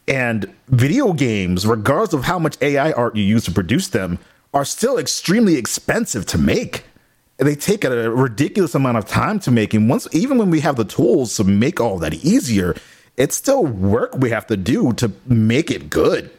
and 0.06 0.52
video 0.68 1.12
games, 1.12 1.66
regardless 1.66 2.12
of 2.12 2.24
how 2.24 2.38
much 2.38 2.56
AI 2.60 2.92
art 2.92 3.16
you 3.16 3.24
use 3.24 3.44
to 3.44 3.52
produce 3.52 3.88
them, 3.88 4.18
are 4.52 4.64
still 4.64 4.98
extremely 4.98 5.56
expensive 5.56 6.26
to 6.26 6.38
make. 6.38 6.84
They 7.38 7.56
take 7.56 7.84
a 7.84 8.10
ridiculous 8.10 8.74
amount 8.74 8.98
of 8.98 9.06
time 9.06 9.40
to 9.40 9.50
make. 9.50 9.74
And 9.74 9.88
once, 9.88 10.06
even 10.12 10.38
when 10.38 10.50
we 10.50 10.60
have 10.60 10.76
the 10.76 10.84
tools 10.84 11.36
to 11.36 11.44
make 11.44 11.80
all 11.80 11.98
that 11.98 12.14
easier, 12.14 12.76
it's 13.16 13.36
still 13.36 13.64
work 13.64 14.14
we 14.16 14.30
have 14.30 14.46
to 14.48 14.56
do 14.56 14.92
to 14.94 15.10
make 15.26 15.70
it 15.70 15.90
good. 15.90 16.30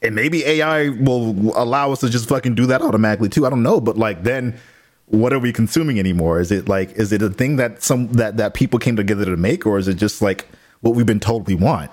And 0.00 0.16
maybe 0.16 0.44
AI 0.44 0.88
will 0.88 1.56
allow 1.56 1.92
us 1.92 2.00
to 2.00 2.10
just 2.10 2.28
fucking 2.28 2.56
do 2.56 2.66
that 2.66 2.82
automatically 2.82 3.28
too. 3.28 3.46
I 3.46 3.50
don't 3.50 3.62
know, 3.62 3.80
but 3.80 3.96
like 3.96 4.24
then 4.24 4.58
what 5.06 5.32
are 5.32 5.38
we 5.38 5.52
consuming 5.52 5.98
anymore? 5.98 6.40
Is 6.40 6.50
it 6.50 6.68
like 6.68 6.92
is 6.92 7.12
it 7.12 7.22
a 7.22 7.30
thing 7.30 7.56
that 7.56 7.82
some 7.82 8.08
that 8.14 8.36
that 8.38 8.54
people 8.54 8.80
came 8.80 8.96
together 8.96 9.24
to 9.26 9.36
make 9.36 9.64
or 9.64 9.78
is 9.78 9.86
it 9.86 9.94
just 9.94 10.20
like 10.20 10.46
what 10.80 10.96
we've 10.96 11.06
been 11.06 11.20
told 11.20 11.46
we 11.46 11.54
want? 11.54 11.90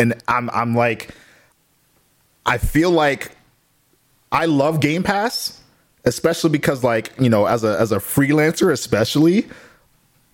And 0.00 0.20
I'm 0.26 0.50
I'm 0.50 0.74
like 0.74 1.14
I 2.46 2.58
feel 2.58 2.90
like 2.90 3.30
I 4.32 4.46
love 4.46 4.80
Game 4.80 5.02
Pass, 5.02 5.60
especially 6.04 6.50
because 6.50 6.82
like, 6.82 7.12
you 7.20 7.28
know, 7.28 7.46
as 7.46 7.62
a 7.62 7.78
as 7.78 7.92
a 7.92 7.96
freelancer 7.96 8.72
especially, 8.72 9.48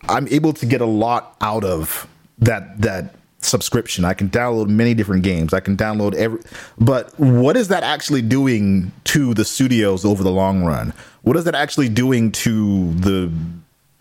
I'm 0.09 0.29
able 0.29 0.53
to 0.55 0.67
get 0.67 0.81
a 0.81 0.87
lot 0.87 1.37
out 1.41 1.65
of 1.65 2.09
that 2.39 2.81
that 2.81 3.15
subscription. 3.39 4.05
I 4.05 4.15
can 4.15 4.31
download 4.31 4.69
many 4.69 4.95
different 4.95 5.25
games. 5.25 5.53
I 5.53 5.61
can 5.61 5.77
download 5.77 6.15
every 6.15 6.41
but 6.79 7.19
what 7.19 7.57
is 7.57 7.69
that 7.69 7.83
actually 7.83 8.23
doing 8.23 8.93
to 9.05 9.35
the 9.35 9.45
studios 9.45 10.05
over 10.05 10.23
the 10.23 10.31
long 10.31 10.65
run? 10.65 10.93
What 11.23 11.37
is 11.37 11.45
that 11.45 11.55
actually 11.55 11.89
doing 11.89 12.31
to 12.33 12.93
the 12.95 13.33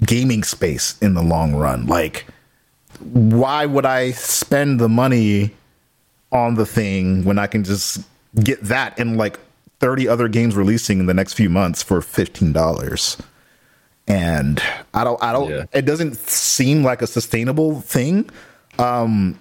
gaming 0.06 0.44
space 0.44 0.98
in 1.02 1.16
the 1.16 1.24
long 1.24 1.56
run? 1.56 1.88
Like 1.88 2.28
why 3.00 3.66
would 3.66 3.86
I 3.86 4.12
spend 4.12 4.80
the 4.80 4.90
money 4.90 5.52
on 6.32 6.56
the 6.56 6.66
thing 6.66 7.24
when 7.24 7.38
I 7.40 7.48
can 7.48 7.64
just 7.64 8.02
get 8.44 8.62
that 8.64 9.00
and 9.00 9.18
like 9.18 9.40
30 9.80 10.08
other 10.08 10.28
games 10.28 10.56
releasing 10.56 11.00
in 11.00 11.06
the 11.06 11.14
next 11.14 11.34
few 11.34 11.50
months 11.50 11.82
for 11.84 12.00
$15? 12.02 13.20
And 14.08 14.62
I 14.94 15.04
don't 15.04 15.22
I 15.24 15.32
don't 15.34 15.50
Yeah. 15.50 15.66
it 15.74 15.84
doesn't 15.86 16.16
seem 16.18 16.84
like 16.84 17.02
a 17.02 17.08
sustainable 17.08 17.82
thing. 17.82 18.30
Um 18.78 19.40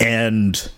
and 0.00 0.70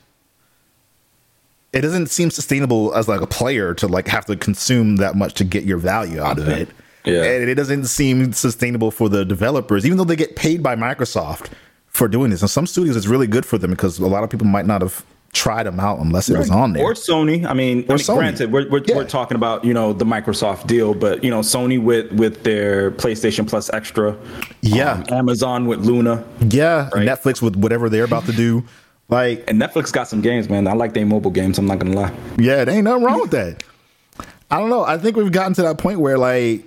it 1.73 1.83
doesn't 1.83 2.07
seem 2.09 2.31
sustainable 2.31 2.95
as 2.95 3.07
like 3.09 3.21
a 3.21 3.27
player 3.27 3.75
to 3.75 3.87
like 3.87 4.09
have 4.09 4.25
to 4.27 4.37
consume 4.37 4.97
that 4.97 5.15
much 5.15 5.35
to 5.35 5.45
get 5.45 5.65
your 5.65 5.77
value 5.79 6.21
out 6.23 6.39
of 6.39 6.49
it. 6.49 6.69
Yeah. 7.05 7.23
And 7.23 7.49
it 7.49 7.55
doesn't 7.55 7.85
seem 7.85 8.33
sustainable 8.33 8.91
for 8.91 9.09
the 9.09 9.25
developers, 9.25 9.85
even 9.85 9.99
though 9.99 10.05
they 10.05 10.17
get 10.17 10.35
paid 10.35 10.63
by 10.63 10.75
Microsoft 10.75 11.51
for 11.97 12.09
doing 12.09 12.31
this. 12.31 12.43
And 12.43 12.51
some 12.51 12.67
studios 12.67 12.97
it's 12.97 13.07
really 13.07 13.27
good 13.27 13.45
for 13.47 13.59
them 13.59 13.71
because 13.71 13.99
a 13.99 14.07
lot 14.07 14.23
of 14.25 14.31
people 14.31 14.47
might 14.47 14.67
not 14.67 14.81
have 14.83 15.05
tried 15.33 15.65
them 15.65 15.79
out 15.81 15.99
unless 15.99 16.29
it 16.31 16.39
was 16.39 16.51
on 16.51 16.73
there. 16.73 16.83
Or 16.83 16.95
Sony. 16.95 17.45
I 17.47 17.53
mean, 17.53 17.79
I 17.85 17.89
mean 17.89 17.99
Sony. 17.99 18.17
granted, 18.17 18.53
we're 18.53 18.69
we're, 18.71 18.83
Yeah. 18.87 18.97
we're 18.97 19.05
talking 19.05 19.35
about 19.37 19.65
you 19.65 19.75
know 19.75 19.93
the 19.93 20.05
Microsoft 20.05 20.67
deal, 20.67 20.95
but 20.95 21.23
you 21.25 21.31
know 21.31 21.41
Sony 21.41 21.83
with 21.83 22.11
with 22.13 22.43
their 22.43 22.91
PlayStation 22.93 23.47
Plus 23.47 23.71
Extra, 23.73 24.17
Yeah. 24.63 24.93
um, 24.93 25.05
Amazon 25.11 25.67
with 25.67 25.81
Luna, 25.81 26.25
yeah, 26.49 26.89
Right. 26.95 27.07
Netflix 27.07 27.43
with 27.43 27.57
whatever 27.57 27.89
they're 27.89 28.05
about 28.05 28.27
to 28.27 28.33
do. 28.33 28.65
Like, 29.09 29.45
and 29.47 29.63
Netflix 29.63 29.93
got 29.93 30.09
some 30.09 30.21
games, 30.21 30.49
man. 30.51 30.67
I 30.67 30.73
like 30.73 30.93
their 30.93 31.07
mobile 31.07 31.31
games. 31.31 31.59
I'm 31.59 31.67
not 31.67 31.79
gonna 31.79 31.95
lie. 31.95 32.13
yeah, 32.39 32.65
there 32.65 32.75
ain't 32.75 32.83
nothing 32.83 33.05
wrong 33.05 33.21
with 33.21 33.31
that. 33.31 33.63
I 34.51 34.59
don't 34.59 34.69
know. 34.69 34.83
I 34.83 34.99
think 34.99 35.17
we've 35.17 35.31
gotten 35.31 35.55
to 35.55 35.63
that 35.63 35.79
point 35.79 36.01
where 36.01 36.19
like 36.19 36.65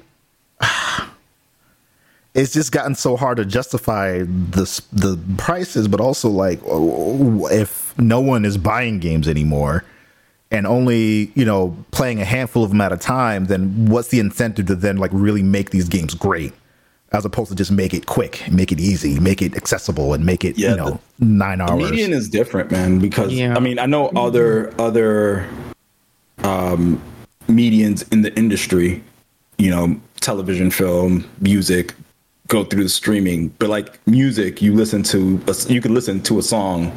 it's 2.34 2.54
just 2.54 2.72
gotten 2.72 2.96
so 2.96 3.18
hard 3.18 3.38
to 3.38 3.46
justify 3.46 4.20
the 4.20 4.82
the 4.94 5.20
prices, 5.38 5.88
but 5.88 6.00
also 6.00 6.30
like 6.30 6.60
if 7.52 7.98
no 7.98 8.20
one 8.22 8.46
is 8.46 8.58
buying 8.58 9.00
games 9.00 9.28
anymore 9.28 9.84
and 10.52 10.66
only 10.66 11.32
you 11.36 11.46
know 11.46 11.76
playing 11.92 12.22
a 12.22 12.26
handful 12.26 12.64
of 12.64 12.70
them 12.70 12.82
at 12.82 12.92
a 12.92 12.98
time, 12.98 13.46
then 13.46 13.88
what's 13.88 14.10
the 14.10 14.20
incentive 14.20 14.68
to 14.68 14.76
then 14.76 14.98
like 14.98 15.12
really 15.14 15.44
make 15.44 15.72
these 15.72 15.90
games 15.90 16.14
great, 16.14 16.54
as 17.12 17.26
opposed 17.26 17.50
to 17.50 17.56
just 17.56 17.72
make 17.72 17.94
it 17.94 18.06
quick, 18.06 18.44
make 18.52 18.72
it 18.72 18.80
easy, 18.80 19.20
make 19.20 19.42
it 19.42 19.56
accessible, 19.56 20.14
and 20.14 20.26
make 20.26 20.46
it 20.46 20.58
Yeah, 20.58 20.72
you 20.72 20.76
know 20.78 21.00
nine 21.20 21.62
hours. 21.62 21.92
Median 21.92 22.14
is 22.14 22.30
different, 22.30 22.72
man, 22.72 23.00
because 23.00 23.34
Yeah. 23.34 23.56
I 23.56 23.60
mean 23.60 23.80
I 23.80 23.86
know 23.86 24.10
other 24.10 24.74
other 24.80 25.48
um, 26.44 27.02
medians 27.48 28.10
in 28.14 28.22
the 28.22 28.34
industry, 28.38 29.04
you 29.58 29.70
know, 29.70 30.00
television, 30.22 30.72
film, 30.72 31.30
music, 31.42 31.94
go 32.50 32.64
through 32.64 32.84
the 32.84 32.90
streaming, 32.90 33.48
but 33.60 33.70
like 33.70 34.06
music, 34.06 34.62
you 34.62 34.74
listen 34.74 35.04
to 35.04 35.42
a, 35.48 35.56
you 35.72 35.80
could 35.80 35.92
listen 35.92 36.22
to 36.24 36.40
a 36.40 36.42
song, 36.42 36.92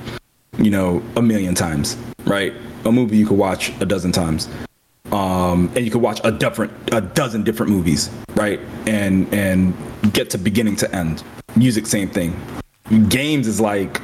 you 0.58 0.70
know, 0.70 1.02
a 1.16 1.22
million 1.22 1.54
times, 1.54 1.96
right? 2.24 2.52
A 2.84 2.90
movie 2.90 3.16
you 3.18 3.26
could 3.26 3.38
watch 3.38 3.70
a 3.80 3.86
dozen 3.86 4.10
times. 4.10 4.48
Um, 5.12 5.70
and 5.76 5.84
you 5.84 5.90
could 5.90 6.00
watch 6.00 6.20
a 6.24 6.32
different 6.32 6.72
a 6.92 7.02
dozen 7.02 7.44
different 7.44 7.70
movies, 7.70 8.10
right? 8.34 8.58
And 8.86 9.32
and 9.32 9.74
get 10.12 10.30
to 10.30 10.38
beginning 10.38 10.76
to 10.76 10.94
end. 10.94 11.22
Music, 11.54 11.86
same 11.86 12.08
thing. 12.08 12.34
Games 13.08 13.46
is 13.46 13.60
like 13.60 14.00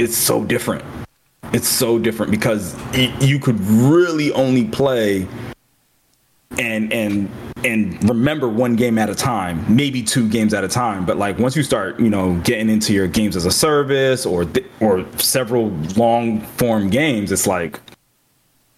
it's 0.00 0.16
so 0.16 0.44
different. 0.44 0.84
It's 1.52 1.68
so 1.68 1.98
different 1.98 2.32
because 2.32 2.76
it, 2.92 3.10
you 3.22 3.38
could 3.38 3.60
really 3.60 4.32
only 4.32 4.66
play 4.66 5.28
and 6.58 6.92
and 6.92 7.30
and 7.64 8.08
remember 8.08 8.48
one 8.48 8.76
game 8.76 8.98
at 8.98 9.08
a 9.08 9.14
time, 9.14 9.64
maybe 9.74 10.02
two 10.02 10.28
games 10.28 10.54
at 10.54 10.64
a 10.64 10.68
time. 10.68 11.04
But 11.04 11.16
like 11.16 11.38
once 11.38 11.56
you 11.56 11.62
start, 11.62 12.00
you 12.00 12.10
know, 12.10 12.36
getting 12.44 12.68
into 12.68 12.92
your 12.92 13.06
games 13.06 13.36
as 13.36 13.46
a 13.46 13.50
service 13.50 14.26
or 14.26 14.44
th- 14.44 14.66
or 14.80 15.06
several 15.18 15.68
long 15.96 16.40
form 16.40 16.90
games, 16.90 17.32
it's 17.32 17.46
like, 17.46 17.80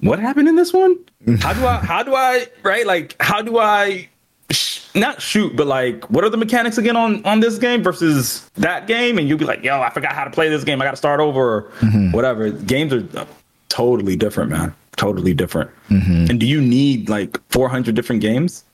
what 0.00 0.18
happened 0.18 0.48
in 0.48 0.56
this 0.56 0.72
one? 0.72 0.98
Mm. 1.24 1.42
How 1.42 1.52
do 1.52 1.66
I? 1.66 1.76
How 1.78 2.02
do 2.02 2.14
I? 2.14 2.46
Right? 2.62 2.86
Like 2.86 3.16
how 3.20 3.42
do 3.42 3.58
I? 3.58 4.08
Sh- 4.50 4.80
not 4.94 5.22
shoot, 5.22 5.56
but 5.56 5.66
like, 5.66 6.10
what 6.10 6.22
are 6.24 6.28
the 6.28 6.36
mechanics 6.36 6.76
again 6.76 6.96
on 6.96 7.24
on 7.24 7.40
this 7.40 7.58
game 7.58 7.82
versus 7.82 8.50
that 8.54 8.86
game? 8.86 9.16
And 9.16 9.28
you'll 9.28 9.38
be 9.38 9.46
like, 9.46 9.62
yo, 9.64 9.80
I 9.80 9.88
forgot 9.90 10.12
how 10.12 10.24
to 10.24 10.30
play 10.30 10.50
this 10.50 10.64
game. 10.64 10.82
I 10.82 10.84
got 10.84 10.90
to 10.90 10.96
start 10.98 11.20
over, 11.20 11.56
or 11.56 11.62
mm-hmm. 11.80 12.12
whatever. 12.12 12.50
Games 12.50 12.92
are 12.92 13.26
totally 13.70 14.16
different, 14.16 14.50
man. 14.50 14.74
Totally 14.96 15.34
different. 15.34 15.70
Mm-hmm. 15.88 16.26
And 16.30 16.40
do 16.40 16.46
you 16.46 16.60
need 16.60 17.08
like 17.08 17.40
400 17.50 17.94
different 17.94 18.20
games 18.20 18.64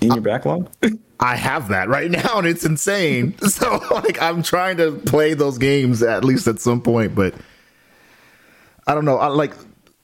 in 0.00 0.12
your 0.12 0.20
backlog? 0.20 0.70
I 1.20 1.36
have 1.36 1.68
that 1.68 1.88
right 1.88 2.10
now, 2.10 2.38
and 2.38 2.46
it's 2.46 2.64
insane. 2.64 3.34
So, 3.48 3.80
like, 3.90 4.20
I'm 4.20 4.42
trying 4.42 4.76
to 4.78 4.92
play 4.92 5.34
those 5.34 5.58
games 5.58 6.02
at 6.02 6.24
least 6.24 6.46
at 6.46 6.60
some 6.60 6.80
point, 6.80 7.14
but 7.14 7.34
I 8.86 8.94
don't 8.94 9.04
know. 9.04 9.18
I 9.18 9.28
like 9.28 9.54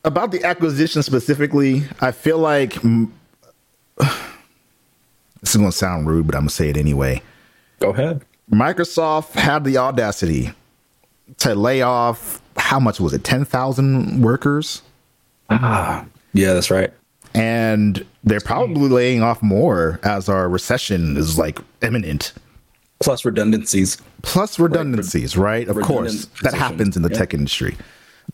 about 0.05 0.31
the 0.31 0.45
acquisition 0.45 1.03
specifically. 1.03 1.85
I 2.01 2.13
feel 2.13 2.39
like 2.39 2.75
this 3.99 4.11
is 5.43 5.57
going 5.57 5.71
to 5.71 5.77
sound 5.77 6.07
rude, 6.07 6.27
but 6.27 6.35
I'm 6.35 6.43
gonna 6.43 6.51
say 6.51 6.71
it 6.71 6.77
anyway. 6.77 7.23
Go 7.81 7.91
ahead. 7.91 8.25
Microsoft 8.51 9.33
had 9.33 9.65
the 9.65 9.79
audacity 9.79 10.53
to 11.39 11.55
lay 11.55 11.83
off 11.83 12.41
how 12.57 12.81
much 12.81 13.01
was 13.01 13.13
it? 13.13 13.25
Ten 13.25 13.45
thousand 13.45 14.23
workers, 14.23 14.83
Ah, 15.51 16.05
yeah, 16.33 16.53
that's 16.53 16.71
right. 16.71 16.93
and 17.35 18.05
they're 18.25 18.41
probably 18.41 18.89
laying 18.89 19.23
off 19.23 19.43
more 19.43 19.99
as 20.03 20.29
our 20.29 20.49
recession 20.49 21.17
is 21.17 21.39
like 21.39 21.59
imminent. 21.83 22.33
Plus 23.01 23.25
redundancies. 23.25 23.97
plus 24.23 24.59
redundancies, 24.59 25.37
right? 25.37 25.67
Of 25.69 25.81
course, 25.81 26.27
that 26.43 26.55
happens 26.55 26.97
in 26.97 27.03
the 27.03 27.09
yeah. 27.11 27.19
tech 27.19 27.33
industry. 27.35 27.77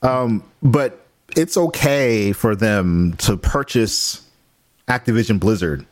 Um, 0.02 0.42
but 0.62 1.06
it's 1.36 1.56
okay 1.56 2.32
for 2.32 2.56
them 2.56 3.14
to 3.18 3.36
purchase 3.36 4.26
Activision 4.88 5.38
Blizzard 5.38 5.86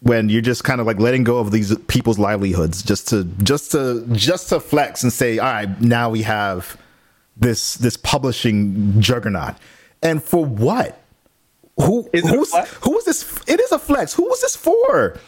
when 0.00 0.28
you're 0.28 0.42
just 0.42 0.62
kind 0.64 0.80
of 0.80 0.86
like 0.86 0.98
letting 0.98 1.24
go 1.24 1.38
of 1.38 1.50
these 1.50 1.76
people's 1.88 2.18
livelihoods 2.18 2.82
just 2.82 3.08
to 3.08 3.24
just 3.42 3.72
to 3.72 4.06
just 4.12 4.48
to 4.48 4.60
flex 4.60 5.02
and 5.02 5.12
say, 5.12 5.38
all 5.38 5.52
right, 5.52 5.80
now 5.80 6.08
we 6.08 6.22
have 6.22 6.76
this 7.36 7.74
this 7.74 7.96
publishing 7.98 9.00
juggernaut, 9.00 9.56
and 10.02 10.22
for 10.22 10.44
what? 10.44 11.00
Who 11.78 12.08
Is 12.12 12.24
it 12.24 12.34
who's, 12.34 12.50
flex? 12.50 12.72
who 12.80 12.96
is 12.98 13.04
this? 13.04 13.42
It 13.46 13.60
is 13.60 13.70
a 13.70 13.78
flex. 13.78 14.14
Who 14.14 14.24
was 14.24 14.40
this 14.40 14.56
for? 14.56 15.18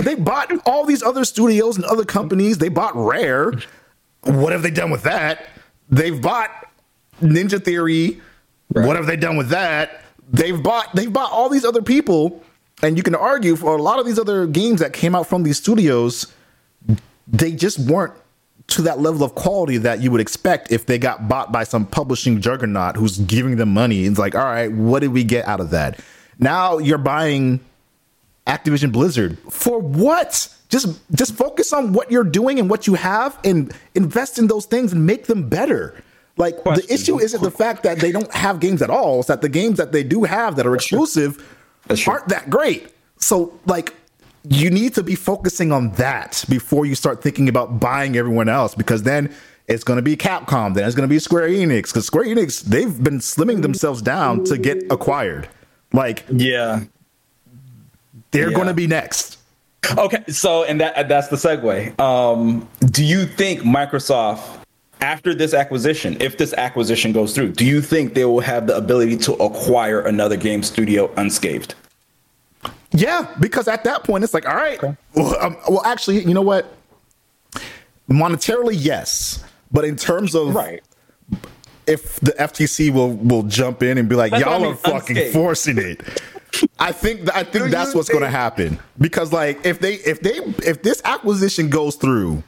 They 0.00 0.14
bought 0.14 0.52
all 0.64 0.84
these 0.84 1.02
other 1.02 1.24
studios 1.24 1.76
and 1.76 1.84
other 1.84 2.04
companies. 2.04 2.58
They 2.58 2.68
bought 2.68 2.94
Rare. 2.94 3.52
What 4.22 4.52
have 4.52 4.62
they 4.62 4.70
done 4.70 4.90
with 4.90 5.02
that? 5.02 5.48
They've 5.88 6.20
bought 6.20 6.50
Ninja 7.20 7.62
Theory. 7.62 8.20
What 8.68 8.96
have 8.96 9.06
they 9.06 9.16
done 9.16 9.36
with 9.36 9.48
that? 9.48 10.02
They've 10.30 10.60
bought 10.60 10.94
they've 10.94 11.12
bought 11.12 11.30
all 11.32 11.48
these 11.48 11.64
other 11.64 11.82
people, 11.82 12.42
and 12.82 12.96
you 12.96 13.02
can 13.02 13.14
argue 13.14 13.56
for 13.56 13.76
a 13.76 13.82
lot 13.82 13.98
of 13.98 14.06
these 14.06 14.18
other 14.18 14.46
games 14.46 14.80
that 14.80 14.92
came 14.92 15.14
out 15.14 15.26
from 15.28 15.42
these 15.44 15.56
studios, 15.56 16.32
they 17.26 17.52
just 17.52 17.78
weren't 17.78 18.12
to 18.68 18.82
that 18.82 19.00
level 19.00 19.22
of 19.22 19.34
quality 19.34 19.78
that 19.78 20.00
you 20.00 20.10
would 20.10 20.20
expect 20.20 20.72
if 20.72 20.86
they 20.86 20.98
got 20.98 21.28
bought 21.28 21.52
by 21.52 21.64
some 21.64 21.86
publishing 21.86 22.40
juggernaut 22.40 22.96
who's 22.96 23.18
giving 23.18 23.56
them 23.56 23.72
money. 23.72 24.04
It's 24.04 24.18
like, 24.18 24.34
all 24.34 24.44
right, 24.44 24.72
what 24.72 25.00
did 25.00 25.12
we 25.12 25.24
get 25.24 25.46
out 25.46 25.60
of 25.60 25.70
that? 25.70 26.00
Now 26.38 26.78
you're 26.78 26.98
buying 26.98 27.60
Activision 28.46 28.92
Blizzard 28.92 29.38
for 29.50 29.78
what? 29.78 30.52
Just 30.68 30.98
just 31.14 31.34
focus 31.34 31.72
on 31.72 31.92
what 31.92 32.10
you're 32.10 32.24
doing 32.24 32.58
and 32.58 32.68
what 32.68 32.86
you 32.86 32.94
have 32.94 33.38
and 33.44 33.72
invest 33.94 34.38
in 34.38 34.48
those 34.48 34.66
things 34.66 34.92
and 34.92 35.06
make 35.06 35.26
them 35.26 35.48
better. 35.48 36.02
Like 36.36 36.58
Question. 36.58 36.86
the 36.86 36.92
issue 36.92 37.20
isn't 37.20 37.42
the 37.42 37.50
fact 37.50 37.84
that 37.84 37.98
they 37.98 38.12
don't 38.12 38.32
have 38.34 38.60
games 38.60 38.82
at 38.82 38.90
all, 38.90 39.20
it's 39.20 39.28
that 39.28 39.42
the 39.42 39.48
games 39.48 39.78
that 39.78 39.92
they 39.92 40.02
do 40.02 40.24
have 40.24 40.56
that 40.56 40.66
are 40.66 40.74
exclusive 40.74 41.42
aren't 42.06 42.28
that 42.28 42.50
great. 42.50 42.92
So 43.18 43.58
like 43.64 43.94
you 44.50 44.70
need 44.70 44.94
to 44.94 45.02
be 45.02 45.14
focusing 45.14 45.72
on 45.72 45.92
that 45.92 46.44
before 46.48 46.86
you 46.86 46.94
start 46.94 47.22
thinking 47.22 47.48
about 47.48 47.80
buying 47.80 48.16
everyone 48.16 48.48
else 48.48 48.74
because 48.74 49.02
then 49.02 49.34
it's 49.68 49.82
going 49.82 49.96
to 49.96 50.02
be 50.02 50.16
Capcom, 50.16 50.74
then 50.74 50.86
it's 50.86 50.94
going 50.94 51.08
to 51.08 51.12
be 51.12 51.18
Square 51.18 51.48
Enix 51.48 51.86
because 51.88 52.06
Square 52.06 52.24
Enix 52.26 52.62
they've 52.62 53.02
been 53.02 53.18
slimming 53.18 53.62
themselves 53.62 54.02
down 54.02 54.44
to 54.44 54.56
get 54.58 54.84
acquired. 54.90 55.48
Like 55.92 56.24
Yeah. 56.30 56.80
they're 58.30 58.50
Yeah. 58.50 58.54
going 58.54 58.68
to 58.68 58.74
be 58.74 58.86
next. 58.86 59.38
Okay, 59.96 60.24
so 60.28 60.64
and 60.64 60.80
that 60.80 61.08
that's 61.08 61.28
the 61.28 61.36
segue. 61.36 61.98
Um, 62.00 62.68
do 62.86 63.04
you 63.04 63.24
think 63.24 63.60
Microsoft, 63.60 64.40
after 65.00 65.32
this 65.34 65.54
acquisition, 65.54 66.16
if 66.20 66.38
this 66.38 66.52
acquisition 66.54 67.12
goes 67.12 67.34
through, 67.34 67.52
do 67.52 67.64
you 67.64 67.80
think 67.80 68.14
they 68.14 68.24
will 68.24 68.40
have 68.40 68.66
the 68.66 68.76
ability 68.76 69.16
to 69.18 69.34
acquire 69.34 70.00
another 70.00 70.36
game 70.36 70.62
studio 70.64 71.08
unscathed? 71.16 71.74
Yeah, 72.92 73.32
because 73.40 73.68
at 73.68 73.84
that 73.84 74.04
point 74.04 74.24
it's 74.24 74.32
like, 74.34 74.48
all 74.48 74.54
right, 74.54 74.80
well, 75.14 75.36
um, 75.40 75.56
well, 75.68 75.82
actually, 75.84 76.20
you 76.24 76.34
know 76.34 76.42
what? 76.42 76.72
monetarily, 78.08 78.74
yes, 78.76 79.44
but 79.72 79.84
in 79.84 79.96
terms 79.96 80.34
of 80.34 80.54
Right. 80.54 80.80
if 81.86 82.18
the 82.20 82.32
FTC 82.32 82.92
will 82.92 83.12
will 83.14 83.42
jump 83.42 83.82
in 83.82 83.98
and 83.98 84.08
be 84.08 84.14
like, 84.14 84.30
That's 84.32 84.44
y'all 84.44 84.54
I 84.54 84.58
mean, 84.58 84.72
are 84.72 84.76
fucking 84.76 85.16
unscathed. 85.16 85.32
forcing 85.32 85.78
it. 85.78 86.00
I 86.78 86.92
think 86.92 87.28
I 87.34 87.42
think 87.44 87.70
that's 87.70 87.94
what's 87.94 88.08
going 88.08 88.22
to 88.22 88.30
happen. 88.30 88.78
Because 88.98 89.32
like 89.32 89.64
if 89.66 89.80
they 89.80 89.94
if 89.94 90.20
they 90.20 90.36
if 90.64 90.82
this 90.82 91.02
acquisition 91.04 91.68
goes 91.68 91.96
through, 91.96 92.42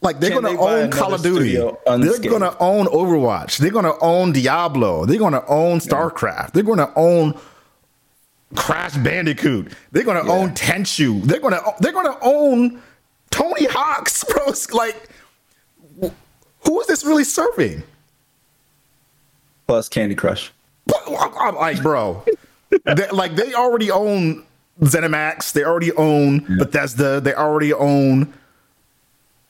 like 0.00 0.20
they're 0.20 0.30
going 0.30 0.44
to 0.44 0.50
they 0.50 0.56
own 0.84 0.90
Call 0.90 1.12
of 1.12 1.22
Duty, 1.22 1.54
they're 1.56 2.18
going 2.20 2.40
to 2.40 2.56
own 2.58 2.86
Overwatch, 2.86 3.58
they're 3.58 3.70
going 3.70 3.84
to 3.84 3.98
own 4.00 4.32
Diablo, 4.32 5.04
they're 5.04 5.18
going 5.18 5.32
to 5.34 5.44
own 5.46 5.80
StarCraft, 5.80 6.52
they're 6.52 6.62
going 6.62 6.78
to 6.78 6.92
own 6.96 7.38
Crash 8.54 8.96
Bandicoot, 8.96 9.72
they're 9.92 10.04
going 10.04 10.22
to 10.24 10.30
own 10.30 10.50
Tenchu, 10.50 11.22
they're 11.22 11.40
to 11.54 11.74
they're 11.80 11.92
to 11.92 12.18
own 12.22 12.80
Tony 13.30 13.66
Hawk's, 13.66 14.24
bro. 14.28 14.44
It's 14.48 14.72
like, 14.72 15.08
who 16.00 16.80
is 16.80 16.86
this 16.86 17.04
really 17.04 17.24
serving? 17.24 17.82
Plus 19.66 19.88
Candy 19.88 20.14
Crush. 20.14 20.52
But 20.86 21.00
I'm- 21.08 21.32
I'm 21.38 21.54
like, 21.54 21.82
bro, 21.82 22.24
they, 22.84 23.08
like 23.10 23.36
they 23.36 23.54
already 23.54 23.90
own 23.90 24.44
ZeniMax, 24.80 25.52
they 25.52 25.64
already 25.64 25.92
own 25.92 26.40
Bethesda, 26.58 27.20
they 27.20 27.34
already 27.34 27.72
own 27.72 28.32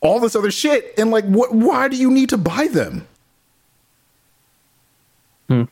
all 0.01 0.21
this 0.21 0.35
other 0.37 0.51
shit, 0.51 0.95
and 0.99 1.11
like, 1.11 1.25
what? 1.25 1.55
Why 1.55 1.89
do 1.89 1.97
you 1.97 2.11
need 2.11 2.29
to 2.31 2.39
buy 2.39 2.69
them? 2.69 3.07
Hmm. 5.49 5.63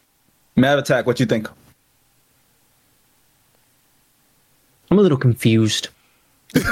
Mav 0.57 0.78
Attack, 0.78 1.07
what 1.07 1.20
you 1.20 1.27
think? 1.27 1.48
I'm 4.90 4.98
a 4.98 5.02
little 5.02 5.18
confused. 5.18 5.88
no, 6.54 6.62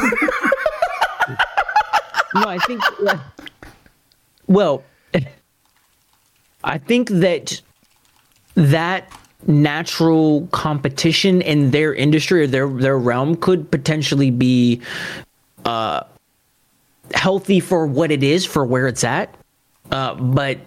I 2.34 2.58
think. 2.66 2.82
Well, 4.48 4.82
I 6.64 6.78
think 6.78 7.10
that 7.10 7.60
that 8.54 9.12
natural 9.46 10.48
competition 10.48 11.40
in 11.42 11.70
their 11.70 11.94
industry 11.94 12.42
or 12.42 12.46
their 12.46 12.68
their 12.68 12.98
realm 12.98 13.36
could 13.36 13.70
potentially 13.70 14.30
be 14.30 14.80
uh, 15.64 16.02
healthy 17.14 17.60
for 17.60 17.86
what 17.86 18.10
it 18.10 18.22
is, 18.22 18.44
for 18.44 18.64
where 18.64 18.88
it's 18.88 19.04
at. 19.04 19.34
Uh, 19.90 20.14
but 20.14 20.58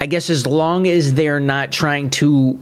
I 0.00 0.06
guess 0.06 0.28
as 0.28 0.46
long 0.46 0.86
as 0.86 1.14
they're 1.14 1.40
not 1.40 1.72
trying 1.72 2.10
to 2.10 2.60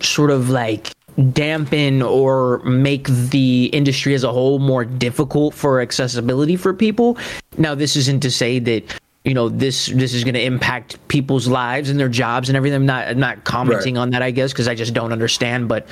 sort 0.00 0.30
of 0.30 0.50
like 0.50 0.91
dampen 1.32 2.02
or 2.02 2.58
make 2.60 3.06
the 3.08 3.66
industry 3.66 4.14
as 4.14 4.24
a 4.24 4.32
whole 4.32 4.58
more 4.58 4.84
difficult 4.84 5.54
for 5.54 5.80
accessibility 5.80 6.56
for 6.56 6.72
people. 6.72 7.18
Now, 7.58 7.74
this 7.74 7.96
isn't 7.96 8.20
to 8.20 8.30
say 8.30 8.58
that 8.60 8.82
you 9.24 9.34
know 9.34 9.48
this 9.48 9.86
this 9.86 10.14
is 10.14 10.24
going 10.24 10.34
to 10.34 10.42
impact 10.42 10.96
people's 11.08 11.46
lives 11.46 11.90
and 11.90 12.00
their 12.00 12.08
jobs 12.08 12.48
and 12.48 12.56
everything. 12.56 12.76
I'm 12.76 12.86
not 12.86 13.06
I'm 13.08 13.20
not 13.20 13.44
commenting 13.44 13.94
Right. 13.94 14.02
on 14.02 14.10
that, 14.10 14.22
I 14.22 14.30
guess, 14.32 14.52
because 14.52 14.66
I 14.68 14.74
just 14.74 14.94
don't 14.94 15.12
understand. 15.12 15.68
But 15.68 15.86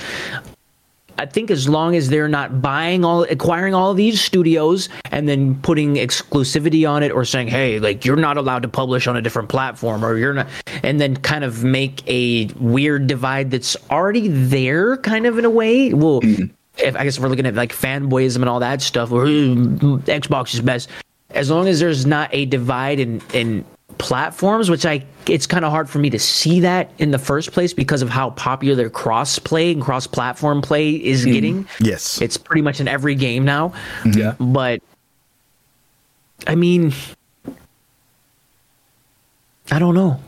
I 1.17 1.25
think 1.25 1.51
as 1.51 1.67
long 1.69 1.95
as 1.95 2.09
they're 2.09 2.27
not 2.27 2.61
buying 2.61 3.05
all, 3.05 3.23
acquiring 3.23 3.73
all 3.73 3.91
of 3.91 3.97
these 3.97 4.21
studios 4.21 4.89
and 5.11 5.27
then 5.27 5.55
putting 5.61 5.95
exclusivity 5.95 6.89
on 6.89 7.03
it 7.03 7.11
or 7.11 7.25
saying, 7.25 7.47
hey, 7.47 7.79
like 7.79 8.05
you're 8.05 8.15
not 8.15 8.37
allowed 8.37 8.63
to 8.63 8.67
publish 8.67 9.07
on 9.07 9.15
a 9.15 9.21
different 9.21 9.49
platform 9.49 10.03
or 10.03 10.17
you're 10.17 10.33
not, 10.33 10.47
and 10.83 10.99
then 10.99 11.15
kind 11.17 11.43
of 11.43 11.63
make 11.63 12.07
a 12.07 12.45
weird 12.59 13.07
divide 13.07 13.51
that's 13.51 13.75
already 13.89 14.27
there, 14.27 14.97
kind 14.97 15.25
of 15.25 15.37
in 15.37 15.45
a 15.45 15.49
way. 15.49 15.93
Well, 15.93 16.19
if 16.23 16.95
I 16.95 17.03
guess 17.03 17.17
if 17.17 17.23
we're 17.23 17.29
looking 17.29 17.45
at 17.45 17.55
like 17.55 17.73
fanboyism 17.73 18.37
and 18.37 18.49
all 18.49 18.59
that 18.59 18.81
stuff, 18.81 19.11
or 19.11 19.25
"Mm, 19.25 19.99
Xbox 20.03 20.53
is 20.53 20.61
best. 20.61 20.89
As 21.31 21.49
long 21.49 21.67
as 21.67 21.79
there's 21.79 22.05
not 22.05 22.29
a 22.33 22.45
divide 22.45 22.99
in 22.99 23.21
in 23.33 23.63
platforms, 24.01 24.69
which 24.69 24.85
I 24.85 25.05
it's 25.27 25.45
kind 25.45 25.63
of 25.63 25.71
hard 25.71 25.89
for 25.89 25.99
me 25.99 26.09
to 26.09 26.19
see 26.19 26.59
that 26.61 26.91
in 26.97 27.11
the 27.11 27.19
first 27.19 27.51
place 27.51 27.73
because 27.73 28.01
of 28.01 28.09
how 28.09 28.31
popular 28.31 28.89
cross 28.89 29.37
play 29.37 29.71
and 29.71 29.81
cross 29.81 30.07
platform 30.07 30.61
play 30.61 30.91
is 30.91 31.21
mm-hmm. 31.21 31.31
getting. 31.31 31.67
Yes. 31.79 32.19
It's 32.19 32.35
pretty 32.35 32.63
much 32.63 32.79
in 32.79 32.87
every 32.87 33.15
game 33.15 33.45
now. 33.45 33.69
Mm-hmm. 34.01 34.19
Yeah. 34.19 34.35
But 34.39 34.81
I 36.47 36.55
mean 36.55 36.93
I 39.69 39.79
don't 39.79 39.93
know. 39.93 40.19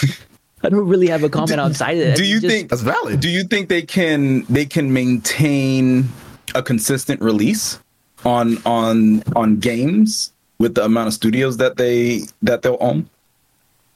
I 0.62 0.68
don't 0.68 0.88
really 0.88 1.08
have 1.08 1.22
a 1.22 1.28
comment 1.28 1.60
outside 1.60 1.98
of 1.98 2.06
that. 2.06 2.16
Do 2.16 2.24
you 2.24 2.40
Just- 2.40 2.52
think 2.52 2.70
That's 2.70 2.82
valid. 2.82 3.20
Do 3.20 3.28
you 3.28 3.44
think 3.44 3.68
they 3.68 3.82
can 3.82 4.44
they 4.48 4.64
can 4.64 4.92
maintain 4.92 6.08
a 6.54 6.62
consistent 6.62 7.20
release 7.20 7.78
on 8.24 8.56
on 8.64 9.22
on 9.36 9.56
games 9.56 10.32
with 10.60 10.76
the 10.76 10.84
amount 10.84 11.08
of 11.08 11.14
studios 11.14 11.56
that 11.56 11.76
they 11.76 12.20
that 12.42 12.62
they'll 12.62 12.76
own? 12.80 13.08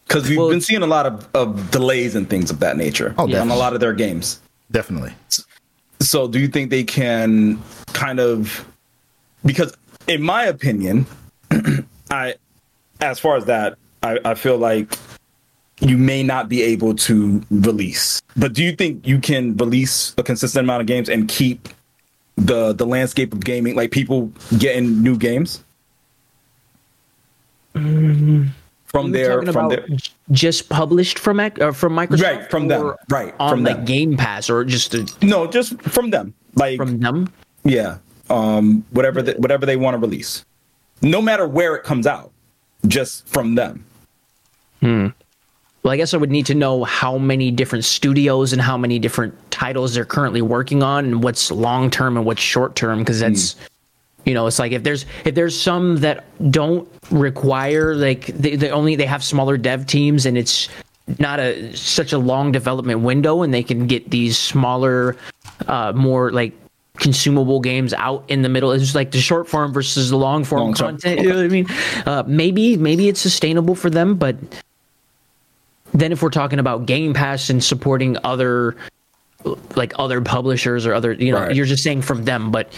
Because 0.09 0.29
we've 0.29 0.37
Well, 0.39 0.51
been 0.51 0.61
seeing 0.61 0.83
a 0.83 0.87
lot 0.87 1.07
of, 1.07 1.29
of 1.35 1.71
delays 1.71 2.15
and 2.15 2.29
things 2.29 2.51
of 2.51 2.59
that 2.61 2.77
nature 2.77 3.15
Oh, 3.17 3.25
on 3.41 3.51
a 3.51 3.57
lot 3.57 3.73
of 3.75 3.81
their 3.81 3.93
games. 3.93 4.41
Definitely. 4.71 5.13
So 6.01 6.27
do 6.27 6.39
you 6.39 6.49
think 6.49 6.71
they 6.71 6.85
can 6.85 7.63
kind 7.93 8.19
of 8.19 8.67
because 9.45 9.73
in 10.09 10.23
my 10.23 10.45
opinion, 10.45 11.07
I 12.11 12.35
as 13.01 13.19
far 13.19 13.37
as 13.37 13.45
that, 13.47 13.77
I, 14.03 14.19
I 14.25 14.35
feel 14.35 14.59
like 14.59 14.99
you 15.81 15.99
may 15.99 16.23
not 16.23 16.49
be 16.49 16.63
able 16.63 16.95
to 16.95 17.43
release. 17.51 18.23
But 18.37 18.53
do 18.53 18.63
you 18.63 18.77
think 18.77 19.07
you 19.07 19.19
can 19.19 19.57
release 19.57 20.15
a 20.17 20.23
consistent 20.23 20.65
amount 20.65 20.81
of 20.83 20.87
games 20.87 21.09
and 21.09 21.29
keep 21.29 21.69
the 22.37 22.73
the 22.73 22.87
landscape 22.87 23.33
of 23.33 23.41
gaming 23.45 23.75
like 23.75 23.91
people 23.91 24.31
getting 24.59 25.03
new 25.03 25.17
games? 25.17 25.64
From 27.75 28.53
You're 28.95 29.11
their 29.11 29.39
from 29.41 29.49
about 29.49 29.71
their 29.71 29.87
just 30.31 30.69
published 30.69 31.19
from 31.19 31.41
Ac- 31.41 31.61
uh, 31.61 31.73
from 31.73 31.95
Microsoft, 31.95 32.23
Right, 32.23 32.51
from 32.51 32.69
them. 32.69 32.95
Right, 33.11 33.35
on 33.41 33.51
from 33.51 33.65
like 33.65 33.77
them. 33.77 33.85
Game 33.85 34.17
Pass, 34.17 34.49
or 34.49 34.65
just 34.65 34.95
uh 34.95 35.05
no, 35.21 35.47
just 35.49 35.81
from 35.83 36.11
them. 36.11 36.33
Like 36.55 36.77
from 36.77 37.01
them. 37.01 37.33
Yeah. 37.65 37.99
Um 38.31 38.85
whatever 38.91 39.21
the, 39.23 39.33
whatever 39.33 39.67
they 39.67 39.77
want 39.77 39.95
to 39.95 39.99
release. 39.99 40.45
No 41.03 41.21
matter 41.21 41.47
where 41.49 41.75
it 41.75 41.83
comes 41.83 42.07
out. 42.07 42.31
Just 42.87 43.27
from 43.27 43.57
them. 43.57 43.85
Hmm. 44.81 45.09
Well, 45.83 45.93
I 45.93 45.97
guess 45.97 46.15
I 46.15 46.17
would 46.17 46.31
need 46.31 46.47
to 46.47 46.55
know 46.55 46.85
how 46.85 47.19
many 47.19 47.51
different 47.51 47.85
studios 47.85 48.53
and 48.53 48.63
how 48.63 48.77
many 48.79 48.99
different 48.99 49.35
titles 49.51 49.95
they're 49.95 50.05
currently 50.05 50.41
working 50.41 50.83
on, 50.83 51.05
and 51.05 51.23
what's 51.23 51.51
long 51.51 51.91
term 51.91 52.17
and 52.17 52.25
what's 52.25 52.41
short 52.41 52.77
term. 52.77 53.01
Because 53.01 53.21
that's, 53.21 53.57
you 54.25 54.35
know, 54.35 54.47
it's 54.47 54.59
like 54.59 54.73
if 54.73 54.83
there's 54.83 55.07
if 55.25 55.35
there's 55.35 55.59
some 55.59 55.97
that 55.99 56.25
don't 56.51 56.89
require 57.11 57.95
like 57.95 58.27
they, 58.27 58.57
they 58.57 58.71
only 58.71 58.97
they 58.97 59.07
have 59.07 59.23
smaller 59.23 59.57
dev 59.57 59.87
teams 59.87 60.25
and 60.27 60.39
it's 60.39 60.69
not 61.19 61.39
a 61.39 61.77
such 61.77 62.13
a 62.13 62.19
long 62.19 62.51
development 62.53 63.01
window, 63.01 63.43
and 63.43 63.53
they 63.53 63.63
can 63.63 63.87
get 63.87 64.11
these 64.11 64.39
smaller, 64.39 65.17
uh, 65.69 65.93
more 65.95 66.33
like 66.33 66.53
consumable 66.97 67.61
games 67.61 67.93
out 67.93 68.25
in 68.29 68.41
the 68.43 68.49
middle. 68.49 68.73
It's 68.73 68.83
just 68.85 68.95
like 68.95 69.11
the 69.11 69.21
short 69.21 69.47
form 69.49 69.73
versus 69.73 70.09
the 70.11 70.17
long 70.17 70.45
form 70.45 70.63
Long 70.63 70.75
content. 70.75 71.21
You 71.21 71.29
know 71.29 71.37
what 71.37 71.45
I 71.45 71.49
mean? 71.49 71.67
Uh, 72.07 72.23
maybe 72.27 72.77
maybe 72.79 73.09
it's 73.09 73.21
sustainable 73.21 73.75
for 73.75 73.91
them, 73.91 74.15
but 74.17 74.37
then 75.93 76.11
if 76.13 76.23
we're 76.23 76.31
talking 76.31 76.59
about 76.59 76.87
Game 76.87 77.13
Pass 77.15 77.51
and 77.51 77.63
supporting 77.63 78.17
other 78.25 78.75
like 79.77 79.93
other 79.99 80.21
publishers 80.23 80.87
or 80.87 80.95
other, 80.95 81.13
you 81.13 81.31
know, 81.33 81.41
Right. 81.41 81.55
you're 81.55 81.67
just 81.67 81.83
saying 81.83 82.01
from 82.03 82.25
them, 82.25 82.51
but 82.51 82.73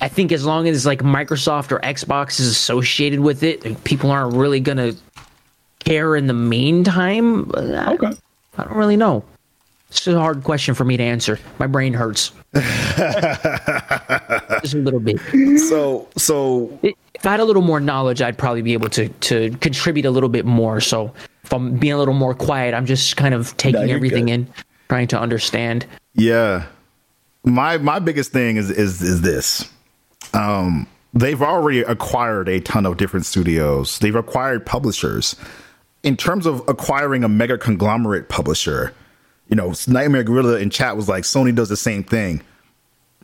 I 0.00 0.08
think 0.08 0.32
as 0.32 0.44
long 0.44 0.68
as 0.68 0.86
like 0.86 1.00
Microsoft 1.02 1.72
or 1.72 1.80
Xbox 1.80 2.38
is 2.40 2.46
associated 2.48 3.20
with 3.20 3.42
it, 3.42 3.82
people 3.84 4.10
aren't 4.10 4.34
really 4.34 4.60
gonna 4.60 4.92
care 5.80 6.16
in 6.16 6.26
the 6.26 6.34
meantime. 6.34 7.50
I, 7.54 7.94
Okay. 7.94 8.12
I 8.56 8.64
don't 8.64 8.76
really 8.76 8.96
know. 8.96 9.24
It's 9.90 10.06
a 10.06 10.18
hard 10.18 10.42
question 10.44 10.74
for 10.74 10.84
me 10.84 10.96
to 10.96 11.02
answer. 11.02 11.38
My 11.58 11.66
brain 11.66 11.94
hurts. 11.94 12.32
Just 12.54 12.66
a 14.74 14.78
little 14.78 15.00
bit. 15.00 15.18
So 15.60 16.08
so 16.16 16.78
If 16.82 17.24
I 17.24 17.30
had 17.30 17.40
a 17.40 17.44
little 17.44 17.62
more 17.62 17.80
knowledge, 17.80 18.20
I'd 18.20 18.36
probably 18.36 18.62
be 18.62 18.72
able 18.74 18.88
to 18.90 19.08
to 19.08 19.50
contribute 19.60 20.04
a 20.06 20.10
little 20.10 20.28
bit 20.28 20.44
more. 20.44 20.80
So 20.80 21.12
if 21.44 21.52
I'm 21.52 21.76
being 21.78 21.94
a 21.94 21.98
little 21.98 22.14
more 22.14 22.34
quiet, 22.34 22.74
I'm 22.74 22.86
just 22.86 23.16
kind 23.16 23.32
of 23.34 23.56
taking 23.56 23.88
you're 23.88 23.96
everything 23.96 24.26
good. 24.26 24.32
in, 24.32 24.48
trying 24.88 25.08
to 25.08 25.18
understand. 25.20 25.86
Yeah. 26.14 26.66
My 27.44 27.78
my 27.78 27.98
biggest 27.98 28.32
thing 28.32 28.56
is 28.56 28.70
is 28.70 29.00
is 29.00 29.22
this. 29.22 29.70
Um 30.34 30.86
they've 31.14 31.40
already 31.42 31.80
acquired 31.80 32.48
a 32.48 32.60
ton 32.60 32.86
of 32.86 32.96
different 32.96 33.26
studios. 33.26 33.98
They've 33.98 34.14
acquired 34.14 34.64
publishers. 34.66 35.34
In 36.02 36.16
terms 36.16 36.46
of 36.46 36.62
acquiring 36.68 37.24
a 37.24 37.28
mega 37.28 37.58
conglomerate 37.58 38.28
publisher, 38.28 38.94
you 39.48 39.56
know, 39.56 39.72
Nightmare 39.88 40.22
Gorilla 40.22 40.58
in 40.58 40.70
chat 40.70 40.96
was 40.96 41.08
like 41.08 41.24
Sony 41.24 41.54
does 41.54 41.68
the 41.68 41.76
same 41.76 42.04
thing. 42.04 42.42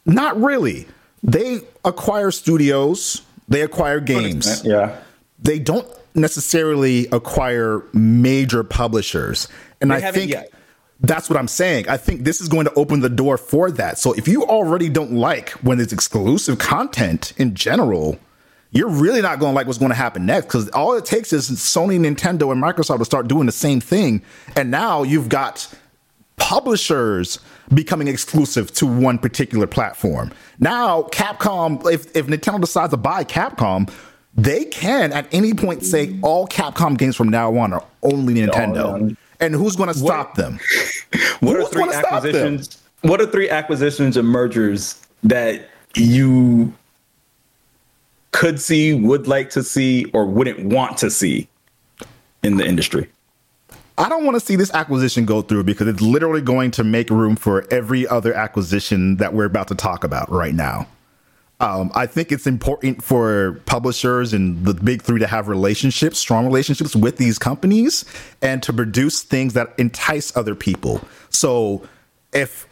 Not 0.06 0.40
really. 0.40 0.86
They 1.22 1.60
acquire 1.84 2.30
studios, 2.30 3.22
they 3.48 3.60
acquire 3.62 4.00
games 4.00 4.62
Yeah. 4.64 4.96
they 5.38 5.58
don't 5.58 5.86
necessarily 6.14 7.06
acquire 7.12 7.82
major 7.92 8.62
publishers. 8.64 9.48
And 9.80 9.90
They 9.90 9.96
I 10.06 10.10
think 10.12 10.30
yet. 10.30 10.52
That's 11.00 11.28
what 11.28 11.38
I'm 11.38 11.48
saying. 11.48 11.88
I 11.88 11.96
think 11.96 12.24
this 12.24 12.40
is 12.40 12.48
going 12.48 12.66
to 12.66 12.74
open 12.74 13.00
the 13.00 13.08
door 13.08 13.36
for 13.36 13.70
that. 13.72 13.98
So 13.98 14.12
if 14.12 14.28
you 14.28 14.44
already 14.44 14.88
don't 14.88 15.12
like 15.12 15.50
when 15.62 15.80
it's 15.80 15.92
exclusive 15.92 16.58
content 16.58 17.32
in 17.36 17.54
general, 17.54 18.18
you're 18.70 18.88
really 18.88 19.22
not 19.22 19.38
going 19.38 19.52
to 19.52 19.56
like 19.56 19.66
what's 19.66 19.78
going 19.78 19.90
to 19.90 19.96
happen 19.96 20.26
next 20.26 20.46
because 20.46 20.68
all 20.70 20.94
it 20.96 21.04
takes 21.04 21.32
is 21.32 21.50
Sony, 21.50 21.98
Nintendo, 21.98 22.50
and 22.52 22.62
Microsoft 22.62 22.98
to 22.98 23.04
start 23.04 23.28
doing 23.28 23.46
the 23.46 23.52
same 23.52 23.80
thing, 23.80 24.22
and 24.56 24.70
now 24.70 25.02
you've 25.02 25.28
got 25.28 25.72
publishers 26.36 27.38
becoming 27.72 28.08
exclusive 28.08 28.72
to 28.74 28.86
one 28.86 29.18
particular 29.18 29.66
platform. 29.66 30.32
Now, 30.58 31.02
Capcom, 31.04 31.88
if 31.90 32.14
if 32.16 32.26
Nintendo 32.26 32.60
decides 32.60 32.90
to 32.90 32.96
buy 32.96 33.22
Capcom, 33.24 33.90
they 34.34 34.64
can 34.64 35.12
at 35.12 35.32
any 35.32 35.54
point 35.54 35.84
say 35.84 36.18
all 36.22 36.48
Capcom 36.48 36.98
games 36.98 37.14
from 37.14 37.28
now 37.28 37.56
on 37.56 37.72
are 37.72 37.84
only 38.02 38.34
Nintendo. 38.34 39.16
And 39.40 39.54
who's 39.54 39.76
going 39.76 39.92
to 39.92 39.98
stop 39.98 40.34
them? 40.34 40.58
What 41.40 41.56
Who's 41.56 41.66
are 41.66 41.68
three 41.70 41.80
gonna 41.82 41.92
stop 41.92 42.04
them? 42.04 42.14
acquisitions? 42.16 42.82
What 43.02 43.20
are 43.20 43.26
three 43.26 43.50
acquisitions 43.50 44.16
and 44.16 44.26
mergers 44.26 45.00
that 45.24 45.68
you 45.94 46.72
could 48.32 48.60
see, 48.60 48.94
would 48.94 49.28
like 49.28 49.50
to 49.50 49.62
see, 49.62 50.06
or 50.12 50.24
wouldn't 50.26 50.64
want 50.64 50.96
to 50.98 51.10
see 51.10 51.48
in 52.42 52.56
the 52.56 52.66
industry? 52.66 53.08
I 53.96 54.08
don't 54.08 54.24
want 54.24 54.34
to 54.34 54.40
see 54.44 54.56
this 54.56 54.72
acquisition 54.72 55.24
go 55.24 55.42
through 55.42 55.64
because 55.64 55.86
it's 55.86 56.00
literally 56.00 56.40
going 56.40 56.70
to 56.72 56.84
make 56.84 57.10
room 57.10 57.36
for 57.36 57.64
every 57.70 58.08
other 58.08 58.34
acquisition 58.34 59.18
that 59.18 59.34
we're 59.34 59.44
about 59.44 59.68
to 59.68 59.74
talk 59.76 60.02
about 60.02 60.30
right 60.30 60.54
now. 60.54 60.88
Um, 61.60 61.92
I 61.94 62.06
think 62.06 62.32
it's 62.32 62.46
important 62.46 63.02
for 63.02 63.60
publishers 63.64 64.32
and 64.32 64.64
the 64.64 64.74
big 64.74 65.02
three 65.02 65.20
to 65.20 65.26
have 65.26 65.48
relationships, 65.48 66.18
strong 66.18 66.44
relationships 66.46 66.96
with 66.96 67.16
these 67.16 67.38
companies, 67.38 68.04
and 68.42 68.62
to 68.64 68.72
produce 68.72 69.22
things 69.22 69.54
that 69.54 69.72
entice 69.78 70.36
other 70.36 70.54
people. 70.54 71.00
So, 71.30 71.86
if 72.32 72.66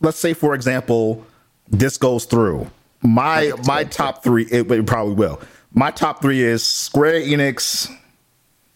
let's 0.00 0.18
say, 0.18 0.34
for 0.34 0.54
example, 0.54 1.24
this 1.68 1.96
goes 1.96 2.24
through, 2.24 2.68
my 3.02 3.52
my 3.66 3.84
top 3.84 4.24
three, 4.24 4.44
it, 4.50 4.70
it 4.70 4.86
probably 4.86 5.14
will. 5.14 5.40
My 5.72 5.92
top 5.92 6.20
three 6.20 6.42
is 6.42 6.64
Square 6.64 7.20
Enix, 7.20 7.88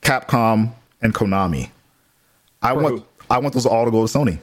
Capcom, 0.01 0.73
and 1.03 1.13
Konami. 1.13 1.71
I 2.63 2.73
For 2.73 2.83
want 2.83 2.99
who? 2.99 3.05
I 3.29 3.39
want 3.39 3.55
those 3.55 3.67
all 3.67 3.85
to 3.85 3.91
go 3.91 4.07
to 4.07 4.19
Sony. 4.19 4.39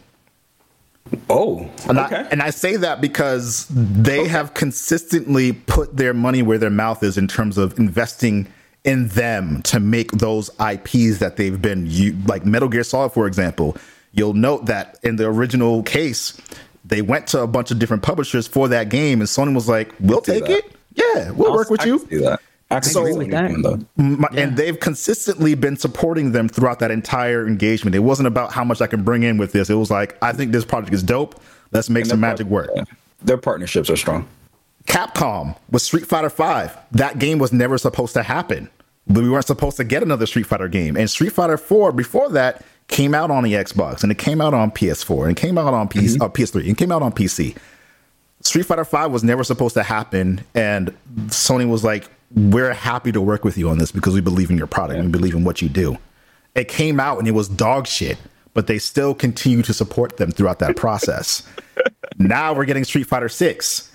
Oh, 1.30 1.70
And, 1.88 1.98
okay. 1.98 2.18
I, 2.18 2.22
and 2.24 2.42
I 2.42 2.50
say 2.52 2.78
that 2.78 3.02
because 3.02 3.68
they 3.70 4.28
have 4.28 4.54
consistently 4.54 5.54
put 5.54 5.98
their 5.98 6.14
money 6.14 6.42
where 6.42 6.58
their 6.58 6.70
mouth 6.70 7.04
is 7.04 7.18
in 7.18 7.28
terms 7.28 7.58
of 7.58 7.78
investing 7.80 8.48
in 8.84 9.08
them 9.10 9.62
to 9.64 9.80
make 9.80 10.12
those 10.14 10.50
IPs 10.60 11.20
that 11.20 11.36
they've 11.38 11.62
been 11.62 11.86
u- 11.88 12.18
like 12.26 12.46
Metal 12.46 12.70
Gear 12.70 12.84
Solid, 12.84 13.12
for 13.12 13.28
example. 13.28 13.78
You'll 14.14 14.34
note 14.34 14.66
that 14.66 15.00
in 15.04 15.16
the 15.18 15.26
original 15.28 15.84
case, 15.84 16.40
they 16.84 17.02
went 17.02 17.28
to 17.28 17.42
a 17.42 17.48
bunch 17.48 17.72
of 17.72 17.80
different 17.80 18.04
publishers 18.04 18.48
for 18.48 18.68
that 18.70 18.90
game, 18.90 19.22
and 19.22 19.28
Sony 19.28 19.54
was 19.54 19.70
like, 19.70 19.94
"We'll 20.00 20.24
see 20.24 20.40
take 20.40 20.50
it. 20.50 20.72
Yeah, 20.96 21.32
we'll 21.32 21.54
work 21.54 21.70
with 21.70 21.82
I 21.82 21.86
you." 21.86 22.38
Can 22.80 22.84
see 22.84 22.94
that. 22.94 23.00
I 23.00 23.04
can 23.04 23.04
So- 23.04 23.06
see 23.06 23.18
with 23.18 23.32
that. 23.32 23.50
that. 23.98 24.28
Though. 24.32 24.42
And 24.42 24.58
they've 24.58 24.80
consistently 24.80 25.56
been 25.56 25.78
supporting 25.78 26.32
them 26.32 26.48
throughout 26.50 26.80
that 26.80 26.92
entire 26.92 27.46
engagement. 27.48 27.96
It 27.96 28.00
wasn't 28.00 28.28
about 28.28 28.54
how 28.54 28.64
much 28.64 28.82
I 28.82 28.88
can 28.88 29.04
bring 29.04 29.24
in 29.24 29.38
with 29.38 29.52
this. 29.52 29.70
It 29.70 29.76
was 29.76 29.92
like, 29.92 30.18
I 30.22 30.32
think 30.32 30.52
this 30.52 30.66
project 30.66 30.94
is 30.94 31.04
dope. 31.04 31.40
Let's 31.72 31.90
make 31.90 32.06
some 32.06 32.20
magic 32.20 32.48
work. 32.48 32.70
Yeah. 32.76 32.84
Their 33.24 33.38
partnerships 33.38 33.90
are 33.90 33.96
strong. 33.96 34.28
Capcom 34.88 35.56
with 35.70 35.82
Street 35.82 36.06
Fighter 36.08 36.30
Five. 36.30 36.76
That 36.92 37.20
game 37.20 37.38
was 37.38 37.54
never 37.54 37.78
supposed 37.78 38.14
to 38.14 38.24
happen. 38.24 38.70
But 39.08 39.24
we 39.24 39.30
weren't 39.30 39.46
supposed 39.46 39.78
to 39.78 39.84
get 39.84 40.04
another 40.04 40.26
Street 40.26 40.46
Fighter 40.46 40.68
game. 40.68 40.96
And 40.98 41.10
Street 41.10 41.32
Fighter 41.32 41.58
4 41.58 41.92
before 41.92 42.30
that 42.30 42.64
came 42.88 43.14
out 43.16 43.32
on 43.32 43.44
the 43.44 43.54
Xbox 43.54 44.04
and 44.04 44.12
it 44.12 44.18
came 44.18 44.42
out 44.42 44.54
on 44.54 44.70
PS4 44.72 45.28
and 45.28 45.36
came 45.38 45.58
out 45.58 45.74
on 45.74 45.88
PC, 45.88 46.18
uh, 46.22 46.28
PS3 46.30 46.68
and 46.68 46.78
came 46.78 46.92
out 46.92 47.02
on 47.02 47.12
PC. 47.12 47.56
Street 48.42 48.64
Fighter 48.66 48.84
5 48.86 49.12
was 49.12 49.24
never 49.24 49.44
supposed 49.44 49.74
to 49.76 49.84
happen 49.84 50.42
and 50.56 50.94
Sony 51.28 51.68
was 51.70 51.84
like 51.84 52.10
we're 52.36 52.74
happy 52.74 53.12
to 53.12 53.22
work 53.22 53.44
with 53.44 53.58
you 53.58 53.70
on 53.70 53.78
this 53.78 53.92
because 53.92 54.14
we 54.14 54.22
believe 54.22 54.50
in 54.50 54.58
your 54.58 54.68
product 54.68 54.98
and 54.98 55.08
we 55.08 55.12
believe 55.12 55.36
in 55.36 55.44
what 55.44 55.62
you 55.62 55.70
do. 55.70 55.98
It 56.56 56.68
came 56.68 57.00
out 57.00 57.20
and 57.20 57.28
it 57.28 57.32
was 57.32 57.48
dog 57.48 57.88
shit, 57.88 58.18
but 58.54 58.68
they 58.68 58.80
still 58.80 59.14
continue 59.14 59.62
to 59.64 59.74
support 59.74 60.18
them 60.18 60.32
throughout 60.32 60.60
that 60.60 60.76
process. 60.76 61.44
now 62.18 62.54
we're 62.54 62.66
getting 62.66 62.84
Street 62.84 63.04
Fighter 63.04 63.30
6 63.30 63.92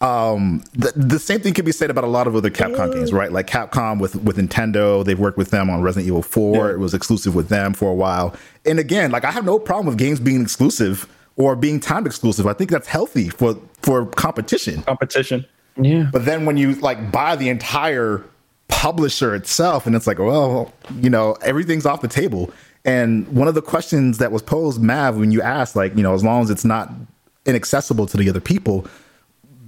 um, 0.00 0.62
the, 0.74 0.92
the 0.94 1.18
same 1.18 1.40
thing 1.40 1.54
can 1.54 1.64
be 1.64 1.72
said 1.72 1.90
about 1.90 2.04
a 2.04 2.08
lot 2.08 2.28
of 2.28 2.36
other 2.36 2.50
Capcom 2.50 2.92
games, 2.92 3.12
right? 3.12 3.32
Like 3.32 3.48
Capcom 3.48 4.00
with 4.00 4.14
with 4.22 4.36
Nintendo, 4.36 5.04
they've 5.04 5.18
worked 5.18 5.38
with 5.38 5.50
them 5.50 5.68
on 5.68 5.82
Resident 5.82 6.06
Evil 6.06 6.22
4. 6.22 6.70
It 6.70 6.78
was 6.78 6.94
exclusive 6.94 7.34
with 7.34 7.48
them 7.48 7.74
for 7.74 7.90
a 7.90 7.94
while. 7.94 8.34
And 8.64 8.78
again, 8.78 9.10
like 9.10 9.24
I 9.24 9.32
have 9.32 9.44
no 9.44 9.58
problem 9.58 9.86
with 9.86 9.98
games 9.98 10.20
being 10.20 10.40
exclusive 10.40 11.08
or 11.36 11.56
being 11.56 11.80
time 11.80 12.06
exclusive. 12.06 12.46
I 12.46 12.52
think 12.52 12.70
that's 12.70 12.86
healthy 12.86 13.28
for 13.28 13.56
for 13.82 14.06
competition. 14.06 14.82
Competition. 14.82 15.44
Yeah. 15.80 16.08
But 16.12 16.24
then 16.24 16.44
when 16.44 16.56
you 16.56 16.74
like 16.76 17.12
buy 17.12 17.36
the 17.36 17.48
entire 17.48 18.24
publisher 18.68 19.34
itself, 19.34 19.86
and 19.86 19.94
it's 19.96 20.06
like, 20.06 20.18
well, 20.18 20.72
you 21.00 21.10
know, 21.10 21.34
everything's 21.42 21.86
off 21.86 22.00
the 22.00 22.08
table. 22.08 22.50
And 22.84 23.26
one 23.28 23.48
of 23.48 23.54
the 23.54 23.62
questions 23.62 24.18
that 24.18 24.30
was 24.32 24.42
posed, 24.42 24.80
Mav, 24.80 25.16
when 25.16 25.30
you 25.30 25.42
asked, 25.42 25.74
like, 25.76 25.96
you 25.96 26.02
know, 26.02 26.14
as 26.14 26.22
long 26.24 26.42
as 26.42 26.50
it's 26.50 26.64
not 26.64 26.90
inaccessible 27.46 28.06
to 28.06 28.16
the 28.16 28.28
other 28.28 28.40
people, 28.40 28.86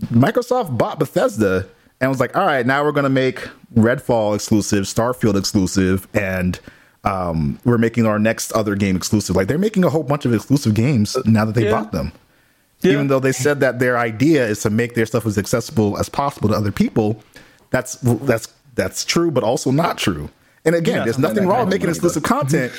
Microsoft 0.06 0.76
bought 0.78 0.98
Bethesda 0.98 1.66
and 2.00 2.10
was 2.10 2.20
like, 2.20 2.36
all 2.36 2.46
right, 2.46 2.64
now 2.66 2.82
we're 2.84 2.92
going 2.92 3.04
to 3.04 3.10
make 3.10 3.46
Redfall 3.74 4.34
exclusive, 4.34 4.84
Starfield 4.84 5.36
exclusive, 5.36 6.08
and 6.14 6.58
um, 7.04 7.58
we're 7.64 7.78
making 7.78 8.06
our 8.06 8.18
next 8.18 8.52
other 8.52 8.74
game 8.74 8.96
exclusive. 8.96 9.36
Like 9.36 9.48
they're 9.48 9.58
making 9.58 9.84
a 9.84 9.90
whole 9.90 10.02
bunch 10.02 10.24
of 10.24 10.32
exclusive 10.34 10.74
games 10.74 11.16
now 11.26 11.44
that 11.44 11.54
they 11.54 11.64
Yeah. 11.64 11.72
bought 11.72 11.92
them. 11.92 12.12
Yeah. 12.82 12.92
Even 12.92 13.08
though 13.08 13.20
they 13.20 13.32
said 13.32 13.60
that 13.60 13.78
their 13.78 13.98
idea 13.98 14.46
is 14.46 14.60
to 14.62 14.70
make 14.70 14.94
their 14.94 15.04
stuff 15.06 15.26
as 15.26 15.36
accessible 15.36 15.98
as 15.98 16.08
possible 16.08 16.48
to 16.48 16.54
other 16.54 16.72
people, 16.72 17.22
that's 17.70 17.96
that's 18.02 18.48
that's 18.74 19.04
true, 19.04 19.30
but 19.30 19.42
also 19.44 19.70
not 19.70 19.98
true. 19.98 20.30
And 20.64 20.74
again, 20.74 20.98
Yeah, 20.98 21.04
there's 21.04 21.18
nothing 21.18 21.44
that 21.44 21.48
wrong 21.48 21.48
with 21.48 21.56
kind 21.58 21.62
of 21.62 21.68
making 21.70 21.86
money, 21.86 21.90
exclusive 21.90 22.22
content, 22.22 22.72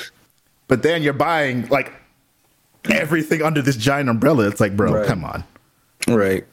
but 0.68 0.82
then 0.82 1.02
you're 1.02 1.12
buying 1.12 1.68
like 1.68 1.92
everything 2.90 3.42
under 3.42 3.62
this 3.62 3.76
giant 3.76 4.08
umbrella. 4.08 4.48
It's 4.48 4.60
like, 4.60 4.76
bro, 4.76 4.92
Right. 4.92 5.06
come 5.06 5.24
on. 5.24 5.44
Right. 6.08 6.44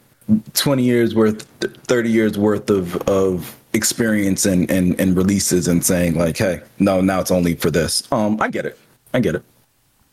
20 0.54 0.84
years 0.84 1.16
worth, 1.16 1.44
30 1.88 2.10
years 2.12 2.38
worth 2.38 2.70
of, 2.70 2.96
of 3.10 3.56
experience 3.74 4.46
and, 4.46 4.70
and, 4.70 5.00
and 5.00 5.18
releases 5.18 5.68
and 5.68 5.84
saying 5.84 6.16
like, 6.16 6.38
hey, 6.38 6.62
no, 6.78 7.02
now 7.02 7.20
it's 7.20 7.32
only 7.32 7.56
for 7.56 7.72
this. 7.72 8.04
Um, 8.12 8.40
I 8.40 8.50
get 8.50 8.66
it. 8.68 8.78
I 9.14 9.20
get 9.22 9.34
it. 9.34 9.44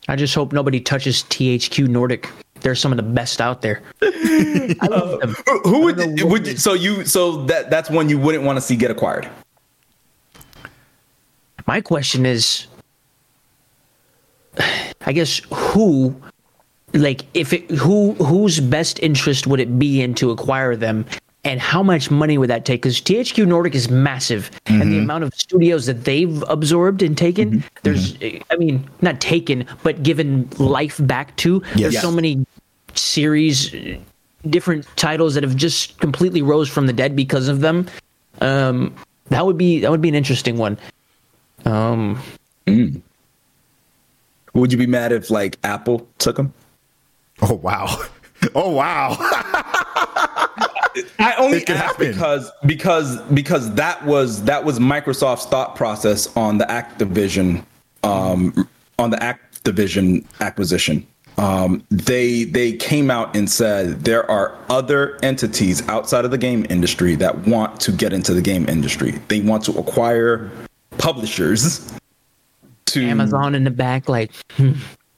I 0.07 0.15
just 0.15 0.33
hope 0.33 0.53
nobody 0.53 0.79
touches 0.79 1.23
THQ 1.23 1.87
Nordic. 1.87 2.29
They're 2.61 2.75
some 2.75 2.91
of 2.91 2.97
the 2.97 3.03
best 3.03 3.41
out 3.41 3.61
there. 3.61 3.81
I 4.01 4.87
love 4.89 5.19
them. 5.19 5.35
Who, 5.45 5.59
who 5.61 5.83
would, 5.83 5.99
I 5.99 6.05
don't 6.05 6.15
know 6.15 6.25
what 6.25 6.31
would 6.31 6.47
you, 6.47 6.57
so 6.57 6.73
you, 6.73 7.05
so 7.05 7.43
that, 7.45 7.69
that's 7.69 7.89
one 7.89 8.09
you 8.09 8.19
wouldn't 8.19 8.43
want 8.43 8.57
to 8.57 8.61
see 8.61 8.75
get 8.75 8.91
acquired. 8.91 9.29
My 11.67 11.81
question 11.81 12.25
is, 12.25 12.67
I 15.05 15.11
guess 15.11 15.41
who, 15.51 16.15
like, 16.93 17.25
if 17.33 17.53
it 17.53 17.69
who 17.71 18.13
whose 18.13 18.59
best 18.59 18.99
interest 19.03 19.47
would 19.47 19.59
it 19.59 19.77
be 19.77 20.01
in 20.01 20.13
to 20.15 20.31
acquire 20.31 20.75
them, 20.75 21.05
and 21.43 21.59
how 21.61 21.81
much 21.81 22.11
money 22.11 22.37
would 22.37 22.49
that 22.49 22.65
take? 22.65 22.81
Because 22.81 22.99
THQ 22.99 23.45
Nordic 23.47 23.73
is 23.75 23.89
massive, 23.89 24.51
and 24.65 24.91
the 24.91 24.97
amount 24.99 25.23
of 25.23 25.33
studios 25.35 25.85
that 25.85 26.03
they've 26.03 26.43
absorbed 26.49 27.01
and 27.01 27.17
taken, 27.17 27.63
there's, 27.83 28.17
I 28.51 28.55
mean, 28.57 28.87
not 29.01 29.21
taken, 29.21 29.65
but 29.83 30.03
given 30.03 30.49
life 30.57 30.97
back 31.01 31.35
to. 31.37 31.61
There's 31.75 31.93
Yes. 31.93 32.01
so 32.01 32.11
many 32.11 32.45
series, 32.95 33.73
uh, 33.73 33.97
different 34.49 34.85
titles 34.97 35.35
that 35.35 35.43
have 35.43 35.55
just 35.55 35.97
completely 35.99 36.41
rose 36.41 36.67
from 36.69 36.85
the 36.87 36.93
dead 36.93 37.15
because 37.15 37.47
of 37.47 37.61
them. 37.61 37.87
Um, 38.41 38.93
that 39.29 39.45
would 39.45 39.57
be 39.57 39.79
that 39.81 39.91
would 39.91 40.01
be 40.01 40.09
an 40.09 40.15
interesting 40.15 40.57
one. 40.57 40.77
Um, 41.65 42.19
Would 44.53 44.71
you 44.71 44.77
be 44.77 44.87
mad 44.87 45.11
if 45.11 45.29
like 45.29 45.57
Apple 45.63 46.07
took 46.17 46.35
them? 46.37 46.53
Oh 47.41 47.53
wow. 47.55 47.87
Oh 48.53 48.69
wow. 48.71 49.17
I 51.19 51.33
only 51.35 51.57
It 51.59 51.67
could 51.67 51.75
asked 51.75 51.97
happen. 51.97 52.11
because 52.11 52.51
because 52.65 53.21
because 53.33 53.73
that 53.75 54.03
was 54.05 54.43
that 54.43 54.63
was 54.63 54.79
Microsoft's 54.79 55.45
thought 55.45 55.75
process 55.75 56.35
on 56.35 56.57
the 56.57 56.65
Activision 56.65 57.63
um, 58.03 58.67
on 58.99 59.09
the 59.09 59.17
Activision 59.17 60.25
acquisition. 60.39 61.05
Um, 61.37 61.83
they 61.91 62.45
they 62.45 62.73
came 62.73 63.11
out 63.11 63.35
and 63.35 63.47
said 63.49 64.03
there 64.05 64.29
are 64.31 64.57
other 64.69 65.19
entities 65.21 65.87
outside 65.87 66.25
of 66.25 66.31
the 66.31 66.37
game 66.37 66.65
industry 66.69 67.13
that 67.15 67.47
want 67.47 67.79
to 67.81 67.91
get 67.91 68.11
into 68.11 68.33
the 68.33 68.41
game 68.41 68.67
industry. 68.67 69.11
They 69.27 69.41
want 69.41 69.63
to 69.65 69.77
acquire 69.77 70.49
publishers. 70.97 71.93
To 72.87 73.03
Amazon 73.03 73.53
in 73.53 73.65
the 73.65 73.69
back, 73.69 74.07
like 74.09 74.31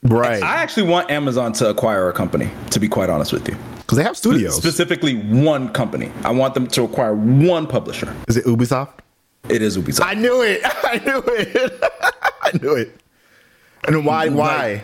right. 0.03 0.41
I 0.43 0.55
actually 0.55 0.89
want 0.89 1.09
Amazon 1.11 1.53
to 1.53 1.69
acquire 1.69 2.09
a 2.09 2.13
company. 2.13 2.49
To 2.71 2.79
be 2.79 2.89
quite 2.89 3.09
honest 3.09 3.31
with 3.31 3.47
you, 3.47 3.55
Because 3.89 3.97
they 3.97 4.03
have 4.03 4.17
studios. 4.17 4.55
specifically 4.55 5.15
one 5.15 5.69
company. 5.73 6.11
I 6.23 6.29
want 6.29 6.53
them 6.53 6.67
to 6.67 6.83
acquire 6.83 7.15
one 7.15 7.65
publisher. 7.65 8.15
Is 8.27 8.37
it 8.37 8.45
Ubisoft? 8.45 8.99
It 9.49 9.63
is 9.63 9.79
Ubisoft. 9.79 10.05
I 10.05 10.13
knew 10.13 10.43
it. 10.43 10.61
I 10.63 11.01
knew 11.03 11.23
it. 11.25 11.83
I 12.43 12.51
knew 12.61 12.75
it. 12.75 12.95
And 13.87 14.05
why? 14.05 14.29
Why? 14.29 14.83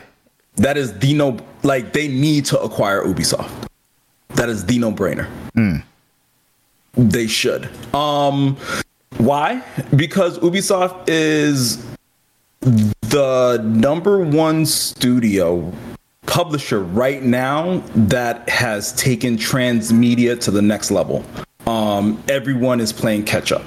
That 0.55 0.75
is 0.75 0.97
the 0.97 1.13
no 1.13 1.37
like 1.61 1.93
they 1.93 2.07
need 2.07 2.45
to 2.45 2.59
acquire 2.59 3.03
Ubisoft. 3.03 3.51
That 4.29 4.49
is 4.49 4.65
the 4.65 4.79
no 4.79 4.91
brainer. 4.91 5.29
they 6.95 7.27
should. 7.27 7.69
Um, 7.93 8.57
why? 9.19 9.61
Because 9.95 10.39
Ubisoft 10.39 11.03
is 11.09 11.85
the 12.61 13.61
number 13.63 14.17
one 14.17 14.65
studio 14.65 15.71
publisher 16.35 16.83
right 16.83 17.23
now 17.23 17.77
that 17.95 18.49
has 18.49 18.91
taken 18.91 19.37
transmedia 19.37 20.37
to 20.37 20.51
the 20.51 20.61
next 20.61 20.91
level. 20.91 21.23
Um, 21.65 22.21
everyone 22.27 22.81
is 22.81 22.91
playing 22.91 23.23
catch 23.23 23.53
up. 23.53 23.63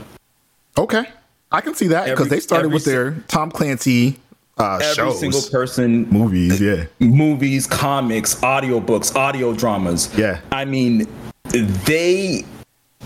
Okay, 0.76 1.06
I 1.50 1.62
can 1.62 1.74
see 1.74 1.86
that 1.86 2.10
because 2.10 2.28
they 2.28 2.40
started 2.40 2.70
with 2.70 2.84
their 2.84 3.12
Tom 3.26 3.50
Clancy 3.50 4.18
uh, 4.58 4.80
Every 4.82 4.94
shows, 4.94 5.20
single 5.20 5.40
person 5.50 6.10
movies. 6.10 6.60
Yeah, 6.60 6.84
movies, 6.98 7.66
comics, 7.66 8.34
audiobooks, 8.36 9.16
audio 9.16 9.54
dramas. 9.54 10.14
Yeah. 10.14 10.40
I 10.52 10.66
mean, 10.66 11.08
they 11.86 12.44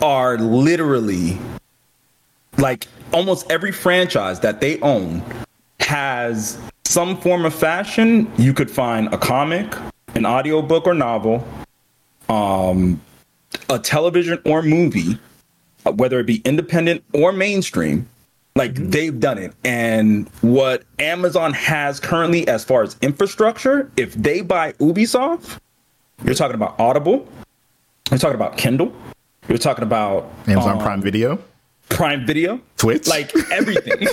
are 0.01 0.39
literally 0.39 1.39
like 2.59 2.89
almost 3.13 3.49
every 3.49 3.71
franchise 3.71 4.41
that 4.41 4.61
they 4.61 4.81
own 4.81 5.23
has 5.83 6.59
some 6.85 7.17
form 7.21 7.45
of 7.45 7.55
fashion. 7.55 8.31
You 8.39 8.53
could 8.53 8.71
find 8.71 9.13
a 9.13 9.19
comic, 9.19 9.75
an 10.15 10.27
audiobook 10.27 10.87
or 10.87 10.95
novel, 10.95 11.47
um, 12.29 13.01
a 13.69 13.79
television 13.79 14.41
or 14.45 14.63
movie, 14.63 15.19
uh, 15.87 15.93
whether 15.93 16.21
it 16.21 16.27
be 16.27 16.43
independent 16.45 17.05
or 17.13 17.33
mainstream. 17.33 18.09
Like 18.55 18.75
they've 18.75 19.19
done 19.19 19.39
it. 19.39 19.55
And 19.65 20.29
what 20.43 20.85
Amazon 20.99 21.55
has 21.55 21.99
currently 21.99 22.47
as 22.49 22.65
far 22.65 22.83
as 22.83 22.97
infrastructure, 23.01 23.91
if 23.97 24.13
they 24.13 24.43
buy 24.43 24.73
Ubisoft, 24.75 25.59
you're 26.23 26.35
talking 26.35 26.55
about 26.55 26.79
Audible, 26.79 27.27
you're 28.11 28.19
talking 28.19 28.35
about 28.35 28.59
Kindle, 28.59 28.95
you're 29.49 29.57
talking 29.57 29.83
about 29.83 30.31
Amazon 30.47 30.77
um, 30.77 30.79
Prime 30.81 31.01
Video, 31.01 31.39
Prime 31.93 32.27
Video, 32.27 32.61
Twitch. 32.77 33.07
like 33.07 33.33
everything. 33.51 34.07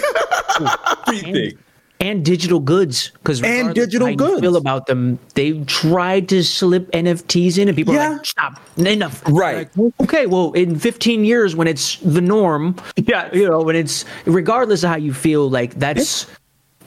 everything. 1.07 1.57
and 2.01 2.23
digital 2.23 2.59
goods 2.59 3.11
because 3.15 3.41
And 3.43 3.73
digital 3.75 4.07
how 4.07 4.11
you 4.11 4.17
goods. 4.17 4.39
feel 4.41 4.55
about 4.55 4.85
them 4.87 5.19
they 5.35 5.59
tried 5.65 6.29
to 6.29 6.43
slip 6.43 6.89
nfts 6.91 7.57
in 7.57 7.67
and 7.67 7.75
people 7.75 7.93
are 7.97 8.11
like 8.15 8.25
stop 8.25 8.59
enough 8.77 9.21
Right. 9.27 9.69
Like, 9.77 9.93
okay 10.01 10.25
well 10.25 10.51
in 10.53 10.77
15 10.79 11.25
years 11.25 11.55
when 11.55 11.67
it's 11.67 11.97
the 11.97 12.21
norm 12.21 12.75
yeah 12.95 13.29
you 13.33 13.49
know 13.49 13.61
when 13.61 13.75
it's 13.75 14.05
regardless 14.25 14.83
of 14.83 14.89
how 14.91 14.95
you 14.97 15.13
feel 15.13 15.49
like 15.49 15.75
that's 15.75 16.25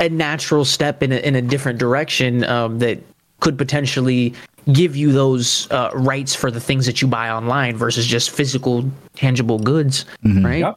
a 0.00 0.08
natural 0.08 0.64
step 0.64 1.02
in 1.02 1.12
a, 1.12 1.16
in 1.16 1.36
a 1.36 1.42
different 1.42 1.78
direction 1.78 2.44
um, 2.44 2.78
that 2.78 2.98
could 3.40 3.58
potentially 3.58 4.32
give 4.72 4.94
you 4.94 5.12
those 5.12 5.70
uh, 5.70 5.90
rights 5.94 6.34
for 6.34 6.50
the 6.50 6.60
things 6.60 6.86
that 6.86 7.02
you 7.02 7.08
buy 7.08 7.30
online 7.30 7.76
versus 7.76 8.06
just 8.06 8.30
physical 8.30 8.84
tangible 9.14 9.58
goods 9.58 10.04
right 10.24 10.60
Yep. 10.60 10.76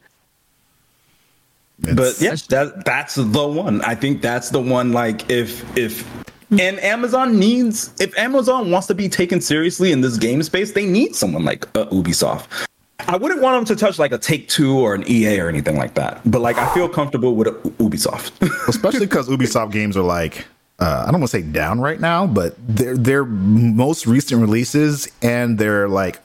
But 1.94 2.20
yeah, 2.20 2.34
that 2.48 2.84
that's 2.84 3.16
the 3.16 3.46
one. 3.46 3.82
I 3.82 3.94
think 3.94 4.22
that's 4.22 4.50
the 4.50 4.60
one. 4.60 4.92
Like 4.92 5.30
if 5.30 5.76
if 5.76 6.08
and 6.50 6.80
Amazon 6.80 7.38
needs 7.38 7.92
if 8.00 8.16
Amazon 8.18 8.70
wants 8.70 8.86
to 8.86 8.94
be 8.94 9.08
taken 9.08 9.40
seriously 9.40 9.92
in 9.92 10.00
this 10.00 10.16
game 10.16 10.42
space, 10.42 10.72
they 10.72 10.86
need 10.86 11.14
someone 11.14 11.44
like 11.44 11.66
uh, 11.76 11.84
Ubisoft. 11.86 12.46
I 13.00 13.16
wouldn't 13.16 13.42
want 13.42 13.68
them 13.68 13.76
to 13.76 13.80
touch 13.80 13.98
like 13.98 14.12
a 14.12 14.18
Take 14.18 14.48
Two 14.48 14.78
or 14.78 14.94
an 14.94 15.04
EA 15.08 15.38
or 15.38 15.48
anything 15.48 15.76
like 15.76 15.94
that. 15.94 16.22
But 16.24 16.40
like 16.40 16.56
I 16.56 16.72
feel 16.72 16.88
comfortable 16.88 17.34
with 17.34 17.48
Ubisoft. 17.78 18.32
especially 18.68 19.06
because 19.06 19.28
Ubisoft 19.28 19.70
games 19.70 19.96
are 19.98 20.02
like 20.02 20.46
uh, 20.78 21.04
I 21.06 21.10
don't 21.10 21.20
want 21.20 21.30
to 21.30 21.38
say 21.38 21.42
down 21.42 21.80
right 21.80 21.98
now, 22.00 22.26
but 22.26 22.54
their 22.68 22.96
their 22.96 23.24
most 23.24 24.06
recent 24.06 24.40
releases 24.40 25.08
and 25.22 25.58
their 25.58 25.88
like 25.88 26.20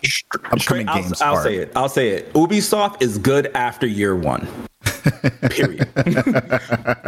upcoming 0.52 0.88
I'll, 0.90 1.02
games 1.02 1.22
I'll 1.22 1.36
are 1.38 1.44
say 1.44 1.56
it. 1.58 1.72
I'll 1.76 1.90
say 1.90 2.10
it. 2.10 2.34
Ubisoft 2.34 3.02
is 3.02 3.18
good 3.18 3.48
after 3.56 3.88
year 3.88 4.16
one. 4.16 4.48
period. 5.50 5.88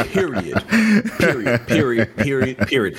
period. 0.08 0.64
Period. 1.18 1.68
Period. 1.68 2.18
Period. 2.18 2.58
Period. 2.68 2.98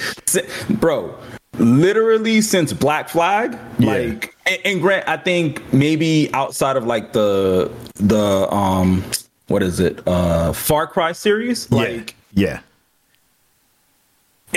Bro, 0.80 1.16
literally 1.58 2.40
since 2.40 2.72
Black 2.72 3.08
Flag, 3.08 3.56
Yeah. 3.78 3.92
like, 3.92 4.36
and, 4.46 4.58
and 4.64 4.80
Grant, 4.80 5.08
I 5.08 5.16
think 5.16 5.72
maybe 5.72 6.30
outside 6.34 6.76
of 6.76 6.86
like 6.86 7.12
the 7.12 7.70
the 7.96 8.52
um, 8.52 9.04
what 9.48 9.62
is 9.62 9.80
it, 9.80 10.06
uh, 10.06 10.52
Far 10.52 10.86
Cry 10.86 11.12
series, 11.12 11.70
like. 11.70 12.14
yeah, 12.32 12.60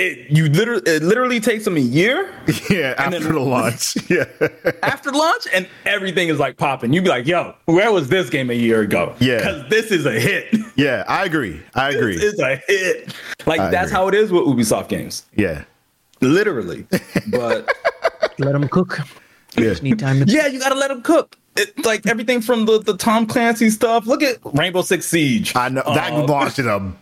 It 0.00 0.30
you 0.30 0.48
literally 0.48 0.82
it 0.86 1.02
literally 1.02 1.40
takes 1.40 1.64
them 1.64 1.76
a 1.76 1.80
year 1.80 2.32
yeah. 2.70 2.94
And 3.02 3.14
After 3.14 3.18
then- 3.20 3.32
the 3.32 3.40
launch, 3.40 3.96
yeah, 4.10 4.24
after 4.82 5.10
launch 5.10 5.46
and 5.52 5.68
everything 5.86 6.28
is 6.28 6.38
like 6.38 6.56
popping. 6.56 6.92
You'd 6.92 7.02
be 7.04 7.10
like, 7.10 7.26
yo, 7.26 7.54
where 7.64 7.90
was 7.92 8.08
this 8.08 8.30
game 8.30 8.48
a 8.50 8.54
year 8.54 8.80
ago? 8.82 9.14
Yeah. 9.18 9.38
Because 9.38 9.68
this 9.70 9.90
is 9.90 10.06
a 10.06 10.12
hit. 10.18 10.54
yeah. 10.76 11.02
I 11.08 11.24
agree. 11.24 11.60
I 11.74 11.90
agree. 11.90 12.16
It's 12.16 12.38
a 12.40 12.56
hit. 12.68 13.12
Like 13.44 13.60
I 13.60 13.70
that's 13.70 13.90
agree. 13.90 13.96
how 13.96 14.08
it 14.08 14.14
is 14.14 14.30
with 14.30 14.44
Ubisoft 14.44 14.88
games. 14.88 15.26
yeah, 15.34 15.64
Literally. 16.20 16.86
But 17.30 17.68
let 18.38 18.52
them 18.52 18.68
cook 18.68 19.00
yeah. 19.56 19.64
just 19.64 19.82
need 19.82 19.98
time 19.98 20.24
to 20.24 20.32
yeah, 20.32 20.46
you 20.46 20.60
gotta 20.60 20.74
let 20.76 20.88
them 20.88 21.02
cook. 21.02 21.36
It's 21.56 21.84
like 21.84 22.06
everything 22.06 22.40
from 22.40 22.66
the, 22.66 22.78
the 22.78 22.96
Tom 22.96 23.26
Clancy 23.26 23.68
stuff. 23.70 24.06
Look 24.06 24.22
at 24.22 24.38
Rainbow 24.44 24.82
Six 24.82 25.06
Siege. 25.06 25.56
I 25.56 25.68
know 25.70 25.82
that 25.86 26.12
Uh, 26.12 26.24
launched 26.24 26.60
in 26.60 26.68
a 26.68 26.92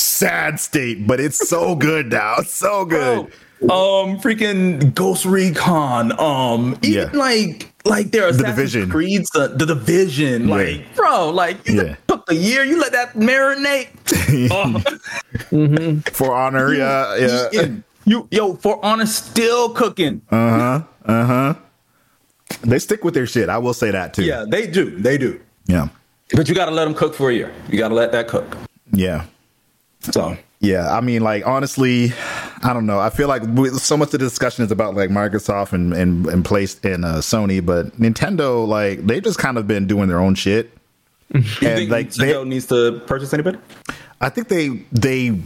sad 0.00 0.58
state, 0.60 1.06
but 1.06 1.20
it's 1.20 1.48
so 1.48 1.74
good 1.88 2.10
now. 2.10 2.36
It's 2.38 2.52
so 2.54 2.84
good. 2.84 3.30
bro, 3.60 3.68
um 3.70 4.18
freaking 4.20 4.94
Ghost 4.94 5.24
Recon. 5.26 6.12
Um 6.18 6.78
even 6.82 7.10
Yeah. 7.12 7.18
like 7.18 7.66
like 7.84 8.10
their 8.10 8.28
Assassin's 8.28 8.56
Division. 8.56 8.90
Creed, 8.90 9.22
the, 9.32 9.48
the 9.56 9.66
division. 9.66 10.48
Yeah. 10.48 10.54
Like, 10.54 10.94
bro, 10.96 11.30
like 11.30 11.66
you 11.68 11.82
Yeah. 11.82 11.96
took 12.08 12.30
a 12.30 12.34
year, 12.34 12.64
you 12.64 12.78
let 12.80 12.92
that 12.92 13.14
marinate. 13.14 13.88
oh. 14.50 14.80
For 16.12 16.34
honor, 16.34 16.72
yeah, 16.74 17.16
yeah. 17.16 17.48
eating. 17.52 17.84
You 18.06 18.26
yo, 18.30 18.54
for 18.56 18.82
honor 18.84 19.06
still 19.06 19.70
cooking. 19.70 20.22
Uh-huh 20.30 20.82
uh-huh 21.04 21.54
they 22.62 22.78
stick 22.78 23.04
with 23.04 23.14
their 23.14 23.26
shit. 23.26 23.48
I 23.48 23.58
will 23.58 23.74
say 23.74 23.90
that 23.92 24.12
too. 24.14 24.24
yeah, 24.24 24.44
they 24.48 24.66
do. 24.66 24.90
They 24.98 25.16
do. 25.18 25.40
yeah, 25.66 25.88
But 26.34 26.48
you 26.48 26.54
gotta 26.54 26.72
let 26.72 26.84
them 26.84 26.94
cook 26.94 27.14
for 27.14 27.30
a 27.30 27.34
year. 27.34 27.52
You 27.70 27.78
gotta 27.78 27.94
let 27.94 28.10
that 28.12 28.26
cook. 28.28 28.56
yeah. 28.90 29.24
So 30.00 30.36
Yeah, 30.60 30.94
I 30.94 31.00
mean, 31.00 31.22
like 31.22 31.46
honestly, 31.46 32.12
I 32.62 32.72
don't 32.72 32.86
know. 32.86 32.98
I 32.98 33.10
feel 33.10 33.28
like 33.28 33.42
we, 33.42 33.70
so 33.70 33.96
much 33.96 34.08
of 34.08 34.12
the 34.12 34.18
discussion 34.18 34.64
is 34.64 34.70
about 34.70 34.94
like 34.94 35.10
Microsoft 35.10 35.72
and 35.72 35.92
and 35.92 36.26
and 36.26 36.44
place 36.44 36.78
and 36.84 37.04
uh, 37.04 37.18
Sony, 37.18 37.64
but 37.64 37.98
Nintendo, 37.98 38.66
like 38.66 39.06
they've 39.06 39.22
just 39.22 39.38
kind 39.38 39.58
of 39.58 39.66
been 39.66 39.86
doing 39.86 40.08
their 40.08 40.20
own 40.20 40.34
shit. 40.34 40.70
you 41.34 41.40
and 41.40 41.54
think 41.54 41.90
like 41.90 42.10
they, 42.12 42.32
Nintendo 42.32 42.46
needs 42.46 42.66
to 42.66 43.00
purchase 43.06 43.32
anybody? 43.32 43.58
I 44.20 44.28
think 44.28 44.48
they 44.48 44.68
they 44.92 45.40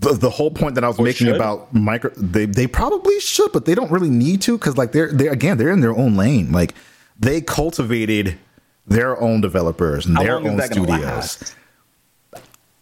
the, 0.00 0.12
the 0.12 0.30
whole 0.30 0.50
point 0.50 0.74
that 0.74 0.84
I 0.84 0.88
was 0.88 0.98
making 0.98 1.28
should? 1.28 1.36
about 1.36 1.72
micro 1.72 2.10
they 2.16 2.46
they 2.46 2.66
probably 2.66 3.18
should, 3.20 3.52
but 3.52 3.64
they 3.64 3.74
don't 3.74 3.90
really 3.90 4.10
need 4.10 4.42
to 4.42 4.58
because 4.58 4.76
like 4.76 4.92
they're 4.92 5.12
they 5.12 5.28
again 5.28 5.56
they're 5.56 5.72
in 5.72 5.80
their 5.80 5.96
own 5.96 6.16
lane. 6.16 6.52
Like 6.52 6.74
they 7.18 7.40
cultivated 7.40 8.38
their 8.86 9.20
own 9.20 9.40
developers 9.40 10.06
and 10.06 10.16
How 10.16 10.22
their 10.22 10.36
own 10.36 10.60
studios. 10.60 11.54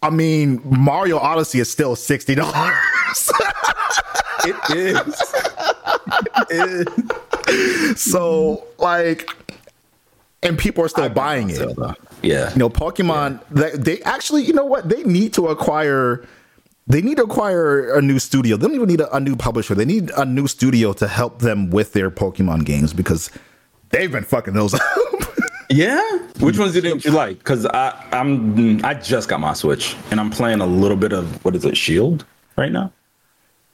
I 0.03 0.09
mean, 0.09 0.61
Mario 0.65 1.17
Odyssey 1.17 1.59
is 1.59 1.71
still 1.71 1.95
sixty 1.95 2.35
dollars. 2.35 2.75
It 4.45 4.55
is. 4.75 5.33
it 6.49 6.87
is. 7.47 8.01
so 8.01 8.67
like, 8.77 9.29
and 10.41 10.57
people 10.57 10.83
are 10.83 10.89
still 10.89 11.07
buying 11.07 11.49
it. 11.49 11.77
Yeah. 12.21 12.51
You 12.51 12.57
know, 12.57 12.69
Pokemon. 12.69 13.41
They, 13.49 13.71
they 13.71 14.01
actually, 14.01 14.43
you 14.43 14.51
know 14.51 14.65
what? 14.65 14.89
They 14.89 15.03
need 15.03 15.33
to 15.35 15.47
acquire. 15.47 16.25
They 16.85 17.01
need 17.01 17.15
to 17.15 17.23
acquire 17.23 17.95
a 17.95 18.01
new 18.01 18.19
studio. 18.19 18.57
They 18.57 18.67
don't 18.67 18.75
even 18.75 18.89
need 18.89 18.99
a, 18.99 19.15
a 19.15 19.21
new 19.21 19.37
publisher. 19.37 19.73
They 19.73 19.85
need 19.85 20.11
a 20.17 20.25
new 20.25 20.47
studio 20.47 20.91
to 20.93 21.07
help 21.07 21.39
them 21.39 21.69
with 21.69 21.93
their 21.93 22.11
Pokemon 22.11 22.65
games 22.65 22.91
because 22.91 23.31
they've 23.91 24.11
been 24.11 24.25
fucking 24.25 24.53
those 24.53 24.73
up. 24.73 24.81
Yeah. 25.75 26.01
Which 26.39 26.57
ones 26.59 26.73
didn't 26.73 27.03
you 27.03 27.11
like? 27.11 27.39
Because 27.39 27.65
I 27.65 27.93
I'm 28.11 28.83
I 28.85 28.93
just 28.93 29.27
got 29.29 29.39
my 29.39 29.53
Switch 29.53 29.95
and 30.11 30.19
I'm 30.19 30.29
playing 30.29 30.61
a 30.61 30.65
little 30.67 30.97
bit 30.97 31.13
of 31.13 31.43
what 31.43 31.55
is 31.55 31.65
it, 31.65 31.75
Shield 31.77 32.25
right 32.55 32.71
now? 32.71 32.91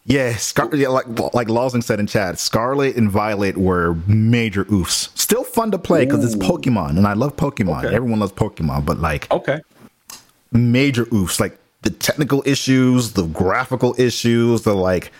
yeah, 0.06 0.36
Scar- 0.38 0.74
yeah, 0.76 0.88
like 0.88 1.06
like 1.34 1.50
Lawson 1.50 1.82
said 1.82 2.00
in 2.00 2.08
chat, 2.08 2.40
Scarlet 2.40 2.96
and 2.96 3.12
Violet 3.12 3.58
were 3.58 3.96
major 4.08 4.64
oofs. 4.66 5.10
Still 5.18 5.44
fun 5.44 5.72
to 5.72 5.78
play 5.78 6.06
because 6.06 6.24
it's 6.26 6.36
Pokemon, 6.36 6.98
and 6.98 7.06
I 7.06 7.14
love 7.14 7.36
Pokemon. 7.36 7.84
Okay. 7.86 7.96
Everyone 7.96 8.20
loves 8.20 8.32
Pokemon, 8.32 8.86
but 8.86 8.98
like 9.00 9.30
Okay. 9.32 9.60
major 10.52 11.06
oofs 11.08 11.40
like 11.40 11.58
the 11.82 11.90
technical 11.92 12.42
issues 12.46 13.14
the 13.14 13.26
graphical 13.28 13.94
issues 13.98 14.64
the 14.64 14.74
like 14.74 15.12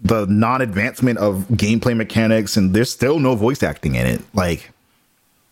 the 0.00 0.24
non-advancement 0.26 1.18
of 1.18 1.46
gameplay 1.50 1.96
mechanics 1.96 2.56
and 2.56 2.72
there's 2.74 2.90
still 2.90 3.18
no 3.18 3.34
voice 3.34 3.62
acting 3.62 3.94
in 3.96 4.06
it 4.06 4.22
like 4.34 4.70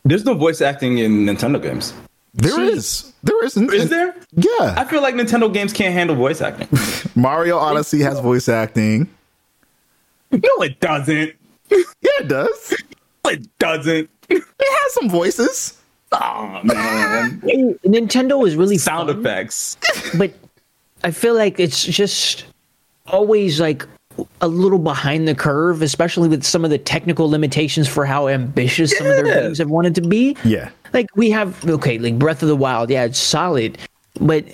There's 0.09 0.24
no 0.24 0.35
voice 0.35 0.61
acting 0.61 0.99
in 0.99 1.27
Nintendo 1.27 1.61
games. 1.62 1.93
there 2.35 2.61
is 2.61 3.12
there 3.23 3.45
isn't 3.45 3.73
Is 3.73 3.89
there? 3.89 4.15
yeah 4.33 4.74
I 4.77 4.85
feel 4.85 5.01
like 5.03 5.15
Nintendo 5.15 5.53
games 5.53 5.73
can't 5.73 5.95
handle 5.95 6.15
voice 6.16 6.41
acting. 6.41 6.69
mario 7.16 7.57
odyssey 7.59 8.01
has 8.03 8.20
voice 8.20 8.49
acting 8.49 9.09
no, 10.31 10.55
it 10.62 10.78
doesn't. 10.81 11.33
yeah 11.70 12.19
it 12.23 12.28
does 12.28 12.74
No, 13.24 13.31
it 13.31 13.59
doesn't. 13.59 14.11
It 14.28 14.43
has 14.83 14.93
some 14.95 15.09
voices. 15.11 15.81
Oh 16.12 16.61
man, 16.62 17.41
Nintendo 17.85 18.47
is 18.47 18.55
really 18.57 18.78
sound 18.78 19.09
fun, 19.09 19.20
effects. 19.20 19.77
but 20.19 20.33
I 21.05 21.11
feel 21.11 21.35
like 21.35 21.59
it's 21.59 21.83
just 21.85 22.45
always 23.07 23.61
like 23.61 23.87
a 24.40 24.48
little 24.48 24.78
behind 24.78 25.26
the 25.26 25.34
curve, 25.34 25.82
especially 25.82 26.28
with 26.28 26.44
some 26.44 26.64
of 26.64 26.70
the 26.70 26.78
technical 26.78 27.28
limitations 27.28 27.88
for 27.88 28.05
how 28.05 28.28
ambitious 28.28 28.97
some 28.97 29.06
of 29.06 29.16
their 29.16 29.24
games 29.24 29.59
have 29.59 29.70
wanted 29.70 29.94
to 29.97 30.01
be. 30.01 30.36
Yeah. 30.44 30.70
Like 30.93 31.06
we 31.16 31.30
have 31.30 31.68
okay, 31.68 31.98
like 31.98 32.18
Breath 32.18 32.43
of 32.43 32.48
the 32.48 32.56
Wild, 32.56 32.90
yeah, 32.90 33.05
it's 33.05 33.18
solid, 33.18 33.78
but 34.20 34.44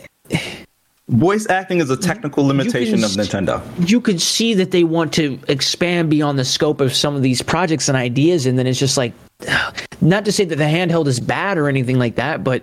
Voice 1.09 1.49
acting 1.51 1.79
is 1.79 1.91
a 1.91 1.97
technical 1.97 2.47
limitation 2.47 3.05
of 3.05 3.11
Nintendo. 3.11 3.61
you 3.89 4.01
could 4.01 4.21
see 4.21 4.55
that 4.55 4.71
they 4.71 4.85
want 4.85 5.13
to 5.15 5.39
expand 5.49 6.09
beyond 6.09 6.39
the 6.39 6.45
scope 6.45 6.81
of 6.81 6.95
some 6.95 7.15
of 7.15 7.23
these 7.23 7.43
projects 7.43 7.89
and 7.89 7.97
ideas 7.97 8.47
and 8.47 8.59
then 8.59 8.67
it's 8.67 8.79
just 8.79 8.97
like 8.97 9.13
not 10.01 10.25
to 10.25 10.33
say 10.33 10.45
that 10.45 10.57
the 10.57 10.65
handheld 10.65 11.07
is 11.07 11.21
bad 11.21 11.59
or 11.59 11.69
anything 11.69 11.99
like 11.99 12.15
that 12.15 12.43
but 12.43 12.63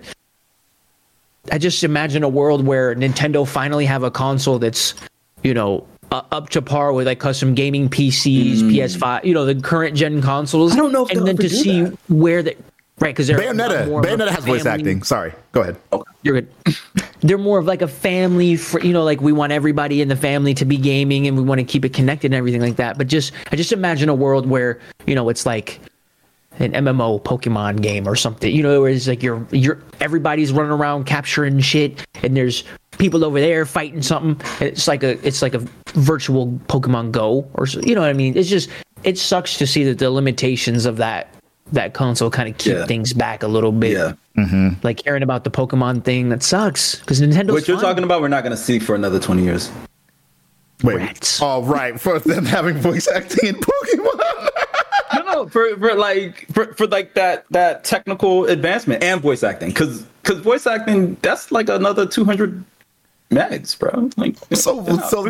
i 1.51 1.57
just 1.57 1.84
imagine 1.84 2.23
a 2.23 2.30
world 2.30 2.65
where 2.65 2.95
nintendo 2.95 3.45
finally 3.45 3.85
have 3.85 4.03
a 4.03 4.09
console 4.09 4.57
that's 4.57 4.95
you 5.43 5.53
know 5.53 5.85
uh, 6.11 6.22
up 6.31 6.49
to 6.49 6.61
par 6.61 6.91
with 6.94 7.07
like 7.07 7.19
custom 7.19 7.53
gaming 7.53 7.90
pcs 7.90 8.61
ps5 8.61 9.23
you 9.23 9.34
know 9.34 9.45
the 9.45 9.56
current 9.56 9.95
gen 9.95 10.22
consoles 10.22 10.73
I 10.73 10.76
don't 10.77 10.91
know 10.91 11.06
if 11.06 11.11
and 11.11 11.27
then 11.27 11.38
to 11.38 11.49
see 11.49 11.81
that. 11.84 11.98
where 12.07 12.41
the 12.44 12.56
right 12.99 13.14
because 13.15 13.27
they're 13.27 13.38
Bayonetta. 13.38 13.88
Bayonetta 14.03 14.30
has 14.30 14.45
voice 14.45 14.65
acting. 14.65 15.03
Sorry. 15.03 15.34
Go 15.53 15.61
ahead. 15.61 15.77
you're 16.23 16.41
good. 16.41 16.49
They're 17.22 17.38
more 17.38 17.60
of 17.60 17.65
like 17.65 17.81
a 17.81 17.88
family, 17.88 18.56
fr- 18.56 18.80
you 18.80 18.94
know, 18.94 19.03
like 19.03 19.22
we 19.22 19.31
want 19.31 19.52
everybody 19.52 20.02
in 20.02 20.07
the 20.07 20.15
family 20.15 20.53
to 20.56 20.65
be 20.65 20.77
gaming 20.77 21.27
and 21.27 21.36
we 21.38 21.44
want 21.44 21.60
to 21.60 21.65
keep 21.65 21.84
it 21.86 21.94
connected 21.94 22.27
and 22.27 22.36
everything 22.36 22.61
like 22.61 22.76
that. 22.77 22.98
But 22.98 23.07
just, 23.07 23.31
I 23.52 23.56
just 23.56 23.72
imagine 23.72 24.10
a 24.10 24.15
world 24.15 24.45
where, 24.49 24.80
you 25.06 25.15
know, 25.15 25.27
it's 25.30 25.45
like 25.45 25.80
an 26.60 26.72
MMO 26.73 27.22
Pokemon 27.23 27.81
game 27.81 28.07
or 28.07 28.15
something, 28.15 28.53
you 28.53 28.64
know, 28.64 28.81
where 28.81 28.90
it's 28.91 29.07
like 29.07 29.22
you're, 29.23 29.45
you're, 29.52 29.80
everybody's 30.02 30.52
running 30.52 30.72
around 30.72 31.06
capturing 31.06 31.60
shit 31.60 32.06
and 32.23 32.36
there's 32.38 32.64
people 32.98 33.23
over 33.23 33.40
there 33.40 33.65
fighting 33.65 34.02
something. 34.02 34.45
And 34.60 34.69
It's 34.69 34.88
like 34.88 35.03
a, 35.03 35.26
it's 35.26 35.41
like 35.41 35.53
a 35.53 35.65
virtual 35.91 36.48
Pokemon 36.68 37.11
Go 37.11 37.48
or, 37.53 37.68
you 37.68 37.95
know 37.95 38.02
what 38.02 38.10
I 38.10 38.14
mean? 38.14 38.38
It's 38.38 38.49
just, 38.49 38.70
it 39.03 39.18
sucks 39.18 39.57
to 39.57 39.68
see 39.68 39.84
that 39.86 39.99
the 39.99 40.10
limitations 40.10 40.86
of 40.86 40.98
that, 40.98 41.34
that 41.72 41.94
console 41.94 42.30
kind 42.30 42.49
of 42.49 42.57
keep 42.57 42.74
Yeah. 42.74 42.86
things 42.86 43.14
back 43.14 43.44
a 43.44 43.48
little 43.48 43.72
bit 43.72 43.91
Yeah. 43.91 44.14
Mm-hmm. 44.38 44.70
like 44.84 45.03
hearing 45.03 45.24
about 45.24 45.44
the 45.44 45.52
Pokemon 45.52 46.03
thing 46.03 46.30
that 46.30 46.41
sucks 46.44 46.95
because 46.95 47.22
Nintendo. 47.22 47.52
What 47.52 47.68
you're 47.68 47.80
talking 47.80 48.03
about, 48.03 48.22
we're 48.22 48.28
not 48.30 48.44
going 48.44 48.56
to 48.56 48.61
see 48.61 48.80
for 48.80 48.95
another 48.95 49.20
20 49.20 49.44
years. 49.44 49.70
Wait. 50.84 50.95
Rats. 50.95 51.41
Oh, 51.41 51.61
right. 51.64 51.99
For 51.99 52.20
them 52.20 52.45
having 52.45 52.78
voice 52.78 53.07
acting 53.07 53.49
in 53.49 53.56
Pokemon. 53.56 54.49
no, 55.16 55.22
no, 55.24 55.48
for, 55.49 55.76
for 55.78 55.94
like 55.95 56.48
for, 56.53 56.74
for 56.76 56.88
like 56.88 57.16
that 57.16 57.45
that 57.52 57.84
technical 57.84 58.45
advancement 58.45 59.03
and 59.03 59.20
voice 59.22 59.44
acting, 59.44 59.70
because 59.70 60.03
because 60.24 60.40
voice 60.40 60.66
acting 60.66 61.16
that's 61.22 61.52
like 61.52 61.68
another 61.68 62.06
200 62.06 62.64
megs, 63.30 63.77
bro. 63.77 64.10
Like 64.18 64.35
So, 64.53 64.85
so 65.10 65.23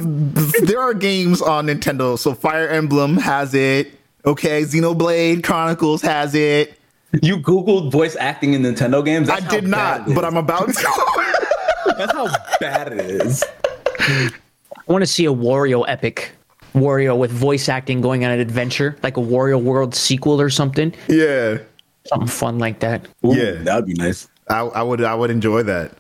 there 0.66 0.80
are 0.82 0.94
games 0.94 1.42
on 1.42 1.68
Nintendo. 1.68 2.18
So 2.18 2.34
Fire 2.34 2.68
Emblem 2.68 3.18
has 3.18 3.54
it. 3.54 3.94
Okay, 4.26 4.64
Xenoblade 4.64 5.44
Chronicles 5.44 6.02
has 6.02 6.36
it. 6.36 6.78
you 7.22 7.38
googled 7.38 7.92
voice 7.92 8.16
acting 8.18 8.54
in 8.54 8.62
Nintendo 8.64 9.04
games. 9.04 9.30
I 9.30 9.40
did 9.40 9.68
not, 9.68 10.14
but. 10.14 10.24
I'm 10.26 10.38
about 10.38 10.68
to. 10.68 10.74
That's 11.98 12.12
how 12.14 12.28
bad 12.60 12.94
it 12.94 13.00
is. 13.00 13.44
I 14.00 14.30
want 14.88 15.02
to 15.02 15.08
see 15.08 15.26
a 15.26 15.34
Wario 15.34 15.86
epic. 15.88 16.32
Wario 16.76 17.18
with 17.18 17.32
voice 17.32 17.68
acting 17.68 18.00
going 18.00 18.24
on 18.26 18.32
an 18.32 18.40
adventure, 18.40 18.96
like 19.02 19.18
a 19.18 19.22
Wario 19.22 19.62
World 19.62 19.96
sequel 19.96 20.40
or 20.40 20.50
something. 20.52 20.94
yeah, 21.08 21.58
Something 22.06 22.28
fun 22.28 22.60
like 22.60 22.80
that. 22.82 23.08
Ooh, 23.26 23.34
Yeah. 23.36 23.54
that'd 23.64 23.86
be 23.88 23.94
nice. 23.96 24.28
I, 24.48 24.60
I 24.62 24.84
would. 24.84 25.02
I 25.04 25.16
would 25.16 25.32
enjoy 25.32 25.64
that. 25.64 25.94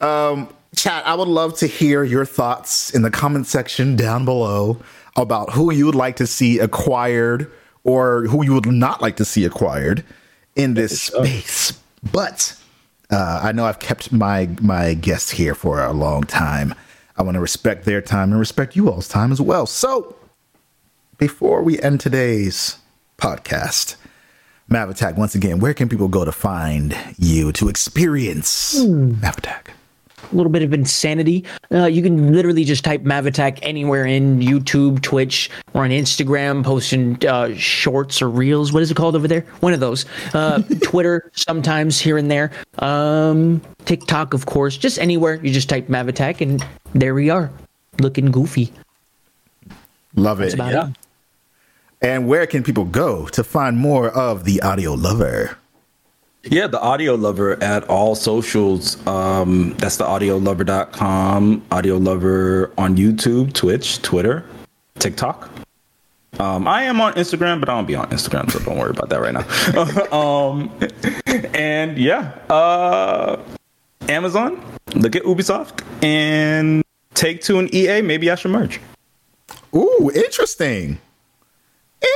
Um, 0.00 0.48
chat. 0.74 1.06
I 1.06 1.14
would 1.14 1.28
love 1.28 1.56
to 1.58 1.66
hear 1.66 2.04
your 2.04 2.24
thoughts 2.24 2.90
in 2.94 3.02
the 3.02 3.10
comment 3.10 3.46
section 3.46 3.96
down 3.96 4.24
below 4.24 4.80
about 5.16 5.52
who 5.52 5.72
you 5.72 5.86
would 5.86 5.94
like 5.94 6.16
to 6.16 6.26
see 6.26 6.58
acquired 6.58 7.50
or 7.84 8.24
who 8.26 8.44
you 8.44 8.54
would 8.54 8.66
not 8.66 9.00
like 9.00 9.16
to 9.16 9.24
see 9.24 9.44
acquired 9.44 10.04
in 10.56 10.74
this 10.74 11.02
space. 11.02 11.78
But 12.12 12.56
uh, 13.10 13.40
I 13.42 13.52
know 13.52 13.64
I've 13.64 13.78
kept 13.78 14.12
my 14.12 14.48
my 14.60 14.94
guests 14.94 15.30
here 15.30 15.54
for 15.54 15.82
a 15.82 15.92
long 15.92 16.24
time. 16.24 16.74
I 17.16 17.22
want 17.22 17.36
to 17.36 17.40
respect 17.40 17.84
their 17.84 18.00
time 18.00 18.30
and 18.30 18.40
respect 18.40 18.74
you 18.74 18.90
all's 18.90 19.08
time 19.08 19.30
as 19.30 19.40
well. 19.40 19.66
So, 19.66 20.16
before 21.16 21.62
we 21.62 21.78
end 21.80 22.00
today's 22.00 22.78
podcast, 23.18 23.96
Mav 24.68 24.90
Attack, 24.90 25.16
once 25.16 25.34
again, 25.34 25.60
where 25.60 25.74
can 25.74 25.88
people 25.88 26.08
go 26.08 26.24
to 26.24 26.32
find 26.32 26.96
you 27.16 27.52
to 27.52 27.68
experience 27.68 28.82
Mav 28.82 29.38
Attack? 29.38 29.73
A 30.32 30.34
little 30.36 30.50
bit 30.50 30.62
of 30.62 30.72
insanity. 30.72 31.44
Uh, 31.70 31.86
you 31.86 32.02
can 32.02 32.32
literally 32.32 32.64
just 32.64 32.84
type 32.84 33.02
Mavattack 33.02 33.58
anywhere 33.62 34.04
in 34.06 34.40
YouTube, 34.40 35.02
Twitch, 35.02 35.50
or 35.74 35.84
on 35.84 35.90
Instagram, 35.90 36.64
posting 36.64 37.24
uh, 37.26 37.54
shorts 37.54 38.20
or 38.22 38.28
reels. 38.30 38.72
What 38.72 38.82
is 38.82 38.90
it 38.90 38.96
called 38.96 39.14
over 39.16 39.28
there? 39.28 39.42
One 39.60 39.72
of 39.72 39.80
those. 39.80 40.06
Uh, 40.32 40.62
Twitter, 40.82 41.30
sometimes 41.34 42.00
here 42.00 42.16
and 42.18 42.30
there. 42.30 42.50
Um, 42.78 43.60
TikTok, 43.84 44.34
of 44.34 44.46
course. 44.46 44.76
Just 44.76 44.98
anywhere. 44.98 45.36
You 45.44 45.52
just 45.52 45.68
type 45.68 45.88
Mavattack, 45.88 46.40
and 46.40 46.64
there 46.94 47.14
we 47.14 47.30
are, 47.30 47.50
looking 48.00 48.30
goofy. 48.30 48.72
Love 50.16 50.40
it. 50.40 50.44
That's 50.44 50.54
about 50.54 50.72
Yeah. 50.72 50.88
it. 50.88 50.96
And 52.02 52.28
where 52.28 52.46
can 52.46 52.62
people 52.62 52.84
go 52.84 53.26
to 53.28 53.42
find 53.42 53.76
more 53.78 54.10
of 54.10 54.44
the 54.44 54.60
audio 54.62 54.92
lover? 54.92 55.56
Yeah, 56.46 56.66
the 56.66 56.80
audio 56.80 57.14
lover 57.14 57.62
at 57.62 57.84
all 57.84 58.14
socials. 58.14 59.04
Um, 59.06 59.74
that's 59.78 59.96
the 59.96 60.04
audiolover.com, 60.04 61.64
audio 61.70 61.96
lover 61.96 62.70
on 62.76 62.96
YouTube, 62.96 63.54
Twitch, 63.54 64.02
Twitter, 64.02 64.44
TikTok. 64.98 65.50
Um, 66.38 66.68
I 66.68 66.82
am 66.82 67.00
on 67.00 67.14
Instagram, 67.14 67.60
but 67.60 67.68
I 67.70 67.76
don't 67.76 67.86
be 67.86 67.94
on 67.94 68.10
Instagram, 68.10 68.50
so 68.50 68.58
don't 68.58 68.76
worry 68.76 68.90
about 68.90 69.08
that 69.08 69.20
right 69.20 69.32
now. 69.32 70.12
um, 70.16 70.70
and 71.54 71.96
yeah, 71.96 72.32
uh, 72.50 73.40
Amazon, 74.08 74.62
look 74.94 75.16
at 75.16 75.22
Ubisoft, 75.22 75.82
and 76.04 76.82
Take 77.14 77.40
Two 77.40 77.58
and 77.58 77.72
EA. 77.74 78.02
Maybe 78.02 78.30
I 78.30 78.34
should 78.34 78.50
merge. 78.50 78.80
Ooh, 79.74 80.10
interesting. 80.14 80.98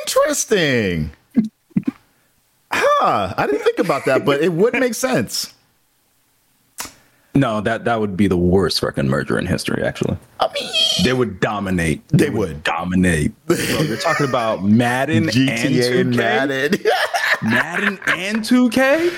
Interesting. 0.02 1.12
Huh. 2.72 3.34
I 3.36 3.46
didn't 3.46 3.62
think 3.62 3.78
about 3.78 4.04
that, 4.06 4.24
but 4.24 4.40
it 4.42 4.52
would 4.52 4.74
make 4.74 4.94
sense. 4.94 5.54
No, 7.34 7.60
that 7.60 7.84
that 7.84 8.00
would 8.00 8.16
be 8.16 8.26
the 8.26 8.36
worst 8.36 8.80
fucking 8.80 9.08
merger 9.08 9.38
in 9.38 9.46
history. 9.46 9.82
Actually, 9.84 10.16
I 10.40 10.48
mean, 10.52 10.70
they 11.04 11.12
would 11.12 11.38
dominate. 11.38 12.06
They 12.08 12.30
would. 12.30 12.64
dominate. 12.64 13.32
Bro, 13.46 13.56
you're 13.56 13.96
talking 13.96 14.28
about 14.28 14.64
Madden 14.64 15.16
and 15.24 15.30
GTA 15.30 16.04
2K? 16.04 16.16
Madden. 16.16 16.80
Madden 17.42 17.98
and 18.08 18.38
2K? 18.38 19.12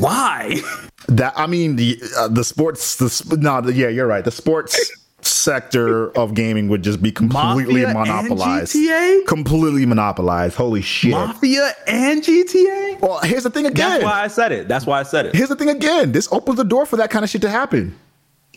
Why? 0.00 0.60
That 1.08 1.34
I 1.36 1.46
mean 1.46 1.76
the 1.76 2.00
uh, 2.18 2.28
the 2.28 2.42
sports 2.42 2.96
the 2.96 3.08
sp- 3.08 3.38
no 3.38 3.60
yeah 3.68 3.86
you're 3.88 4.08
right 4.08 4.24
the 4.24 4.32
sports 4.32 4.90
sector 5.26 6.10
of 6.16 6.34
gaming 6.34 6.68
would 6.68 6.82
just 6.82 7.02
be 7.02 7.10
completely 7.12 7.82
Mafia 7.82 7.94
monopolized 7.94 8.74
GTA? 8.74 9.26
completely 9.26 9.84
monopolized 9.86 10.56
holy 10.56 10.82
shit 10.82 11.10
Mafia 11.12 11.72
and 11.86 12.22
GTA? 12.22 13.00
well 13.00 13.18
here's 13.22 13.42
the 13.44 13.50
thing 13.50 13.66
again. 13.66 13.90
That's 14.00 14.04
why 14.04 14.22
I 14.24 14.28
said 14.28 14.52
it. 14.52 14.68
That's 14.68 14.86
why 14.86 15.00
I 15.00 15.02
said 15.02 15.26
it. 15.26 15.34
here's 15.34 15.48
the 15.48 15.56
thing 15.56 15.68
again 15.70 16.12
this 16.12 16.28
opens 16.32 16.56
the 16.56 16.64
door 16.64 16.86
for 16.86 16.96
that 16.96 17.10
kind 17.10 17.24
of 17.24 17.30
shit 17.30 17.42
to 17.42 17.50
happen 17.50 17.96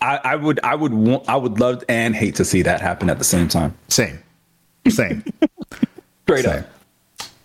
I, 0.01 0.19
I 0.23 0.35
would, 0.37 0.61
I 0.63 0.75
would, 0.75 0.93
want, 0.93 1.27
I 1.27 1.35
would 1.35 1.59
love 1.59 1.83
and 1.89 2.15
hate 2.15 2.35
to 2.35 2.45
see 2.45 2.61
that 2.61 2.79
happen 2.79 3.09
at 3.09 3.17
the 3.17 3.25
same 3.25 3.47
time. 3.49 3.75
same 3.89 4.19
same 4.87 5.23
Straight 6.23 6.45
Same. 6.45 6.63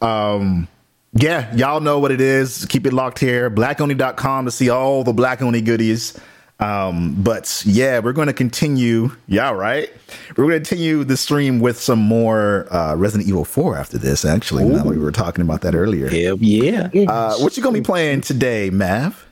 up. 0.01 0.69
yeah 1.15 1.55
y'all 1.55 1.81
know 1.81 1.99
what 1.99 2.13
it 2.13 2.21
is 2.21 2.65
keep 2.67 2.87
it 2.87 2.93
locked 2.93 3.19
here 3.19 3.51
blackoni.com 3.51 4.45
to 4.45 4.51
see 4.51 4.69
all 4.71 5.03
the 5.05 5.13
Black 5.13 5.43
Oni 5.43 5.61
goodies 5.61 6.19
um 6.61 7.15
but 7.21 7.63
yeah 7.67 7.99
we're 7.99 8.13
going 8.13 8.29
to 8.29 8.33
continue 8.33 9.11
yeah 9.27 9.51
right 9.51 9.91
we're 10.37 10.45
going 10.45 10.51
to 10.51 10.61
continue 10.61 11.03
the 11.03 11.17
stream 11.17 11.59
with 11.59 11.81
some 11.81 11.99
more 11.99 12.73
uh 12.73 12.95
resident 12.95 13.29
evil 13.29 13.45
4 13.45 13.77
after 13.77 13.99
this 13.99 14.25
actually 14.25 14.65
now 14.65 14.85
that 14.85 14.87
we 14.87 14.99
were 14.99 15.11
talking 15.11 15.43
about 15.43 15.63
that 15.63 15.75
earlier 15.75 16.09
Hell 16.09 16.39
yeah. 16.39 16.89
uh 17.09 17.37
what 17.39 17.57
you 17.57 17.63
gonna 17.63 17.75
be 17.75 17.83
playing 17.83 18.21
today 18.21 18.71
mav 18.71 19.27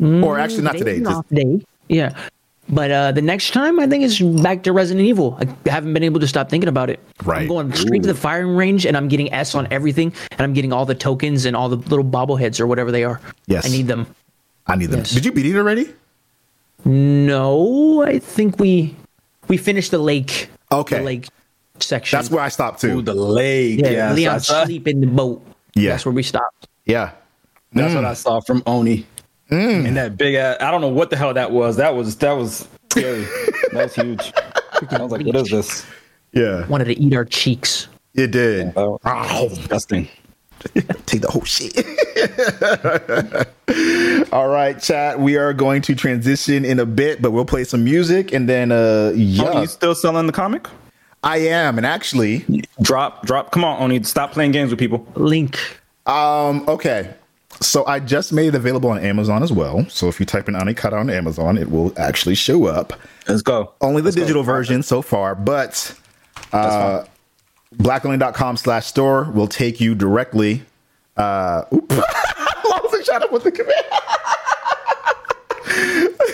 or 0.00 0.38
actually 0.38 0.62
not 0.62 0.76
today 0.76 1.00
just 1.00 1.28
day. 1.32 1.60
Yeah. 1.88 2.16
But 2.68 2.90
uh, 2.90 3.12
the 3.12 3.20
next 3.22 3.50
time, 3.52 3.78
I 3.78 3.86
think 3.86 4.04
it's 4.04 4.18
back 4.42 4.62
to 4.62 4.72
Resident 4.72 5.06
Evil. 5.06 5.36
I 5.40 5.68
haven't 5.68 5.92
been 5.92 6.04
able 6.04 6.20
to 6.20 6.28
stop 6.28 6.48
thinking 6.48 6.68
about 6.68 6.90
it. 6.90 7.00
Right. 7.24 7.42
I'm 7.42 7.48
going 7.48 7.72
straight 7.74 8.02
to 8.02 8.08
the 8.08 8.14
firing 8.14 8.56
range, 8.56 8.86
and 8.86 8.96
I'm 8.96 9.08
getting 9.08 9.32
S 9.32 9.54
on 9.54 9.68
everything, 9.70 10.12
and 10.30 10.40
I'm 10.40 10.54
getting 10.54 10.72
all 10.72 10.86
the 10.86 10.94
tokens 10.94 11.44
and 11.44 11.54
all 11.54 11.68
the 11.68 11.76
little 11.76 12.04
bobbleheads 12.04 12.60
or 12.60 12.66
whatever 12.66 12.90
they 12.90 13.04
are. 13.04 13.20
Yes. 13.46 13.66
I 13.66 13.68
need 13.68 13.88
them. 13.88 14.06
i 14.68 14.76
need 14.76 14.86
them 14.86 15.00
Yes. 15.00 15.10
did 15.10 15.24
you 15.24 15.32
beat 15.32 15.44
it 15.44 15.56
already 15.56 15.92
No, 16.84 18.02
I 18.02 18.18
think 18.18 18.58
we 18.58 18.94
we 19.48 19.56
finished 19.56 19.90
the 19.90 19.98
lake. 19.98 20.48
Okay. 20.70 20.98
The 20.98 21.04
lake 21.04 21.28
section. 21.80 22.16
That's 22.18 22.30
where 22.30 22.42
I 22.42 22.48
stopped 22.48 22.80
too. 22.80 22.98
Ooh, 22.98 23.02
the 23.02 23.14
lake. 23.14 23.80
yeah, 23.80 23.90
Yeah, 23.90 24.12
Leon 24.12 24.40
so 24.40 24.54
I 24.54 24.58
saw- 24.60 24.64
sleep 24.66 24.88
in 24.88 25.00
the 25.00 25.06
boat. 25.06 25.44
Yeah. 25.74 25.90
that's 25.90 26.04
where 26.04 26.12
we 26.12 26.22
stopped. 26.22 26.68
yeah. 26.84 27.12
That's 27.74 27.94
what 27.94 28.04
I 28.04 28.12
saw 28.12 28.40
from 28.40 28.62
Oni. 28.66 29.06
Mm. 29.50 29.86
And 29.86 29.96
that 29.96 30.18
big 30.18 30.34
ass, 30.34 30.58
I 30.60 30.70
don't 30.70 30.82
know 30.82 30.88
what 30.88 31.08
the 31.08 31.16
hell 31.16 31.32
that 31.32 31.50
was. 31.52 31.76
That 31.76 31.94
was 31.94 32.16
that 32.16 32.32
was 32.32 32.68
scary. 32.90 33.22
that 33.72 33.84
was 33.84 33.94
huge. 33.94 34.32
I 34.90 35.02
was 35.02 35.10
like, 35.12 35.24
what 35.26 35.36
is 35.36 35.48
this? 35.48 35.86
Yeah. 36.32 36.66
Wanted 36.66 36.84
to 36.86 36.98
eat 36.98 37.14
our 37.14 37.24
cheeks. 37.24 37.88
It 38.14 38.30
did. 38.30 38.72
Oh, 38.76 38.98
disgusting. 39.48 40.08
Take 41.06 41.22
the 41.22 41.30
whole 41.30 41.44
shit. 41.44 41.74
All 44.32 44.48
right, 44.48 44.80
chat. 44.80 45.20
We 45.20 45.36
are 45.36 45.52
going 45.52 45.82
to 45.82 45.94
transition 45.94 46.64
in 46.64 46.78
a 46.80 46.86
bit, 46.86 47.20
but 47.20 47.32
we'll 47.32 47.44
play 47.44 47.64
some 47.64 47.84
music 47.84 48.32
and 48.32 48.48
then 48.48 48.72
uh 48.72 49.12
yeah. 49.14 49.44
Oni, 49.50 49.60
you 49.62 49.66
still 49.66 49.94
selling 49.94 50.26
the 50.26 50.32
comic? 50.32 50.66
I 51.22 51.36
am, 51.38 51.76
and 51.76 51.86
actually, 51.86 52.64
Drop, 52.80 53.24
drop. 53.26 53.52
Come 53.52 53.62
on, 53.64 53.80
Oni. 53.80 54.02
Stop 54.02 54.32
playing 54.32 54.50
games 54.52 54.70
with 54.70 54.78
people. 54.80 55.06
Link. 55.14 55.58
um, 56.06 56.64
okay. 56.68 57.14
So 57.60 57.84
I 57.86 58.00
just 58.00 58.32
made 58.32 58.48
it 58.48 58.54
available 58.56 58.90
on 58.90 58.98
Amazon 58.98 59.42
as 59.42 59.52
well. 59.52 59.86
So 59.88 60.08
if 60.08 60.18
you 60.18 60.26
type 60.26 60.48
in 60.48 60.54
Anikata 60.54 60.94
on 60.94 61.10
Amazon, 61.10 61.56
it 61.58 61.70
will 61.70 61.92
actually 61.96 62.34
show 62.34 62.64
up. 62.66 62.92
Let's 63.28 63.42
go. 63.42 63.72
Only 63.80 64.00
the 64.00 64.06
Let's 64.06 64.16
go. 64.16 64.22
digital 64.22 64.42
version 64.42 64.82
so 64.82 65.00
far, 65.02 65.34
but 65.36 65.94
uh 66.52 67.04
blackoni.com 67.76 68.56
slash 68.56 68.86
store 68.86 69.30
will 69.30 69.46
take 69.46 69.80
you 69.80 69.94
directly. 69.94 70.62
Uh 71.16 71.64
oop. 71.72 71.90
Lost 72.64 73.06
shot 73.06 73.22
up 73.22 73.32
with 73.32 73.44
the 73.44 73.52
command. 73.52 73.84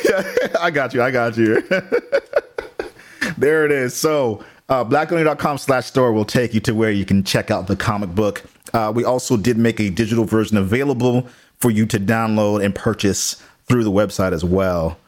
yeah, 0.05 0.59
I 0.61 0.71
got 0.71 0.95
you. 0.95 1.03
I 1.03 1.11
got 1.11 1.37
you. 1.37 1.63
there 3.39 3.65
it 3.65 3.73
is. 3.73 3.95
So 3.95 4.45
uh, 4.69 4.85
blackoni.com 4.85 5.59
slash 5.59 5.87
store 5.87 6.13
will 6.13 6.25
take 6.25 6.55
you 6.55 6.61
to 6.61 6.75
where 6.75 6.91
you 6.91 7.05
can 7.05 7.25
check 7.25 7.51
out 7.51 7.67
the 7.67 7.77
comic 7.77 8.11
book. 8.15 8.43
Uh, 8.75 8.93
we 8.95 9.05
also 9.05 9.37
did 9.37 9.57
make 9.57 9.81
a 9.81 9.91
digital 9.91 10.25
version 10.25 10.57
available 10.57 11.27
for 11.59 11.71
you 11.71 11.87
to 11.87 11.99
download 11.99 12.65
and 12.65 12.75
purchase 12.75 13.43
through 13.67 13.83
the 13.85 13.91
website 13.91 14.33
as 14.33 14.45
well. 14.45 14.99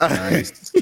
Nice. 0.00 0.72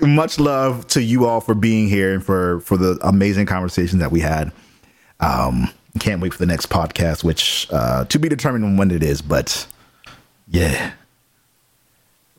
Much 0.00 0.38
love 0.38 0.86
to 0.88 1.02
you 1.02 1.26
all 1.26 1.40
for 1.40 1.54
being 1.54 1.88
here 1.88 2.12
and 2.14 2.24
for 2.24 2.60
for 2.60 2.76
the 2.76 2.98
amazing 3.02 3.46
conversation 3.46 3.98
that 3.98 4.10
we 4.12 4.20
had. 4.20 4.52
Um, 5.20 5.68
can't 5.98 6.20
wait 6.20 6.32
for 6.32 6.38
the 6.38 6.46
next 6.46 6.66
podcast, 6.66 7.24
which 7.24 7.66
uh, 7.72 8.04
to 8.04 8.18
be 8.18 8.28
determined 8.28 8.78
when 8.78 8.90
it 8.90 9.02
is. 9.02 9.20
But 9.22 9.66
yeah, 10.48 10.92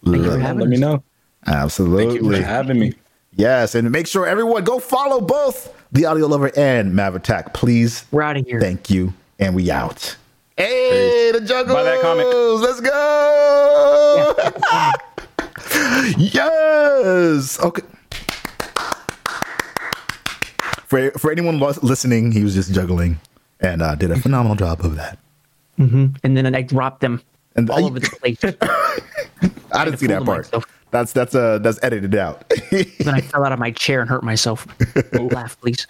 Thank 0.06 0.18
you 0.18 0.32
for 0.32 0.40
having 0.40 0.60
Let 0.62 0.70
me 0.70 0.78
know. 0.78 1.04
absolutely. 1.46 2.06
Thank 2.06 2.22
you 2.22 2.32
for 2.32 2.42
having 2.46 2.80
me. 2.80 2.94
Yes, 3.36 3.76
and 3.76 3.90
make 3.92 4.08
sure 4.08 4.26
everyone 4.26 4.64
go 4.64 4.80
follow 4.80 5.22
both 5.22 5.74
the 5.92 6.06
Audio 6.06 6.28
Lover 6.28 6.52
and 6.58 6.96
Mav 6.96 7.16
Attack, 7.16 7.54
please. 7.54 8.06
We're 8.12 8.22
out 8.22 8.38
of 8.38 8.46
here. 8.46 8.60
Thank 8.60 8.90
you, 8.90 9.14
and 9.38 9.56
we 9.56 9.70
out. 9.72 10.16
Hey, 10.58 11.32
the 11.32 11.42
Juggles! 11.42 11.74
Buy 11.74 11.84
that 11.84 12.02
comic. 12.02 12.26
Let's 12.62 12.82
go! 12.82 14.36
yes. 16.18 17.60
Okay. 17.60 17.82
For 20.88 21.12
for 21.12 21.32
anyone 21.32 21.60
listening, 21.60 22.32
he 22.32 22.44
was 22.44 22.56
just 22.56 22.74
juggling 22.74 23.20
and 23.60 23.82
uh, 23.82 23.96
did 23.96 24.12
a 24.12 24.18
phenomenal 24.20 24.56
job 24.56 24.80
of 24.84 24.96
that. 24.96 25.20
and 25.78 26.18
then 26.24 26.56
I 26.56 26.62
dropped 26.64 27.02
them 27.02 27.22
And 27.56 27.70
all 27.70 27.86
I- 27.86 27.88
over 27.88 28.00
the 28.00 28.10
place. 28.10 28.40
I 29.72 29.86
didn't 29.86 30.00
see 30.00 30.08
that 30.08 30.26
part. 30.26 30.46
myself. 30.46 30.66
That's 30.92 31.14
that's 31.14 31.36
uh 31.36 31.60
that's 31.60 31.80
edited 31.84 32.16
out. 32.16 32.50
then 32.72 32.86
I 33.14 33.22
fell 33.22 33.46
out 33.46 33.52
of 33.52 33.60
my 33.60 33.70
chair 33.72 34.02
and 34.02 34.10
hurt 34.10 34.24
myself. 34.24 34.66
Laugh, 35.14 35.60
please. 35.62 35.86